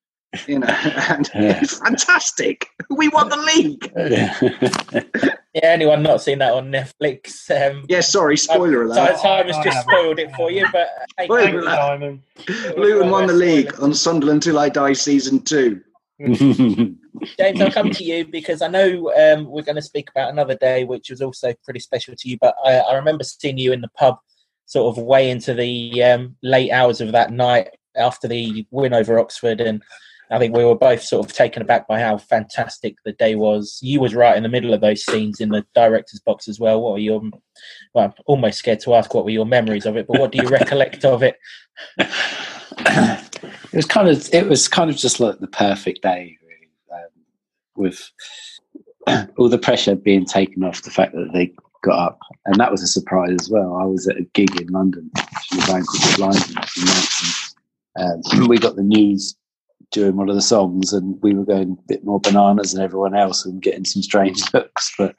You 0.46 0.58
know, 0.60 0.66
and 1.08 1.30
Yeah. 1.34 1.60
it's 1.62 1.78
fantastic. 1.78 2.66
We 2.90 3.08
won 3.08 3.28
the 3.28 3.36
league. 3.36 3.92
Yeah, 5.54 5.70
anyone 5.70 6.02
not 6.02 6.20
seen 6.20 6.40
that 6.40 6.52
on 6.52 6.70
Netflix? 6.70 7.48
Um, 7.50 7.86
Yeah, 7.88 8.00
sorry, 8.02 8.36
spoiler 8.36 8.82
alert. 8.82 9.16
Time 9.22 9.46
has 9.46 9.56
just 9.64 9.80
spoiled 9.88 10.18
it 10.18 10.30
for 10.36 10.50
you, 10.50 10.66
but 10.70 10.86
hey, 11.16 11.24
Spoiler 11.24 11.62
Thanks. 11.62 11.66
Simon. 11.66 12.22
Luton 12.76 13.08
won 13.08 13.26
the 13.26 13.32
league 13.32 13.72
on 13.80 13.94
Sunderland 13.94 14.42
Till 14.42 14.58
I 14.58 14.68
Die 14.68 14.92
season 14.92 15.40
two. 15.40 15.80
James, 16.18 17.60
I'll 17.60 17.70
come 17.70 17.90
to 17.90 18.04
you 18.04 18.26
because 18.26 18.62
I 18.62 18.68
know 18.68 19.12
um, 19.14 19.46
we're 19.46 19.62
going 19.62 19.76
to 19.76 19.82
speak 19.82 20.08
about 20.08 20.30
another 20.30 20.56
day, 20.56 20.84
which 20.84 21.10
was 21.10 21.20
also 21.20 21.52
pretty 21.62 21.80
special 21.80 22.14
to 22.16 22.28
you. 22.28 22.38
But 22.40 22.54
I, 22.64 22.78
I 22.78 22.94
remember 22.94 23.22
seeing 23.24 23.58
you 23.58 23.72
in 23.72 23.82
the 23.82 23.88
pub, 23.88 24.16
sort 24.64 24.96
of 24.96 25.02
way 25.02 25.30
into 25.30 25.52
the 25.52 26.02
um, 26.02 26.36
late 26.42 26.72
hours 26.72 27.00
of 27.00 27.12
that 27.12 27.32
night 27.32 27.68
after 27.96 28.28
the 28.28 28.66
win 28.70 28.94
over 28.94 29.18
Oxford, 29.18 29.60
and 29.60 29.82
I 30.30 30.38
think 30.38 30.56
we 30.56 30.64
were 30.64 30.74
both 30.74 31.02
sort 31.02 31.24
of 31.24 31.32
taken 31.32 31.62
aback 31.62 31.86
by 31.86 32.00
how 32.00 32.16
fantastic 32.16 32.96
the 33.04 33.12
day 33.12 33.36
was. 33.36 33.78
You 33.82 34.00
was 34.00 34.14
right 34.14 34.36
in 34.36 34.42
the 34.42 34.48
middle 34.48 34.74
of 34.74 34.80
those 34.80 35.04
scenes 35.04 35.40
in 35.40 35.50
the 35.50 35.64
director's 35.74 36.20
box 36.20 36.48
as 36.48 36.58
well. 36.58 36.80
What 36.80 36.92
were 36.94 36.98
your? 36.98 37.20
Well, 37.94 38.06
I'm 38.06 38.14
almost 38.24 38.58
scared 38.58 38.80
to 38.80 38.94
ask 38.94 39.12
what 39.12 39.24
were 39.24 39.30
your 39.30 39.46
memories 39.46 39.86
of 39.86 39.96
it, 39.96 40.06
but 40.06 40.18
what 40.18 40.32
do 40.32 40.38
you 40.42 40.48
recollect 40.48 41.04
of 41.04 41.22
it? 41.22 41.36
it 43.42 43.72
was 43.72 43.86
kind 43.86 44.08
of 44.08 44.28
it 44.32 44.48
was 44.48 44.68
kind 44.68 44.90
of 44.90 44.96
just 44.96 45.20
like 45.20 45.38
the 45.38 45.46
perfect 45.46 46.02
day 46.02 46.36
really 46.42 46.70
um, 46.92 47.10
with 47.76 48.10
all 49.36 49.48
the 49.48 49.58
pressure 49.58 49.94
being 49.94 50.24
taken 50.24 50.64
off 50.64 50.82
the 50.82 50.90
fact 50.90 51.12
that 51.14 51.30
they 51.32 51.52
got 51.82 51.98
up 51.98 52.18
and 52.46 52.58
that 52.58 52.70
was 52.70 52.82
a 52.82 52.86
surprise 52.86 53.36
as 53.40 53.48
well 53.48 53.76
i 53.76 53.84
was 53.84 54.08
at 54.08 54.16
a 54.16 54.24
gig 54.32 54.60
in 54.60 54.66
london 54.68 55.10
couple 55.14 55.58
of 55.58 55.70
ankle 55.70 56.26
lines 56.26 57.54
and 57.96 58.22
um, 58.34 58.46
we 58.48 58.58
got 58.58 58.76
the 58.76 58.82
news 58.82 59.36
during 59.92 60.16
one 60.16 60.28
of 60.28 60.34
the 60.34 60.42
songs, 60.42 60.92
and 60.92 61.20
we 61.22 61.34
were 61.34 61.44
going 61.44 61.72
a 61.78 61.88
bit 61.88 62.04
more 62.04 62.20
bananas 62.20 62.72
than 62.72 62.82
everyone 62.82 63.14
else 63.14 63.44
and 63.44 63.62
getting 63.62 63.84
some 63.84 64.02
strange 64.02 64.42
looks. 64.54 64.92
But 64.98 65.14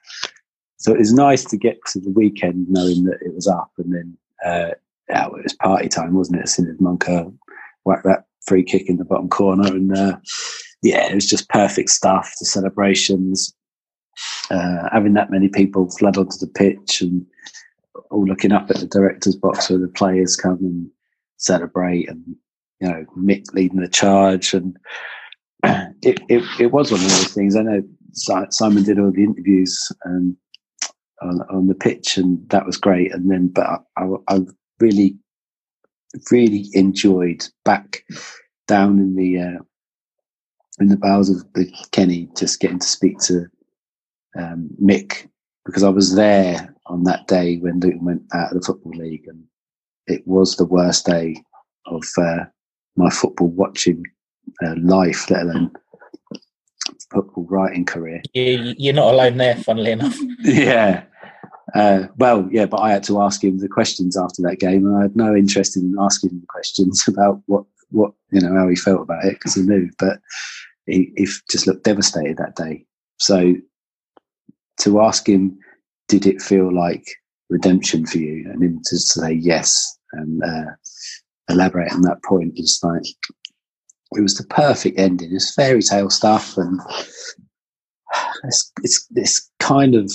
so 0.77 0.93
it 0.93 0.99
was 0.99 1.13
nice 1.13 1.43
to 1.45 1.57
get 1.57 1.79
to 1.87 1.99
the 1.99 2.11
weekend 2.11 2.67
knowing 2.69 3.05
that 3.05 3.21
it 3.21 3.33
was 3.33 3.47
up, 3.47 3.71
and 3.77 3.93
then 3.93 4.17
uh, 4.45 4.71
yeah, 5.09 5.27
it 5.27 5.43
was 5.43 5.53
party 5.53 5.87
time, 5.87 6.13
wasn't 6.13 6.39
it? 6.39 6.43
As 6.43 6.53
soon 6.53 6.69
as 6.69 6.77
Moncur 6.77 7.33
whacked 7.87 8.05
that 8.05 8.25
free 8.45 8.63
kick 8.63 8.89
in 8.89 8.97
the 8.97 9.05
bottom 9.05 9.29
corner, 9.29 9.67
and 9.67 9.97
uh, 9.97 10.17
yeah, 10.83 11.07
it 11.09 11.15
was 11.15 11.27
just 11.27 11.49
perfect 11.49 11.89
stuff. 11.89 12.31
The 12.39 12.45
celebrations, 12.45 13.53
uh, 14.51 14.89
having 14.91 15.13
that 15.13 15.31
many 15.31 15.47
people 15.49 15.89
flood 15.91 16.17
onto 16.17 16.37
the 16.37 16.51
pitch, 16.53 17.01
and 17.01 17.25
all 18.11 18.25
looking 18.25 18.51
up 18.51 18.69
at 18.69 18.77
the 18.77 18.87
director's 18.87 19.35
box 19.35 19.69
where 19.69 19.79
the 19.79 19.87
players 19.87 20.35
come 20.35 20.59
and 20.61 20.89
celebrate, 21.37 22.09
and 22.09 22.23
you 22.79 22.87
know 22.87 23.05
Mick 23.17 23.45
leading 23.53 23.79
the 23.79 23.87
charge, 23.87 24.53
and 24.53 24.77
it, 25.63 26.19
it, 26.29 26.43
it 26.59 26.71
was 26.71 26.91
one 26.91 27.01
of 27.01 27.09
those 27.09 27.33
things. 27.33 27.55
I 27.55 27.63
know 27.63 27.81
Simon 28.49 28.83
did 28.83 28.99
all 28.99 29.11
the 29.11 29.23
interviews 29.23 29.91
um, 30.05 30.37
on, 31.21 31.41
on 31.49 31.67
the 31.67 31.75
pitch, 31.75 32.17
and 32.17 32.47
that 32.49 32.65
was 32.65 32.77
great. 32.77 33.13
And 33.13 33.29
then, 33.29 33.47
but 33.49 33.65
I, 33.65 33.77
I, 33.97 34.35
I 34.35 34.39
really, 34.79 35.15
really 36.31 36.69
enjoyed 36.73 37.47
back 37.65 38.03
down 38.67 38.99
in 38.99 39.15
the 39.15 39.39
uh, 39.39 39.63
in 40.79 40.87
the 40.87 40.97
bowels 40.97 41.29
of 41.29 41.51
the 41.53 41.71
Kenny, 41.91 42.29
just 42.37 42.59
getting 42.59 42.79
to 42.79 42.87
speak 42.87 43.19
to 43.19 43.47
um, 44.37 44.69
Mick 44.81 45.27
because 45.65 45.83
I 45.83 45.89
was 45.89 46.15
there 46.15 46.73
on 46.85 47.03
that 47.03 47.27
day 47.27 47.57
when 47.57 47.79
Luton 47.79 48.05
went 48.05 48.23
out 48.33 48.51
of 48.51 48.61
the 48.61 48.65
football 48.65 48.93
league, 48.93 49.27
and 49.27 49.43
it 50.07 50.25
was 50.25 50.55
the 50.55 50.65
worst 50.65 51.05
day 51.05 51.35
of 51.85 52.03
uh, 52.17 52.45
my 52.95 53.09
football 53.09 53.49
watching 53.49 54.03
uh, 54.63 54.75
life, 54.77 55.29
let 55.29 55.43
alone 55.43 55.71
football 57.11 57.45
writing 57.49 57.85
career. 57.85 58.21
You, 58.33 58.91
are 58.91 58.93
not 58.93 59.13
alone 59.13 59.37
there, 59.37 59.55
funnily 59.55 59.91
enough. 59.91 60.17
yeah. 60.39 61.03
Uh, 61.75 62.07
well, 62.17 62.47
yeah, 62.51 62.65
but 62.65 62.79
I 62.79 62.91
had 62.91 63.03
to 63.03 63.21
ask 63.21 63.43
him 63.43 63.59
the 63.59 63.67
questions 63.67 64.17
after 64.17 64.41
that 64.43 64.59
game, 64.59 64.85
and 64.85 64.97
I 64.97 65.01
had 65.03 65.15
no 65.15 65.35
interest 65.35 65.75
in 65.75 65.95
asking 65.99 66.31
him 66.31 66.43
questions 66.47 67.03
about 67.07 67.41
what, 67.45 67.65
what 67.89 68.13
you 68.31 68.41
know, 68.41 68.53
how 68.55 68.67
he 68.67 68.75
felt 68.75 69.01
about 69.01 69.25
it 69.25 69.33
because 69.33 69.55
he 69.55 69.63
knew. 69.63 69.89
But 69.99 70.19
he, 70.85 71.11
he 71.17 71.27
just 71.49 71.67
looked 71.67 71.83
devastated 71.83 72.37
that 72.37 72.55
day. 72.55 72.85
So 73.17 73.55
to 74.81 75.01
ask 75.01 75.27
him, 75.27 75.57
did 76.07 76.25
it 76.25 76.41
feel 76.41 76.73
like 76.73 77.05
redemption 77.49 78.05
for 78.05 78.17
you, 78.17 78.49
and 78.49 78.63
him 78.63 78.81
to 78.85 78.97
say 78.97 79.33
yes, 79.33 79.97
and 80.13 80.43
uh, 80.43 80.71
elaborate 81.49 81.91
on 81.91 82.01
that 82.01 82.23
point 82.23 82.53
is 82.55 82.79
like 82.81 83.03
it 84.15 84.21
was 84.21 84.35
the 84.35 84.45
perfect 84.45 84.97
ending. 84.97 85.33
It's 85.33 85.53
fairy 85.53 85.81
tale 85.81 86.09
stuff, 86.09 86.57
and 86.57 86.79
it's 88.45 88.71
it's, 88.83 89.07
it's 89.15 89.51
kind 89.59 89.95
of 89.95 90.11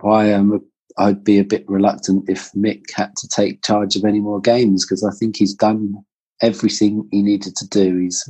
why 0.00 0.26
I'm 0.26 0.60
I'd 0.98 1.24
be 1.24 1.38
a 1.38 1.44
bit 1.44 1.68
reluctant 1.68 2.28
if 2.28 2.50
Mick 2.52 2.84
had 2.94 3.14
to 3.16 3.28
take 3.28 3.62
charge 3.62 3.96
of 3.96 4.04
any 4.04 4.20
more 4.20 4.40
games 4.40 4.84
because 4.84 5.04
I 5.04 5.10
think 5.18 5.36
he's 5.36 5.54
done 5.54 5.94
everything 6.40 7.06
he 7.10 7.22
needed 7.22 7.54
to 7.56 7.68
do. 7.68 7.98
He's 7.98 8.28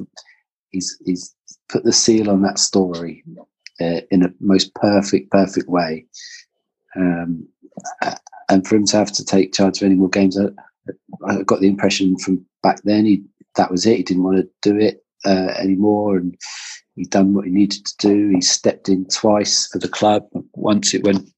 he's 0.70 0.96
he's 1.04 1.34
put 1.68 1.84
the 1.84 1.92
seal 1.92 2.30
on 2.30 2.42
that 2.42 2.58
story 2.58 3.22
uh, 3.80 4.00
in 4.10 4.24
a 4.24 4.32
most 4.40 4.74
perfect 4.74 5.30
perfect 5.30 5.68
way. 5.68 6.06
Um, 6.96 7.48
and 8.48 8.66
for 8.66 8.76
him 8.76 8.86
to 8.86 8.96
have 8.96 9.12
to 9.12 9.24
take 9.24 9.52
charge 9.52 9.78
of 9.78 9.86
any 9.86 9.94
more 9.94 10.08
games, 10.08 10.38
I, 10.38 10.48
I 11.28 11.42
got 11.42 11.60
the 11.60 11.68
impression 11.68 12.16
from 12.18 12.44
back 12.62 12.80
then 12.84 13.04
he 13.04 13.24
that 13.56 13.70
was 13.70 13.86
it. 13.86 13.96
He 13.96 14.02
didn't 14.02 14.24
want 14.24 14.38
to 14.38 14.48
do 14.62 14.78
it 14.78 15.04
uh, 15.24 15.54
anymore, 15.58 16.16
and 16.16 16.36
he'd 16.96 17.10
done 17.10 17.34
what 17.34 17.44
he 17.44 17.50
needed 17.50 17.84
to 17.86 18.08
do. 18.08 18.30
He 18.34 18.40
stepped 18.40 18.88
in 18.88 19.06
twice 19.06 19.68
for 19.68 19.78
the 19.78 19.88
club. 19.88 20.24
Once 20.54 20.94
it 20.94 21.04
went 21.04 21.28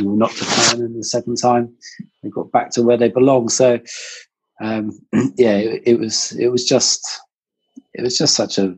not 0.00 0.30
to 0.32 0.44
plan, 0.44 0.80
and 0.80 0.98
the 0.98 1.04
second 1.04 1.36
time 1.36 1.74
they 2.22 2.28
got 2.28 2.52
back 2.52 2.70
to 2.72 2.82
where 2.82 2.96
they 2.96 3.08
belong. 3.08 3.48
So, 3.48 3.80
um, 4.60 4.98
yeah, 5.36 5.56
it, 5.56 5.82
it, 5.86 5.98
was 5.98 6.32
it 6.32 6.48
was 6.48 6.64
just 6.64 7.20
it 7.94 8.02
was 8.02 8.16
just 8.16 8.34
such 8.34 8.58
a 8.58 8.76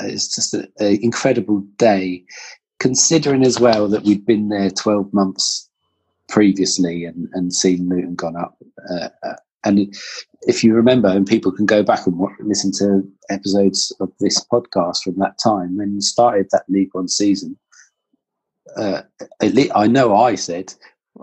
it's 0.00 0.34
just 0.34 0.54
an 0.54 0.68
incredible 0.78 1.60
day, 1.76 2.24
considering 2.80 3.44
as 3.44 3.60
well 3.60 3.88
that 3.88 4.04
we'd 4.04 4.26
been 4.26 4.48
there 4.48 4.70
twelve 4.70 5.12
months 5.12 5.68
previously 6.28 7.04
and, 7.04 7.28
and 7.32 7.54
seen 7.54 7.88
Luton 7.88 8.14
gone 8.14 8.36
up. 8.36 8.56
Uh, 8.90 9.08
uh, 9.22 9.36
and 9.64 9.94
if 10.42 10.62
you 10.62 10.74
remember, 10.74 11.08
and 11.08 11.26
people 11.26 11.50
can 11.50 11.66
go 11.66 11.82
back 11.82 12.06
and 12.06 12.16
listen 12.40 12.70
to 12.78 13.02
episodes 13.28 13.92
of 14.00 14.10
this 14.20 14.44
podcast 14.52 15.02
from 15.02 15.18
that 15.18 15.38
time 15.42 15.76
when 15.76 15.94
you 15.94 16.00
started 16.00 16.46
that 16.52 16.64
League 16.68 16.90
One 16.92 17.08
season, 17.08 17.58
uh, 18.76 19.02
I 19.74 19.86
know 19.86 20.16
I 20.16 20.34
said 20.34 20.74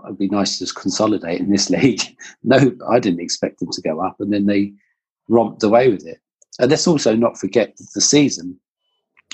it'd 0.04 0.18
be 0.18 0.28
nice 0.28 0.54
to 0.54 0.64
just 0.64 0.76
consolidate 0.76 1.40
in 1.40 1.50
this 1.50 1.70
league. 1.76 2.02
no, 2.42 2.72
I 2.88 2.98
didn't 2.98 3.20
expect 3.20 3.60
them 3.60 3.70
to 3.72 3.82
go 3.82 4.00
up, 4.00 4.20
and 4.20 4.32
then 4.32 4.46
they 4.46 4.72
romped 5.28 5.62
away 5.62 5.90
with 5.90 6.06
it. 6.06 6.20
And 6.58 6.70
let's 6.70 6.86
also 6.86 7.14
not 7.14 7.38
forget 7.38 7.76
that 7.76 7.88
the 7.94 8.00
season 8.00 8.58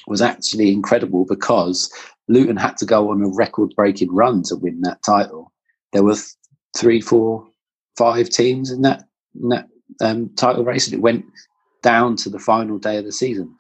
was 0.07 0.23
actually 0.23 0.73
incredible 0.73 1.25
because 1.29 1.93
Luton 2.29 2.57
had 2.57 2.77
to 2.79 2.87
go 2.87 3.11
on 3.11 3.23
a 3.23 3.29
record-breaking 3.29 4.13
run 4.13 4.43
to 4.45 4.57
win 4.57 4.81
that 4.81 5.03
title 5.05 5.53
there 5.93 6.03
were 6.03 6.17
three, 6.77 7.01
four, 7.01 7.47
five 7.97 8.29
teams 8.29 8.71
in 8.71 8.83
that, 8.83 9.05
in 9.41 9.51
that 9.51 9.69
um, 10.01 10.31
title 10.37 10.65
race, 10.65 10.87
and 10.87 10.95
it 10.95 11.03
went 11.03 11.25
down 11.83 12.17
to 12.17 12.31
the 12.31 12.39
final 12.39 12.79
day 12.79 12.97
of 12.97 13.05
the 13.05 13.13
season. 13.13 13.55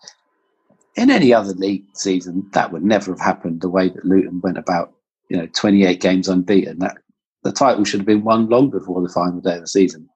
In 0.97 1.11
any 1.11 1.33
other 1.33 1.55
league 1.55 1.85
season, 1.95 2.49
that 2.53 2.73
would 2.73 2.85
never 2.85 3.13
have 3.13 3.21
happened. 3.21 3.61
The 3.61 3.69
way 3.69 3.89
that 3.89 4.05
Luton 4.05 4.41
went 4.43 4.59
about, 4.59 4.93
you 5.31 5.37
know, 5.37 5.47
28 5.47 6.01
games 6.01 6.29
unbeaten, 6.29 6.79
that 6.81 6.99
the 7.45 7.53
title 7.53 7.85
should 7.85 8.01
have 8.01 8.07
been 8.07 8.25
won 8.25 8.49
long 8.49 8.71
before 8.71 9.01
the 9.01 9.13
final 9.13 9.41
day 9.41 9.55
of 9.55 9.63
the 9.63 9.67
season. 9.67 10.09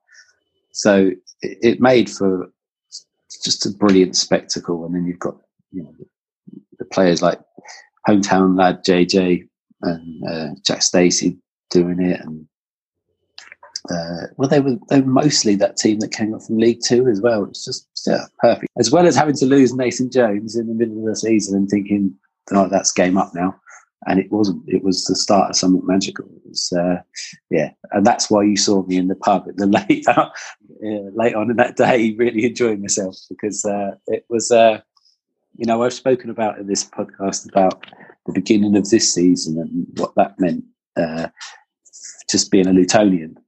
So 0.73 1.13
it, 1.41 1.59
it 1.63 1.81
made 1.81 2.11
for 2.11 2.51
just 3.43 3.65
a 3.67 3.71
brilliant 3.71 4.17
spectacle. 4.17 4.85
And 4.85 4.95
then 4.95 5.07
you've 5.07 5.19
got, 5.19 5.37
you 5.73 5.83
know, 5.83 5.95
the 6.79 6.85
players 6.85 7.23
like 7.23 7.41
hometown 8.07 8.59
lad 8.59 8.85
JJ 8.85 9.49
and 9.83 10.29
uh, 10.29 10.49
Jack 10.65 10.83
Stacey 10.83 11.39
doing 11.71 12.01
it, 12.01 12.21
and 12.21 12.47
uh, 13.91 14.27
well, 14.37 14.49
they 14.49 14.61
were 14.61 14.77
they 14.89 15.01
were 15.01 15.07
mostly 15.07 15.55
that 15.57 15.77
team 15.77 16.01
that 16.01 16.13
came 16.13 16.35
up 16.35 16.43
from 16.43 16.59
League 16.59 16.81
Two 16.85 17.09
as 17.09 17.21
well. 17.21 17.45
It's 17.45 17.65
just 17.65 17.89
yeah, 18.07 18.25
perfect. 18.39 18.71
As 18.79 18.91
well 18.91 19.07
as 19.07 19.17
having 19.17 19.37
to 19.37 19.47
lose 19.47 19.75
Nathan 19.75 20.11
Jones 20.11 20.57
in 20.57 20.67
the 20.67 20.75
middle 20.75 20.99
of 20.99 21.07
the 21.07 21.17
season 21.17 21.57
and 21.57 21.69
thinking, 21.69 22.15
oh, 22.53 22.69
that's 22.69 22.93
game 22.93 23.19
up 23.19 23.33
now. 23.35 23.59
And 24.07 24.21
it 24.21 24.31
wasn't. 24.31 24.63
It 24.67 24.83
was 24.83 25.05
the 25.05 25.17
start 25.17 25.51
of 25.51 25.57
something 25.57 25.87
magical. 25.87 26.27
It 26.27 26.49
was, 26.49 26.73
uh, 26.73 26.97
yeah, 27.51 27.71
and 27.93 28.07
that's 28.07 28.31
why 28.31 28.45
you 28.45 28.57
saw 28.57 28.85
me 28.85 28.97
in 28.97 29.09
the 29.09 29.17
pub 29.17 29.47
at 29.49 29.57
the 29.57 29.67
late, 29.89 30.07
uh, 30.09 30.31
late 31.15 31.35
on 31.35 31.51
in 31.51 31.57
that 31.57 31.77
day, 31.77 32.15
really 32.19 32.47
enjoying 32.47 32.81
myself 32.81 33.17
because 33.29 33.65
uh, 33.65 33.93
it 34.07 34.25
was. 34.29 34.51
Uh, 34.51 34.81
you 35.59 35.65
know, 35.65 35.83
I've 35.83 35.95
spoken 35.95 36.29
about 36.29 36.59
in 36.59 36.67
this 36.67 36.85
podcast 36.85 37.49
about 37.49 37.83
the 38.27 38.35
beginning 38.35 38.77
of 38.77 38.91
this 38.91 39.15
season 39.15 39.59
and 39.59 39.87
what 39.99 40.15
that 40.17 40.39
meant 40.39 40.63
uh, 40.99 41.29
just 42.29 42.51
being 42.51 42.67
a 42.67 42.75
Lutonian 42.75 43.39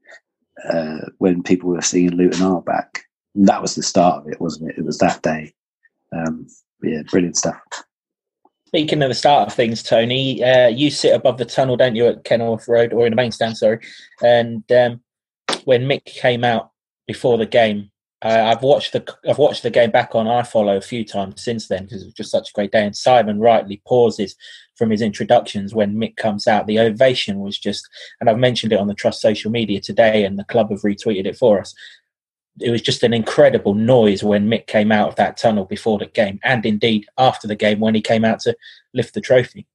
uh, 0.64 1.06
when 1.18 1.42
people 1.42 1.70
were 1.70 1.82
singing 1.82 2.16
Luton 2.16 2.42
are 2.42 2.60
back. 2.60 3.04
And 3.34 3.46
that 3.48 3.62
was 3.62 3.74
the 3.74 3.82
start 3.82 4.22
of 4.22 4.32
it, 4.32 4.40
wasn't 4.40 4.70
it? 4.70 4.78
It 4.78 4.84
was 4.84 4.98
that 4.98 5.22
day. 5.22 5.52
Um, 6.12 6.46
yeah, 6.82 7.02
brilliant 7.10 7.36
stuff. 7.36 7.60
Speaking 8.66 9.02
of 9.02 9.08
the 9.08 9.14
start 9.14 9.48
of 9.48 9.54
things, 9.54 9.82
Tony, 9.82 10.42
uh, 10.44 10.68
you 10.68 10.90
sit 10.90 11.14
above 11.14 11.38
the 11.38 11.44
tunnel, 11.44 11.76
don't 11.76 11.96
you, 11.96 12.06
at 12.06 12.24
Kenilworth 12.24 12.68
Road 12.68 12.92
or 12.92 13.06
in 13.06 13.12
the 13.12 13.16
main 13.16 13.32
stand? 13.32 13.56
Sorry. 13.56 13.78
And 14.22 14.62
um, 14.72 15.00
when 15.64 15.86
Mick 15.86 16.04
came 16.04 16.44
out 16.44 16.70
before 17.06 17.38
the 17.38 17.46
game, 17.46 17.90
uh, 18.20 18.52
I've 18.52 18.62
watched 18.62 18.92
the 18.92 19.16
I've 19.28 19.38
watched 19.38 19.62
the 19.62 19.70
game 19.70 19.90
back 19.90 20.14
on 20.14 20.26
iFollow 20.26 20.76
a 20.76 20.82
few 20.82 21.04
times 21.04 21.42
since 21.42 21.68
then 21.68 21.84
because 21.84 22.02
it 22.02 22.06
was 22.06 22.14
just 22.14 22.32
such 22.32 22.50
a 22.50 22.52
great 22.52 22.72
day. 22.72 22.84
And 22.84 22.96
Simon 22.96 23.38
rightly 23.38 23.80
pauses 23.86 24.34
from 24.78 24.90
his 24.90 25.02
introductions 25.02 25.74
when 25.74 25.96
Mick 25.96 26.16
comes 26.16 26.46
out. 26.46 26.66
The 26.66 26.78
ovation 26.78 27.40
was 27.40 27.58
just, 27.58 27.88
and 28.20 28.30
I've 28.30 28.38
mentioned 28.38 28.72
it 28.72 28.78
on 28.78 28.86
the 28.86 28.94
Trust 28.94 29.20
social 29.20 29.50
media 29.50 29.80
today, 29.80 30.24
and 30.24 30.38
the 30.38 30.44
club 30.44 30.70
have 30.70 30.82
retweeted 30.82 31.26
it 31.26 31.36
for 31.36 31.60
us. 31.60 31.74
It 32.60 32.70
was 32.70 32.82
just 32.82 33.02
an 33.02 33.12
incredible 33.12 33.74
noise 33.74 34.22
when 34.22 34.48
Mick 34.48 34.66
came 34.66 34.90
out 34.90 35.08
of 35.08 35.16
that 35.16 35.36
tunnel 35.36 35.64
before 35.64 35.98
the 35.98 36.06
game, 36.06 36.40
and 36.44 36.64
indeed 36.64 37.06
after 37.18 37.46
the 37.46 37.56
game 37.56 37.80
when 37.80 37.94
he 37.94 38.00
came 38.00 38.24
out 38.24 38.40
to 38.40 38.56
lift 38.94 39.14
the 39.14 39.20
trophy. 39.20 39.66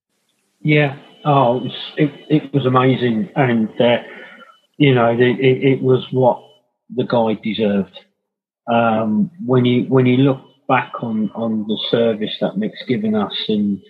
Yeah, 0.61 0.97
oh, 1.25 1.57
it 1.57 1.63
was, 1.63 1.93
it, 1.97 2.11
it 2.29 2.53
was 2.53 2.65
amazing, 2.65 3.29
and 3.35 3.69
uh, 3.79 3.97
you 4.77 4.95
know, 4.95 5.11
it, 5.11 5.39
it 5.39 5.81
was 5.81 6.05
what 6.11 6.41
the 6.95 7.03
guy 7.05 7.39
deserved 7.41 7.99
um, 8.71 9.29
when 9.45 9.65
you 9.65 9.83
when 9.85 10.05
you 10.05 10.17
look 10.17 10.41
back 10.67 10.91
on 11.01 11.29
on 11.35 11.67
the 11.67 11.77
service 11.89 12.35
that 12.41 12.55
Mick's 12.55 12.83
given 12.87 13.15
us 13.15 13.33
and 13.47 13.81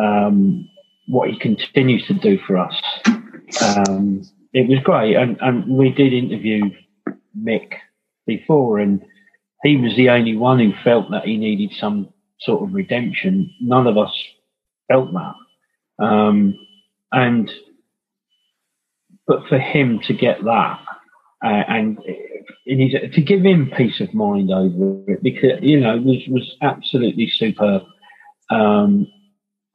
um, 0.00 0.68
what 1.06 1.30
he 1.30 1.38
continues 1.38 2.06
to 2.06 2.14
do 2.14 2.38
for 2.46 2.58
us, 2.58 2.74
um, 3.62 4.22
it 4.52 4.68
was 4.68 4.78
great. 4.84 5.16
And, 5.16 5.36
and 5.40 5.68
we 5.68 5.90
did 5.90 6.12
interview 6.12 6.70
Mick 7.36 7.72
before, 8.26 8.78
and 8.78 9.02
he 9.62 9.76
was 9.76 9.96
the 9.96 10.10
only 10.10 10.36
one 10.36 10.58
who 10.58 10.72
felt 10.84 11.10
that 11.10 11.24
he 11.24 11.36
needed 11.36 11.76
some 11.78 12.12
sort 12.40 12.62
of 12.62 12.74
redemption. 12.74 13.52
None 13.60 13.86
of 13.86 13.98
us 13.98 14.12
felt 14.88 15.10
that, 15.12 16.04
um, 16.04 16.54
and 17.12 17.50
but 19.26 19.46
for 19.48 19.58
him 19.58 20.00
to 20.06 20.14
get 20.14 20.42
that 20.44 20.80
uh, 21.44 21.64
and 21.68 21.98
to 22.66 23.20
give 23.20 23.44
him 23.44 23.72
peace 23.76 24.00
of 24.00 24.12
mind 24.14 24.50
over 24.50 25.02
it 25.06 25.22
because 25.22 25.58
you 25.62 25.80
know 25.80 25.96
was 25.98 26.22
was 26.28 26.56
absolutely 26.62 27.28
superb. 27.28 27.82
Um, 28.50 29.06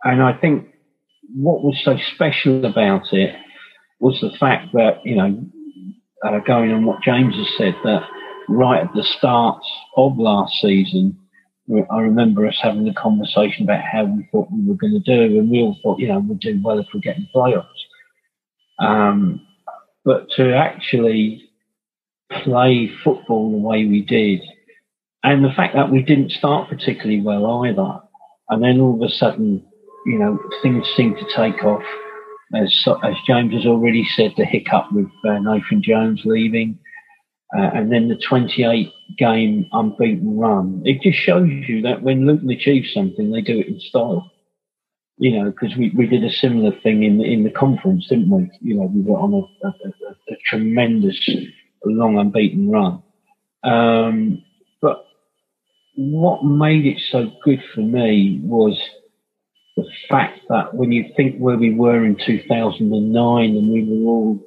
and 0.03 0.21
I 0.21 0.33
think 0.33 0.67
what 1.33 1.63
was 1.63 1.79
so 1.83 1.97
special 2.15 2.65
about 2.65 3.13
it 3.13 3.35
was 3.99 4.19
the 4.21 4.35
fact 4.37 4.73
that 4.73 4.99
you 5.05 5.15
know, 5.15 5.45
uh, 6.25 6.39
going 6.39 6.71
on 6.71 6.85
what 6.85 7.01
James 7.01 7.35
has 7.35 7.47
said, 7.57 7.75
that 7.83 8.03
right 8.49 8.83
at 8.83 8.93
the 8.93 9.03
start 9.03 9.63
of 9.95 10.17
last 10.17 10.53
season, 10.61 11.17
I 11.89 11.99
remember 11.99 12.45
us 12.45 12.59
having 12.61 12.87
a 12.89 12.93
conversation 12.93 13.63
about 13.63 13.83
how 13.83 14.03
we 14.03 14.27
thought 14.31 14.49
we 14.51 14.67
were 14.67 14.75
going 14.75 14.93
to 14.93 14.99
do, 14.99 15.39
and 15.39 15.49
we 15.49 15.59
all 15.59 15.77
thought, 15.81 15.99
you 15.99 16.09
know, 16.09 16.19
we'd 16.19 16.39
do 16.39 16.59
well 16.61 16.79
if 16.79 16.87
we 16.93 16.99
get 16.99 17.17
in 17.17 17.27
playoffs. 17.33 17.65
Um, 18.79 19.45
but 20.03 20.29
to 20.35 20.53
actually 20.53 21.49
play 22.43 22.91
football 23.03 23.51
the 23.51 23.57
way 23.57 23.85
we 23.85 24.01
did, 24.01 24.41
and 25.23 25.45
the 25.45 25.53
fact 25.55 25.75
that 25.75 25.89
we 25.89 26.01
didn't 26.01 26.31
start 26.31 26.67
particularly 26.67 27.21
well 27.21 27.63
either, 27.63 28.01
and 28.49 28.61
then 28.61 28.81
all 28.81 28.95
of 28.95 29.09
a 29.09 29.13
sudden, 29.13 29.65
you 30.05 30.19
know, 30.19 30.39
things 30.61 30.87
seem 30.95 31.15
to 31.15 31.25
take 31.35 31.63
off. 31.63 31.83
As, 32.55 32.87
as 33.03 33.15
James 33.25 33.53
has 33.53 33.65
already 33.65 34.05
said, 34.15 34.33
the 34.37 34.45
hiccup 34.45 34.91
with 34.91 35.09
uh, 35.27 35.39
Nathan 35.39 35.81
Jones 35.81 36.21
leaving, 36.23 36.77
uh, 37.57 37.69
and 37.73 37.91
then 37.91 38.09
the 38.09 38.21
28 38.27 38.91
game 39.17 39.67
unbeaten 39.71 40.37
run. 40.37 40.81
It 40.85 41.01
just 41.01 41.17
shows 41.17 41.49
you 41.49 41.81
that 41.81 42.03
when 42.03 42.27
Luton 42.27 42.49
achieve 42.51 42.85
something, 42.93 43.31
they 43.31 43.41
do 43.41 43.59
it 43.59 43.67
in 43.67 43.79
style. 43.79 44.29
You 45.17 45.37
know, 45.37 45.51
because 45.51 45.77
we, 45.77 45.91
we 45.95 46.07
did 46.07 46.23
a 46.23 46.31
similar 46.31 46.71
thing 46.81 47.03
in 47.03 47.19
the, 47.19 47.31
in 47.31 47.43
the 47.43 47.51
conference, 47.51 48.07
didn't 48.09 48.29
we? 48.29 48.49
You 48.61 48.75
know, 48.75 48.91
we 48.93 49.01
were 49.01 49.19
on 49.19 49.33
a, 49.33 49.67
a, 49.67 49.69
a, 49.69 50.33
a 50.33 50.37
tremendous 50.47 51.29
long 51.85 52.17
unbeaten 52.17 52.69
run. 52.69 53.03
Um, 53.63 54.43
but 54.81 55.05
what 55.95 56.43
made 56.43 56.85
it 56.85 56.99
so 57.11 57.31
good 57.43 57.61
for 57.73 57.81
me 57.81 58.39
was 58.43 58.77
the 59.75 59.87
fact 60.09 60.39
that 60.49 60.73
when 60.73 60.91
you 60.91 61.05
think 61.15 61.37
where 61.39 61.57
we 61.57 61.73
were 61.73 62.05
in 62.05 62.15
2009 62.15 63.55
and 63.55 63.71
we 63.71 63.83
were 63.83 64.09
all, 64.09 64.39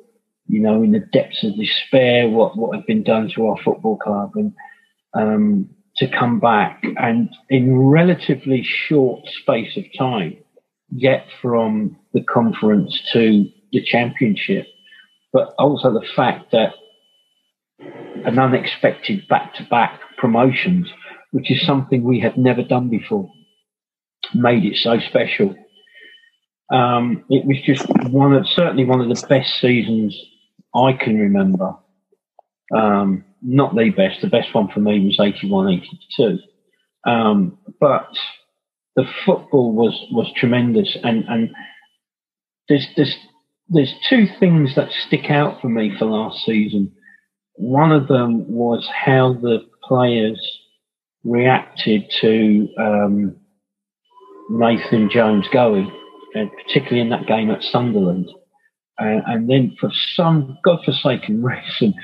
you 0.47 0.61
know, 0.61 0.83
in 0.83 0.93
the 0.93 1.01
depths 1.01 1.43
of 1.43 1.57
despair, 1.57 2.29
what, 2.29 2.57
what 2.57 2.77
had 2.77 2.87
been 2.87 3.03
done 3.03 3.31
to 3.35 3.47
our 3.47 3.57
football 3.65 3.97
club 3.97 4.33
and, 4.37 4.53
um, 5.15 5.69
to 5.97 6.07
come 6.09 6.39
back 6.39 6.85
and 6.99 7.31
in 7.49 7.77
relatively 7.79 8.63
short 8.63 9.27
space 9.41 9.77
of 9.77 9.85
time, 9.99 10.37
get 10.99 11.27
from 11.43 11.97
the 12.13 12.23
conference 12.23 13.01
to 13.13 13.49
the 13.73 13.83
championship, 13.83 14.67
but 15.33 15.55
also 15.59 15.93
the 15.93 16.07
fact 16.15 16.53
that 16.53 16.75
an 18.25 18.39
unexpected 18.39 19.27
back-to-back 19.29 20.01
promotions, 20.19 20.89
which 21.33 21.51
is 21.51 21.67
something 21.67 22.05
we 22.05 22.21
had 22.21 22.37
never 22.37 22.63
done 22.63 22.89
before, 22.89 23.31
made 24.35 24.65
it 24.65 24.77
so 24.77 24.99
special. 25.01 25.55
Um, 26.73 27.25
it 27.31 27.47
was 27.47 27.59
just 27.65 27.87
one 28.11 28.33
of 28.33 28.47
certainly 28.49 28.85
one 28.85 29.01
of 29.01 29.09
the 29.09 29.27
best 29.29 29.61
seasons 29.61 30.19
I 30.75 30.93
can 30.93 31.19
remember. 31.19 31.77
Um, 32.75 33.25
not 33.43 33.75
the 33.77 33.91
best. 33.91 34.21
The 34.23 34.29
best 34.29 34.55
one 34.55 34.69
for 34.69 34.81
me 34.81 35.07
was 35.07 35.21
81, 35.21 35.69
82. 36.19 36.39
Um, 37.07 37.59
but 37.79 38.09
the 38.97 39.05
football 39.25 39.73
was 39.73 39.95
was 40.11 40.33
tremendous, 40.37 40.97
and 41.05 41.25
and 41.29 41.51
there's 42.69 42.87
there's 42.97 43.17
there's 43.69 43.95
two 44.09 44.27
things 44.41 44.75
that 44.75 44.91
stick 45.07 45.31
out 45.31 45.61
for 45.61 45.69
me 45.69 45.93
for 45.99 46.07
last 46.07 46.45
season. 46.45 46.93
One 47.55 47.93
of 47.93 48.09
them 48.09 48.51
was 48.51 48.89
how 48.93 49.35
the 49.35 49.61
players 49.85 50.41
reacted 51.25 52.11
to 52.21 52.69
um, 52.79 53.37
Nathan 54.51 55.11
Jones 55.11 55.47
going, 55.53 55.91
and 56.35 56.51
particularly 56.53 57.01
in 57.01 57.11
that 57.11 57.27
game 57.27 57.51
at 57.51 57.63
Sunderland. 57.63 58.29
Uh, 59.01 59.21
and 59.27 59.51
then 59.51 59.77
for 59.79 59.91
some 60.15 60.59
godforsaken 60.65 61.43
reason, 61.43 61.95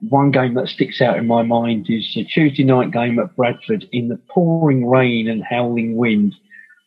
one 0.00 0.30
game 0.30 0.54
that 0.54 0.68
sticks 0.68 1.00
out 1.00 1.18
in 1.18 1.26
my 1.26 1.42
mind 1.42 1.86
is 1.88 2.10
the 2.14 2.24
Tuesday 2.24 2.64
night 2.64 2.92
game 2.92 3.18
at 3.18 3.34
Bradford 3.36 3.86
in 3.92 4.08
the 4.08 4.20
pouring 4.30 4.86
rain 4.86 5.28
and 5.28 5.42
howling 5.42 5.96
wind, 5.96 6.34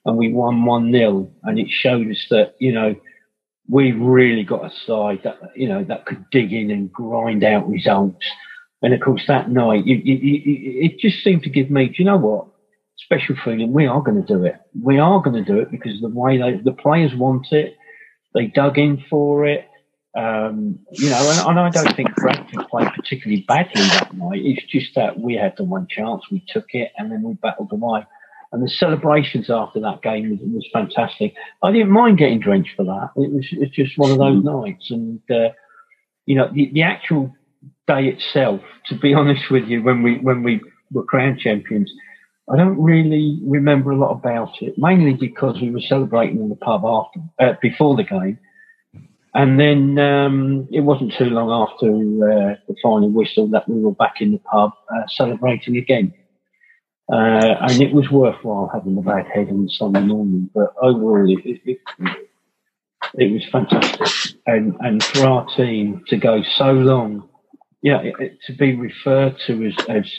and 0.05 0.17
we 0.17 0.31
won 0.31 0.65
1 0.65 0.91
0. 0.91 1.31
And 1.43 1.59
it 1.59 1.67
showed 1.69 2.09
us 2.09 2.25
that, 2.29 2.55
you 2.59 2.71
know, 2.71 2.95
we've 3.69 3.99
really 3.99 4.43
got 4.43 4.65
a 4.65 4.71
side 4.85 5.21
that 5.23 5.37
you 5.55 5.67
know 5.67 5.83
that 5.83 6.05
could 6.05 6.29
dig 6.31 6.51
in 6.51 6.71
and 6.71 6.91
grind 6.91 7.43
out 7.43 7.67
results. 7.67 8.25
And 8.81 8.93
of 8.93 8.99
course, 8.99 9.23
that 9.27 9.49
night, 9.49 9.85
you, 9.85 9.97
you, 9.97 10.15
you, 10.15 10.85
it 10.85 10.99
just 10.99 11.23
seemed 11.23 11.43
to 11.43 11.49
give 11.49 11.69
me, 11.69 11.87
do 11.87 11.95
you 11.97 12.05
know 12.05 12.17
what? 12.17 12.47
Special 13.05 13.35
feeling. 13.43 13.73
We 13.73 13.87
are 13.87 14.01
going 14.01 14.23
to 14.23 14.27
do 14.27 14.43
it. 14.45 14.55
We 14.79 14.99
are 14.99 15.21
going 15.21 15.43
to 15.43 15.43
do 15.43 15.59
it 15.59 15.71
because 15.71 15.99
the 16.01 16.09
way 16.09 16.37
they, 16.37 16.61
the 16.63 16.71
players 16.73 17.13
want 17.15 17.47
it, 17.51 17.75
they 18.33 18.47
dug 18.47 18.77
in 18.77 19.03
for 19.09 19.45
it. 19.45 19.67
Um, 20.15 20.79
you 20.91 21.09
know, 21.09 21.31
and, 21.31 21.47
and, 21.47 21.59
I 21.59 21.69
don't 21.69 21.95
think 21.95 22.13
Bradford 22.15 22.67
played 22.69 22.89
particularly 22.93 23.45
badly 23.47 23.81
that 23.81 24.13
night. 24.13 24.41
It's 24.43 24.65
just 24.65 24.93
that 24.95 25.17
we 25.17 25.35
had 25.35 25.53
the 25.55 25.63
one 25.63 25.87
chance, 25.89 26.23
we 26.29 26.43
took 26.49 26.65
it, 26.73 26.91
and 26.97 27.09
then 27.09 27.21
we 27.23 27.35
battled 27.35 27.71
away. 27.71 28.05
And 28.51 28.61
the 28.61 28.69
celebrations 28.69 29.49
after 29.49 29.79
that 29.79 30.01
game 30.01 30.29
was, 30.31 30.39
was 30.41 30.67
fantastic. 30.73 31.33
I 31.63 31.71
didn't 31.71 31.91
mind 31.91 32.17
getting 32.17 32.41
drenched 32.41 32.75
for 32.75 32.83
that. 32.83 33.11
It 33.15 33.31
was 33.31 33.47
it's 33.51 33.73
just 33.73 33.97
one 33.97 34.11
of 34.11 34.17
those 34.17 34.43
mm. 34.43 34.63
nights. 34.63 34.91
And, 34.91 35.21
uh, 35.29 35.53
you 36.25 36.35
know, 36.35 36.49
the, 36.53 36.69
the 36.73 36.81
actual 36.81 37.33
day 37.87 38.07
itself, 38.07 38.59
to 38.87 38.95
be 38.95 39.13
honest 39.15 39.49
with 39.49 39.65
you, 39.67 39.81
when 39.81 40.03
we, 40.03 40.17
when 40.17 40.43
we 40.43 40.59
were 40.91 41.03
crown 41.03 41.39
champions, 41.39 41.89
I 42.51 42.57
don't 42.57 42.81
really 42.81 43.39
remember 43.43 43.91
a 43.91 43.97
lot 43.97 44.11
about 44.11 44.61
it, 44.61 44.77
mainly 44.77 45.13
because 45.13 45.61
we 45.61 45.71
were 45.71 45.79
celebrating 45.79 46.41
in 46.41 46.49
the 46.49 46.55
pub 46.55 46.83
after, 46.83 47.19
uh, 47.39 47.53
before 47.61 47.95
the 47.95 48.03
game. 48.03 48.39
And 49.33 49.57
then 49.57 49.97
um, 49.97 50.67
it 50.71 50.81
wasn't 50.81 51.13
too 51.17 51.29
long 51.29 51.49
after 51.49 51.87
uh, 51.87 52.55
the 52.67 52.75
final 52.83 53.09
whistle 53.09 53.47
that 53.49 53.69
we 53.69 53.79
were 53.79 53.93
back 53.93 54.15
in 54.19 54.33
the 54.33 54.39
pub 54.39 54.71
uh, 54.93 55.03
celebrating 55.07 55.77
again. 55.77 56.13
Uh, 57.11 57.55
and 57.61 57.81
it 57.81 57.93
was 57.93 58.09
worthwhile 58.09 58.69
having 58.73 58.95
the 58.95 59.01
bad 59.01 59.27
head 59.27 59.49
on 59.49 59.69
Sunday 59.69 60.01
morning, 60.01 60.49
but 60.53 60.73
overall 60.81 61.29
it, 61.29 61.45
it, 61.45 61.61
it, 61.65 61.79
it, 63.15 63.31
was 63.31 63.43
fantastic. 63.51 64.37
And, 64.45 64.75
and 64.79 65.03
for 65.03 65.27
our 65.27 65.45
team 65.55 66.03
to 66.07 66.17
go 66.17 66.41
so 66.57 66.71
long, 66.71 67.29
yeah, 67.81 68.01
to 68.01 68.53
be 68.53 68.75
referred 68.75 69.37
to 69.47 69.65
as, 69.65 69.85
as, 69.87 70.13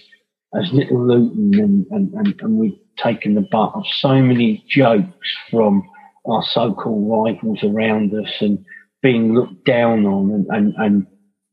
as 0.54 0.70
Little 0.72 1.06
Luton 1.06 1.54
and, 1.54 1.86
and, 1.90 2.12
and, 2.14 2.40
and 2.40 2.58
we've 2.58 2.78
taken 3.02 3.34
the 3.34 3.46
butt 3.50 3.72
of 3.74 3.84
so 4.00 4.20
many 4.20 4.64
jokes 4.68 5.28
from 5.50 5.88
our 6.26 6.44
so-called 6.52 7.10
rivals 7.10 7.58
around 7.64 8.12
us 8.14 8.30
and 8.40 8.64
being 9.02 9.34
looked 9.34 9.64
down 9.64 10.04
on 10.06 10.30
and, 10.30 10.46
and, 10.50 10.74
and 10.76 11.06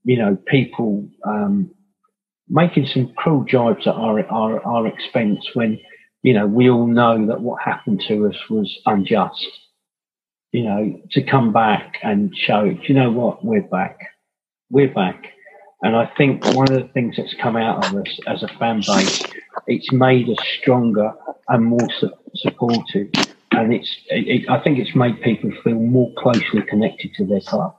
you 0.03 0.17
know, 0.17 0.37
people 0.47 1.07
um, 1.25 1.71
making 2.47 2.85
some 2.85 3.13
cruel 3.15 3.43
jibes 3.43 3.87
at 3.87 3.93
our, 3.93 4.25
our, 4.27 4.65
our 4.65 4.87
expense 4.87 5.39
when, 5.53 5.79
you 6.23 6.33
know, 6.33 6.47
we 6.47 6.69
all 6.69 6.87
know 6.87 7.25
that 7.27 7.41
what 7.41 7.61
happened 7.61 8.03
to 8.07 8.27
us 8.27 8.35
was 8.49 8.75
unjust. 8.85 9.47
You 10.51 10.63
know, 10.63 11.01
to 11.11 11.23
come 11.23 11.53
back 11.53 11.99
and 12.01 12.35
show, 12.35 12.63
you 12.63 12.95
know 12.95 13.11
what, 13.11 13.45
we're 13.45 13.61
back. 13.61 13.99
We're 14.71 14.93
back. 14.93 15.25
And 15.81 15.95
I 15.95 16.11
think 16.17 16.43
one 16.55 16.69
of 16.71 16.77
the 16.77 16.89
things 16.93 17.15
that's 17.15 17.33
come 17.41 17.55
out 17.55 17.85
of 17.85 17.95
us 17.95 18.19
as 18.27 18.43
a 18.43 18.47
fan 18.59 18.81
base, 18.85 19.23
it's 19.67 19.91
made 19.91 20.29
us 20.29 20.37
stronger 20.59 21.13
and 21.47 21.65
more 21.65 21.87
su- 21.99 22.11
supportive. 22.35 23.09
And 23.51 23.73
it's, 23.73 23.97
it, 24.07 24.49
I 24.49 24.59
think 24.59 24.77
it's 24.77 24.95
made 24.95 25.21
people 25.21 25.51
feel 25.63 25.79
more 25.79 26.11
closely 26.17 26.61
connected 26.63 27.13
to 27.15 27.25
their 27.25 27.41
club. 27.41 27.75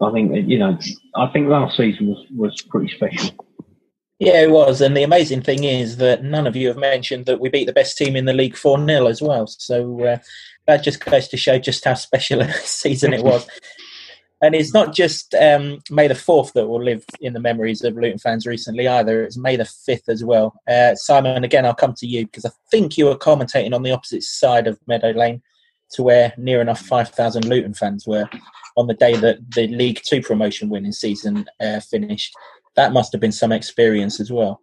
I 0.00 0.12
think, 0.12 0.48
you 0.48 0.58
know, 0.58 0.78
I 1.16 1.26
think 1.28 1.48
last 1.48 1.76
season 1.76 2.08
was, 2.08 2.26
was 2.34 2.62
pretty 2.62 2.94
special. 2.94 3.34
Yeah, 4.20 4.42
it 4.42 4.50
was. 4.50 4.80
And 4.80 4.96
the 4.96 5.02
amazing 5.02 5.42
thing 5.42 5.64
is 5.64 5.96
that 5.96 6.22
none 6.22 6.46
of 6.46 6.54
you 6.54 6.68
have 6.68 6.76
mentioned 6.76 7.26
that 7.26 7.40
we 7.40 7.48
beat 7.48 7.66
the 7.66 7.72
best 7.72 7.98
team 7.98 8.14
in 8.14 8.24
the 8.24 8.32
league 8.32 8.56
4 8.56 8.86
0 8.86 9.06
as 9.06 9.20
well. 9.20 9.46
So 9.48 10.04
uh, 10.04 10.18
that 10.66 10.84
just 10.84 11.04
goes 11.04 11.28
to 11.28 11.36
show 11.36 11.58
just 11.58 11.84
how 11.84 11.94
special 11.94 12.40
a 12.40 12.52
season 12.64 13.12
it 13.12 13.24
was. 13.24 13.46
And 14.44 14.54
it's 14.54 14.74
not 14.74 14.94
just 14.94 15.34
um, 15.34 15.80
May 15.90 16.06
the 16.08 16.14
4th 16.14 16.52
that 16.52 16.68
will 16.68 16.82
live 16.82 17.04
in 17.20 17.32
the 17.32 17.40
memories 17.40 17.82
of 17.82 17.94
Luton 17.94 18.18
fans 18.18 18.46
recently 18.46 18.86
either. 18.86 19.24
It's 19.24 19.36
May 19.36 19.56
the 19.56 19.64
5th 19.64 20.08
as 20.08 20.22
well. 20.22 20.60
Uh, 20.68 20.94
Simon, 20.94 21.44
again, 21.44 21.64
I'll 21.66 21.74
come 21.74 21.94
to 21.94 22.06
you 22.06 22.26
because 22.26 22.44
I 22.44 22.50
think 22.70 22.98
you 22.98 23.06
were 23.06 23.16
commentating 23.16 23.74
on 23.74 23.82
the 23.82 23.92
opposite 23.92 24.22
side 24.22 24.66
of 24.66 24.78
Meadow 24.86 25.10
Lane 25.10 25.42
to 25.92 26.02
where 26.02 26.32
near 26.36 26.60
enough 26.60 26.80
5,000 26.80 27.46
Luton 27.46 27.74
fans 27.74 28.06
were 28.06 28.28
on 28.76 28.86
the 28.86 28.94
day 28.94 29.16
that 29.16 29.38
the 29.54 29.68
League 29.68 30.00
Two 30.04 30.20
promotion 30.20 30.68
winning 30.68 30.92
season 30.92 31.46
uh, 31.60 31.80
finished. 31.80 32.34
that 32.76 32.92
must 32.92 33.12
have 33.12 33.20
been 33.20 33.32
some 33.32 33.52
experience 33.52 34.20
as 34.20 34.32
well. 34.32 34.60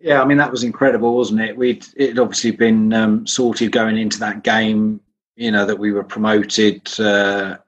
Yeah, 0.00 0.22
I 0.22 0.24
mean 0.24 0.38
that 0.38 0.50
was 0.50 0.64
incredible, 0.64 1.14
wasn't 1.14 1.42
it? 1.42 1.56
We'd 1.56 1.86
it 1.96 2.18
obviously 2.18 2.52
been 2.52 2.92
um, 2.92 3.26
sorted 3.26 3.70
going 3.70 3.98
into 3.98 4.18
that 4.20 4.42
game. 4.42 5.00
You 5.36 5.50
know 5.50 5.66
that 5.66 5.78
we 5.78 5.92
were 5.92 6.04
promoted, 6.04 6.88
uh, 6.98 7.58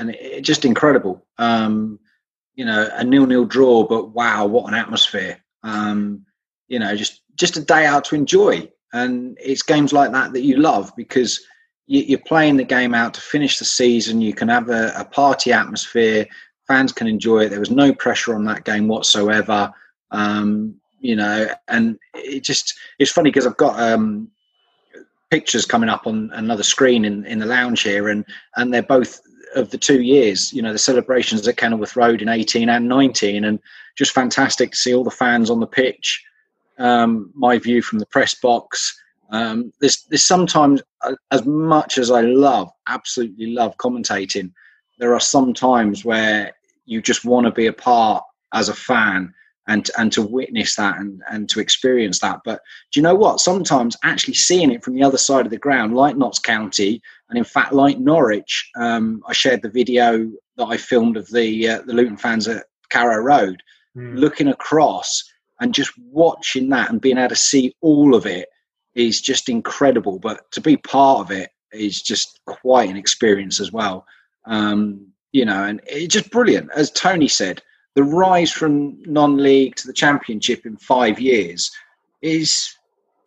and 0.00 0.10
it, 0.10 0.42
just 0.42 0.64
incredible. 0.64 1.24
Um, 1.38 2.00
you 2.54 2.64
know, 2.64 2.88
a 2.94 3.04
nil-nil 3.04 3.44
draw, 3.44 3.84
but 3.84 4.10
wow, 4.10 4.46
what 4.46 4.66
an 4.66 4.74
atmosphere! 4.74 5.38
Um, 5.62 6.24
you 6.68 6.78
know, 6.78 6.96
just 6.96 7.22
just 7.36 7.56
a 7.56 7.64
day 7.64 7.86
out 7.86 8.04
to 8.06 8.16
enjoy, 8.16 8.68
and 8.92 9.38
it's 9.40 9.62
games 9.62 9.92
like 9.92 10.10
that 10.12 10.32
that 10.32 10.42
you 10.42 10.56
love 10.56 10.92
because 10.96 11.40
you, 11.86 12.16
are 12.16 12.26
playing 12.26 12.56
the 12.56 12.64
game 12.64 12.94
out 12.94 13.14
to 13.14 13.20
finish 13.20 13.58
the 13.58 13.64
season. 13.64 14.20
You 14.20 14.34
can 14.34 14.48
have 14.48 14.68
a, 14.70 14.92
a 14.96 15.04
party 15.04 15.52
atmosphere. 15.52 16.26
Fans 16.66 16.92
can 16.92 17.06
enjoy 17.06 17.44
it. 17.44 17.48
There 17.50 17.60
was 17.60 17.70
no 17.70 17.92
pressure 17.92 18.34
on 18.34 18.44
that 18.46 18.64
game 18.64 18.88
whatsoever. 18.88 19.72
Um, 20.10 20.74
you 21.00 21.16
know, 21.16 21.48
and 21.68 21.98
it 22.14 22.42
just 22.42 22.74
it's 22.98 23.12
funny 23.12 23.30
because 23.30 23.46
I've 23.46 23.56
got 23.56 23.80
um, 23.80 24.30
pictures 25.30 25.64
coming 25.64 25.88
up 25.88 26.06
on 26.06 26.30
another 26.34 26.62
screen 26.62 27.04
in, 27.04 27.24
in 27.26 27.38
the 27.38 27.46
lounge 27.46 27.82
here, 27.82 28.08
and 28.08 28.24
and 28.56 28.72
they're 28.72 28.82
both 28.82 29.20
of 29.54 29.70
the 29.70 29.78
two 29.78 30.02
years. 30.02 30.52
You 30.52 30.62
know, 30.62 30.72
the 30.72 30.78
celebrations 30.78 31.46
at 31.46 31.56
Kenilworth 31.56 31.96
Road 31.96 32.22
in 32.22 32.28
eighteen 32.28 32.68
and 32.68 32.88
nineteen, 32.88 33.44
and 33.44 33.58
just 33.96 34.12
fantastic 34.12 34.72
to 34.72 34.76
see 34.76 34.94
all 34.94 35.04
the 35.04 35.10
fans 35.10 35.50
on 35.50 35.60
the 35.60 35.66
pitch. 35.66 36.24
Um, 36.78 37.30
my 37.34 37.58
view 37.58 37.82
from 37.82 37.98
the 37.98 38.06
press 38.06 38.34
box. 38.34 38.96
Um, 39.30 39.72
there's 39.80 40.04
there's 40.08 40.24
sometimes 40.24 40.82
uh, 41.02 41.14
as 41.30 41.44
much 41.44 41.98
as 41.98 42.10
I 42.10 42.22
love, 42.22 42.70
absolutely 42.88 43.46
love 43.46 43.76
commentating. 43.76 44.52
There 44.98 45.14
are 45.14 45.20
some 45.20 45.54
times 45.54 46.04
where 46.04 46.52
you 46.86 47.00
just 47.00 47.24
want 47.24 47.46
to 47.46 47.52
be 47.52 47.66
a 47.66 47.72
part 47.72 48.24
as 48.52 48.68
a 48.68 48.74
fan 48.74 49.32
and 49.70 49.88
and 49.96 50.12
to 50.12 50.20
witness 50.20 50.74
that 50.74 50.98
and 50.98 51.22
and 51.30 51.48
to 51.48 51.60
experience 51.60 52.18
that. 52.18 52.40
But 52.44 52.60
do 52.92 52.98
you 52.98 53.02
know 53.02 53.14
what? 53.14 53.40
Sometimes 53.40 53.96
actually 54.02 54.34
seeing 54.34 54.70
it 54.70 54.84
from 54.84 54.94
the 54.94 55.02
other 55.04 55.16
side 55.16 55.46
of 55.46 55.50
the 55.50 55.58
ground, 55.58 55.94
like 55.94 56.16
Notts 56.16 56.40
County, 56.40 57.00
and 57.28 57.38
in 57.38 57.44
fact 57.44 57.72
like 57.72 57.98
Norwich, 57.98 58.68
um, 58.76 59.22
I 59.26 59.32
shared 59.32 59.62
the 59.62 59.70
video 59.70 60.28
that 60.56 60.66
I 60.66 60.76
filmed 60.76 61.16
of 61.16 61.28
the 61.28 61.68
uh, 61.68 61.82
the 61.86 61.94
Luton 61.94 62.16
fans 62.16 62.48
at 62.48 62.66
Carrow 62.90 63.22
Road, 63.22 63.62
mm. 63.96 64.18
looking 64.18 64.48
across 64.48 65.22
and 65.60 65.72
just 65.72 65.92
watching 65.98 66.68
that 66.70 66.90
and 66.90 67.00
being 67.00 67.18
able 67.18 67.28
to 67.28 67.36
see 67.36 67.74
all 67.80 68.14
of 68.14 68.26
it 68.26 68.48
is 68.94 69.20
just 69.20 69.48
incredible. 69.48 70.18
But 70.18 70.50
to 70.52 70.60
be 70.60 70.76
part 70.76 71.20
of 71.20 71.30
it 71.30 71.50
is 71.72 72.02
just 72.02 72.40
quite 72.46 72.90
an 72.90 72.96
experience 72.96 73.60
as 73.60 73.70
well. 73.70 74.04
Um, 74.46 75.06
you 75.32 75.44
know, 75.44 75.62
and 75.62 75.80
it's 75.86 76.12
just 76.12 76.30
brilliant. 76.32 76.70
As 76.74 76.90
Tony 76.90 77.28
said, 77.28 77.62
the 77.94 78.04
rise 78.04 78.52
from 78.52 79.02
non-league 79.02 79.76
to 79.76 79.86
the 79.86 79.92
championship 79.92 80.64
in 80.64 80.76
five 80.76 81.20
years 81.20 81.70
is 82.22 82.76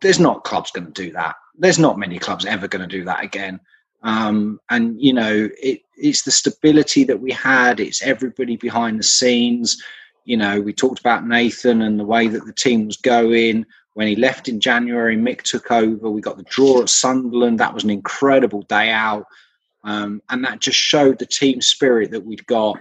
there's 0.01 0.19
not 0.19 0.43
clubs 0.43 0.71
going 0.71 0.91
to 0.91 1.03
do 1.03 1.11
that. 1.13 1.35
There's 1.57 1.79
not 1.79 1.99
many 1.99 2.19
clubs 2.19 2.45
ever 2.45 2.67
going 2.67 2.87
to 2.87 2.97
do 2.97 3.03
that 3.05 3.23
again. 3.23 3.59
Um, 4.03 4.59
and 4.69 5.01
you 5.01 5.13
know, 5.13 5.49
it, 5.61 5.81
it's 5.97 6.23
the 6.23 6.31
stability 6.31 7.03
that 7.05 7.19
we 7.19 7.31
had. 7.31 7.79
It's 7.79 8.01
everybody 8.01 8.57
behind 8.57 8.99
the 8.99 9.03
scenes. 9.03 9.81
You 10.25 10.37
know, 10.37 10.61
we 10.61 10.73
talked 10.73 10.99
about 10.99 11.27
Nathan 11.27 11.81
and 11.81 11.99
the 11.99 12.05
way 12.05 12.27
that 12.27 12.45
the 12.45 12.53
team 12.53 12.85
was 12.87 12.97
going. 12.97 13.65
When 13.93 14.07
he 14.07 14.15
left 14.15 14.49
in 14.49 14.59
January, 14.59 15.15
Mick 15.15 15.43
took 15.43 15.71
over. 15.71 16.09
We 16.09 16.21
got 16.21 16.37
the 16.37 16.43
draw 16.43 16.81
at 16.81 16.89
Sunderland. 16.89 17.59
That 17.59 17.73
was 17.73 17.83
an 17.83 17.91
incredible 17.91 18.63
day 18.63 18.89
out. 18.89 19.25
Um, 19.83 20.21
and 20.29 20.43
that 20.45 20.59
just 20.59 20.77
showed 20.77 21.19
the 21.19 21.25
team 21.25 21.61
spirit 21.61 22.11
that 22.11 22.25
we'd 22.25 22.45
got 22.47 22.77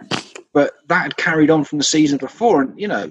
but 0.52 0.74
that 0.88 1.02
had 1.02 1.16
carried 1.16 1.50
on 1.50 1.64
from 1.64 1.78
the 1.78 1.84
season 1.84 2.18
before. 2.18 2.62
And, 2.62 2.78
you 2.78 2.88
know, 2.88 3.10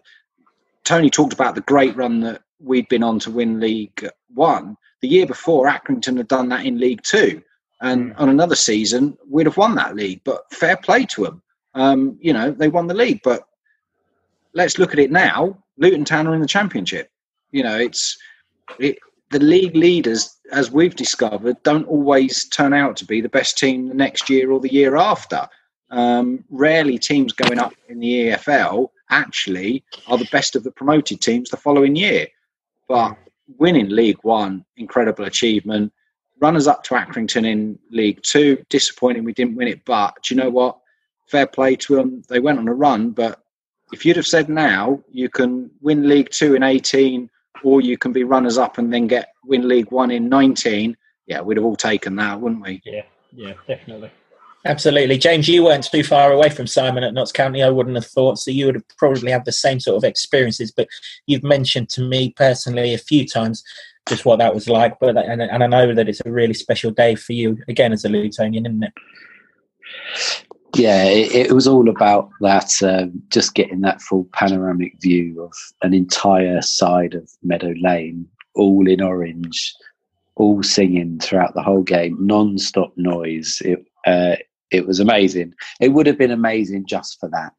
Tony 0.83 1.09
talked 1.09 1.33
about 1.33 1.55
the 1.55 1.61
great 1.61 1.95
run 1.95 2.21
that 2.21 2.41
we'd 2.59 2.87
been 2.89 3.03
on 3.03 3.19
to 3.19 3.31
win 3.31 3.59
League 3.59 4.07
One. 4.33 4.77
The 5.01 5.07
year 5.07 5.25
before, 5.25 5.67
Accrington 5.67 6.17
had 6.17 6.27
done 6.27 6.49
that 6.49 6.65
in 6.65 6.79
League 6.79 7.01
Two. 7.03 7.41
And 7.81 8.11
mm. 8.13 8.19
on 8.19 8.29
another 8.29 8.55
season, 8.55 9.17
we'd 9.27 9.47
have 9.47 9.57
won 9.57 9.75
that 9.75 9.95
league. 9.95 10.21
But 10.23 10.51
fair 10.53 10.77
play 10.77 11.05
to 11.05 11.23
them. 11.23 11.41
Um, 11.73 12.17
you 12.21 12.33
know, 12.33 12.51
they 12.51 12.67
won 12.67 12.87
the 12.87 12.93
league. 12.93 13.21
But 13.23 13.43
let's 14.53 14.77
look 14.77 14.93
at 14.93 14.99
it 14.99 15.11
now. 15.11 15.57
Luton 15.77 16.05
Town 16.05 16.27
are 16.27 16.35
in 16.35 16.41
the 16.41 16.47
championship. 16.47 17.09
You 17.51 17.63
know, 17.63 17.77
it's 17.77 18.17
it, 18.79 18.99
the 19.31 19.39
league 19.39 19.75
leaders, 19.75 20.37
as 20.51 20.69
we've 20.69 20.95
discovered, 20.95 21.61
don't 21.63 21.87
always 21.87 22.47
turn 22.49 22.73
out 22.73 22.95
to 22.97 23.05
be 23.05 23.21
the 23.21 23.29
best 23.29 23.57
team 23.57 23.87
the 23.87 23.95
next 23.95 24.29
year 24.29 24.51
or 24.51 24.59
the 24.59 24.71
year 24.71 24.95
after 24.95 25.47
um, 25.91 26.43
rarely 26.49 26.97
teams 26.97 27.33
going 27.33 27.59
up 27.59 27.73
in 27.89 27.99
the 27.99 28.27
EFL 28.27 28.89
actually 29.09 29.83
are 30.07 30.17
the 30.17 30.27
best 30.31 30.55
of 30.55 30.63
the 30.63 30.71
promoted 30.71 31.21
teams 31.21 31.49
the 31.49 31.57
following 31.57 31.95
year. 31.95 32.27
But 32.87 33.17
winning 33.57 33.89
League 33.89 34.19
One, 34.23 34.65
incredible 34.77 35.25
achievement. 35.25 35.93
Runners 36.39 36.67
up 36.67 36.83
to 36.85 36.95
Accrington 36.95 37.45
in 37.45 37.77
League 37.91 38.21
Two, 38.23 38.63
disappointing 38.69 39.23
we 39.23 39.33
didn't 39.33 39.55
win 39.55 39.67
it. 39.67 39.85
But 39.85 40.15
do 40.23 40.33
you 40.33 40.41
know 40.41 40.49
what? 40.49 40.79
Fair 41.27 41.45
play 41.45 41.75
to 41.75 41.95
them. 41.95 42.23
They 42.29 42.39
went 42.39 42.57
on 42.57 42.67
a 42.67 42.73
run. 42.73 43.11
But 43.11 43.41
if 43.93 44.05
you'd 44.05 44.15
have 44.15 44.25
said 44.25 44.49
now 44.49 45.03
you 45.11 45.29
can 45.29 45.69
win 45.81 46.07
League 46.07 46.29
Two 46.31 46.55
in 46.55 46.63
18 46.63 47.29
or 47.63 47.81
you 47.81 47.97
can 47.97 48.11
be 48.11 48.23
runners 48.23 48.57
up 48.57 48.77
and 48.77 48.91
then 48.91 49.07
get 49.07 49.33
win 49.45 49.67
League 49.67 49.91
One 49.91 50.09
in 50.09 50.29
19, 50.29 50.95
yeah, 51.27 51.41
we'd 51.41 51.57
have 51.57 51.65
all 51.65 51.75
taken 51.75 52.15
that, 52.15 52.39
wouldn't 52.39 52.63
we? 52.63 52.81
Yeah, 52.85 53.03
yeah, 53.33 53.53
definitely. 53.67 54.11
Absolutely. 54.65 55.17
James, 55.17 55.47
you 55.47 55.63
weren't 55.63 55.85
too 55.85 56.03
far 56.03 56.31
away 56.31 56.49
from 56.49 56.67
Simon 56.67 57.03
at 57.03 57.13
Notts 57.13 57.31
County, 57.31 57.63
I 57.63 57.69
wouldn't 57.69 57.95
have 57.95 58.05
thought. 58.05 58.37
So 58.37 58.51
you 58.51 58.67
would 58.67 58.75
have 58.75 58.87
probably 58.97 59.31
had 59.31 59.45
the 59.45 59.51
same 59.51 59.79
sort 59.79 59.97
of 59.97 60.03
experiences. 60.03 60.71
But 60.71 60.87
you've 61.25 61.43
mentioned 61.43 61.89
to 61.89 62.01
me 62.01 62.33
personally 62.37 62.93
a 62.93 62.99
few 62.99 63.27
times 63.27 63.63
just 64.07 64.25
what 64.25 64.37
that 64.39 64.53
was 64.53 64.69
like. 64.69 64.99
But 64.99 65.17
and, 65.17 65.41
and 65.41 65.63
I 65.63 65.67
know 65.67 65.95
that 65.95 66.07
it's 66.07 66.21
a 66.25 66.31
really 66.31 66.53
special 66.53 66.91
day 66.91 67.15
for 67.15 67.33
you, 67.33 67.57
again, 67.67 67.91
as 67.91 68.05
a 68.05 68.09
Lutonian, 68.09 68.65
isn't 68.65 68.83
it? 68.83 68.93
Yeah, 70.75 71.03
it, 71.03 71.47
it 71.47 71.51
was 71.51 71.67
all 71.67 71.89
about 71.89 72.29
that, 72.39 72.71
um, 72.83 73.21
just 73.29 73.55
getting 73.55 73.81
that 73.81 74.01
full 74.01 74.27
panoramic 74.31 74.93
view 75.01 75.41
of 75.43 75.53
an 75.81 75.93
entire 75.93 76.61
side 76.61 77.13
of 77.13 77.29
Meadow 77.43 77.73
Lane, 77.81 78.25
all 78.55 78.87
in 78.87 79.01
orange, 79.01 79.73
all 80.35 80.63
singing 80.63 81.19
throughout 81.19 81.55
the 81.55 81.61
whole 81.61 81.83
game, 81.83 82.15
non-stop 82.25 82.93
noise. 82.95 83.61
It, 83.65 83.85
uh, 84.07 84.37
it 84.71 84.87
was 84.87 84.99
amazing. 84.99 85.53
It 85.79 85.89
would 85.89 86.07
have 86.07 86.17
been 86.17 86.31
amazing 86.31 86.85
just 86.85 87.19
for 87.19 87.29
that. 87.29 87.53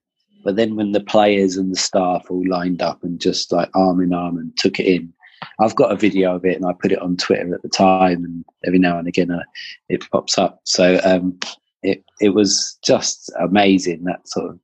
But 0.44 0.56
then 0.56 0.74
when 0.74 0.92
the 0.92 1.00
players 1.00 1.56
and 1.56 1.70
the 1.70 1.78
staff 1.78 2.26
all 2.28 2.46
lined 2.48 2.82
up 2.82 3.02
and 3.04 3.20
just 3.20 3.52
like 3.52 3.70
arm 3.74 4.00
in 4.00 4.12
arm 4.12 4.38
and 4.38 4.56
took 4.56 4.80
it 4.80 4.86
in, 4.86 5.12
I've 5.60 5.76
got 5.76 5.92
a 5.92 5.96
video 5.96 6.34
of 6.34 6.44
it 6.44 6.56
and 6.56 6.66
I 6.66 6.72
put 6.72 6.92
it 6.92 7.00
on 7.00 7.16
Twitter 7.16 7.54
at 7.54 7.62
the 7.62 7.68
time, 7.68 8.24
and 8.24 8.44
every 8.64 8.78
now 8.78 8.98
and 8.98 9.08
again 9.08 9.30
uh, 9.30 9.42
it 9.88 10.08
pops 10.10 10.38
up. 10.38 10.60
So 10.64 11.00
um, 11.04 11.38
it 11.82 12.04
it 12.20 12.30
was 12.30 12.78
just 12.84 13.30
amazing. 13.40 14.04
That 14.04 14.28
sort 14.28 14.50
of 14.50 14.60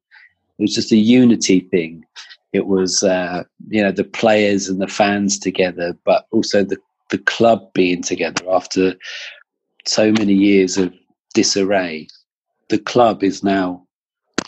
it 0.59 0.63
was 0.63 0.75
just 0.75 0.93
a 0.93 0.97
unity 0.97 1.61
thing. 1.61 2.05
It 2.53 2.67
was 2.67 3.03
uh, 3.03 3.45
you 3.69 3.83
know 3.83 3.93
the 3.93 4.05
players 4.05 4.69
and 4.69 4.81
the 4.81 4.89
fans 4.89 5.39
together, 5.39 5.97
but 6.05 6.27
also 6.31 6.65
the 6.65 6.79
the 7.11 7.19
club 7.19 7.73
being 7.73 8.03
together 8.03 8.45
after 8.51 8.95
so 9.87 10.13
many 10.13 10.35
years 10.35 10.77
of 10.77 10.93
disarray 11.35 12.07
the 12.69 12.79
club 12.79 13.23
is 13.23 13.43
now 13.43 13.87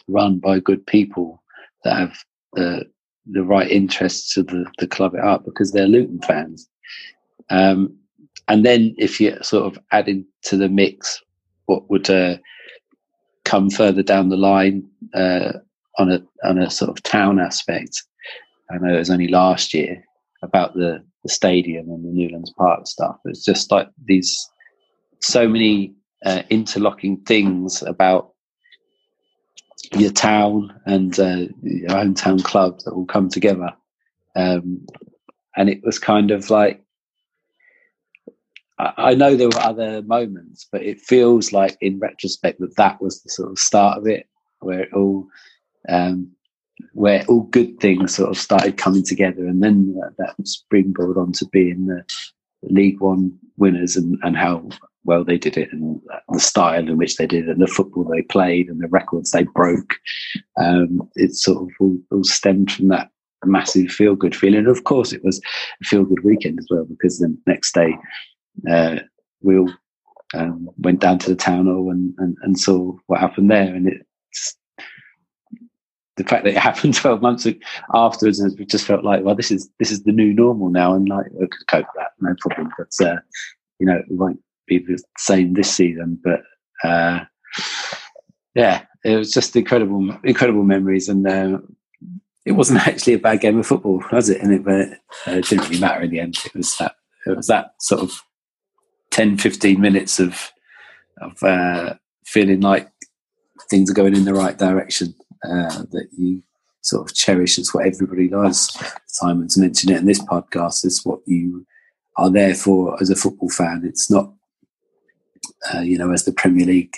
run 0.09 0.38
by 0.38 0.60
good 0.60 0.86
people 0.86 1.42
that 1.84 1.97
have 1.97 2.24
the 2.55 2.84
the 3.26 3.44
right 3.44 3.70
interests 3.70 4.36
of 4.36 4.47
the, 4.48 4.64
the 4.78 4.86
club 4.86 5.14
it 5.14 5.20
up 5.20 5.44
because 5.44 5.72
they're 5.72 5.86
Luton 5.86 6.20
fans. 6.22 6.68
Um, 7.51 7.97
and 8.48 8.64
then 8.64 8.94
if 8.98 9.20
you 9.20 9.36
sort 9.42 9.66
of 9.66 9.82
add 9.92 10.09
into 10.09 10.56
the 10.56 10.68
mix 10.68 11.22
what 11.66 11.88
would 11.88 12.10
uh, 12.10 12.36
come 13.44 13.70
further 13.70 14.02
down 14.02 14.28
the 14.28 14.36
line 14.36 14.88
uh, 15.14 15.52
on 15.98 16.10
a 16.10 16.20
on 16.42 16.59
a 16.59 16.70
sort 16.70 16.90
of 16.90 17.02
town 17.02 17.38
aspect, 17.38 18.02
I 18.70 18.78
know 18.78 18.94
it 18.94 18.98
was 18.98 19.10
only 19.10 19.28
last 19.28 19.72
year 19.72 20.02
about 20.42 20.74
the, 20.74 21.05
the 21.22 21.28
stadium 21.28 21.88
and 21.90 22.05
the 22.05 22.09
Newlands 22.09 22.52
Park 22.56 22.86
stuff. 22.86 23.16
It's 23.24 23.44
just 23.44 23.70
like 23.70 23.88
these 24.06 24.48
so 25.20 25.47
many 25.47 25.94
uh, 26.24 26.42
interlocking 26.51 27.18
things 27.18 27.82
about 27.82 28.32
your 29.92 30.12
town 30.12 30.78
and 30.86 31.18
uh, 31.18 31.47
your 31.62 31.90
hometown 31.90 32.42
club 32.42 32.80
that 32.84 32.94
will 32.94 33.06
come 33.06 33.28
together. 33.28 33.72
Um, 34.36 34.86
and 35.56 35.68
it 35.68 35.80
was 35.82 35.98
kind 35.98 36.30
of 36.30 36.51
like, 36.51 36.82
I, 38.78 38.92
I 38.97 39.14
know 39.14 39.34
there 39.34 39.48
were 39.48 39.59
other 39.60 40.02
moments, 40.02 40.68
but 40.70 40.82
it 40.82 41.01
feels 41.01 41.52
like 41.52 41.76
in 41.80 41.98
retrospect 41.98 42.60
that 42.60 42.76
that 42.76 43.01
was 43.01 43.22
the 43.22 43.30
sort 43.30 43.51
of 43.51 43.59
start 43.59 43.98
of 43.98 44.06
it, 44.06 44.28
where 44.60 44.80
it 44.80 44.92
all, 44.92 45.26
um, 45.88 46.30
where 46.92 47.24
all 47.26 47.42
good 47.42 47.80
things 47.80 48.14
sort 48.14 48.30
of 48.30 48.38
started 48.38 48.76
coming 48.76 49.05
together, 49.05 49.47
and 49.47 49.62
then 49.62 49.94
that, 49.94 50.14
that 50.18 50.47
springboard 50.47 51.16
onto 51.16 51.47
being 51.48 51.86
the 51.86 52.05
League 52.62 53.00
One 53.00 53.38
winners 53.56 53.96
and, 53.96 54.18
and 54.22 54.36
how 54.36 54.68
well 55.04 55.24
they 55.24 55.38
did 55.38 55.56
it 55.56 55.72
and 55.72 56.00
the 56.28 56.40
style 56.40 56.86
in 56.86 56.98
which 56.98 57.16
they 57.16 57.26
did 57.26 57.48
it 57.48 57.52
and 57.52 57.62
the 57.62 57.66
football 57.66 58.04
they 58.04 58.22
played 58.22 58.68
and 58.68 58.80
the 58.80 58.88
records 58.88 59.30
they 59.30 59.44
broke. 59.44 59.94
Um, 60.58 61.08
it 61.14 61.34
sort 61.34 61.62
of 61.62 61.70
all, 61.80 61.98
all 62.10 62.24
stemmed 62.24 62.72
from 62.72 62.88
that 62.88 63.10
massive 63.44 63.90
feel 63.90 64.14
good 64.14 64.36
feeling. 64.36 64.60
And 64.60 64.68
of 64.68 64.84
course, 64.84 65.12
it 65.12 65.24
was 65.24 65.40
a 65.80 65.84
feel 65.84 66.04
good 66.04 66.22
weekend 66.24 66.58
as 66.58 66.66
well 66.70 66.84
because 66.84 67.18
the 67.18 67.36
next 67.46 67.72
day 67.74 67.96
uh, 68.70 68.96
we 69.42 69.58
all 69.58 69.72
um, 70.34 70.68
went 70.78 71.00
down 71.00 71.18
to 71.20 71.30
the 71.30 71.36
town 71.36 71.66
hall 71.66 71.90
and, 71.90 72.14
and, 72.18 72.36
and 72.42 72.58
saw 72.58 72.92
what 73.06 73.20
happened 73.20 73.50
there. 73.50 73.74
And 73.74 73.88
it 73.88 74.06
the 76.22 76.28
fact 76.28 76.44
that 76.44 76.55
it 76.55 76.59
happened 76.68 76.94
12 76.94 77.22
months 77.22 77.47
afterwards 77.94 78.40
and 78.40 78.56
we 78.59 78.64
just 78.64 78.86
felt 78.86 79.05
like 79.05 79.24
well 79.24 79.34
this 79.34 79.51
is 79.51 79.68
this 79.78 79.90
is 79.90 80.02
the 80.05 80.12
new 80.12 80.32
normal 80.32 80.68
now 80.68 80.94
and 80.94 81.09
like 81.09 81.26
we 81.32 81.47
could 81.48 81.66
cope 81.66 81.86
with 81.86 81.97
that 81.97 82.12
no 82.20 82.34
problem. 82.40 82.70
But 82.76 83.06
uh, 83.06 83.20
you 83.78 83.86
know 83.86 83.97
it 83.97 84.05
won't 84.09 84.40
be 84.66 84.78
the 84.78 85.02
same 85.18 85.55
this 85.55 85.70
season 85.70 86.20
but 86.22 86.42
uh, 86.84 87.24
yeah 88.55 88.82
it 89.05 89.16
was 89.16 89.32
just 89.32 89.56
incredible 89.56 90.16
incredible 90.24 90.62
memories 90.62 91.09
and 91.09 91.26
uh, 91.26 91.59
it 92.44 92.52
wasn't 92.52 92.80
actually 92.86 93.14
a 93.14 93.18
bad 93.18 93.40
game 93.40 93.59
of 93.59 93.66
football 93.66 94.02
was 94.12 94.28
it? 94.28 94.40
And 94.42 94.52
it, 94.52 94.66
uh, 94.66 95.30
it 95.32 95.47
didn't 95.47 95.68
really 95.68 95.80
matter 95.80 96.02
in 96.02 96.10
the 96.10 96.20
end. 96.20 96.36
It 96.44 96.55
was 96.55 96.76
that 96.76 96.97
it 97.26 97.36
was 97.36 97.47
that 97.48 97.74
sort 97.80 98.02
of 98.02 98.22
10 99.10 99.38
15 99.38 99.80
minutes 99.80 100.20
of 100.20 100.52
of 101.20 101.42
uh, 101.42 101.94
feeling 102.24 102.60
like 102.60 102.90
things 103.68 103.90
are 103.90 103.94
going 103.94 104.16
in 104.16 104.24
the 104.24 104.34
right 104.34 104.56
direction 104.56 105.14
uh, 105.44 105.84
that 105.90 106.08
you 106.16 106.42
sort 106.82 107.08
of 107.08 107.14
cherish. 107.14 107.58
It's 107.58 107.74
what 107.74 107.86
everybody 107.86 108.28
does. 108.28 108.76
Simon's 109.06 109.58
mentioned 109.58 109.92
it 109.92 109.98
in 109.98 110.06
this 110.06 110.22
podcast. 110.22 110.84
It's 110.84 111.04
what 111.04 111.20
you 111.26 111.66
are 112.16 112.30
there 112.30 112.54
for 112.54 113.00
as 113.00 113.10
a 113.10 113.16
football 113.16 113.50
fan. 113.50 113.82
It's 113.84 114.10
not, 114.10 114.32
uh, 115.74 115.80
you 115.80 115.98
know, 115.98 116.12
as 116.12 116.24
the 116.24 116.32
Premier 116.32 116.66
League 116.66 116.96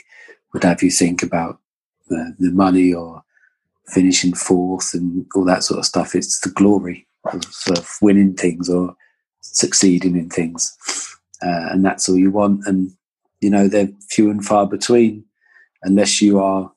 would 0.53 0.65
have 0.65 0.83
you 0.83 0.91
think 0.91 1.23
about 1.23 1.59
the, 2.09 2.35
the 2.39 2.51
money 2.51 2.93
or 2.93 3.23
finishing 3.89 4.35
fourth 4.35 4.95
and 4.95 5.27
all 5.35 5.45
that 5.45 5.65
sort 5.65 5.79
of 5.79 5.87
stuff. 5.87 6.15
It's 6.15 6.41
the 6.41 6.51
glory 6.51 7.07
of, 7.25 7.43
of 7.71 7.97
winning 8.01 8.35
things 8.35 8.69
or 8.69 8.97
succeeding 9.41 10.17
in 10.17 10.31
things. 10.31 10.77
Uh, 11.43 11.69
and 11.71 11.85
that's 11.85 12.09
all 12.09 12.17
you 12.17 12.31
want. 12.31 12.67
And, 12.67 12.93
you 13.41 13.51
know, 13.51 13.69
they're 13.69 13.89
few 14.09 14.31
and 14.31 14.45
far 14.45 14.67
between 14.67 15.25
unless 15.83 16.23
you 16.23 16.39
are 16.39 16.73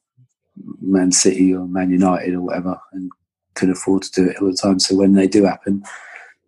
Man 0.82 1.12
City 1.12 1.54
or 1.54 1.68
Man 1.68 1.92
United 1.92 2.34
or 2.34 2.42
whatever, 2.42 2.80
and 2.94 3.12
can 3.56 3.72
afford 3.72 4.04
to 4.04 4.12
do 4.12 4.30
it 4.30 4.42
all 4.42 4.52
the 4.52 4.58
time. 4.58 4.80
So 4.80 4.96
when 4.96 5.14
they 5.14 5.28
do 5.28 5.46
happen, 5.46 5.84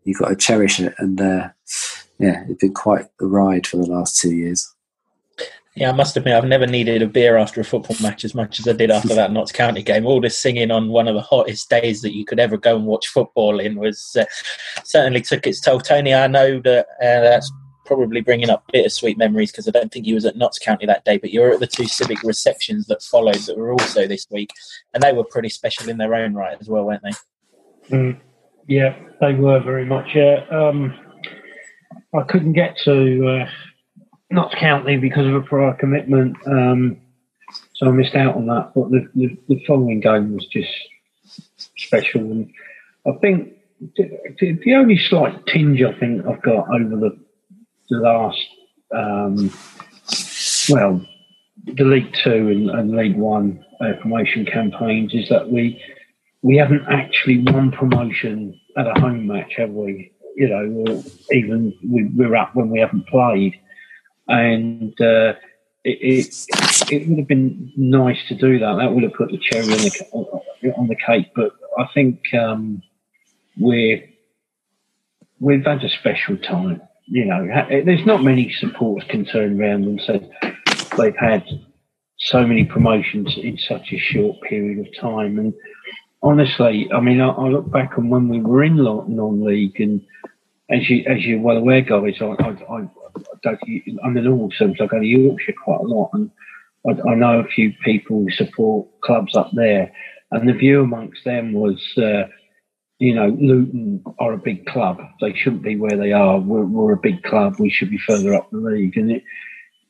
you've 0.04 0.20
got 0.20 0.30
to 0.30 0.36
cherish 0.36 0.80
it. 0.80 0.94
And 0.98 1.20
uh, 1.20 1.50
yeah, 2.20 2.44
it's 2.48 2.62
been 2.62 2.74
quite 2.74 3.06
a 3.22 3.26
ride 3.26 3.68
for 3.68 3.78
the 3.78 3.86
last 3.86 4.18
two 4.18 4.34
years. 4.34 4.74
Yeah, 5.76 5.92
I 5.92 5.94
must 5.94 6.18
admit, 6.18 6.34
I've 6.34 6.44
never 6.44 6.66
needed 6.66 7.04
a 7.04 7.08
beer 7.08 7.38
after 7.38 7.62
a 7.62 7.64
football 7.64 7.96
match 8.02 8.26
as 8.26 8.34
much 8.34 8.60
as 8.60 8.68
I 8.68 8.74
did 8.74 8.90
after 8.90 9.14
that 9.14 9.32
Notts 9.32 9.52
County 9.52 9.84
game. 9.84 10.08
All 10.08 10.20
this 10.20 10.36
singing 10.36 10.72
on 10.72 10.90
one 10.90 11.08
of 11.08 11.14
the 11.14 11.22
hottest 11.22 11.70
days 11.70 12.02
that 12.02 12.16
you 12.16 12.26
could 12.26 12.40
ever 12.40 12.58
go 12.58 12.76
and 12.76 12.88
watch 12.88 13.08
football 13.08 13.60
in 13.60 13.76
was 13.76 14.18
uh, 14.20 14.26
certainly 14.84 15.22
took 15.22 15.46
its 15.46 15.62
toll. 15.62 15.80
Tony, 15.80 16.16
I 16.16 16.26
know 16.26 16.60
that 16.62 16.88
uh, 17.00 17.22
that's 17.22 17.52
probably 17.88 18.22
bringing 18.22 18.50
up 18.50 18.64
bittersweet 18.72 19.18
memories 19.18 19.52
because 19.52 19.68
I 19.68 19.72
don't 19.72 19.92
think 19.92 20.06
you 20.06 20.14
was 20.14 20.26
at 20.26 20.36
Notts 20.36 20.60
County 20.60 20.86
that 20.86 21.06
day, 21.06 21.18
but 21.18 21.32
you 21.32 21.42
were 21.42 21.52
at 21.52 21.60
the 21.60 21.68
two 21.68 21.88
civic 21.88 22.22
receptions 22.22 22.86
that 22.88 23.02
followed 23.02 23.36
that 23.36 23.58
were 23.58 23.72
also 23.72 24.06
this 24.06 24.28
week, 24.30 24.52
and 24.94 25.02
they 25.02 25.14
were 25.14 25.24
pretty 25.24 25.50
special 25.50 25.90
in 25.90 25.98
their 25.98 26.14
own 26.14 26.36
right 26.36 26.58
as 26.60 26.68
well, 26.68 26.84
weren't 26.84 27.02
they? 27.02 27.96
Mm, 27.96 28.20
yeah, 28.68 28.96
they 29.22 29.34
were 29.34 29.62
very 29.62 29.86
much. 29.86 30.10
Yeah, 30.14 30.46
um, 30.52 30.94
I 32.14 32.24
couldn't 32.24 32.54
get 32.54 32.78
to 32.84 33.28
uh, 33.28 33.50
Notts 34.30 34.56
County 34.56 34.98
because 34.98 35.26
of 35.26 35.34
a 35.34 35.42
prior 35.42 35.74
commitment, 35.74 36.36
um, 36.46 36.98
so 37.74 37.88
I 37.88 37.92
missed 37.92 38.16
out 38.16 38.36
on 38.36 38.46
that. 38.48 38.74
But 38.76 38.92
the, 38.92 39.10
the, 39.16 39.38
the 39.48 39.64
following 39.66 40.02
game 40.02 40.34
was 40.34 40.46
just 40.48 40.70
special, 41.78 42.22
and 42.22 42.52
I 43.08 43.12
think 43.22 43.54
the, 43.96 44.60
the 44.64 44.76
only 44.76 44.98
slight 44.98 45.46
tinge 45.48 45.82
I 45.82 45.98
think 45.98 46.26
I've 46.26 46.42
got 46.42 46.68
over 46.70 46.96
the 46.96 47.27
the 47.90 47.98
last, 47.98 48.46
um, 48.96 49.52
well, 50.70 51.06
the 51.66 51.84
League 51.84 52.14
Two 52.24 52.50
and, 52.50 52.70
and 52.70 52.96
League 52.96 53.18
One 53.18 53.64
uh, 53.82 53.94
promotion 54.02 54.46
campaigns 54.46 55.14
is 55.14 55.30
that 55.30 55.50
we 55.50 55.82
we 56.42 56.58
haven't 56.58 56.86
actually 56.90 57.44
won 57.52 57.72
promotion 57.72 58.60
at 58.78 58.88
a 58.88 59.00
home 59.00 59.28
match, 59.28 59.54
have 59.58 59.72
we? 59.72 60.12
You 60.36 60.50
know, 60.50 61.04
even 61.32 61.74
we, 61.88 62.26
are 62.26 62.36
up 62.36 62.56
when 62.56 62.70
we 62.70 62.80
haven't 62.80 63.08
played, 63.08 63.60
and 64.28 64.94
uh, 65.02 65.34
it, 65.84 65.98
it, 66.02 66.92
it 66.92 67.10
would 67.10 67.18
have 67.18 67.28
been 67.28 67.74
nice 67.76 68.20
to 68.28 68.36
do 68.36 68.60
that. 68.60 68.76
That 68.76 68.94
would 68.94 69.04
have 69.04 69.14
put 69.14 69.32
the 69.32 69.40
cherry 69.40 69.66
on 69.66 69.80
the 69.80 70.74
on 70.78 70.88
the 70.88 70.96
cake. 70.96 71.32
But 71.36 71.54
I 71.80 71.88
think 71.94 72.22
um, 72.36 72.84
we're 73.58 74.04
we've 75.40 75.66
had 75.66 75.84
a 75.84 75.90
special 75.90 76.38
time 76.38 76.82
you 77.08 77.26
know, 77.26 77.48
there's 77.70 78.06
not 78.06 78.24
many 78.24 78.52
supporters 78.52 79.08
can 79.10 79.26
turn 79.26 79.60
around 79.60 79.86
and 79.86 80.02
say 80.02 80.30
they've 80.98 81.16
had 81.16 81.44
so 82.18 82.46
many 82.46 82.66
promotions 82.66 83.38
in 83.38 83.58
such 83.58 83.94
a 83.94 83.98
short 83.98 84.42
period 84.42 84.86
of 84.86 84.94
time. 85.00 85.40
And 85.40 85.54
honestly, 86.22 86.90
I 86.94 87.00
mean, 87.00 87.22
I, 87.22 87.30
I 87.30 87.48
look 87.48 87.72
back 87.72 87.98
on 87.98 88.10
when 88.10 88.28
we 88.28 88.42
were 88.42 88.64
in 88.64 88.76
non-league, 88.76 89.80
and 89.80 90.06
as 90.70 90.90
you 90.90 91.06
as 91.08 91.24
you're 91.26 91.40
well 91.40 91.58
aware, 91.58 91.82
guys, 91.82 92.16
I, 92.20 92.26
I, 92.26 92.50
I, 92.50 93.50
I 93.50 93.58
I'm 94.04 94.18
in 94.18 94.28
all 94.28 94.52
sense. 94.52 94.78
I 94.82 94.88
go 94.88 95.00
to 95.00 95.06
Yorkshire 95.06 95.54
quite 95.64 95.80
a 95.80 95.84
lot, 95.84 96.10
and 96.14 96.30
I, 96.86 97.10
I, 97.10 97.16
know 97.16 97.40
a 97.40 97.48
few 97.48 97.72
people 97.86 98.20
who 98.20 98.32
support 98.32 98.88
clubs 99.02 99.34
up 99.36 99.52
there, 99.54 99.94
and 100.32 100.50
the 100.50 100.54
view 100.54 100.82
amongst 100.82 101.24
them 101.24 101.54
was. 101.54 101.82
Uh, 101.98 102.28
you 103.00 103.14
know, 103.14 103.28
Luton 103.28 104.04
are 104.20 104.34
a 104.34 104.38
big 104.38 104.66
club. 104.66 105.00
They 105.22 105.34
shouldn't 105.34 105.62
be 105.62 105.76
where 105.76 105.98
they 105.98 106.14
are. 106.14 106.40
We're, 106.40 106.66
we're, 106.66 106.94
a 106.94 106.98
big 106.98 107.24
club. 107.24 107.60
We 107.60 107.70
should 107.70 107.92
be 107.92 108.00
further 108.00 108.34
up 108.34 108.50
the 108.50 108.58
league. 108.58 108.98
And 108.98 109.12
it, 109.12 109.24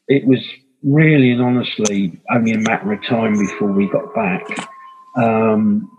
it 0.07 0.27
was 0.27 0.45
really 0.83 1.31
and 1.31 1.41
honestly 1.41 2.19
only 2.29 2.51
a 2.51 2.59
matter 2.59 2.91
of 2.91 3.03
time 3.05 3.37
before 3.37 3.71
we 3.71 3.89
got 3.89 4.13
back. 4.13 4.43
Um, 5.15 5.89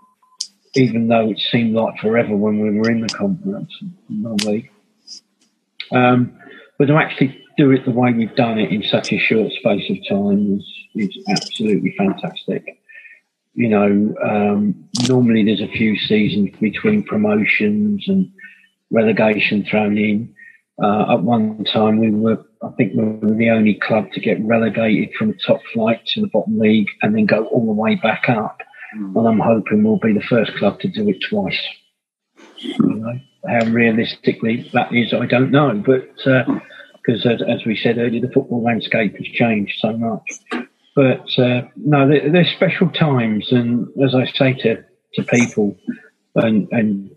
even 0.74 1.08
though 1.08 1.30
it 1.30 1.38
seemed 1.38 1.74
like 1.74 1.98
forever 1.98 2.36
when 2.36 2.60
we 2.60 2.78
were 2.78 2.90
in 2.90 3.00
the 3.00 3.08
conference. 3.08 3.72
Um, 5.90 6.38
but 6.78 6.86
to 6.86 6.96
actually 6.96 7.42
do 7.56 7.70
it 7.72 7.84
the 7.86 7.90
way 7.90 8.12
we've 8.12 8.36
done 8.36 8.58
it 8.58 8.70
in 8.70 8.82
such 8.82 9.12
a 9.12 9.18
short 9.18 9.50
space 9.52 9.90
of 9.90 9.96
time 10.08 10.60
is, 10.60 11.10
is 11.10 11.24
absolutely 11.28 11.94
fantastic 11.96 12.77
you 13.58 13.68
know, 13.68 14.14
um, 14.24 14.88
normally 15.08 15.42
there's 15.42 15.60
a 15.60 15.76
few 15.76 15.98
seasons 15.98 16.50
between 16.60 17.02
promotions 17.02 18.04
and 18.06 18.30
relegation 18.92 19.66
thrown 19.68 19.98
in. 19.98 20.32
Uh, 20.80 21.14
at 21.14 21.22
one 21.22 21.64
time, 21.64 21.98
we 21.98 22.08
were, 22.08 22.38
I 22.62 22.68
think, 22.76 22.92
we 22.94 23.02
were 23.02 23.34
the 23.34 23.50
only 23.50 23.74
club 23.74 24.12
to 24.12 24.20
get 24.20 24.40
relegated 24.44 25.12
from 25.18 25.32
the 25.32 25.38
top 25.44 25.60
flight 25.74 26.06
to 26.06 26.20
the 26.20 26.28
bottom 26.28 26.56
league 26.56 26.86
and 27.02 27.16
then 27.16 27.26
go 27.26 27.46
all 27.46 27.66
the 27.66 27.72
way 27.72 27.96
back 27.96 28.28
up. 28.28 28.60
Mm. 28.96 29.16
And 29.16 29.26
I'm 29.26 29.40
hoping 29.40 29.82
we'll 29.82 29.98
be 29.98 30.12
the 30.12 30.22
first 30.28 30.54
club 30.54 30.78
to 30.78 30.88
do 30.88 31.08
it 31.08 31.18
twice. 31.28 31.60
You 32.58 32.78
know, 32.78 33.18
how 33.48 33.66
realistically 33.72 34.70
that 34.72 34.94
is, 34.94 35.12
I 35.12 35.26
don't 35.26 35.50
know, 35.50 35.82
but 35.84 36.14
because 36.14 37.26
uh, 37.26 37.30
as, 37.30 37.42
as 37.42 37.66
we 37.66 37.76
said 37.76 37.98
earlier, 37.98 38.20
the 38.20 38.32
football 38.32 38.62
landscape 38.62 39.16
has 39.16 39.26
changed 39.26 39.74
so 39.80 39.96
much. 39.96 40.67
But 40.98 41.30
uh, 41.38 41.62
no, 41.76 42.08
they're, 42.08 42.28
they're, 42.28 42.54
special 42.56 42.90
times, 42.90 43.52
and 43.52 43.86
as 44.04 44.16
I 44.16 44.26
say 44.32 44.54
to, 44.54 44.84
to 45.14 45.22
people, 45.22 45.76
and, 46.34 46.66
and 46.72 47.08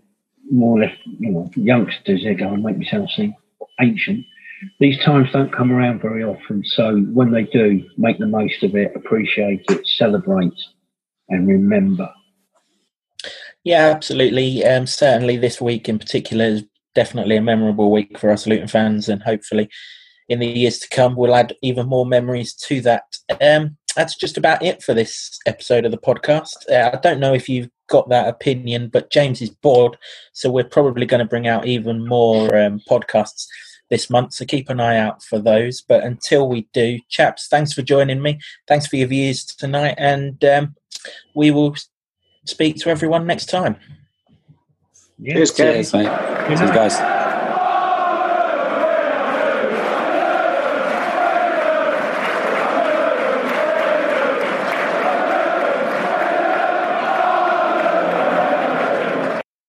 more 0.52 0.78
or 0.78 0.82
less, 0.82 0.96
you 1.18 1.32
know, 1.32 1.50
youngsters, 1.56 2.22
they 2.22 2.34
go 2.34 2.46
and 2.54 2.62
make 2.62 2.78
me 2.78 2.86
sound 2.88 3.10
seem 3.10 3.34
ancient. 3.80 4.24
These 4.78 5.00
times 5.00 5.32
don't 5.32 5.52
come 5.52 5.72
around 5.72 6.00
very 6.00 6.22
often, 6.22 6.62
so 6.64 6.96
when 7.12 7.32
they 7.32 7.42
do, 7.42 7.84
make 7.98 8.20
the 8.20 8.28
most 8.28 8.62
of 8.62 8.76
it, 8.76 8.92
appreciate 8.94 9.64
it, 9.68 9.84
celebrate, 9.84 10.54
and 11.28 11.48
remember. 11.48 12.08
Yeah, 13.64 13.88
absolutely. 13.88 14.64
Um, 14.64 14.86
certainly, 14.86 15.38
this 15.38 15.60
week 15.60 15.88
in 15.88 15.98
particular 15.98 16.44
is 16.44 16.64
definitely 16.94 17.36
a 17.36 17.42
memorable 17.42 17.90
week 17.90 18.16
for 18.16 18.30
us 18.30 18.46
Luton 18.46 18.68
fans, 18.68 19.08
and 19.08 19.24
hopefully, 19.24 19.68
in 20.32 20.38
the 20.38 20.46
years 20.46 20.78
to 20.78 20.88
come, 20.88 21.14
we'll 21.14 21.34
add 21.34 21.54
even 21.62 21.86
more 21.86 22.06
memories 22.06 22.54
to 22.54 22.80
that. 22.80 23.04
Um, 23.40 23.76
that's 23.94 24.16
just 24.16 24.38
about 24.38 24.62
it 24.62 24.82
for 24.82 24.94
this 24.94 25.38
episode 25.46 25.84
of 25.84 25.90
the 25.90 25.98
podcast. 25.98 26.56
Uh, 26.70 26.90
I 26.96 27.00
don't 27.00 27.20
know 27.20 27.34
if 27.34 27.48
you've 27.48 27.68
got 27.88 28.08
that 28.08 28.28
opinion, 28.28 28.88
but 28.88 29.10
James 29.10 29.42
is 29.42 29.50
bored, 29.50 29.98
so 30.32 30.50
we're 30.50 30.64
probably 30.64 31.04
going 31.04 31.18
to 31.18 31.28
bring 31.28 31.46
out 31.46 31.66
even 31.66 32.06
more 32.06 32.56
um, 32.56 32.80
podcasts 32.88 33.46
this 33.90 34.08
month. 34.08 34.32
So 34.32 34.46
keep 34.46 34.70
an 34.70 34.80
eye 34.80 34.96
out 34.96 35.22
for 35.22 35.38
those. 35.38 35.82
But 35.82 36.02
until 36.02 36.48
we 36.48 36.66
do, 36.72 36.98
chaps, 37.10 37.48
thanks 37.48 37.74
for 37.74 37.82
joining 37.82 38.22
me. 38.22 38.40
Thanks 38.66 38.86
for 38.86 38.96
your 38.96 39.08
views 39.08 39.44
tonight, 39.44 39.96
and 39.98 40.42
um, 40.46 40.74
we 41.34 41.50
will 41.50 41.76
speak 42.46 42.76
to 42.76 42.88
everyone 42.88 43.26
next 43.26 43.50
time. 43.50 43.76
Yeah. 45.18 45.34
Cheers, 45.34 45.52
Cheers, 45.52 45.92
mate. 45.92 46.06
Cheers, 46.48 46.70
guys. 46.70 47.11